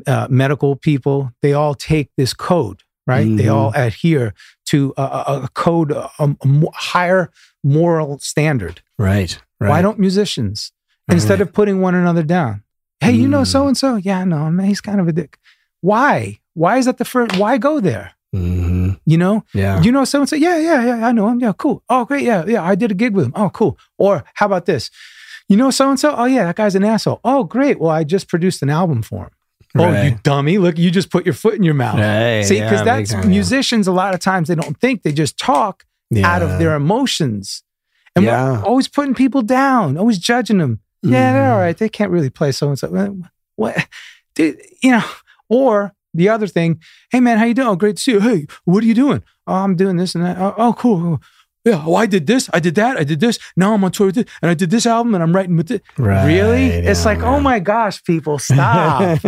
uh, 0.06 0.26
medical 0.30 0.76
people, 0.76 1.32
they 1.42 1.52
all 1.52 1.74
take 1.74 2.10
this 2.16 2.34
code, 2.34 2.82
right? 3.06 3.24
They 3.36 3.44
Mhm. 3.44 3.54
all 3.54 3.72
adhere 3.74 4.34
to 4.66 4.92
a, 4.96 5.02
a, 5.44 5.48
code, 5.54 5.92
a, 5.92 6.10
a 6.18 6.36
higher 6.74 7.30
moral 7.64 8.18
standard. 8.18 8.82
Right. 8.98 9.38
Right. 9.60 9.68
Why 9.70 9.82
don't 9.82 9.98
musicians, 9.98 10.72
instead 11.10 11.40
of 11.40 11.52
putting 11.52 11.80
one 11.80 11.94
another 11.94 12.22
down, 12.22 12.62
hey, 13.00 13.12
you 13.12 13.28
know 13.28 13.44
so 13.44 13.66
and 13.68 13.76
so? 13.76 13.96
Yeah, 13.96 14.24
no, 14.24 14.50
man, 14.50 14.66
he's 14.66 14.80
kind 14.80 15.00
of 15.00 15.08
a 15.08 15.12
dick. 15.12 15.38
Why? 15.80 16.38
Why 16.54 16.78
is 16.78 16.86
that 16.86 16.98
the 16.98 17.04
first? 17.04 17.36
Why 17.36 17.58
go 17.58 17.80
there? 17.80 18.12
Mhm. 18.34 18.98
You 19.06 19.16
know, 19.16 19.44
Yeah. 19.54 19.80
you 19.80 19.90
know 19.92 20.04
so 20.04 20.20
and 20.20 20.28
so. 20.28 20.36
Yeah, 20.36 20.58
yeah, 20.58 20.84
yeah. 20.84 21.06
I 21.06 21.12
know 21.12 21.28
him. 21.28 21.40
Yeah, 21.40 21.52
cool. 21.56 21.82
Oh, 21.88 22.04
great. 22.04 22.24
Yeah, 22.24 22.44
yeah. 22.46 22.62
I 22.62 22.74
did 22.74 22.90
a 22.90 22.94
gig 22.94 23.14
with 23.14 23.26
him. 23.26 23.32
Oh, 23.34 23.48
cool. 23.50 23.78
Or 23.96 24.24
how 24.34 24.46
about 24.46 24.66
this? 24.66 24.90
You 25.48 25.56
know 25.56 25.70
so 25.70 25.88
and 25.88 25.98
so. 25.98 26.14
Oh, 26.14 26.26
yeah, 26.26 26.44
that 26.44 26.56
guy's 26.56 26.74
an 26.74 26.84
asshole. 26.84 27.20
Oh, 27.24 27.44
great. 27.44 27.80
Well, 27.80 27.90
I 27.90 28.04
just 28.04 28.28
produced 28.28 28.62
an 28.62 28.68
album 28.70 29.02
for 29.02 29.24
him. 29.24 29.30
Oh, 29.76 30.02
you 30.02 30.18
dummy! 30.22 30.56
Look, 30.58 30.78
you 30.78 30.90
just 30.90 31.10
put 31.10 31.24
your 31.26 31.34
foot 31.34 31.54
in 31.54 31.62
your 31.62 31.74
mouth. 31.74 31.98
Right, 31.98 32.42
See, 32.42 32.58
because 32.60 32.80
big 32.80 32.86
that's 32.86 33.12
time, 33.12 33.22
yeah. 33.24 33.28
musicians. 33.28 33.86
A 33.86 33.92
lot 33.92 34.14
of 34.14 34.20
times 34.20 34.48
they 34.48 34.54
don't 34.54 34.78
think; 34.80 35.02
they 35.02 35.12
just 35.12 35.38
talk 35.38 35.84
out 36.24 36.42
of 36.42 36.58
their 36.58 36.74
emotions, 36.74 37.62
and 38.16 38.24
Yeah. 38.24 38.52
we're 38.52 38.64
always 38.64 38.88
putting 38.88 39.14
people 39.14 39.42
down, 39.42 39.98
always 39.98 40.18
judging 40.18 40.56
them. 40.58 40.80
Yeah, 41.02 41.32
they're 41.32 41.42
Mhm. 41.42 41.52
all 41.52 41.58
right. 41.60 41.76
They 41.78 41.88
can't 41.88 42.10
really 42.10 42.30
play 42.30 42.52
so 42.52 42.68
and 42.68 42.78
so. 42.78 42.88
What, 43.56 43.86
dude? 44.34 44.60
You 44.82 44.92
know, 44.92 45.04
or 45.48 45.92
the 46.14 46.28
other 46.28 46.46
thing. 46.46 46.80
Hey, 47.10 47.20
man, 47.20 47.38
how 47.38 47.44
you 47.44 47.54
doing? 47.54 47.68
Oh, 47.68 47.76
great 47.76 47.96
to 47.96 48.02
see 48.02 48.12
you. 48.12 48.20
Hey, 48.20 48.46
what 48.64 48.82
are 48.82 48.86
you 48.86 48.94
doing? 48.94 49.22
Oh, 49.46 49.54
I'm 49.54 49.76
doing 49.76 49.96
this 49.96 50.14
and 50.14 50.24
that. 50.24 50.38
Oh, 50.38 50.54
oh, 50.56 50.72
cool. 50.74 51.20
Yeah. 51.64 51.82
Oh, 51.86 51.94
I 51.96 52.06
did 52.06 52.26
this. 52.26 52.48
I 52.54 52.60
did 52.60 52.74
that. 52.76 52.96
I 52.96 53.04
did 53.04 53.20
this. 53.20 53.38
Now 53.56 53.74
I'm 53.74 53.84
on 53.84 53.90
tour 53.92 54.06
with 54.06 54.14
this, 54.14 54.24
and 54.40 54.50
I 54.50 54.54
did 54.54 54.70
this 54.70 54.86
album, 54.86 55.12
and 55.14 55.22
I'm 55.22 55.34
writing 55.34 55.56
with 55.56 55.70
it. 55.70 55.82
Right, 55.98 56.26
really? 56.26 56.66
It's 56.66 57.00
yeah, 57.00 57.04
like, 57.12 57.18
oh 57.22 57.40
my 57.40 57.58
gosh, 57.58 58.02
people, 58.04 58.38
stop. 58.38 59.18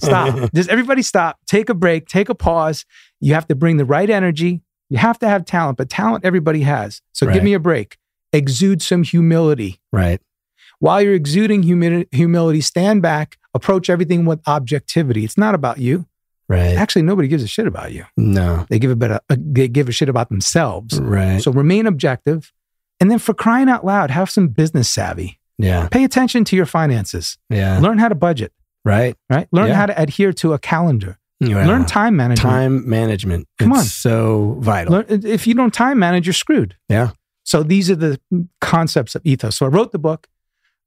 stop. 0.00 0.50
Just 0.54 0.70
everybody 0.70 1.02
stop. 1.02 1.38
Take 1.46 1.68
a 1.68 1.74
break. 1.74 2.06
Take 2.06 2.28
a 2.28 2.34
pause. 2.34 2.84
You 3.20 3.34
have 3.34 3.46
to 3.48 3.54
bring 3.54 3.76
the 3.76 3.84
right 3.84 4.08
energy. 4.08 4.62
You 4.88 4.98
have 4.98 5.18
to 5.20 5.28
have 5.28 5.44
talent, 5.44 5.76
but 5.78 5.88
talent 5.90 6.24
everybody 6.24 6.62
has. 6.62 7.02
So 7.12 7.26
Right. 7.26 7.34
give 7.34 7.44
me 7.44 7.52
a 7.54 7.60
break. 7.60 7.98
Exude 8.32 8.80
some 8.82 9.02
humility. 9.02 9.80
right. 9.92 10.20
While 10.80 11.00
you're 11.02 11.14
exuding 11.14 11.62
humi- 11.62 12.06
humility, 12.10 12.60
stand 12.60 13.00
back, 13.02 13.38
approach 13.54 13.88
everything 13.88 14.24
with 14.24 14.40
objectivity. 14.46 15.24
It's 15.24 15.38
not 15.38 15.54
about 15.54 15.78
you. 15.78 16.06
Right. 16.48 16.74
Actually, 16.76 17.02
nobody 17.02 17.28
gives 17.28 17.44
a 17.44 17.46
shit 17.46 17.66
about 17.68 17.92
you. 17.92 18.04
No. 18.16 18.66
They 18.68 18.78
give 18.80 18.90
a 18.90 18.96
bit 18.96 19.12
of, 19.12 19.20
uh, 19.30 19.36
they 19.38 19.68
give 19.68 19.88
a 19.88 19.92
shit 19.92 20.08
about 20.08 20.28
themselves. 20.30 20.98
Right. 21.00 21.40
So 21.40 21.52
remain 21.52 21.86
objective. 21.86 22.52
And 22.98 23.10
then 23.10 23.18
for 23.20 23.32
crying 23.34 23.68
out 23.68 23.84
loud, 23.86 24.10
have 24.10 24.28
some 24.28 24.48
business 24.48 24.88
savvy. 24.88 25.38
yeah. 25.58 25.88
Pay 25.88 26.02
attention 26.04 26.44
to 26.46 26.56
your 26.56 26.66
finances. 26.66 27.38
Yeah. 27.50 27.78
Learn 27.78 27.98
how 27.98 28.08
to 28.08 28.14
budget, 28.16 28.52
Right. 28.84 29.14
right? 29.28 29.46
Learn 29.52 29.68
Yeah. 29.68 29.74
how 29.74 29.86
to 29.86 30.00
adhere 30.00 30.32
to 30.34 30.52
a 30.54 30.58
calendar. 30.58 31.18
Yeah. 31.38 31.66
Learn 31.66 31.86
time 31.86 32.16
management. 32.16 32.50
time 32.52 32.88
management. 32.88 33.46
Come 33.58 33.70
it's 33.72 33.78
on. 33.80 33.84
so 33.86 34.56
vital. 34.60 34.92
Learn, 34.94 35.04
if 35.08 35.46
you 35.46 35.54
don't 35.54 35.72
time 35.72 35.98
manage, 35.98 36.26
you're 36.26 36.34
screwed. 36.34 36.76
Yeah. 36.88 37.10
So 37.44 37.62
these 37.62 37.90
are 37.90 37.94
the 37.96 38.18
concepts 38.60 39.14
of 39.14 39.22
ethos. 39.24 39.56
So 39.56 39.66
I 39.66 39.68
wrote 39.68 39.92
the 39.92 39.98
book. 39.98 40.26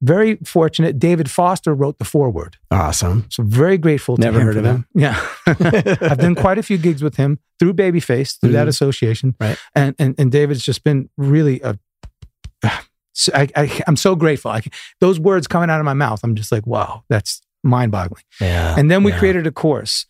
Very 0.03 0.35
fortunate. 0.43 0.99
David 0.99 1.31
Foster 1.31 1.73
wrote 1.73 1.97
the 1.97 2.03
foreword. 2.03 2.57
Awesome. 2.69 3.25
So 3.29 3.41
very 3.41 3.77
grateful 3.77 4.17
to 4.17 4.21
Never 4.21 4.39
him 4.41 4.45
heard 4.45 4.57
of 4.57 4.63
that. 4.63 4.69
him. 4.75 4.87
Yeah. 4.93 5.27
I've 6.11 6.17
done 6.19 6.35
quite 6.35 6.57
a 6.57 6.63
few 6.63 6.77
gigs 6.77 7.01
with 7.01 7.15
him 7.15 7.39
through 7.57 7.73
Babyface, 7.75 8.37
through 8.39 8.51
that 8.51 8.65
Mhm. 8.65 8.69
association. 8.69 9.35
Right. 9.39 9.57
And, 9.73 9.95
and 9.97 10.13
and 10.17 10.29
David's 10.29 10.61
just 10.61 10.83
been 10.83 11.09
really 11.17 11.61
a 11.61 11.79
so 13.13 13.31
I, 13.35 13.47
I 13.55 13.81
I'm 13.87 13.95
so 13.95 14.15
grateful. 14.15 14.51
I, 14.51 14.61
those 14.99 15.19
words 15.21 15.47
coming 15.47 15.69
out 15.69 15.79
of 15.79 15.85
my 15.85 15.93
mouth, 15.93 16.19
I'm 16.23 16.35
just 16.35 16.51
like, 16.51 16.67
wow, 16.67 17.03
that's 17.09 17.41
mind-boggling. 17.63 18.23
Yeah. 18.41 18.75
And 18.77 18.91
then 18.91 19.03
we 19.03 19.11
yeah. 19.11 19.19
created 19.19 19.47
a 19.47 19.51
course 19.51 20.05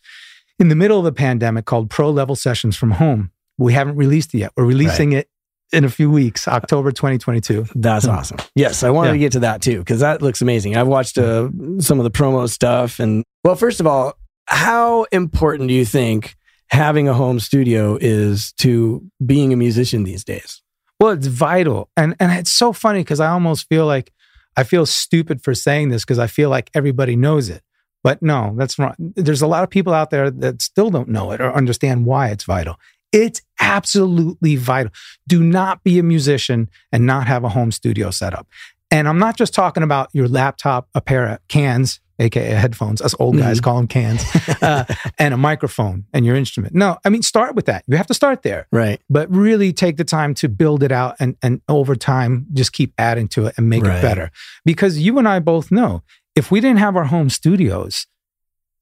in 0.58 0.68
the 0.70 0.74
middle 0.74 0.98
of 0.98 1.04
the 1.04 1.12
pandemic 1.12 1.66
called 1.66 1.88
Pro 1.88 2.10
Level 2.10 2.34
Sessions 2.34 2.76
from 2.76 2.92
Home. 2.92 3.30
We 3.58 3.72
haven't 3.74 3.94
released 3.94 4.34
it 4.34 4.38
yet. 4.38 4.50
We're 4.56 4.64
releasing 4.64 5.12
it 5.12 5.28
in 5.72 5.84
a 5.84 5.90
few 5.90 6.10
weeks, 6.10 6.46
October 6.46 6.92
2022. 6.92 7.66
That's 7.74 8.04
Hmm. 8.04 8.10
awesome. 8.12 8.38
Yes, 8.54 8.82
I 8.82 8.90
wanted 8.90 9.08
Yeah. 9.08 9.12
to 9.14 9.18
get 9.18 9.32
to 9.32 9.40
that 9.40 9.62
too 9.62 9.78
because 9.78 10.00
that 10.00 10.22
looks 10.22 10.40
amazing. 10.42 10.76
I've 10.76 10.86
watched 10.86 11.18
uh, 11.18 11.48
some 11.80 11.98
of 11.98 12.04
the 12.04 12.10
promo 12.10 12.48
stuff, 12.48 12.98
and 13.00 13.24
well, 13.44 13.56
first 13.56 13.80
of 13.80 13.86
all, 13.86 14.14
how 14.46 15.04
important 15.04 15.68
do 15.68 15.74
you 15.74 15.84
think 15.84 16.36
having 16.70 17.08
a 17.08 17.14
home 17.14 17.40
studio 17.40 17.96
is 18.00 18.52
to 18.58 19.02
being 19.24 19.52
a 19.52 19.56
musician 19.56 20.04
these 20.04 20.24
days? 20.24 20.62
Well, 21.00 21.10
it's 21.12 21.26
vital. 21.26 21.88
And 21.96 22.14
and 22.20 22.32
it's 22.32 22.52
so 22.52 22.72
funny 22.72 23.00
because 23.00 23.20
I 23.20 23.28
almost 23.28 23.68
feel 23.68 23.86
like 23.86 24.12
I 24.56 24.62
feel 24.62 24.86
stupid 24.86 25.42
for 25.42 25.54
saying 25.54 25.88
this 25.88 26.04
because 26.04 26.18
I 26.20 26.26
feel 26.28 26.48
like 26.50 26.70
everybody 26.74 27.16
knows 27.16 27.48
it. 27.48 27.62
But 28.04 28.22
no, 28.22 28.54
that's 28.56 28.78
wrong. 28.78 28.94
There's 28.98 29.40
a 29.42 29.46
lot 29.46 29.64
of 29.64 29.70
people 29.70 29.94
out 29.94 30.10
there 30.10 30.30
that 30.30 30.60
still 30.62 30.90
don't 30.90 31.08
know 31.08 31.32
it 31.32 31.40
or 31.40 31.52
understand 31.54 32.04
why 32.04 32.28
it's 32.28 32.44
vital. 32.44 32.76
It's 33.14 33.40
absolutely 33.60 34.56
vital. 34.56 34.92
Do 35.28 35.42
not 35.42 35.84
be 35.84 35.98
a 35.98 36.02
musician 36.02 36.68
and 36.92 37.06
not 37.06 37.26
have 37.28 37.44
a 37.44 37.48
home 37.50 37.70
studio 37.70 38.10
set 38.10 38.34
up. 38.34 38.46
And 38.90 39.08
I'm 39.08 39.18
not 39.18 39.36
just 39.36 39.54
talking 39.54 39.82
about 39.82 40.08
your 40.12 40.28
laptop, 40.28 40.88
a 40.94 41.00
pair 41.00 41.26
of 41.26 41.38
cans, 41.48 42.00
aka 42.18 42.50
headphones. 42.50 43.00
Us 43.00 43.14
old 43.18 43.36
guys 43.36 43.58
Mhm. 43.60 43.62
call 43.62 43.76
them 43.76 43.86
cans, 43.88 44.22
uh, 44.62 44.84
and 45.18 45.32
a 45.34 45.36
microphone 45.36 46.04
and 46.12 46.24
your 46.26 46.36
instrument. 46.36 46.74
No, 46.74 46.98
I 47.04 47.08
mean 47.08 47.22
start 47.22 47.54
with 47.56 47.66
that. 47.66 47.84
You 47.88 47.96
have 47.96 48.06
to 48.08 48.14
start 48.14 48.42
there 48.42 48.66
Right. 48.72 49.00
but 49.10 49.28
really 49.30 49.72
take 49.72 49.96
the 49.96 50.04
time 50.04 50.34
to 50.34 50.48
build 50.48 50.82
it 50.82 50.92
out 50.92 51.16
and, 51.20 51.36
and 51.42 51.60
over 51.68 51.96
time 51.96 52.46
just 52.52 52.72
keep 52.72 52.92
adding 52.98 53.28
to 53.28 53.46
it 53.46 53.54
and 53.56 53.68
make 53.68 53.82
Right. 53.84 53.98
it 53.98 54.02
better. 54.02 54.30
Because 54.64 54.98
you 54.98 55.18
and 55.18 55.26
I 55.28 55.38
both 55.40 55.70
know 55.72 56.02
if 56.36 56.50
we 56.50 56.60
didn't 56.60 56.78
have 56.80 56.96
our 56.96 57.04
home 57.06 57.30
studios, 57.30 58.06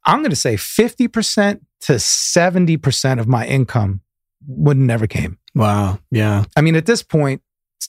I'm 0.04 0.18
going 0.18 0.30
to 0.30 0.36
say 0.36 0.56
50% 0.56 1.60
to 1.82 1.92
70% 1.94 3.20
of 3.20 3.28
my 3.28 3.46
income 3.46 4.00
would 4.47 4.77
never 4.77 5.06
came. 5.06 5.39
Wow. 5.55 5.98
Yeah. 6.10 6.44
I 6.56 6.60
mean, 6.60 6.77
at 6.77 6.86
this 6.86 7.02
point, 7.02 7.43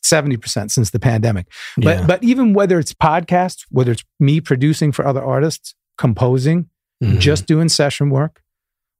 70% 0.03 0.71
since 0.71 0.89
the 0.91 0.99
pandemic. 0.99 1.47
But 1.77 1.99
yeah. 1.99 2.05
but 2.07 2.23
even 2.23 2.53
whether 2.53 2.79
it's 2.79 2.93
podcasts, 2.93 3.65
whether 3.69 3.91
it's 3.91 4.03
me 4.19 4.41
producing 4.41 4.91
for 4.91 5.05
other 5.05 5.23
artists, 5.23 5.75
composing, 5.97 6.67
Mhm. 7.03 7.19
just 7.19 7.45
doing 7.45 7.69
session 7.69 8.09
work 8.09 8.41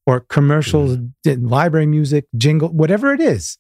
or 0.06 0.20
commercials, 0.22 0.98
di- 1.24 1.36
library 1.36 1.86
music, 1.88 2.26
jingle, 2.38 2.70
whatever 2.70 3.14
it 3.14 3.20
is, 3.22 3.58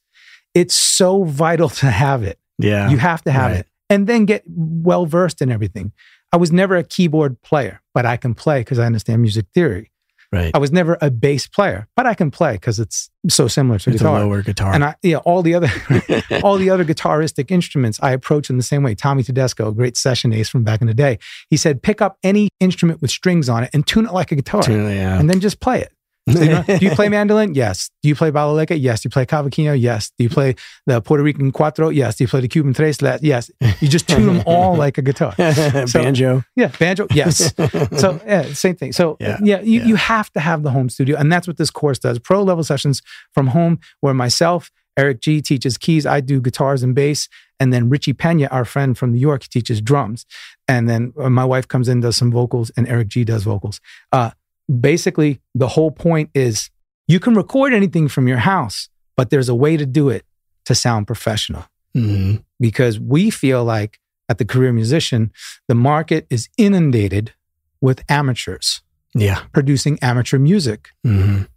it's 0.53 0.75
so 0.75 1.23
vital 1.23 1.69
to 1.69 1.89
have 1.89 2.23
it. 2.23 2.39
yeah. 2.59 2.89
You 2.89 2.97
have 2.97 3.23
to 3.23 3.31
have 3.31 3.51
Right. 3.51 3.59
it 3.61 3.67
and 3.89 4.05
then 4.07 4.25
get 4.25 4.43
well 4.47 5.05
versed 5.05 5.41
in 5.41 5.51
everything. 5.51 5.91
I 6.31 6.37
was 6.37 6.51
never 6.51 6.75
a 6.77 6.83
keyboard 6.83 7.41
player, 7.41 7.81
but 7.93 8.05
I 8.05 8.15
can 8.17 8.33
play 8.35 8.61
because 8.61 8.79
I 8.79 8.85
understand 8.85 9.21
music 9.21 9.45
theory. 9.53 9.91
Right. 10.33 10.51
I 10.53 10.57
was 10.57 10.71
never 10.71 10.97
a 11.01 11.09
bass 11.09 11.47
player, 11.47 11.87
but 11.95 12.05
I 12.05 12.13
can 12.13 12.31
play 12.31 12.53
because 12.53 12.79
it's 12.79 13.09
so 13.29 13.47
similar 13.47 13.79
to 13.79 13.89
It's 13.89 14.01
a 14.01 14.03
guitar. 14.03 14.19
lower 14.19 14.41
guitar. 14.41 14.73
And 14.73 14.83
I, 14.83 14.95
yeah, 15.01 15.17
all 15.17 15.41
the 15.41 15.55
other, 15.55 15.69
all 16.43 16.57
the 16.57 16.69
other 16.69 16.83
guitaristic 16.83 17.51
instruments 17.51 17.99
I 18.01 18.11
approach 18.11 18.49
in 18.49 18.57
the 18.57 18.63
same 18.63 18.83
way. 18.83 18.95
Tommy 18.95 19.23
Tedesco, 19.23 19.69
a 19.69 19.73
great 19.73 19.97
session 19.97 20.33
ace 20.33 20.49
from 20.49 20.63
back 20.63 20.81
in 20.81 20.87
the 20.87 20.93
day, 20.93 21.19
he 21.49 21.57
said, 21.57 21.81
pick 21.81 22.01
up 22.01 22.17
any 22.23 22.49
instrument 22.59 23.01
with 23.01 23.11
strings 23.11 23.49
on 23.49 23.63
it 23.63 23.69
and 23.73 23.85
tune 23.87 24.05
it 24.05 24.13
like 24.13 24.31
a 24.31 24.35
guitar, 24.35 24.63
yeah. 24.69 25.19
and 25.19 25.29
then 25.29 25.39
just 25.39 25.59
play 25.59 25.81
it. 25.81 25.91
So, 26.31 26.41
you 26.41 26.49
know, 26.51 26.63
do 26.63 26.77
you 26.85 26.91
play 26.91 27.09
mandolin? 27.09 27.53
Yes. 27.53 27.89
Do 28.01 28.07
you 28.07 28.15
play 28.15 28.31
balalaika? 28.31 28.79
Yes. 28.79 29.01
Do 29.01 29.07
you 29.07 29.09
play 29.11 29.25
cavaquinho? 29.25 29.77
Yes. 29.77 30.09
Do 30.17 30.23
you 30.23 30.29
play 30.29 30.55
the 30.85 31.01
Puerto 31.01 31.21
Rican 31.21 31.51
cuatro? 31.51 31.93
Yes. 31.93 32.15
Do 32.15 32.23
you 32.23 32.29
play 32.29 32.39
the 32.39 32.47
Cuban 32.47 32.73
tres? 32.73 32.99
Yes. 33.21 33.51
You 33.81 33.89
just 33.89 34.07
tune 34.07 34.25
them 34.25 34.43
all 34.45 34.75
like 34.85 34.97
a 34.97 35.01
guitar. 35.01 35.33
So- 35.87 36.01
Banjo. 36.01 36.43
Yeah. 36.55 36.71
Banjo? 36.79 37.07
Yes. 37.13 37.53
So 37.97 38.21
yeah, 38.25 38.43
same 38.53 38.75
thing. 38.75 38.93
So 38.93 39.17
Yeah, 39.19 39.37
yeah, 39.43 39.59
you, 39.61 39.79
yeah. 39.79 39.85
you 39.85 39.95
have 39.95 40.31
to 40.31 40.39
have 40.39 40.63
the 40.63 40.71
home 40.71 40.87
studio, 40.89 41.17
and 41.17 41.31
that's 41.31 41.47
what 41.47 41.57
this 41.57 41.69
course 41.69 41.99
does. 41.99 42.19
Pro 42.19 42.41
level 42.41 42.63
sessions 42.63 43.01
from 43.33 43.47
home, 43.47 43.79
where 43.99 44.13
myself, 44.13 44.71
Eric 44.97 45.19
G 45.21 45.41
teaches 45.41 45.77
keys, 45.77 46.05
I 46.05 46.21
do 46.21 46.39
guitars 46.39 46.83
and 46.83 46.95
bass, 46.95 47.27
and 47.59 47.73
then 47.73 47.89
Richie 47.89 48.13
Pena, 48.13 48.47
our 48.47 48.63
friend 48.65 48.97
from 48.97 49.11
New 49.11 49.19
York, 49.19 49.43
teaches 49.49 49.81
drums, 49.81 50.25
and 50.67 50.87
then 50.89 51.13
uh, 51.19 51.29
my 51.29 51.43
wife 51.45 51.67
comes 51.67 51.89
in 51.89 51.99
does 51.99 52.15
some 52.15 52.31
vocals, 52.31 52.71
and 52.77 52.87
Eric 52.87 53.07
G 53.09 53.23
does 53.23 53.43
vocals. 53.43 53.81
Uh, 54.11 54.31
basically, 54.79 55.41
the 55.55 55.69
whole 55.69 55.91
point 55.91 56.29
is 56.33 56.69
you 57.07 57.19
can 57.19 57.35
record 57.35 57.73
anything 57.73 58.07
from 58.07 58.27
your 58.27 58.37
house, 58.37 58.89
but 59.17 59.29
there's 59.29 59.49
a 59.49 59.55
way 59.55 59.77
to 59.77 59.85
do 59.85 60.09
it 60.09 60.25
to 60.65 60.73
sound 60.75 61.05
professional 61.07 61.65
Mhm. 61.95 62.43
because 62.59 62.99
we 62.99 63.29
feel 63.29 63.63
like 63.63 63.99
at 64.29 64.37
the 64.37 64.45
career 64.45 64.71
musician, 64.71 65.31
the 65.67 65.75
market 65.75 66.25
is 66.29 66.47
inundated 66.57 67.33
with 67.81 68.03
amateurs 68.09 68.81
Yeah. 69.13 69.41
producing 69.51 69.99
amateur 70.01 70.39
music, 70.39 70.89
Mhm. 71.05 71.47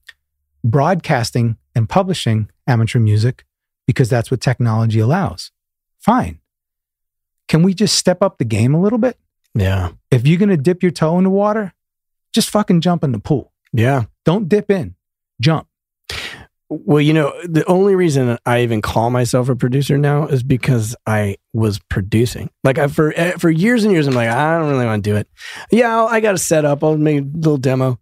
broadcasting 0.65 1.57
and 1.75 1.89
publishing 1.89 2.51
amateur 2.67 2.99
music 2.99 3.45
because 3.87 4.09
that's 4.09 4.31
what 4.31 4.41
technology 4.41 4.99
allows. 4.99 5.53
Fine. 6.01 6.41
Can 7.49 7.63
we 7.63 7.73
just 7.75 7.95
step 7.95 8.23
up 8.23 8.39
the 8.39 8.45
game 8.45 8.75
a 8.75 8.81
little 8.81 8.99
bit? 8.99 9.17
Yeah. 9.55 9.91
If 10.11 10.27
you're 10.27 10.39
going 10.39 10.49
to 10.51 10.57
dip 10.57 10.83
your 10.83 10.91
toe 10.91 11.17
in 11.19 11.25
the 11.25 11.31
water, 11.31 11.73
just 12.37 12.51
fucking 12.51 12.81
jump 12.83 13.03
in 13.03 13.11
the 13.11 13.19
pool. 13.19 13.53
Yeah. 13.73 14.05
Don't 14.25 14.49
dip 14.49 14.71
in, 14.71 14.95
jump. 15.41 15.67
Well, 16.69 17.01
you 17.01 17.13
know, 17.13 17.33
the 17.45 17.65
only 17.67 17.95
reason 17.95 18.39
I 18.45 18.63
even 18.63 18.83
call 18.83 19.11
myself 19.11 19.49
a 19.49 19.55
producer 19.55 19.99
now 19.99 20.27
is 20.27 20.43
because 20.43 20.97
I 21.07 21.37
was 21.53 21.79
producing. 21.89 22.51
Like 22.65 22.79
I, 22.79 22.89
for 22.89 23.13
eh, 23.17 23.33
for 23.39 23.51
years 23.51 23.85
and 23.85 23.93
years, 23.93 24.09
I'm 24.09 24.15
like, 24.15 24.29
I 24.29 24.59
don't 24.59 24.69
really 24.71 24.85
want 24.85 25.05
to 25.05 25.11
do 25.11 25.17
it. 25.17 25.29
Yeah, 25.71 25.97
I'll, 25.97 26.07
I 26.09 26.19
got 26.21 26.33
to 26.33 26.39
set 26.39 26.65
up. 26.65 26.83
I'll 26.83 26.97
make 26.97 27.21
a 27.21 27.27
little 27.35 27.57
demo. 27.57 28.01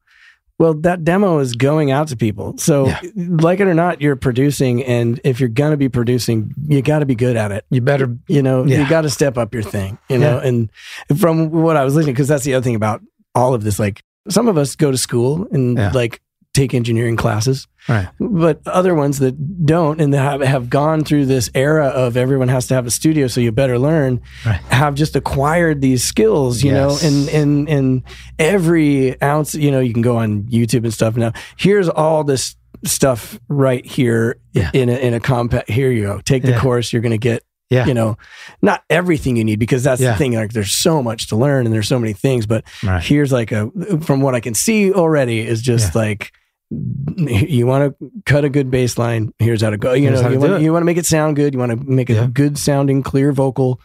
Well, 0.58 0.72
that 0.82 1.04
demo 1.04 1.40
is 1.40 1.54
going 1.54 1.90
out 1.90 2.08
to 2.08 2.16
people. 2.16 2.56
So, 2.56 2.86
Yeah. 2.86 3.00
like 3.14 3.60
it 3.60 3.66
or 3.66 3.74
not, 3.74 4.00
you're 4.00 4.16
producing, 4.16 4.82
and 4.84 5.20
if 5.24 5.40
you're 5.40 5.48
gonna 5.50 5.76
be 5.76 5.88
producing, 5.90 6.54
you 6.68 6.80
got 6.80 7.00
to 7.00 7.06
be 7.06 7.16
good 7.16 7.36
at 7.36 7.50
it. 7.52 7.66
You 7.70 7.80
better, 7.82 8.16
You 8.28 8.40
know, 8.40 8.64
Yeah. 8.64 8.80
you 8.82 8.88
got 8.88 9.00
to 9.02 9.10
step 9.10 9.36
up 9.36 9.52
your 9.52 9.64
thing. 9.64 9.98
You 10.08 10.16
know, 10.18 10.40
Yeah. 10.40 10.48
and 10.48 10.70
from 11.18 11.50
what 11.50 11.76
I 11.76 11.84
was 11.84 11.96
listening, 11.96 12.14
because 12.14 12.28
that's 12.28 12.44
the 12.44 12.54
other 12.54 12.62
thing 12.64 12.76
about 12.76 13.02
all 13.34 13.52
of 13.52 13.62
this. 13.64 13.78
Like, 13.80 14.02
some 14.28 14.48
of 14.48 14.56
us 14.56 14.76
go 14.76 14.90
to 14.90 14.98
school 14.98 15.46
and 15.52 15.76
Yeah. 15.78 15.90
like 15.92 16.20
take 16.54 16.72
engineering 16.72 17.16
classes 17.16 17.66
right. 17.88 18.06
but 18.20 18.60
other 18.68 18.94
ones 18.94 19.18
that 19.18 19.66
don't 19.66 20.00
and 20.00 20.14
that 20.14 20.20
have, 20.22 20.40
have 20.40 20.70
gone 20.70 21.02
through 21.02 21.26
this 21.26 21.50
era 21.52 21.86
of 21.88 22.16
everyone 22.16 22.46
has 22.46 22.68
to 22.68 22.74
have 22.74 22.86
a 22.86 22.92
studio 22.92 23.26
so 23.26 23.40
you 23.40 23.50
better 23.50 23.76
learn 23.76 24.20
Right. 24.46 24.60
have 24.70 24.94
just 24.94 25.16
acquired 25.16 25.80
these 25.80 26.04
skills 26.04 26.62
you 26.62 26.70
Yes. 26.70 27.02
know 27.02 27.08
and 27.08 27.28
and 27.30 27.68
and 27.68 28.02
every 28.38 29.20
ounce 29.22 29.54
you 29.56 29.70
know 29.70 29.80
you 29.80 29.92
can 29.92 30.02
go 30.02 30.16
on 30.18 30.44
youtube 30.44 30.84
and 30.84 30.94
stuff 30.94 31.16
now 31.16 31.32
here's 31.56 31.88
all 31.88 32.22
this 32.24 32.54
stuff 32.84 33.38
right 33.48 33.84
here 33.84 34.36
Yeah. 34.52 34.70
in 34.72 34.88
a 34.88 34.94
in 34.96 35.12
a 35.14 35.20
compact 35.20 35.68
here 35.70 35.90
you 35.90 36.02
go 36.02 36.20
take 36.24 36.42
the 36.44 36.50
Yeah. 36.50 36.60
course 36.60 36.92
you're 36.92 37.02
going 37.02 37.12
to 37.12 37.18
get 37.18 37.42
Yeah. 37.70 37.86
you 37.86 37.94
know 37.94 38.16
not 38.62 38.84
everything 38.90 39.36
you 39.36 39.44
need 39.44 39.58
because 39.58 39.82
that's 39.82 40.00
Yeah. 40.00 40.12
the 40.12 40.18
thing 40.18 40.32
like 40.34 40.52
there's 40.52 40.72
so 40.72 41.02
much 41.02 41.28
to 41.28 41.36
learn 41.36 41.64
and 41.66 41.74
there's 41.74 41.88
so 41.88 41.98
many 41.98 42.12
things 42.12 42.46
but 42.46 42.62
Right. 42.82 43.02
here's 43.02 43.32
like 43.32 43.52
a 43.52 43.70
from 44.02 44.20
what 44.20 44.34
I 44.34 44.40
can 44.40 44.54
see 44.54 44.92
already 44.92 45.40
is 45.40 45.62
just 45.62 45.94
like 45.94 46.30
you 46.70 47.66
want 47.66 47.96
to 47.98 48.10
cut 48.26 48.44
a 48.44 48.48
good 48.48 48.70
bass 48.70 48.98
line. 48.98 49.32
Here's 49.38 49.62
how 49.62 49.70
to 49.70 49.76
go. 49.76 49.92
You 49.92 50.08
Here's 50.08 50.22
know, 50.22 50.30
you 50.30 50.38
want, 50.40 50.62
you 50.62 50.72
want 50.72 50.80
to 50.82 50.86
make 50.86 50.96
it 50.96 51.06
sound 51.06 51.36
good. 51.36 51.52
You 51.54 51.60
want 51.60 51.70
to 51.72 51.76
make 51.76 52.10
a 52.10 52.14
Yeah. 52.14 52.26
good 52.32 52.58
sounding, 52.58 53.02
clear 53.02 53.32
vocal. 53.32 53.80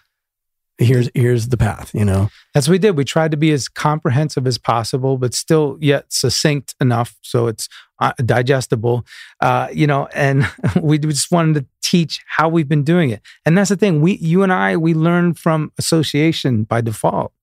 Here's 0.81 1.09
here's 1.13 1.49
the 1.49 1.57
path. 1.57 1.93
You 1.93 2.05
know, 2.05 2.29
That's 2.53 2.67
what 2.67 2.71
we 2.73 2.77
did. 2.79 2.95
We 2.97 3.03
tried 3.03 3.31
to 3.31 3.37
be 3.37 3.51
as 3.51 3.67
comprehensive 3.67 4.47
as 4.47 4.57
possible, 4.57 5.17
but 5.17 5.33
still 5.33 5.77
yet 5.81 6.05
succinct 6.11 6.73
enough 6.79 7.17
so 7.21 7.47
it's 7.47 7.67
uh, 7.99 8.13
digestible. 8.25 9.05
Uh, 9.41 9.67
you 9.73 9.85
know, 9.85 10.07
and 10.13 10.47
we 10.81 10.97
just 10.97 11.31
wanted 11.31 11.53
to 11.61 11.65
teach 11.83 12.21
how 12.27 12.47
we've 12.47 12.69
been 12.69 12.83
doing 12.85 13.09
it. 13.09 13.21
And 13.45 13.57
that's 13.57 13.69
the 13.69 13.75
thing. 13.75 13.99
We, 14.01 14.13
you 14.17 14.41
and 14.41 14.53
I, 14.53 14.77
we 14.77 14.93
learn 14.93 15.33
from 15.33 15.71
association 15.77 16.63
by 16.63 16.79
default. 16.81 17.33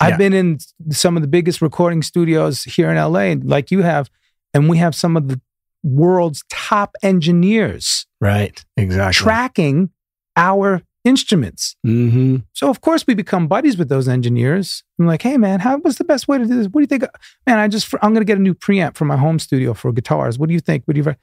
I've 0.00 0.10
Yeah. 0.10 0.16
been 0.18 0.32
in 0.34 0.58
some 0.90 1.16
of 1.16 1.22
the 1.22 1.28
biggest 1.28 1.62
recording 1.62 2.02
studios 2.02 2.64
here 2.64 2.90
in 2.90 2.96
LA, 2.96 3.34
like 3.42 3.70
you 3.70 3.82
have, 3.82 4.10
and 4.52 4.68
we 4.68 4.76
have 4.78 4.94
some 4.94 5.16
of 5.16 5.28
the 5.28 5.40
world's 5.82 6.44
top 6.50 6.94
engineers 7.02 8.06
right? 8.20 8.64
Exactly. 8.76 9.12
tracking 9.24 9.90
our 10.36 10.82
instruments. 11.08 11.74
Mm-hmm. 11.86 12.36
So 12.52 12.68
of 12.70 12.80
course 12.80 13.02
we 13.08 13.14
become 13.14 13.48
buddies 13.48 13.76
with 13.78 13.88
those 13.88 14.08
engineers. 14.08 14.84
I'm 14.98 15.06
like, 15.06 15.22
hey 15.22 15.36
man, 15.38 15.60
how 15.60 15.78
what's 15.78 15.98
the 15.98 16.04
best 16.12 16.28
way 16.28 16.38
to 16.38 16.44
do 16.46 16.56
this? 16.56 16.66
What 16.66 16.80
do 16.80 16.82
you 16.82 16.86
think? 16.98 17.04
Man, 17.46 17.58
I 17.58 17.66
just 17.68 17.92
I'm 18.02 18.12
gonna 18.14 18.24
get 18.32 18.38
a 18.38 18.42
new 18.48 18.54
preamp 18.54 18.96
for 18.96 19.04
my 19.06 19.16
home 19.16 19.38
studio 19.38 19.74
for 19.74 19.92
guitars. 19.92 20.38
What 20.38 20.48
do 20.48 20.54
you 20.54 20.60
think? 20.60 20.84
What 20.84 20.94
do 20.94 21.00
you? 21.02 21.14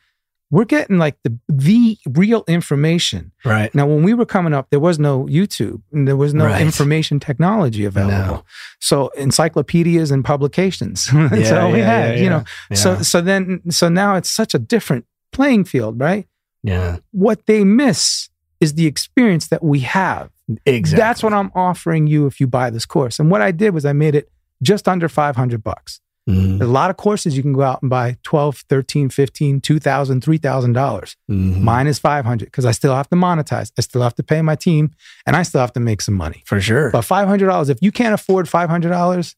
We're 0.51 0.65
getting 0.65 0.99
like 0.99 1.15
the 1.23 1.31
the 1.47 1.97
real 2.21 2.43
information. 2.47 3.31
Right. 3.43 3.73
Now, 3.73 3.87
when 3.87 4.03
we 4.03 4.13
were 4.13 4.27
coming 4.27 4.53
up, 4.53 4.67
there 4.69 4.79
was 4.79 4.99
no 4.99 5.25
YouTube 5.25 5.81
and 5.91 6.07
there 6.07 6.15
was 6.15 6.33
no 6.33 6.45
Right. 6.45 6.61
information 6.61 7.19
technology 7.19 7.83
available. 7.83 8.35
No. 8.37 8.43
So 8.79 9.07
encyclopedias 9.17 10.11
and 10.11 10.23
publications. 10.23 11.05
That's 11.13 11.49
Yeah, 11.49 11.59
all 11.63 11.71
we 11.71 11.79
yeah, 11.79 11.85
had, 11.99 12.17
yeah, 12.17 12.23
you 12.23 12.29
know. 12.29 12.43
So 12.73 13.01
so 13.01 13.21
then 13.21 13.61
so 13.71 13.89
now 13.89 14.15
it's 14.17 14.29
such 14.29 14.53
a 14.53 14.59
different 14.59 15.05
playing 15.31 15.65
field, 15.65 15.99
right? 15.99 16.27
Yeah. 16.63 16.97
What 17.11 17.45
they 17.47 17.63
miss 17.63 18.29
is 18.59 18.73
the 18.73 18.85
experience 18.87 19.47
that 19.47 19.63
we 19.63 19.79
have. 19.81 20.29
Exactly. 20.65 21.01
That's 21.01 21.23
what 21.23 21.33
I'm 21.33 21.51
offering 21.55 22.07
you 22.07 22.25
if 22.27 22.39
you 22.39 22.47
buy 22.47 22.69
this 22.69 22.85
course. 22.85 23.19
And 23.19 23.29
what 23.31 23.41
I 23.41 23.51
did 23.51 23.73
was 23.73 23.85
I 23.85 23.93
made 23.93 24.15
it 24.15 24.29
just 24.61 24.87
under 24.87 25.09
500 25.09 25.63
bucks. 25.63 25.99
Mhm. 26.29 26.59
A 26.59 26.65
lot 26.65 26.89
of 26.89 26.97
courses 26.97 27.37
you 27.37 27.43
can 27.43 27.53
go 27.53 27.61
out 27.61 27.81
and 27.83 27.89
buy 27.89 28.17
12, 28.23 28.63
13, 28.67 29.09
15, 29.09 29.61
2000, 29.61 30.21
3000 30.21 30.73
dollars. 30.73 31.15
Mhm. 31.29 31.61
Mine 31.61 31.85
is 31.87 31.99
500 31.99 32.45
because 32.45 32.65
I 32.65 32.71
still 32.71 32.95
have 32.95 33.07
to 33.09 33.15
monetize. 33.15 33.71
I 33.77 33.81
still 33.81 34.01
have 34.01 34.15
to 34.15 34.23
pay 34.23 34.41
my 34.41 34.55
team 34.55 34.91
and 35.27 35.35
I 35.35 35.43
still 35.43 35.61
have 35.61 35.73
to 35.73 35.79
make 35.79 36.01
some 36.01 36.15
money. 36.15 36.41
For 36.47 36.59
sure. 36.59 36.89
But 36.89 37.01
$500, 37.05 37.69
if 37.69 37.77
you 37.81 37.91
can't 37.91 38.13
afford 38.15 38.47
$500, 38.47 39.35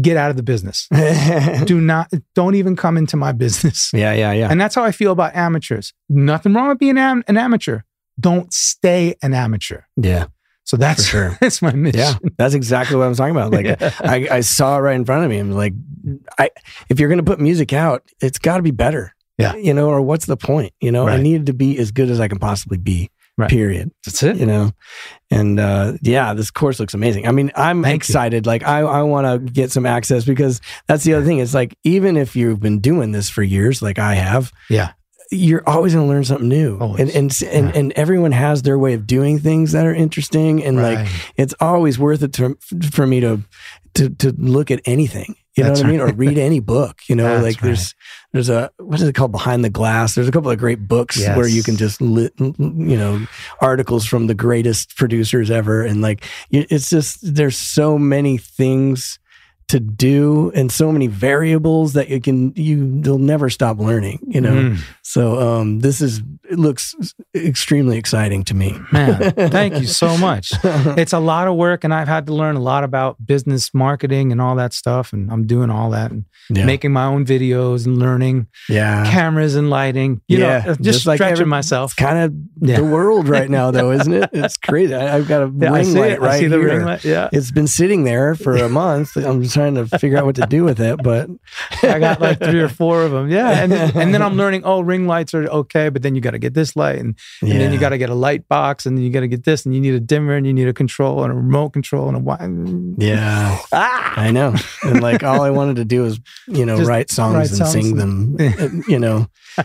get 0.00 0.16
out 0.16 0.30
of 0.30 0.36
the 0.36 0.42
business. 0.42 0.88
Do 1.66 1.80
not, 1.80 2.10
don't 2.34 2.54
even 2.54 2.74
come 2.74 2.96
into 2.96 3.16
my 3.16 3.32
business. 3.32 3.90
yeah, 3.92 4.12
yeah, 4.12 4.32
yeah. 4.32 4.48
And 4.50 4.60
that's 4.60 4.74
how 4.74 4.82
I 4.82 4.92
feel 4.92 5.12
about 5.12 5.34
amateurs. 5.36 5.92
Nothing 6.08 6.54
wrong 6.54 6.68
with 6.68 6.78
being 6.78 6.98
am- 6.98 7.22
an 7.28 7.36
amateur. 7.36 7.80
Don't 8.18 8.52
stay 8.52 9.14
an 9.22 9.34
amateur. 9.34 9.82
yeah. 9.96 10.26
So 10.66 10.78
that's 10.78 11.04
sure. 11.04 11.36
that's 11.42 11.60
my 11.60 11.72
mission. 11.74 12.00
Yeah. 12.00 12.14
That's 12.38 12.54
exactly 12.54 12.96
what 12.96 13.06
I'm 13.06 13.14
talking 13.14 13.36
about. 13.36 13.52
Like 13.52 13.66
Yeah. 13.80 13.90
I, 14.00 14.28
I 14.30 14.40
saw 14.40 14.78
it 14.78 14.80
right 14.80 14.96
in 14.96 15.04
front 15.04 15.22
of 15.22 15.30
me. 15.30 15.36
I'm 15.38 15.50
like, 15.52 15.74
I 16.38 16.48
if 16.88 16.98
you're 16.98 17.10
gonna 17.10 17.22
put 17.22 17.38
music 17.38 17.74
out, 17.74 18.02
it's 18.22 18.38
gotta 18.38 18.62
be 18.62 18.70
better. 18.70 19.14
Yeah. 19.36 19.54
You 19.56 19.74
know, 19.74 19.90
or 19.90 20.00
what's 20.00 20.24
the 20.24 20.38
point? 20.38 20.72
You 20.80 20.90
know, 20.90 21.06
I 21.06 21.20
needed 21.20 21.46
to 21.46 21.52
be 21.52 21.76
as 21.78 21.90
good 21.90 22.08
as 22.08 22.18
I 22.18 22.28
can 22.28 22.38
possibly 22.38 22.78
be. 22.78 23.10
Right. 23.36 23.50
Period. 23.50 23.90
That's 24.06 24.22
it. 24.22 24.36
you 24.36 24.46
know 24.46 24.70
and 25.30 25.58
uh 25.60 25.94
yeah 26.02 26.32
this 26.34 26.50
course 26.52 26.78
looks 26.78 26.94
amazing 26.94 27.26
i 27.26 27.32
mean 27.32 27.50
i'm 27.56 27.82
Thank 27.82 27.92
you. 27.94 27.96
excited 27.96 28.46
like 28.46 28.62
i 28.62 28.80
i 28.80 29.02
want 29.02 29.26
to 29.26 29.52
get 29.52 29.72
some 29.72 29.86
access 29.86 30.24
because 30.24 30.60
that's 30.86 31.02
the 31.02 31.14
other 31.14 31.24
thing 31.26 31.38
it's 31.40 31.54
like 31.54 31.74
even 31.82 32.16
if 32.16 32.36
you've 32.36 32.60
been 32.60 32.78
doing 32.78 33.10
this 33.12 33.28
for 33.30 33.42
years 33.42 33.82
like 33.82 33.98
i 33.98 34.14
have 34.14 34.52
Yeah. 34.70 34.92
You're 35.30 35.62
always 35.68 35.94
going 35.94 36.06
to 36.06 36.12
learn 36.12 36.24
something 36.24 36.48
new. 36.48 36.78
Always. 36.78 37.00
and 37.00 37.10
and, 37.10 37.42
and 37.52 37.66
Yeah. 37.74 37.80
and 37.80 37.92
everyone 37.92 38.32
has 38.32 38.62
their 38.62 38.78
way 38.78 38.92
of 38.94 39.06
doing 39.06 39.38
things 39.38 39.72
that 39.72 39.86
are 39.86 39.94
interesting 39.94 40.62
and 40.64 40.76
like 40.76 41.06
it's 41.36 41.54
always 41.60 41.98
worth 41.98 42.22
it 42.22 42.32
to, 42.34 42.56
for 42.90 43.06
me 43.06 43.20
to 43.20 43.42
to 43.94 44.10
to 44.10 44.32
look 44.38 44.70
at 44.70 44.80
anything. 44.84 45.36
You 45.56 45.62
know 45.62 45.68
That's 45.68 45.80
what 45.82 45.88
i 45.88 45.92
mean? 45.92 46.00
Or 46.00 46.12
read 46.12 46.36
any 46.36 46.58
book 46.58 47.02
you 47.08 47.14
know? 47.14 47.24
That's 47.40 47.42
like 47.44 47.60
there's 47.60 47.94
there's 48.32 48.48
a 48.48 48.70
what 48.78 49.00
is 49.00 49.06
it 49.06 49.12
called? 49.14 49.30
Behind 49.30 49.64
the 49.64 49.70
glass. 49.70 50.14
There's 50.16 50.26
a 50.26 50.32
couple 50.32 50.50
of 50.50 50.58
great 50.58 50.88
books 50.88 51.16
Yes. 51.16 51.36
where 51.36 51.46
you 51.46 51.62
can 51.62 51.76
just 51.76 52.00
li- 52.00 52.30
you 52.38 52.96
know 52.96 53.24
articles 53.60 54.04
from 54.04 54.26
the 54.26 54.34
greatest 54.34 54.96
producers 54.96 55.50
ever. 55.52 55.82
And 55.82 56.02
like 56.02 56.24
it's 56.50 56.90
just 56.90 57.18
there's 57.22 57.56
so 57.56 57.98
many 57.98 58.36
things 58.36 59.20
to 59.74 59.80
do 59.80 60.50
and 60.54 60.70
so 60.70 60.90
many 60.92 61.06
variables 61.08 61.92
that 61.94 62.08
you 62.08 62.20
can 62.20 62.52
you 62.56 63.00
you'll 63.04 63.18
never 63.32 63.48
stop 63.50 63.78
learning 63.78 64.18
you 64.34 64.40
know 64.40 64.54
Mm. 64.54 64.78
so 65.02 65.22
um 65.46 65.80
this 65.80 66.00
is 66.00 66.22
it 66.50 66.58
looks 66.58 66.94
extremely 67.34 67.96
exciting 67.98 68.44
to 68.44 68.54
me 68.54 68.78
Man, 68.92 69.32
thank 69.50 69.80
you 69.80 69.86
so 69.86 70.16
much. 70.28 70.52
It's 71.02 71.14
a 71.14 71.18
lot 71.18 71.48
of 71.48 71.56
work, 71.56 71.84
and 71.84 71.92
I've 71.94 72.06
had 72.06 72.26
to 72.26 72.34
learn 72.34 72.54
a 72.56 72.60
lot 72.60 72.84
about 72.84 73.16
business 73.24 73.72
marketing 73.72 74.30
and 74.30 74.40
all 74.42 74.54
that 74.56 74.74
stuff. 74.74 75.12
And 75.14 75.30
I'm 75.32 75.46
doing 75.46 75.70
all 75.70 75.90
that 75.90 76.10
and 76.12 76.24
yeah 76.50 76.66
making 76.66 76.92
my 76.92 77.06
own 77.06 77.24
videos 77.24 77.86
and 77.86 77.98
learning 77.98 78.46
yeah 78.68 79.10
cameras 79.10 79.54
and 79.56 79.70
lighting. 79.70 80.20
You 80.28 80.38
Yeah, 80.40 80.58
know, 80.58 80.64
just, 80.74 80.80
just 80.82 81.06
like 81.06 81.16
stretching 81.16 81.32
every- 81.32 81.46
myself. 81.46 81.92
it's 81.92 81.94
kind 81.94 82.18
of 82.18 82.34
Yeah. 82.68 82.76
the 82.76 82.84
world 82.84 83.26
right 83.28 83.48
now 83.50 83.70
though 83.70 83.90
isn't 83.92 84.12
it 84.12 84.28
it's 84.44 84.56
crazy 84.58 84.94
I, 84.94 85.16
i've 85.16 85.26
got 85.26 85.42
a 85.42 85.50
Yeah, 85.58 85.70
ring 85.72 85.94
light 85.94 86.12
it. 86.12 86.20
right 86.20 86.32
I 86.36 86.38
see 86.40 86.46
the 86.46 86.58
here 86.58 86.84
light. 86.84 87.04
Yeah. 87.04 87.28
it's 87.32 87.50
been 87.50 87.66
sitting 87.66 88.04
there 88.04 88.34
for 88.34 88.54
a 88.56 88.68
month 88.68 89.16
i'm 89.16 89.42
just 89.42 89.54
trying 89.72 89.86
to 89.86 89.98
figure 89.98 90.18
out 90.18 90.24
what 90.24 90.36
to 90.36 90.46
do 90.46 90.64
with 90.64 90.80
it 90.80 91.02
but 91.02 91.28
I 91.82 91.98
got 91.98 92.20
like 92.20 92.38
three 92.38 92.60
or 92.60 92.68
four 92.68 93.02
of 93.02 93.12
them. 93.12 93.30
Yeah. 93.30 93.62
And, 93.62 93.72
and 93.72 94.14
then 94.14 94.22
I'm 94.22 94.36
learning, 94.36 94.62
oh, 94.64 94.80
ring 94.80 95.06
lights 95.06 95.34
are 95.34 95.44
okay, 95.44 95.88
but 95.88 96.02
then 96.02 96.14
you 96.14 96.20
got 96.20 96.32
to 96.32 96.38
get 96.38 96.54
this 96.54 96.76
light. 96.76 96.98
And, 96.98 97.18
and 97.40 97.52
then 97.52 97.72
you 97.72 97.78
got 97.78 97.90
to 97.90 97.98
get 97.98 98.10
a 98.10 98.14
light 98.14 98.48
box. 98.48 98.86
And 98.86 98.96
then 98.96 99.04
you 99.04 99.10
got 99.10 99.20
to 99.20 99.28
get 99.28 99.44
this. 99.44 99.64
And 99.64 99.74
you 99.74 99.80
need 99.80 99.94
a 99.94 100.00
dimmer 100.00 100.34
and 100.34 100.46
you 100.46 100.52
need 100.52 100.68
a 100.68 100.72
control 100.72 101.22
and 101.22 101.32
a 101.32 101.36
remote 101.36 101.70
control 101.70 102.08
and 102.08 102.16
a 102.16 102.20
wi- 102.20 102.94
yeah 102.98 103.58
Ah! 103.72 104.14
I 104.16 104.30
know. 104.30 104.54
And 104.82 105.02
like 105.02 105.22
all 105.22 105.42
I 105.42 105.50
wanted 105.50 105.76
to 105.76 105.84
do 105.84 106.02
was, 106.02 106.20
you 106.46 106.66
know, 106.66 106.76
Just 106.76 106.88
write 106.88 107.10
songs 107.10 107.34
write 107.34 107.48
and 107.48 107.58
songs 107.58 107.72
sing 107.72 107.96
them, 107.96 108.36
and, 108.38 108.84
you 108.86 108.98
know. 108.98 109.26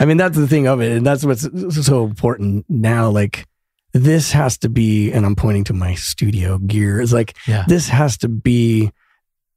I 0.00 0.04
mean, 0.04 0.16
that's 0.16 0.36
the 0.36 0.48
thing 0.48 0.66
of 0.66 0.80
it. 0.80 0.92
And 0.92 1.06
that's 1.06 1.24
what's 1.24 1.48
so 1.86 2.04
important 2.04 2.64
now. 2.68 3.10
Like, 3.10 3.46
this 3.94 4.32
has 4.32 4.58
to 4.58 4.68
be, 4.68 5.10
and 5.12 5.24
I'm 5.24 5.36
pointing 5.36 5.64
to 5.64 5.72
my 5.72 5.94
studio 5.94 6.58
gear, 6.58 7.00
It's 7.00 7.12
like, 7.12 7.36
Yeah. 7.46 7.64
this 7.66 7.88
has 7.88 8.16
to 8.18 8.28
be 8.28 8.92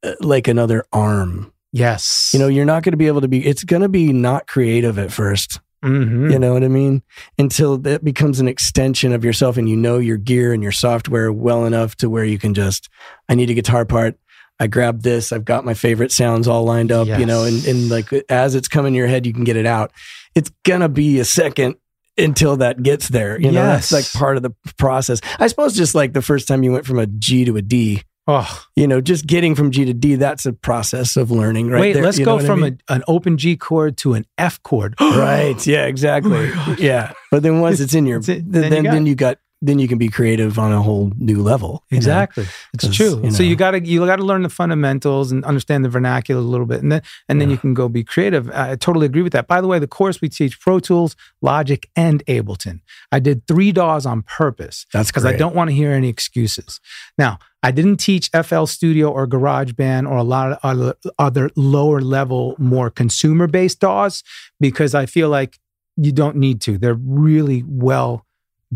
uh, 0.02 0.14
like 0.20 0.48
another 0.48 0.84
arm. 0.92 1.52
Yes. 1.72 2.30
You 2.32 2.38
know, 2.40 2.48
you're 2.48 2.64
not 2.64 2.82
going 2.82 2.92
to 2.92 2.96
be 2.98 3.06
able 3.06 3.20
to 3.22 3.28
be, 3.28 3.46
it's 3.46 3.64
going 3.64 3.82
to 3.82 3.88
be 3.88 4.12
not 4.12 4.46
creative 4.46 4.98
at 4.98 5.12
first. 5.12 5.60
Mhm. 5.84 6.30
You 6.30 6.38
know 6.38 6.52
what 6.52 6.62
I 6.62 6.68
mean? 6.68 7.02
Until 7.38 7.76
that 7.78 8.04
becomes 8.04 8.38
an 8.40 8.46
extension 8.48 9.12
of 9.12 9.24
yourself 9.24 9.56
and 9.56 9.68
you 9.68 9.76
know 9.76 9.98
your 9.98 10.16
gear 10.16 10.52
and 10.52 10.62
your 10.62 10.70
software 10.72 11.32
well 11.32 11.64
enough 11.64 11.96
to 11.96 12.08
where 12.08 12.24
you 12.24 12.38
can 12.38 12.54
just, 12.54 12.88
I 13.28 13.34
need 13.34 13.50
a 13.50 13.54
guitar 13.54 13.84
part. 13.84 14.16
I 14.60 14.68
grab 14.68 15.02
this. 15.02 15.32
I've 15.32 15.44
got 15.44 15.64
my 15.64 15.74
favorite 15.74 16.12
sounds 16.12 16.46
all 16.46 16.62
lined 16.64 16.92
up, 16.92 17.08
you 17.08 17.26
know, 17.26 17.42
and, 17.44 17.64
and 17.66 17.88
like 17.88 18.12
as 18.28 18.54
it's 18.54 18.68
coming 18.68 18.92
in 18.94 18.98
your 18.98 19.08
head, 19.08 19.26
you 19.26 19.32
can 19.32 19.42
get 19.44 19.56
it 19.56 19.66
out. 19.66 19.90
It's 20.36 20.52
going 20.64 20.82
to 20.82 20.88
be 20.88 21.18
a 21.18 21.24
second 21.24 21.76
until 22.22 22.56
that 22.58 22.82
gets 22.82 23.08
there. 23.08 23.40
You 23.40 23.50
know, 23.52 23.64
that's 23.66 23.92
like 23.92 24.10
part 24.12 24.36
of 24.36 24.42
the 24.42 24.52
process. 24.78 25.20
I 25.38 25.46
suppose 25.48 25.74
just 25.74 25.94
like 25.94 26.12
the 26.12 26.22
first 26.22 26.48
time 26.48 26.62
you 26.62 26.72
went 26.72 26.86
from 26.86 26.98
a 26.98 27.06
G 27.06 27.44
to 27.44 27.56
a 27.56 27.62
D, 27.62 28.02
Oh, 28.28 28.64
you 28.76 28.86
know, 28.86 29.00
just 29.00 29.26
getting 29.26 29.56
from 29.56 29.72
G 29.72 29.84
to 29.84 29.92
D, 29.92 30.14
that's 30.14 30.46
a 30.46 30.52
process 30.52 31.16
of 31.16 31.32
learning, 31.32 31.68
right? 31.70 31.80
wait, 31.80 31.92
there, 31.94 32.04
let's 32.04 32.18
you 32.18 32.24
know 32.24 32.32
go 32.32 32.36
what 32.36 32.44
I 32.44 32.46
from 32.46 32.60
mean? 32.60 32.78
a, 32.88 32.92
an 32.94 33.02
open 33.08 33.36
G 33.36 33.56
chord 33.56 33.96
to 33.98 34.14
an 34.14 34.24
F 34.38 34.62
chord. 34.62 34.94
right 35.00 35.66
yeah 35.66 35.86
exactly 35.86 36.50
Oh 36.54 36.76
yeah 36.78 37.12
but 37.32 37.42
then 37.42 37.60
once 37.60 37.80
it's 37.80 37.94
in 37.94 38.06
your 38.06 38.18
It's 38.18 38.28
it- 38.28 38.50
then 38.50 38.70
then 38.70 38.84
you 38.84 38.90
then, 38.90 39.02
got 39.04 39.08
you 39.08 39.14
got 39.16 39.38
then 39.64 39.78
you 39.78 39.86
can 39.86 39.96
be 39.96 40.08
creative 40.08 40.58
on 40.58 40.72
a 40.72 40.82
whole 40.82 41.12
new 41.16 41.40
level 41.40 41.84
you 41.88 41.94
know? 41.94 41.98
Exactly. 41.98 42.46
It's 42.74 42.94
true. 42.94 43.20
you 43.24 43.30
so 43.30 43.42
you 43.44 43.54
gotta 43.56 43.80
you 43.80 44.04
gotta 44.04 44.24
learn 44.24 44.42
the 44.42 44.48
fundamentals 44.48 45.30
and 45.32 45.44
understand 45.44 45.84
the 45.84 45.88
vernacular 45.88 46.40
a 46.40 46.44
little 46.44 46.66
bit. 46.66 46.82
And 46.82 46.90
then 46.92 47.02
and 47.28 47.40
then 47.40 47.48
Yeah. 47.48 47.54
you 47.54 47.58
can 47.58 47.72
go 47.72 47.88
be 47.88 48.02
creative. 48.02 48.50
I 48.50 48.74
totally 48.76 49.06
agree 49.06 49.22
with 49.22 49.32
that. 49.32 49.46
By 49.46 49.60
the 49.60 49.68
way, 49.68 49.78
the 49.78 49.86
course 49.86 50.20
we 50.20 50.28
teach 50.28 50.60
Pro 50.60 50.80
Tools, 50.80 51.14
Logic, 51.40 51.88
and 51.94 52.24
Ableton. 52.26 52.80
I 53.12 53.20
did 53.20 53.46
three 53.46 53.70
DAWs 53.72 54.04
on 54.04 54.22
purpose 54.22 54.84
that's 54.92 55.10
because 55.10 55.24
I 55.24 55.36
don't 55.36 55.54
want 55.54 55.70
to 55.70 55.74
hear 55.74 55.92
any 55.92 56.08
excuses. 56.08 56.80
Now, 57.16 57.38
I 57.62 57.70
didn't 57.70 57.98
teach 57.98 58.28
FL 58.32 58.64
Studio 58.66 59.08
or 59.10 59.26
GarageBand 59.28 60.10
or 60.10 60.16
a 60.16 60.24
lot 60.24 60.50
of 60.52 60.58
other, 60.64 60.94
other 61.18 61.50
lower 61.54 62.00
level, 62.00 62.56
more 62.58 62.90
consumer 62.90 63.46
based 63.46 63.78
DAWs 63.80 64.24
because 64.58 64.92
I 64.94 65.06
feel 65.06 65.28
like 65.28 65.58
you 65.96 66.10
don't 66.10 66.36
need 66.36 66.60
to. 66.62 66.78
They're 66.78 66.94
really 66.94 67.62
well 67.66 68.26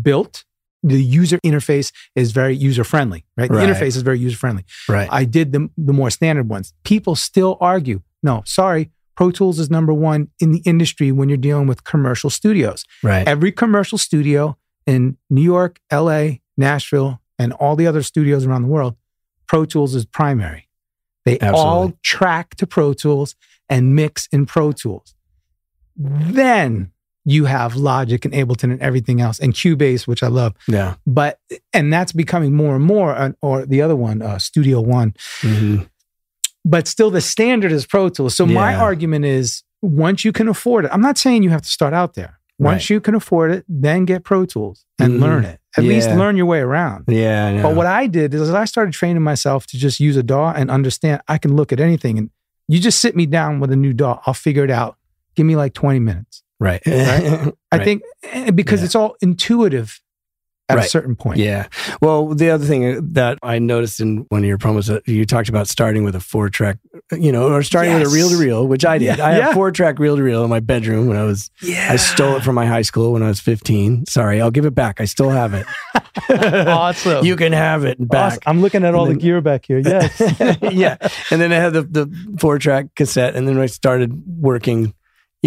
built. 0.01 0.45
The 0.83 1.01
user 1.01 1.39
interface 1.45 1.91
is 2.15 2.31
very 2.31 2.55
user 2.55 2.83
friendly, 2.83 3.25
right? 3.35 3.49
The 3.49 3.57
Right. 3.57 3.67
interface 3.69 3.95
is 3.95 4.01
very 4.03 4.19
user 4.19 4.37
friendly. 4.37 4.63
right 4.87 5.09
I 5.11 5.25
did 5.25 5.51
the, 5.51 5.69
the 5.77 5.93
more 5.93 6.09
standard 6.11 6.47
ones. 6.49 6.73
People 6.83 7.15
still 7.15 7.57
argue, 7.59 8.01
no, 8.23 8.43
sorry, 8.45 8.91
Pro 9.15 9.31
Tools 9.31 9.57
is 9.59 9.69
number 9.71 9.93
one 9.93 10.29
in 10.39 10.51
the 10.51 10.59
industry 10.59 11.11
when 11.11 11.27
you're 11.29 11.37
dealing 11.39 11.65
with 11.65 11.83
commercial 11.83 12.29
studios 12.29 12.85
right 13.01 13.27
every 13.27 13.51
commercial 13.51 13.97
studio 13.97 14.55
in 14.85 15.17
New 15.29 15.41
York, 15.41 15.79
LA, 15.91 16.37
Nashville, 16.55 17.19
and 17.39 17.51
all 17.53 17.75
the 17.75 17.87
other 17.87 18.03
studios 18.03 18.45
around 18.45 18.61
the 18.61 18.67
world, 18.67 18.95
Pro 19.47 19.65
Tools 19.65 19.95
is 19.95 20.05
primary. 20.05 20.69
They 21.25 21.37
all 21.39 21.93
track 22.03 22.55
to 22.55 22.67
Pro 22.67 22.93
Tools 22.93 23.35
and 23.67 23.95
mix 23.95 24.27
in 24.31 24.45
Pro 24.45 24.71
Tools. 24.71 25.13
Then 25.95 26.91
you 27.29 27.43
have 27.45 27.75
Logic 27.75 28.23
and 28.25 28.33
Ableton 28.33 28.71
and 28.71 28.81
everything 28.81 29.19
else, 29.19 29.37
and 29.39 29.53
Cubase, 29.53 30.07
which 30.07 30.23
I 30.23 30.27
love. 30.27 30.53
yeah 30.67 30.95
But 31.05 31.39
and 31.73 31.91
that's 31.91 32.13
becoming 32.13 32.55
more 32.55 32.75
and 32.77 32.85
more. 32.85 33.13
uh, 33.13 33.31
Or 33.41 33.65
the 33.65 33.81
other 33.81 33.95
one, 33.97 34.21
uh, 34.21 34.39
Studio 34.39 34.79
One 34.81 35.13
Mhm. 35.41 35.87
but 36.63 36.87
still 36.87 37.11
the 37.11 37.21
standard 37.21 37.71
is 37.71 37.85
Pro 37.85 38.09
Tools. 38.09 38.35
So 38.35 38.45
my 38.45 38.73
argument 38.75 39.25
is 39.25 39.63
once 39.81 40.23
you 40.25 40.31
can 40.31 40.47
afford 40.47 40.85
it, 40.85 40.91
I'm 40.93 41.01
not 41.01 41.17
saying 41.17 41.43
you 41.43 41.49
have 41.51 41.61
to 41.61 41.69
start 41.69 41.93
out 41.93 42.13
there. 42.15 42.39
Once 42.59 42.83
Right. 42.83 42.89
you 42.91 42.99
can 43.01 43.13
afford 43.13 43.51
it, 43.51 43.63
then 43.69 44.05
get 44.05 44.23
Pro 44.23 44.45
Tools 44.45 44.83
and 44.97 45.13
Mhm. 45.13 45.19
learn 45.21 45.43
it. 45.45 45.59
At 45.77 45.83
least 45.83 46.09
learn 46.09 46.35
your 46.37 46.47
way 46.47 46.59
around. 46.59 47.03
yeah 47.07 47.47
I. 47.59 47.61
But 47.61 47.75
what 47.75 47.85
I 47.85 48.07
did 48.07 48.33
is 48.33 48.49
I 48.51 48.65
started 48.65 48.93
training 48.93 49.21
myself 49.21 49.67
to 49.67 49.77
just 49.77 49.99
use 49.99 50.17
a 50.17 50.23
DAW 50.23 50.51
and 50.55 50.71
understand 50.71 51.21
I 51.27 51.37
can 51.37 51.55
look 51.55 51.71
at 51.71 51.79
anything. 51.79 52.17
And 52.17 52.29
you 52.67 52.79
just 52.79 52.99
sit 52.99 53.15
me 53.15 53.25
down 53.27 53.59
with 53.59 53.71
a 53.71 53.75
new 53.75 53.93
DAW, 53.93 54.19
I'll 54.25 54.33
figure 54.33 54.63
it 54.63 54.71
out. 54.71 54.97
Give 55.35 55.45
me 55.45 55.55
like 55.55 55.73
20 55.75 55.99
minutes. 55.99 56.41
Right 56.59 56.81
eh, 56.85 57.49
I 57.71 57.77
Right. 57.77 57.85
think 57.85 58.01
eh, 58.23 58.51
because 58.51 58.81
Yeah. 58.81 58.85
it's 58.85 58.95
all 58.95 59.15
intuitive 59.21 59.99
at 60.69 60.75
Right. 60.75 60.85
a 60.85 60.89
certain 60.89 61.15
point. 61.15 61.37
Yeah. 61.39 61.67
Well, 62.01 62.33
the 62.35 62.49
other 62.49 62.65
thing 62.65 62.83
uh, 62.85 62.99
that 63.13 63.37
I 63.41 63.57
noticed 63.57 64.01
in 64.01 64.25
one 64.27 64.41
of 64.41 64.47
your 64.49 64.57
promos, 64.57 64.87
that 64.87 65.07
you 65.07 65.25
talked 65.25 65.47
about 65.47 65.69
starting 65.69 66.03
with 66.03 66.13
a 66.13 66.19
four 66.19 66.49
track, 66.49 66.77
uh, 67.09 67.15
you 67.15 67.31
know, 67.31 67.47
or 67.53 67.63
starting 67.63 67.93
with 67.93 68.03
a 68.05 68.09
reel 68.09 68.27
to 68.29 68.35
reel, 68.35 68.67
which 68.67 68.83
I 68.83 68.97
did. 68.97 69.17
Yeah, 69.17 69.25
I 69.25 69.31
had 69.31 69.37
yeah. 69.37 69.53
four 69.53 69.71
track 69.71 69.97
reel 69.97 70.17
to 70.17 70.21
reel 70.23 70.43
in 70.43 70.49
my 70.49 70.59
bedroom 70.59 71.07
when 71.07 71.15
I 71.15 71.23
was, 71.23 71.49
Yeah. 71.61 71.87
I 71.93 71.95
stole 71.95 72.35
it 72.35 72.43
from 72.43 72.55
my 72.55 72.65
high 72.65 72.81
school 72.81 73.13
when 73.13 73.23
I 73.23 73.29
was 73.29 73.39
15. 73.39 74.07
Sorry, 74.07 74.41
I'll 74.41 74.51
give 74.51 74.65
it 74.65 74.75
back. 74.75 74.99
I 74.99 75.05
still 75.05 75.29
have 75.29 75.53
it. 75.53 75.65
Awesome. 76.29 77.23
you 77.25 77.35
can 77.37 77.53
have 77.53 77.85
it 77.85 77.97
back. 78.05 78.33
Awesome. 78.33 78.41
I'm 78.47 78.61
looking 78.61 78.83
at 78.83 78.93
all 78.95 79.05
And 79.05 79.15
the 79.15 79.19
gear 79.21 79.39
back 79.39 79.65
here. 79.67 79.79
Yes. 79.79 80.19
yeah. 80.61 80.97
And 81.31 81.39
then 81.39 81.53
I 81.53 81.57
had 81.57 81.73
the, 81.73 81.83
the 81.83 82.35
four 82.39 82.59
track 82.59 82.87
cassette. 82.95 83.35
And 83.35 83.47
then 83.47 83.57
I 83.57 83.67
started 83.67 84.21
working, 84.39 84.93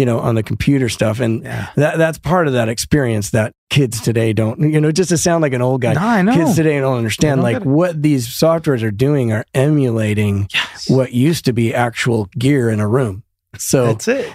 you 0.01 0.05
know, 0.07 0.17
on 0.19 0.33
the 0.33 0.41
computer 0.41 0.89
stuff. 0.89 1.19
And 1.19 1.43
yeah. 1.43 1.69
that, 1.75 1.99
that's 1.99 2.17
part 2.17 2.47
of 2.47 2.53
that 2.53 2.67
experience 2.69 3.29
that 3.29 3.53
kids 3.69 4.01
today 4.01 4.33
don't, 4.33 4.59
you 4.73 4.81
know, 4.81 4.91
just 4.91 5.09
to 5.09 5.17
sound 5.17 5.43
like 5.43 5.53
an 5.53 5.61
old 5.61 5.81
guy. 5.81 5.93
No, 5.93 6.01
I 6.01 6.23
know. 6.23 6.33
Kids 6.33 6.55
today 6.55 6.79
don't 6.79 6.97
understand 6.97 7.37
don't 7.37 7.53
like 7.53 7.63
what 7.63 8.01
these 8.01 8.27
softwares 8.27 8.81
are 8.81 8.89
doing 8.89 9.31
are 9.31 9.45
emulating 9.53 10.47
Yes. 10.51 10.89
what 10.89 11.13
used 11.13 11.45
to 11.45 11.53
be 11.53 11.71
actual 11.71 12.25
gear 12.35 12.71
in 12.71 12.79
a 12.79 12.87
room. 12.87 13.21
So 13.59 13.85
That's 13.93 14.07
it. 14.07 14.33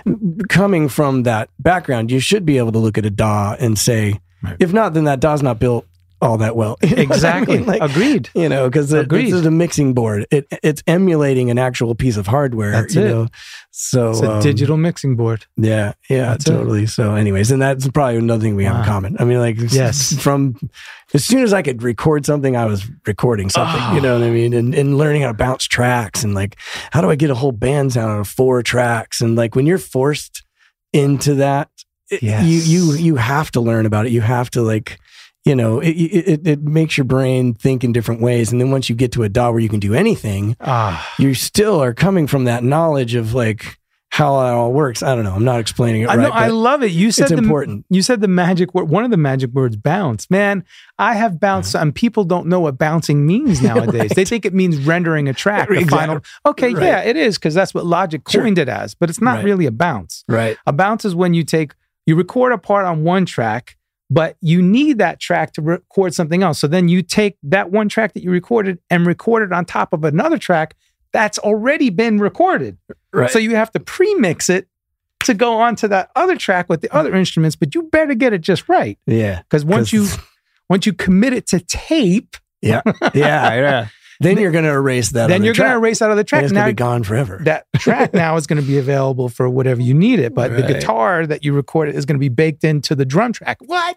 coming 0.48 0.88
from 0.88 1.24
that 1.24 1.50
background, 1.58 2.12
you 2.12 2.20
should 2.20 2.46
be 2.46 2.58
able 2.58 2.70
to 2.70 2.78
look 2.78 2.96
at 2.96 3.04
a 3.04 3.10
DAW 3.10 3.56
and 3.58 3.76
say, 3.76 4.20
Right. 4.44 4.56
if 4.60 4.72
not, 4.72 4.94
then 4.94 5.02
that 5.04 5.18
DAW's 5.18 5.42
not 5.42 5.58
built 5.58 5.84
all 6.20 6.38
that 6.38 6.56
well. 6.56 6.76
You 6.82 6.90
know 6.90 7.02
what 7.04 7.10
I 7.10 7.14
Exactly. 7.14 7.56
mean? 7.58 7.66
Like, 7.66 7.82
Agreed. 7.82 8.30
you 8.34 8.48
know, 8.48 8.68
because 8.68 8.92
it, 8.92 9.08
this 9.08 9.32
is 9.32 9.44
a 9.46 9.50
mixing 9.50 9.92
board. 9.94 10.26
It 10.30 10.46
it's 10.62 10.82
emulating 10.86 11.50
an 11.50 11.58
actual 11.58 11.94
piece 11.94 12.16
of 12.16 12.26
hardware. 12.26 12.72
That's 12.72 12.94
you 12.94 13.02
it. 13.02 13.08
know, 13.08 13.26
so 13.70 14.10
It's 14.10 14.20
a 14.22 14.32
um, 14.32 14.40
digital 14.42 14.76
mixing 14.76 15.16
board. 15.16 15.44
Yeah, 15.56 15.92
yeah, 16.08 16.30
That's 16.30 16.46
it. 16.46 16.50
totally. 16.52 16.86
So, 16.86 17.14
anyways, 17.14 17.50
and 17.50 17.60
that's 17.60 17.86
probably 17.88 18.16
another 18.16 18.40
thing 18.42 18.56
we 18.56 18.64
have 18.64 18.76
in 18.80 18.84
common. 18.84 19.16
I 19.20 19.24
mean, 19.24 19.38
like, 19.40 19.56
Yes. 19.72 20.14
from 20.22 20.56
as 21.14 21.24
soon 21.24 21.42
as 21.42 21.52
I 21.52 21.62
could 21.62 21.82
record 21.82 22.24
something, 22.26 22.56
I 22.56 22.64
was 22.64 22.84
recording 23.06 23.50
something. 23.50 23.80
Oh. 23.82 23.94
You 23.94 24.00
know 24.00 24.18
what 24.18 24.26
I 24.26 24.30
mean? 24.30 24.52
And 24.54 24.74
and 24.74 24.96
learning 24.96 25.22
how 25.22 25.28
to 25.28 25.34
bounce 25.34 25.64
tracks 25.64 26.24
and 26.24 26.34
like, 26.34 26.56
how 26.92 27.00
do 27.00 27.10
I 27.10 27.16
get 27.16 27.30
a 27.30 27.34
whole 27.34 27.52
band 27.52 27.92
sound 27.92 28.10
out 28.10 28.20
of 28.20 28.28
four 28.28 28.62
tracks? 28.62 29.20
And 29.20 29.36
like, 29.36 29.54
when 29.54 29.66
you're 29.66 29.78
forced 29.78 30.42
into 30.92 31.34
that, 31.34 31.68
it- 32.10 32.22
Yes. 32.22 32.44
you 32.44 32.58
you 32.60 32.94
you 32.94 33.16
have 33.16 33.50
to 33.52 33.60
learn 33.60 33.84
about 33.84 34.06
it. 34.06 34.12
You 34.12 34.20
have 34.22 34.48
to 34.52 34.62
like. 34.62 34.98
You 35.46 35.54
know, 35.54 35.78
it, 35.80 35.90
it 35.90 36.46
it- 36.46 36.62
makes 36.62 36.98
your 36.98 37.04
brain 37.04 37.54
think 37.54 37.84
in 37.84 37.92
different 37.92 38.20
ways, 38.20 38.50
and 38.52 38.60
then 38.60 38.70
once 38.72 38.88
you 38.90 38.96
get 38.96 39.12
to 39.12 39.22
a 39.22 39.28
DAW 39.28 39.52
where 39.52 39.60
you 39.60 39.68
can 39.68 39.80
do 39.80 39.94
anything, 39.94 40.56
Ah. 40.60 41.08
you 41.18 41.34
still 41.34 41.80
are 41.82 41.94
coming 41.94 42.26
from 42.26 42.44
that 42.44 42.64
knowledge 42.64 43.14
of 43.14 43.32
like 43.32 43.78
how 44.10 44.34
it 44.40 44.50
all 44.50 44.72
works. 44.72 45.02
I 45.02 45.14
don't 45.14 45.24
know. 45.24 45.34
I'm 45.34 45.44
not 45.44 45.60
explaining 45.60 46.02
it 46.02 46.08
I 46.08 46.16
right. 46.16 46.22
know. 46.22 46.30
I 46.30 46.48
love 46.48 46.82
it. 46.82 46.90
You 46.90 47.12
said 47.12 47.28
the, 47.28 47.36
important. 47.36 47.84
You 47.90 48.02
said 48.02 48.20
the 48.22 48.28
magic 48.28 48.74
word. 48.74 48.84
One 48.88 49.04
of 49.04 49.10
the 49.10 49.16
magic 49.18 49.50
words, 49.52 49.76
bounce. 49.76 50.28
Man, 50.30 50.64
I 50.98 51.14
have 51.14 51.38
bounced, 51.38 51.76
and 51.76 51.94
people 51.94 52.24
don't 52.24 52.46
know 52.46 52.58
what 52.60 52.76
bouncing 52.78 53.24
means 53.26 53.62
nowadays. 53.70 54.00
Right. 54.00 54.14
They 54.16 54.24
think 54.24 54.46
it 54.46 54.54
means 54.54 54.78
rendering 54.78 55.28
a 55.28 55.34
track. 55.34 55.68
Exactly. 55.70 55.84
final. 55.96 56.20
Okay, 56.46 56.72
Right. 56.74 56.82
yeah, 56.82 57.02
it 57.02 57.16
is 57.16 57.36
because 57.38 57.54
that's 57.54 57.72
what 57.74 57.86
Logic 57.86 58.20
Sure. 58.28 58.42
coined 58.42 58.58
it 58.58 58.68
as. 58.68 58.94
But 58.94 59.10
it's 59.10 59.20
not 59.20 59.36
Right. 59.36 59.44
really 59.44 59.66
a 59.66 59.70
bounce. 59.70 60.24
Right. 60.28 60.56
A 60.66 60.72
bounce 60.72 61.04
is 61.04 61.14
when 61.14 61.34
you 61.34 61.44
take 61.44 61.74
you 62.06 62.16
record 62.16 62.52
a 62.52 62.58
part 62.58 62.84
on 62.86 63.04
one 63.04 63.26
track, 63.26 63.76
but 64.10 64.36
you 64.40 64.62
need 64.62 64.98
that 64.98 65.20
track 65.20 65.52
to 65.54 65.62
record 65.62 66.14
something 66.14 66.42
else. 66.42 66.58
So 66.58 66.66
then 66.66 66.88
you 66.88 67.02
take 67.02 67.36
that 67.42 67.70
one 67.70 67.88
track 67.88 68.14
that 68.14 68.22
you 68.22 68.30
recorded 68.30 68.78
and 68.90 69.06
record 69.06 69.42
it 69.42 69.52
on 69.52 69.64
top 69.64 69.92
of 69.92 70.04
another 70.04 70.38
track 70.38 70.74
that's 71.12 71.38
already 71.38 71.90
been 71.90 72.18
recorded. 72.18 72.76
Right. 73.12 73.30
So 73.30 73.38
you 73.38 73.56
have 73.56 73.70
to 73.72 73.80
pre-mix 73.80 74.48
it 74.50 74.68
to 75.24 75.34
go 75.34 75.54
on 75.54 75.74
to 75.76 75.88
that 75.88 76.10
other 76.14 76.36
track 76.36 76.68
with 76.68 76.82
the 76.82 76.94
other 76.94 77.14
instruments, 77.14 77.56
but 77.56 77.74
you 77.74 77.84
better 77.84 78.14
get 78.14 78.32
it 78.32 78.42
just 78.42 78.68
right. 78.68 78.98
yeah. 79.06 79.42
Because 79.42 79.64
once 79.64 79.92
you 79.92 80.06
once 80.68 80.84
you 80.86 80.92
commit 80.92 81.32
it 81.32 81.46
to 81.48 81.60
tape, 81.60 82.36
Yeah. 82.62 82.82
Yeah. 83.14 83.54
yeah. 83.54 83.88
Then 84.20 84.38
you're 84.38 84.50
going 84.50 84.64
to 84.64 84.70
erase 84.70 85.10
that. 85.10 85.28
then 85.28 85.42
you're 85.44 85.54
track. 85.54 85.68
gonna 85.68 85.78
erase 85.78 86.00
out 86.02 86.10
of 86.10 86.16
the 86.16 86.24
track. 86.24 86.44
it's 86.44 86.52
Now 86.52 86.62
going 86.62 86.68
to 86.68 86.72
be 86.74 86.76
gone 86.84 87.02
forever. 87.04 87.40
that 87.44 87.66
track 87.78 88.14
now 88.14 88.36
is 88.36 88.46
going 88.46 88.60
to 88.60 88.66
be 88.66 88.78
available 88.78 89.28
for 89.28 89.48
whatever 89.48 89.80
you 89.82 89.94
need 89.94 90.18
it, 90.18 90.34
but 90.34 90.54
the 90.56 90.62
guitar 90.62 91.26
that 91.26 91.44
you 91.44 91.52
recorded 91.52 91.94
is 91.94 92.04
going 92.06 92.16
to 92.16 92.20
be 92.20 92.28
baked 92.28 92.64
into 92.64 92.94
the 92.94 93.04
drum 93.04 93.32
track. 93.32 93.58
What? 93.66 93.96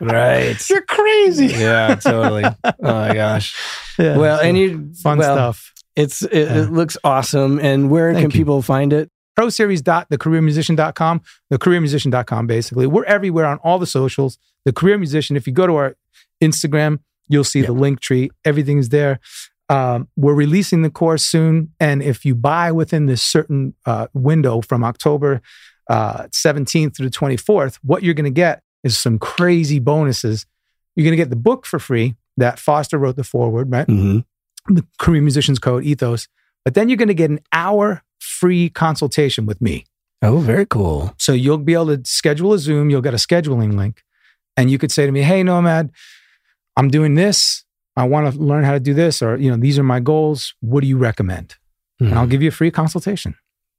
right. 0.00 0.56
You're 0.70 0.82
crazy. 0.82 1.46
yeah. 1.46 1.94
Totally. 1.96 2.44
Oh 2.44 2.72
my 2.80 3.14
gosh. 3.14 3.56
Yeah, 3.98 4.16
well, 4.16 4.40
and 4.40 4.56
you 4.56 4.92
fun 4.94 5.18
well, 5.18 5.34
stuff. 5.34 5.74
It's 5.94 6.22
it, 6.22 6.32
Yeah. 6.32 6.62
it 6.62 6.72
looks 6.72 6.96
awesome. 7.04 7.58
And 7.60 7.90
where 7.90 8.14
Thank 8.14 8.22
can 8.22 8.30
you. 8.30 8.44
people 8.44 8.62
find 8.62 8.94
it? 8.94 9.10
ProSeries.thecareermusician.com, 9.38 11.20
thecareermusician.com, 11.52 12.46
basically. 12.46 12.86
We're 12.86 13.04
everywhere 13.04 13.46
on 13.46 13.58
all 13.58 13.78
the 13.78 13.86
socials. 13.86 14.38
The 14.64 14.72
Career 14.72 14.98
Musician, 14.98 15.36
if 15.36 15.46
you 15.46 15.52
go 15.52 15.66
to 15.66 15.74
our 15.76 15.96
Instagram, 16.42 17.00
you'll 17.28 17.44
see 17.44 17.62
the 17.62 17.74
Linktree. 17.74 18.30
Everything's 18.44 18.88
there. 18.90 19.20
Um, 19.70 20.08
we're 20.16 20.34
releasing 20.34 20.82
the 20.82 20.90
course 20.90 21.24
soon. 21.24 21.72
And 21.78 22.02
if 22.02 22.24
you 22.24 22.34
buy 22.34 22.72
within 22.72 23.06
this 23.06 23.22
certain 23.22 23.74
uh, 23.86 24.08
window 24.12 24.60
from 24.60 24.82
October 24.82 25.40
uh, 25.88 26.24
17th 26.24 26.94
to 26.94 27.04
the 27.04 27.08
24th, 27.08 27.78
what 27.82 28.02
you're 28.02 28.14
going 28.14 28.24
to 28.24 28.30
get 28.30 28.62
is 28.82 28.98
some 28.98 29.18
crazy 29.18 29.78
bonuses. 29.78 30.44
You're 30.96 31.04
going 31.04 31.12
to 31.12 31.16
get 31.16 31.30
the 31.30 31.36
book 31.36 31.66
for 31.66 31.78
free 31.78 32.16
that 32.36 32.58
Foster 32.58 32.98
wrote 32.98 33.16
the 33.16 33.24
foreword, 33.24 33.70
right? 33.70 33.86
Mm-hmm. 33.86 34.74
the 34.74 34.84
Career 34.98 35.22
Musician's 35.22 35.60
Code 35.60 35.84
ethos. 35.84 36.26
But 36.64 36.74
then 36.74 36.88
you're 36.88 36.96
going 36.96 37.08
to 37.08 37.14
get 37.14 37.30
an 37.30 37.40
hour 37.52 38.02
free 38.18 38.70
consultation 38.70 39.46
with 39.46 39.60
me. 39.60 39.86
Oh, 40.22 40.38
very 40.38 40.66
cool. 40.66 41.14
So 41.16 41.32
you'll 41.32 41.58
be 41.58 41.74
able 41.74 41.96
to 41.96 42.02
schedule 42.04 42.52
a 42.52 42.58
Zoom. 42.58 42.90
You'll 42.90 43.00
get 43.00 43.14
a 43.14 43.18
scheduling 43.18 43.74
link, 43.74 44.02
and 44.56 44.70
you 44.70 44.76
could 44.76 44.92
say 44.92 45.06
to 45.06 45.12
me, 45.12 45.22
"Hey, 45.22 45.42
Nomad, 45.42 45.90
I'm 46.76 46.88
doing 46.88 47.14
this. 47.14 47.64
I 48.00 48.04
want 48.04 48.32
to 48.34 48.40
learn 48.40 48.64
how 48.64 48.72
to 48.72 48.80
do 48.80 48.94
this, 48.94 49.22
or 49.22 49.36
you 49.36 49.50
know, 49.50 49.56
these 49.56 49.78
are 49.78 49.82
my 49.84 50.00
goals. 50.00 50.54
What 50.60 50.80
do 50.80 50.86
you 50.86 50.96
recommend?" 50.98 51.56
And 52.00 52.14
I'll 52.14 52.26
Mhm. 52.26 52.30
give 52.30 52.42
you 52.42 52.48
a 52.48 52.52
free 52.52 52.70
consultation. 52.70 53.34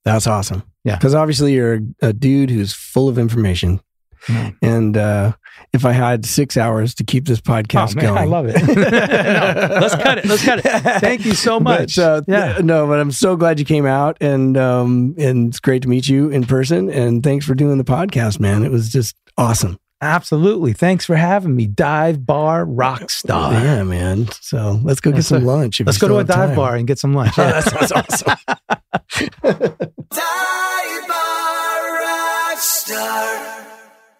That's 0.05 0.27
awesome. 0.27 0.63
Yeah. 0.83 0.95
Because 0.95 1.13
obviously 1.15 1.53
you're 1.53 1.79
a, 2.01 2.11
dude 2.13 2.49
who's 2.49 2.73
full 2.73 3.07
of 3.09 3.17
information. 3.19 3.81
No. 4.29 4.51
And 4.61 4.97
uh, 4.97 5.33
if 5.73 5.85
I 5.85 5.91
had 5.93 6.25
six 6.25 6.55
hours 6.57 6.93
to 6.95 7.03
keep 7.03 7.25
this 7.27 7.39
Oh 7.47 7.49
podcast 7.51 7.95
man, 7.95 8.05
going, 8.05 8.17
I 8.19 8.25
love 8.25 8.45
it. 8.47 8.55
No, 8.67 9.79
let's 9.79 9.95
cut 9.95 10.17
it. 10.19 10.25
Let's 10.25 10.43
cut 10.45 10.59
it. 10.63 11.01
Thank 11.01 11.25
you 11.25 11.33
so 11.33 11.59
much. 11.59 11.95
But, 11.95 12.01
uh, 12.03 12.21
yeah. 12.27 12.53
th- 12.53 12.65
no, 12.65 12.85
but 12.87 12.99
I'm 12.99 13.11
so 13.11 13.35
glad 13.35 13.57
you 13.59 13.65
came 13.65 13.85
out, 13.87 14.17
and 14.21 14.57
um, 14.57 15.15
and 15.17 15.49
it's 15.49 15.59
great 15.59 15.81
to 15.83 15.87
meet 15.89 16.07
you 16.07 16.29
in 16.29 16.43
person. 16.45 16.89
And 16.89 17.23
thanks 17.23 17.45
for 17.45 17.55
doing 17.55 17.77
the 17.79 17.83
podcast, 17.83 18.39
man. 18.39 18.63
It 18.63 18.71
was 18.71 18.89
just 18.89 19.15
awesome. 19.37 19.77
Absolutely. 20.01 20.73
Thanks 20.73 21.05
for 21.05 21.15
having 21.15 21.55
me. 21.55 21.67
Dive 21.67 22.25
bar 22.25 22.65
rock 22.65 23.09
star. 23.11 23.53
Yeah, 23.53 23.83
man. 23.83 24.27
So 24.41 24.79
let's 24.83 24.99
go 24.99 25.11
get 25.11 25.23
some 25.25 25.45
lunch. 25.45 25.79
Let's 25.79 25.99
go 25.99 26.07
to 26.07 26.17
a 26.17 26.23
dive 26.23 26.49
time. 26.49 26.55
bar 26.55 26.75
and 26.75 26.87
get 26.87 26.97
some 26.99 27.13
lunch. 27.13 27.37
Yeah. 27.37 27.61
that 27.61 27.89
sounds 27.89 27.91
awesome. 28.25 29.81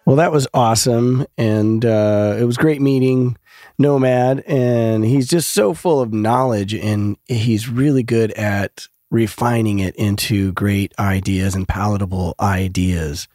Well, 0.05 0.15
that 0.17 0.31
was 0.31 0.47
awesome. 0.53 1.25
And 1.37 1.85
uh, 1.85 2.37
it 2.39 2.43
was 2.45 2.57
great 2.57 2.81
meeting 2.81 3.37
Nomad. 3.79 4.43
And 4.47 5.03
he's 5.05 5.27
just 5.27 5.51
so 5.51 5.73
full 5.73 6.01
of 6.01 6.13
knowledge 6.13 6.73
and 6.73 7.17
he's 7.25 7.69
really 7.69 8.03
good 8.03 8.31
at 8.33 8.87
refining 9.09 9.79
it 9.79 9.95
into 9.95 10.53
great 10.53 10.93
ideas 10.99 11.55
and 11.55 11.67
palatable 11.67 12.35
ideas, 12.39 13.27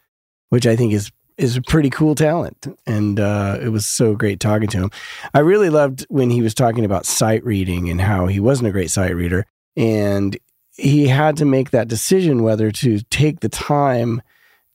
which 0.49 0.65
I 0.65 0.75
think 0.75 0.93
is 0.93 1.11
is 1.37 1.55
a 1.55 1.61
pretty 1.61 1.89
cool 1.89 2.15
talent. 2.15 2.67
And 2.85 3.19
uh, 3.19 3.59
it 3.61 3.69
was 3.69 3.85
so 3.85 4.15
great 4.15 4.39
talking 4.39 4.67
to 4.69 4.77
him. 4.77 4.91
I 5.33 5.39
really 5.39 5.69
loved 5.69 6.05
when 6.09 6.29
he 6.29 6.41
was 6.41 6.53
talking 6.53 6.85
about 6.85 7.05
sight 7.05 7.43
reading 7.45 7.89
and 7.89 8.01
how 8.01 8.27
he 8.27 8.39
wasn't 8.39 8.69
a 8.69 8.71
great 8.71 8.91
sight 8.91 9.15
reader. 9.15 9.45
And 9.75 10.37
he 10.75 11.07
had 11.07 11.37
to 11.37 11.45
make 11.45 11.71
that 11.71 11.87
decision 11.87 12.43
whether 12.43 12.71
to 12.71 12.99
take 13.09 13.39
the 13.39 13.49
time 13.49 14.21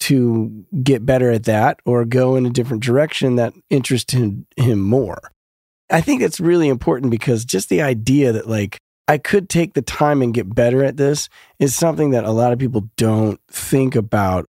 to 0.01 0.65
get 0.83 1.07
better 1.07 1.31
at 1.31 1.45
that 1.45 1.79
or 1.85 2.05
go 2.05 2.35
in 2.35 2.45
a 2.45 2.51
different 2.51 2.83
direction 2.83 3.37
that 3.37 3.55
interested 3.71 4.45
him 4.57 4.81
more. 4.81 5.31
I 5.91 6.01
think 6.01 6.23
it's 6.23 6.41
really 6.41 6.69
important 6.69 7.11
because 7.11 7.45
just 7.45 7.69
the 7.69 7.83
idea 7.83 8.33
that 8.33 8.49
like 8.49 8.79
I 9.07 9.19
could 9.19 9.49
take 9.49 9.75
the 9.75 9.83
time 9.83 10.23
and 10.23 10.35
get 10.35 10.55
better 10.55 10.83
at 10.83 10.97
this 10.97 11.29
is 11.59 11.75
something 11.75 12.11
that 12.11 12.25
a 12.25 12.31
lot 12.31 12.53
of 12.53 12.59
people 12.59 12.89
don't 12.97 13.41
think 13.51 13.95
about. 13.95 14.47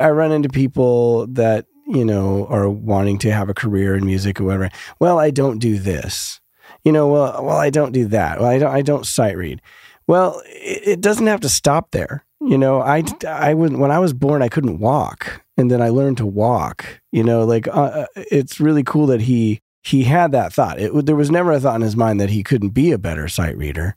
I 0.00 0.10
run 0.10 0.32
into 0.32 0.48
people 0.48 1.26
that, 1.28 1.66
you 1.86 2.04
know, 2.04 2.46
are 2.48 2.68
wanting 2.68 3.18
to 3.18 3.32
have 3.32 3.48
a 3.48 3.54
career 3.54 3.94
in 3.94 4.06
music 4.06 4.40
or 4.40 4.44
whatever. 4.44 4.70
Well, 4.98 5.18
I 5.18 5.30
don't 5.30 5.58
do 5.58 5.78
this. 5.78 6.40
You 6.84 6.92
know, 6.92 7.08
well, 7.08 7.44
well, 7.44 7.56
I 7.56 7.70
don't 7.70 7.92
do 7.92 8.06
that. 8.06 8.40
Well, 8.40 8.48
I 8.48 8.58
don't 8.58 8.74
I 8.74 8.82
don't 8.82 9.06
sight 9.06 9.36
read. 9.36 9.60
Well, 10.06 10.40
it, 10.46 10.88
it 10.88 11.00
doesn't 11.00 11.26
have 11.26 11.40
to 11.40 11.48
stop 11.48 11.90
there. 11.90 12.24
You 12.40 12.56
know, 12.56 12.80
I, 12.80 13.04
I 13.28 13.52
would, 13.52 13.76
when 13.76 13.90
I 13.90 13.98
was 13.98 14.14
born, 14.14 14.40
I 14.40 14.48
couldn't 14.48 14.78
walk. 14.78 15.42
And 15.58 15.70
then 15.70 15.82
I 15.82 15.90
learned 15.90 16.16
to 16.16 16.26
walk, 16.26 17.00
you 17.12 17.22
know, 17.22 17.44
like, 17.44 17.68
uh, 17.68 18.06
it's 18.16 18.60
really 18.60 18.82
cool 18.82 19.06
that 19.08 19.20
he, 19.20 19.60
he 19.82 20.04
had 20.04 20.32
that 20.32 20.54
thought. 20.54 20.80
It, 20.80 21.04
there 21.04 21.16
was 21.16 21.30
never 21.30 21.52
a 21.52 21.60
thought 21.60 21.74
in 21.74 21.82
his 21.82 21.96
mind 21.96 22.18
that 22.18 22.30
he 22.30 22.42
couldn't 22.42 22.70
be 22.70 22.92
a 22.92 22.98
better 22.98 23.28
sight 23.28 23.58
reader. 23.58 23.94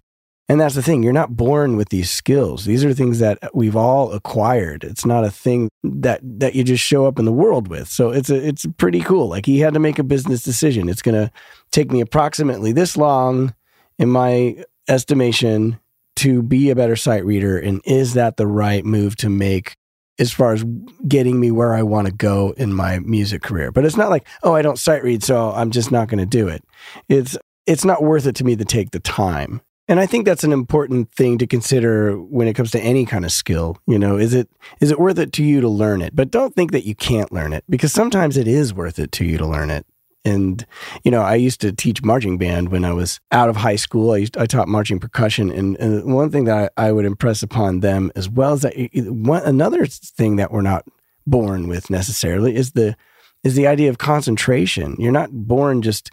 And 0.49 0.59
that's 0.59 0.75
the 0.75 0.83
thing, 0.83 1.03
you're 1.03 1.13
not 1.13 1.37
born 1.37 1.77
with 1.77 1.87
these 1.89 2.11
skills. 2.11 2.65
These 2.65 2.83
are 2.83 2.93
things 2.93 3.19
that 3.19 3.39
we've 3.53 3.77
all 3.77 4.11
acquired. 4.11 4.83
It's 4.83 5.05
not 5.05 5.23
a 5.23 5.31
thing 5.31 5.69
that 5.83 6.19
that 6.21 6.53
you 6.53 6.65
just 6.65 6.83
show 6.83 7.05
up 7.05 7.17
in 7.17 7.23
the 7.23 7.31
world 7.31 7.69
with. 7.69 7.87
So 7.87 8.09
it's 8.09 8.29
a, 8.29 8.45
it's 8.45 8.65
pretty 8.77 8.99
cool. 8.99 9.29
Like 9.29 9.45
he 9.45 9.59
had 9.59 9.73
to 9.73 9.79
make 9.79 9.99
a 9.99 10.03
business 10.03 10.43
decision. 10.43 10.89
It's 10.89 11.01
going 11.01 11.15
to 11.15 11.31
take 11.71 11.91
me 11.91 12.01
approximately 12.01 12.73
this 12.73 12.97
long 12.97 13.55
in 13.97 14.09
my 14.09 14.63
estimation 14.89 15.79
to 16.17 16.43
be 16.43 16.69
a 16.69 16.75
better 16.75 16.97
sight 16.97 17.25
reader 17.25 17.57
and 17.57 17.81
is 17.85 18.13
that 18.13 18.35
the 18.35 18.47
right 18.47 18.85
move 18.85 19.15
to 19.17 19.29
make 19.29 19.75
as 20.19 20.31
far 20.31 20.53
as 20.53 20.63
getting 21.07 21.39
me 21.39 21.51
where 21.51 21.73
I 21.73 21.83
want 21.83 22.07
to 22.07 22.13
go 22.13 22.53
in 22.57 22.73
my 22.73 22.99
music 22.99 23.41
career. 23.41 23.71
But 23.71 23.85
it's 23.85 23.97
not 23.97 24.09
like, 24.09 24.27
oh, 24.43 24.53
I 24.53 24.61
don't 24.61 24.77
sight 24.77 25.03
read, 25.03 25.23
so 25.23 25.51
I'm 25.51 25.71
just 25.71 25.91
not 25.91 26.09
going 26.09 26.19
to 26.19 26.25
do 26.25 26.49
it. 26.49 26.63
It's 27.07 27.37
it's 27.65 27.85
not 27.85 28.03
worth 28.03 28.27
it 28.27 28.35
to 28.35 28.43
me 28.43 28.57
to 28.57 28.65
take 28.65 28.91
the 28.91 28.99
time. 28.99 29.61
And 29.87 29.99
I 29.99 30.05
think 30.05 30.25
that's 30.25 30.45
an 30.45 30.53
important 30.53 31.11
thing 31.11 31.37
to 31.39 31.47
consider 31.47 32.15
when 32.17 32.47
it 32.47 32.53
comes 32.53 32.71
to 32.71 32.79
any 32.79 33.05
kind 33.05 33.25
of 33.25 33.31
skill. 33.31 33.77
You 33.85 33.99
know, 33.99 34.17
is 34.17 34.33
it 34.33 34.49
is 34.79 34.91
it 34.91 34.99
worth 34.99 35.19
it 35.19 35.33
to 35.33 35.43
you 35.43 35.59
to 35.61 35.67
learn 35.67 36.01
it? 36.01 36.15
But 36.15 36.31
don't 36.31 36.55
think 36.55 36.71
that 36.71 36.85
you 36.85 36.95
can't 36.95 37.31
learn 37.33 37.51
it 37.51 37.65
because 37.69 37.91
sometimes 37.91 38.37
it 38.37 38.47
is 38.47 38.73
worth 38.73 38.97
it 38.97 39.11
to 39.13 39.25
you 39.25 39.37
to 39.37 39.45
learn 39.45 39.69
it. 39.69 39.85
And 40.25 40.65
you 41.03 41.11
know, 41.11 41.21
I 41.21 41.35
used 41.35 41.59
to 41.61 41.73
teach 41.73 42.01
marching 42.01 42.37
band 42.37 42.69
when 42.69 42.85
I 42.85 42.93
was 42.93 43.19
out 43.31 43.49
of 43.49 43.57
high 43.57 43.75
school. 43.75 44.11
I 44.11 44.17
used 44.17 44.37
I 44.37 44.45
taught 44.45 44.69
marching 44.69 44.99
percussion, 44.99 45.51
and, 45.51 45.75
and 45.77 46.15
one 46.15 46.31
thing 46.31 46.45
that 46.45 46.71
I, 46.77 46.87
I, 46.87 46.91
would 46.93 47.03
impress 47.03 47.43
upon 47.43 47.81
them 47.81 48.09
as 48.15 48.29
well 48.29 48.53
is 48.53 48.61
that 48.61 48.73
one, 48.93 49.43
another 49.43 49.85
thing 49.85 50.37
that 50.37 50.51
we're 50.51 50.61
not 50.61 50.85
born 51.27 51.67
with 51.67 51.89
necessarily 51.89 52.55
is 52.55 52.71
the 52.71 52.95
is 53.43 53.55
the 53.55 53.67
idea 53.67 53.89
of 53.89 53.97
concentration. 53.97 54.95
You're 54.97 55.11
not 55.11 55.29
born 55.31 55.81
just 55.81 56.09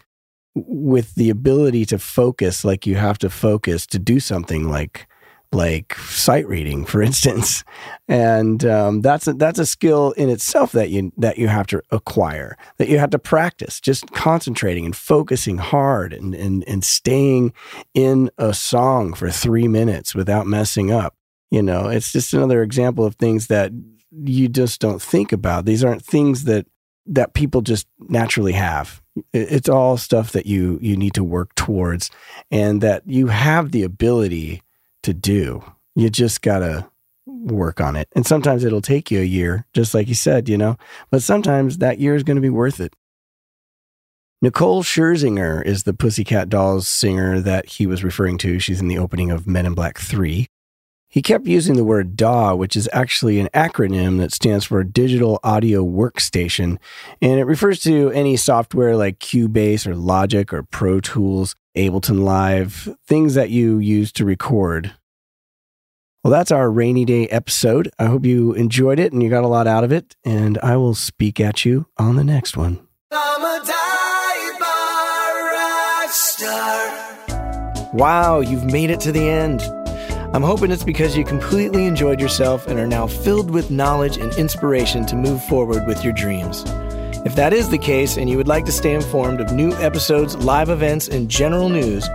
with 0.55 1.15
the 1.15 1.29
ability 1.29 1.85
to 1.85 1.97
focus 1.97 2.65
like 2.65 2.85
you 2.85 2.95
have 2.95 3.17
to 3.19 3.29
focus 3.29 3.85
to 3.87 3.99
do 3.99 4.19
something 4.19 4.67
like 4.67 5.07
like 5.53 5.95
sight 5.95 6.47
reading, 6.47 6.85
for 6.85 7.01
instance, 7.09 7.63
and 8.07 8.63
um, 8.65 9.01
that's 9.01 9.27
a, 9.27 9.33
that's 9.33 9.59
a 9.59 9.65
skill 9.65 10.11
in 10.11 10.29
itself 10.29 10.71
that 10.71 10.89
you 10.89 11.11
that 11.17 11.37
you 11.37 11.47
have 11.47 11.67
to 11.67 11.81
acquire, 11.91 12.57
that 12.77 12.89
you 12.89 12.97
have 12.99 13.09
to 13.11 13.19
practice. 13.19 13.79
Just 13.79 14.11
concentrating 14.11 14.85
and 14.85 14.95
focusing 14.95 15.57
hard 15.57 16.13
and 16.13 16.33
and 16.33 16.63
and 16.67 16.83
staying 16.83 17.53
in 17.93 18.29
a 18.37 18.53
song 18.53 19.13
for 19.13 19.29
three 19.29 19.67
minutes 19.67 20.15
without 20.15 20.47
messing 20.47 20.91
up. 20.91 21.15
You 21.49 21.61
know, 21.61 21.87
it's 21.87 22.13
just 22.13 22.33
another 22.33 22.63
example 22.63 23.05
of 23.05 23.15
things 23.15 23.47
that 23.47 23.71
you 24.11 24.47
just 24.47 24.79
don't 24.79 25.01
think 25.01 25.31
about. 25.31 25.65
These 25.65 25.83
aren't 25.83 26.05
things 26.05 26.45
that 26.45 26.65
that 27.07 27.33
people 27.33 27.61
just 27.61 27.87
naturally 27.99 28.53
have. 28.53 29.00
It's 29.33 29.69
all 29.69 29.97
stuff 29.97 30.31
that 30.31 30.45
you 30.45 30.79
you 30.81 30.95
need 30.95 31.13
to 31.15 31.23
work 31.23 31.53
towards, 31.55 32.09
and 32.49 32.81
that 32.81 33.03
you 33.05 33.27
have 33.27 33.71
the 33.71 33.83
ability 33.83 34.61
to 35.03 35.13
do. 35.13 35.63
You 35.95 36.09
just 36.09 36.41
got 36.41 36.59
to 36.59 36.89
work 37.25 37.81
on 37.81 37.95
it. 37.95 38.07
And 38.15 38.25
sometimes 38.25 38.63
it'll 38.63 38.81
take 38.81 39.11
you 39.11 39.19
a 39.19 39.25
year, 39.25 39.65
just 39.73 39.93
like 39.93 40.07
you 40.07 40.15
said, 40.15 40.47
you 40.47 40.57
know, 40.57 40.77
but 41.09 41.21
sometimes 41.21 41.79
that 41.79 41.99
year 41.99 42.15
is 42.15 42.23
going 42.23 42.35
to 42.35 42.41
be 42.41 42.49
worth 42.49 42.79
it. 42.79 42.93
Nicole 44.41 44.81
Scherzinger 44.81 45.63
is 45.63 45.83
the 45.83 45.93
Pussycat 45.93 46.49
Dolls 46.49 46.87
singer 46.87 47.39
that 47.41 47.67
he 47.67 47.85
was 47.85 48.03
referring 48.03 48.39
to. 48.39 48.57
She's 48.57 48.81
in 48.81 48.87
the 48.87 48.97
opening 48.97 49.29
of 49.29 49.45
Men 49.45 49.67
in 49.67 49.75
Black 49.75 49.99
3. 49.99 50.47
He 51.11 51.21
kept 51.21 51.45
using 51.45 51.75
the 51.75 51.83
word 51.83 52.15
DAW, 52.15 52.55
which 52.55 52.77
is 52.77 52.89
actually 52.93 53.41
an 53.41 53.49
acronym 53.53 54.17
that 54.19 54.31
stands 54.31 54.63
for 54.63 54.81
Digital 54.81 55.41
Audio 55.43 55.85
Workstation, 55.85 56.77
and 57.21 57.37
it 57.37 57.43
refers 57.43 57.81
to 57.81 58.11
any 58.11 58.37
software 58.37 58.95
like 58.95 59.19
Cubase 59.19 59.85
or 59.85 59.93
Logic 59.93 60.53
or 60.53 60.63
Pro 60.63 61.01
Tools 61.01 61.53
Ableton 61.75 62.23
Live, 62.23 62.87
things 63.05 63.33
that 63.33 63.49
you 63.49 63.77
use 63.77 64.13
to 64.13 64.23
record. 64.23 64.93
Well, 66.23 66.31
that's 66.31 66.51
our 66.51 66.71
rainy 66.71 67.03
day 67.03 67.27
episode. 67.27 67.91
I 67.99 68.05
hope 68.05 68.25
you 68.25 68.53
enjoyed 68.53 68.99
it 68.99 69.11
and 69.11 69.21
you 69.21 69.29
got 69.29 69.43
a 69.43 69.47
lot 69.47 69.67
out 69.67 69.83
of 69.83 69.91
it. 69.91 70.15
And 70.23 70.57
I 70.59 70.77
will 70.77 70.93
speak 70.93 71.39
at 71.39 71.65
you 71.65 71.87
on 71.97 72.15
the 72.15 72.23
next 72.23 72.55
one. 72.55 72.87
Wow, 77.93 78.39
you've 78.39 78.65
made 78.65 78.89
it 78.91 78.99
to 79.01 79.11
the 79.11 79.27
end. 79.27 79.80
I'm 80.33 80.43
hoping 80.43 80.71
it's 80.71 80.85
because 80.85 81.17
you 81.17 81.25
completely 81.25 81.85
enjoyed 81.85 82.21
yourself 82.21 82.67
and 82.67 82.79
are 82.79 82.87
now 82.87 83.05
filled 83.05 83.51
with 83.51 83.69
knowledge 83.69 84.15
and 84.15 84.33
inspiration 84.35 85.05
to 85.07 85.17
move 85.17 85.43
forward 85.43 85.85
with 85.85 86.05
your 86.05 86.13
dreams. 86.13 86.63
If 87.25 87.35
that 87.35 87.51
is 87.51 87.69
the 87.69 87.77
case 87.77 88.15
and 88.15 88.29
you 88.29 88.37
would 88.37 88.47
like 88.47 88.63
to 88.65 88.71
stay 88.71 88.93
informed 88.93 89.41
of 89.41 89.51
new 89.51 89.73
episodes, 89.73 90.37
live 90.37 90.69
events, 90.69 91.09
and 91.09 91.27
general 91.27 91.67
news, 91.67 92.07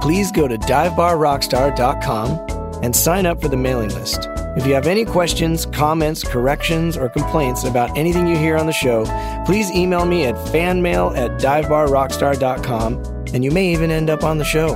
please 0.00 0.32
go 0.32 0.48
to 0.48 0.58
divebarrockstar.com 0.58 2.82
and 2.82 2.96
sign 2.96 3.24
up 3.24 3.40
for 3.40 3.46
the 3.46 3.56
mailing 3.56 3.90
list. 3.90 4.28
If 4.56 4.66
you 4.66 4.74
have 4.74 4.88
any 4.88 5.04
questions, 5.04 5.64
comments, 5.66 6.24
corrections, 6.24 6.96
or 6.96 7.08
complaints 7.08 7.62
about 7.62 7.96
anything 7.96 8.26
you 8.26 8.36
hear 8.36 8.56
on 8.56 8.66
the 8.66 8.72
show, 8.72 9.04
please 9.46 9.70
email 9.70 10.06
me 10.06 10.24
at 10.24 10.34
fanmail 10.48 11.16
at 11.16 11.40
divebarrockstar.com 11.40 13.04
and 13.32 13.44
you 13.44 13.52
may 13.52 13.72
even 13.72 13.92
end 13.92 14.10
up 14.10 14.24
on 14.24 14.38
the 14.38 14.44
show. 14.44 14.74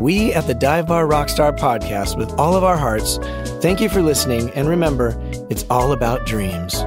We 0.00 0.34
at 0.34 0.46
the 0.46 0.54
Dive 0.54 0.88
Bar 0.88 1.06
Rockstar 1.06 1.56
podcast, 1.58 2.18
with 2.18 2.30
all 2.38 2.54
of 2.54 2.62
our 2.62 2.76
hearts, 2.76 3.16
thank 3.62 3.80
you 3.80 3.88
for 3.88 4.02
listening. 4.02 4.50
And 4.50 4.68
remember, 4.68 5.16
it's 5.48 5.64
all 5.70 5.92
about 5.92 6.26
dreams. 6.26 6.84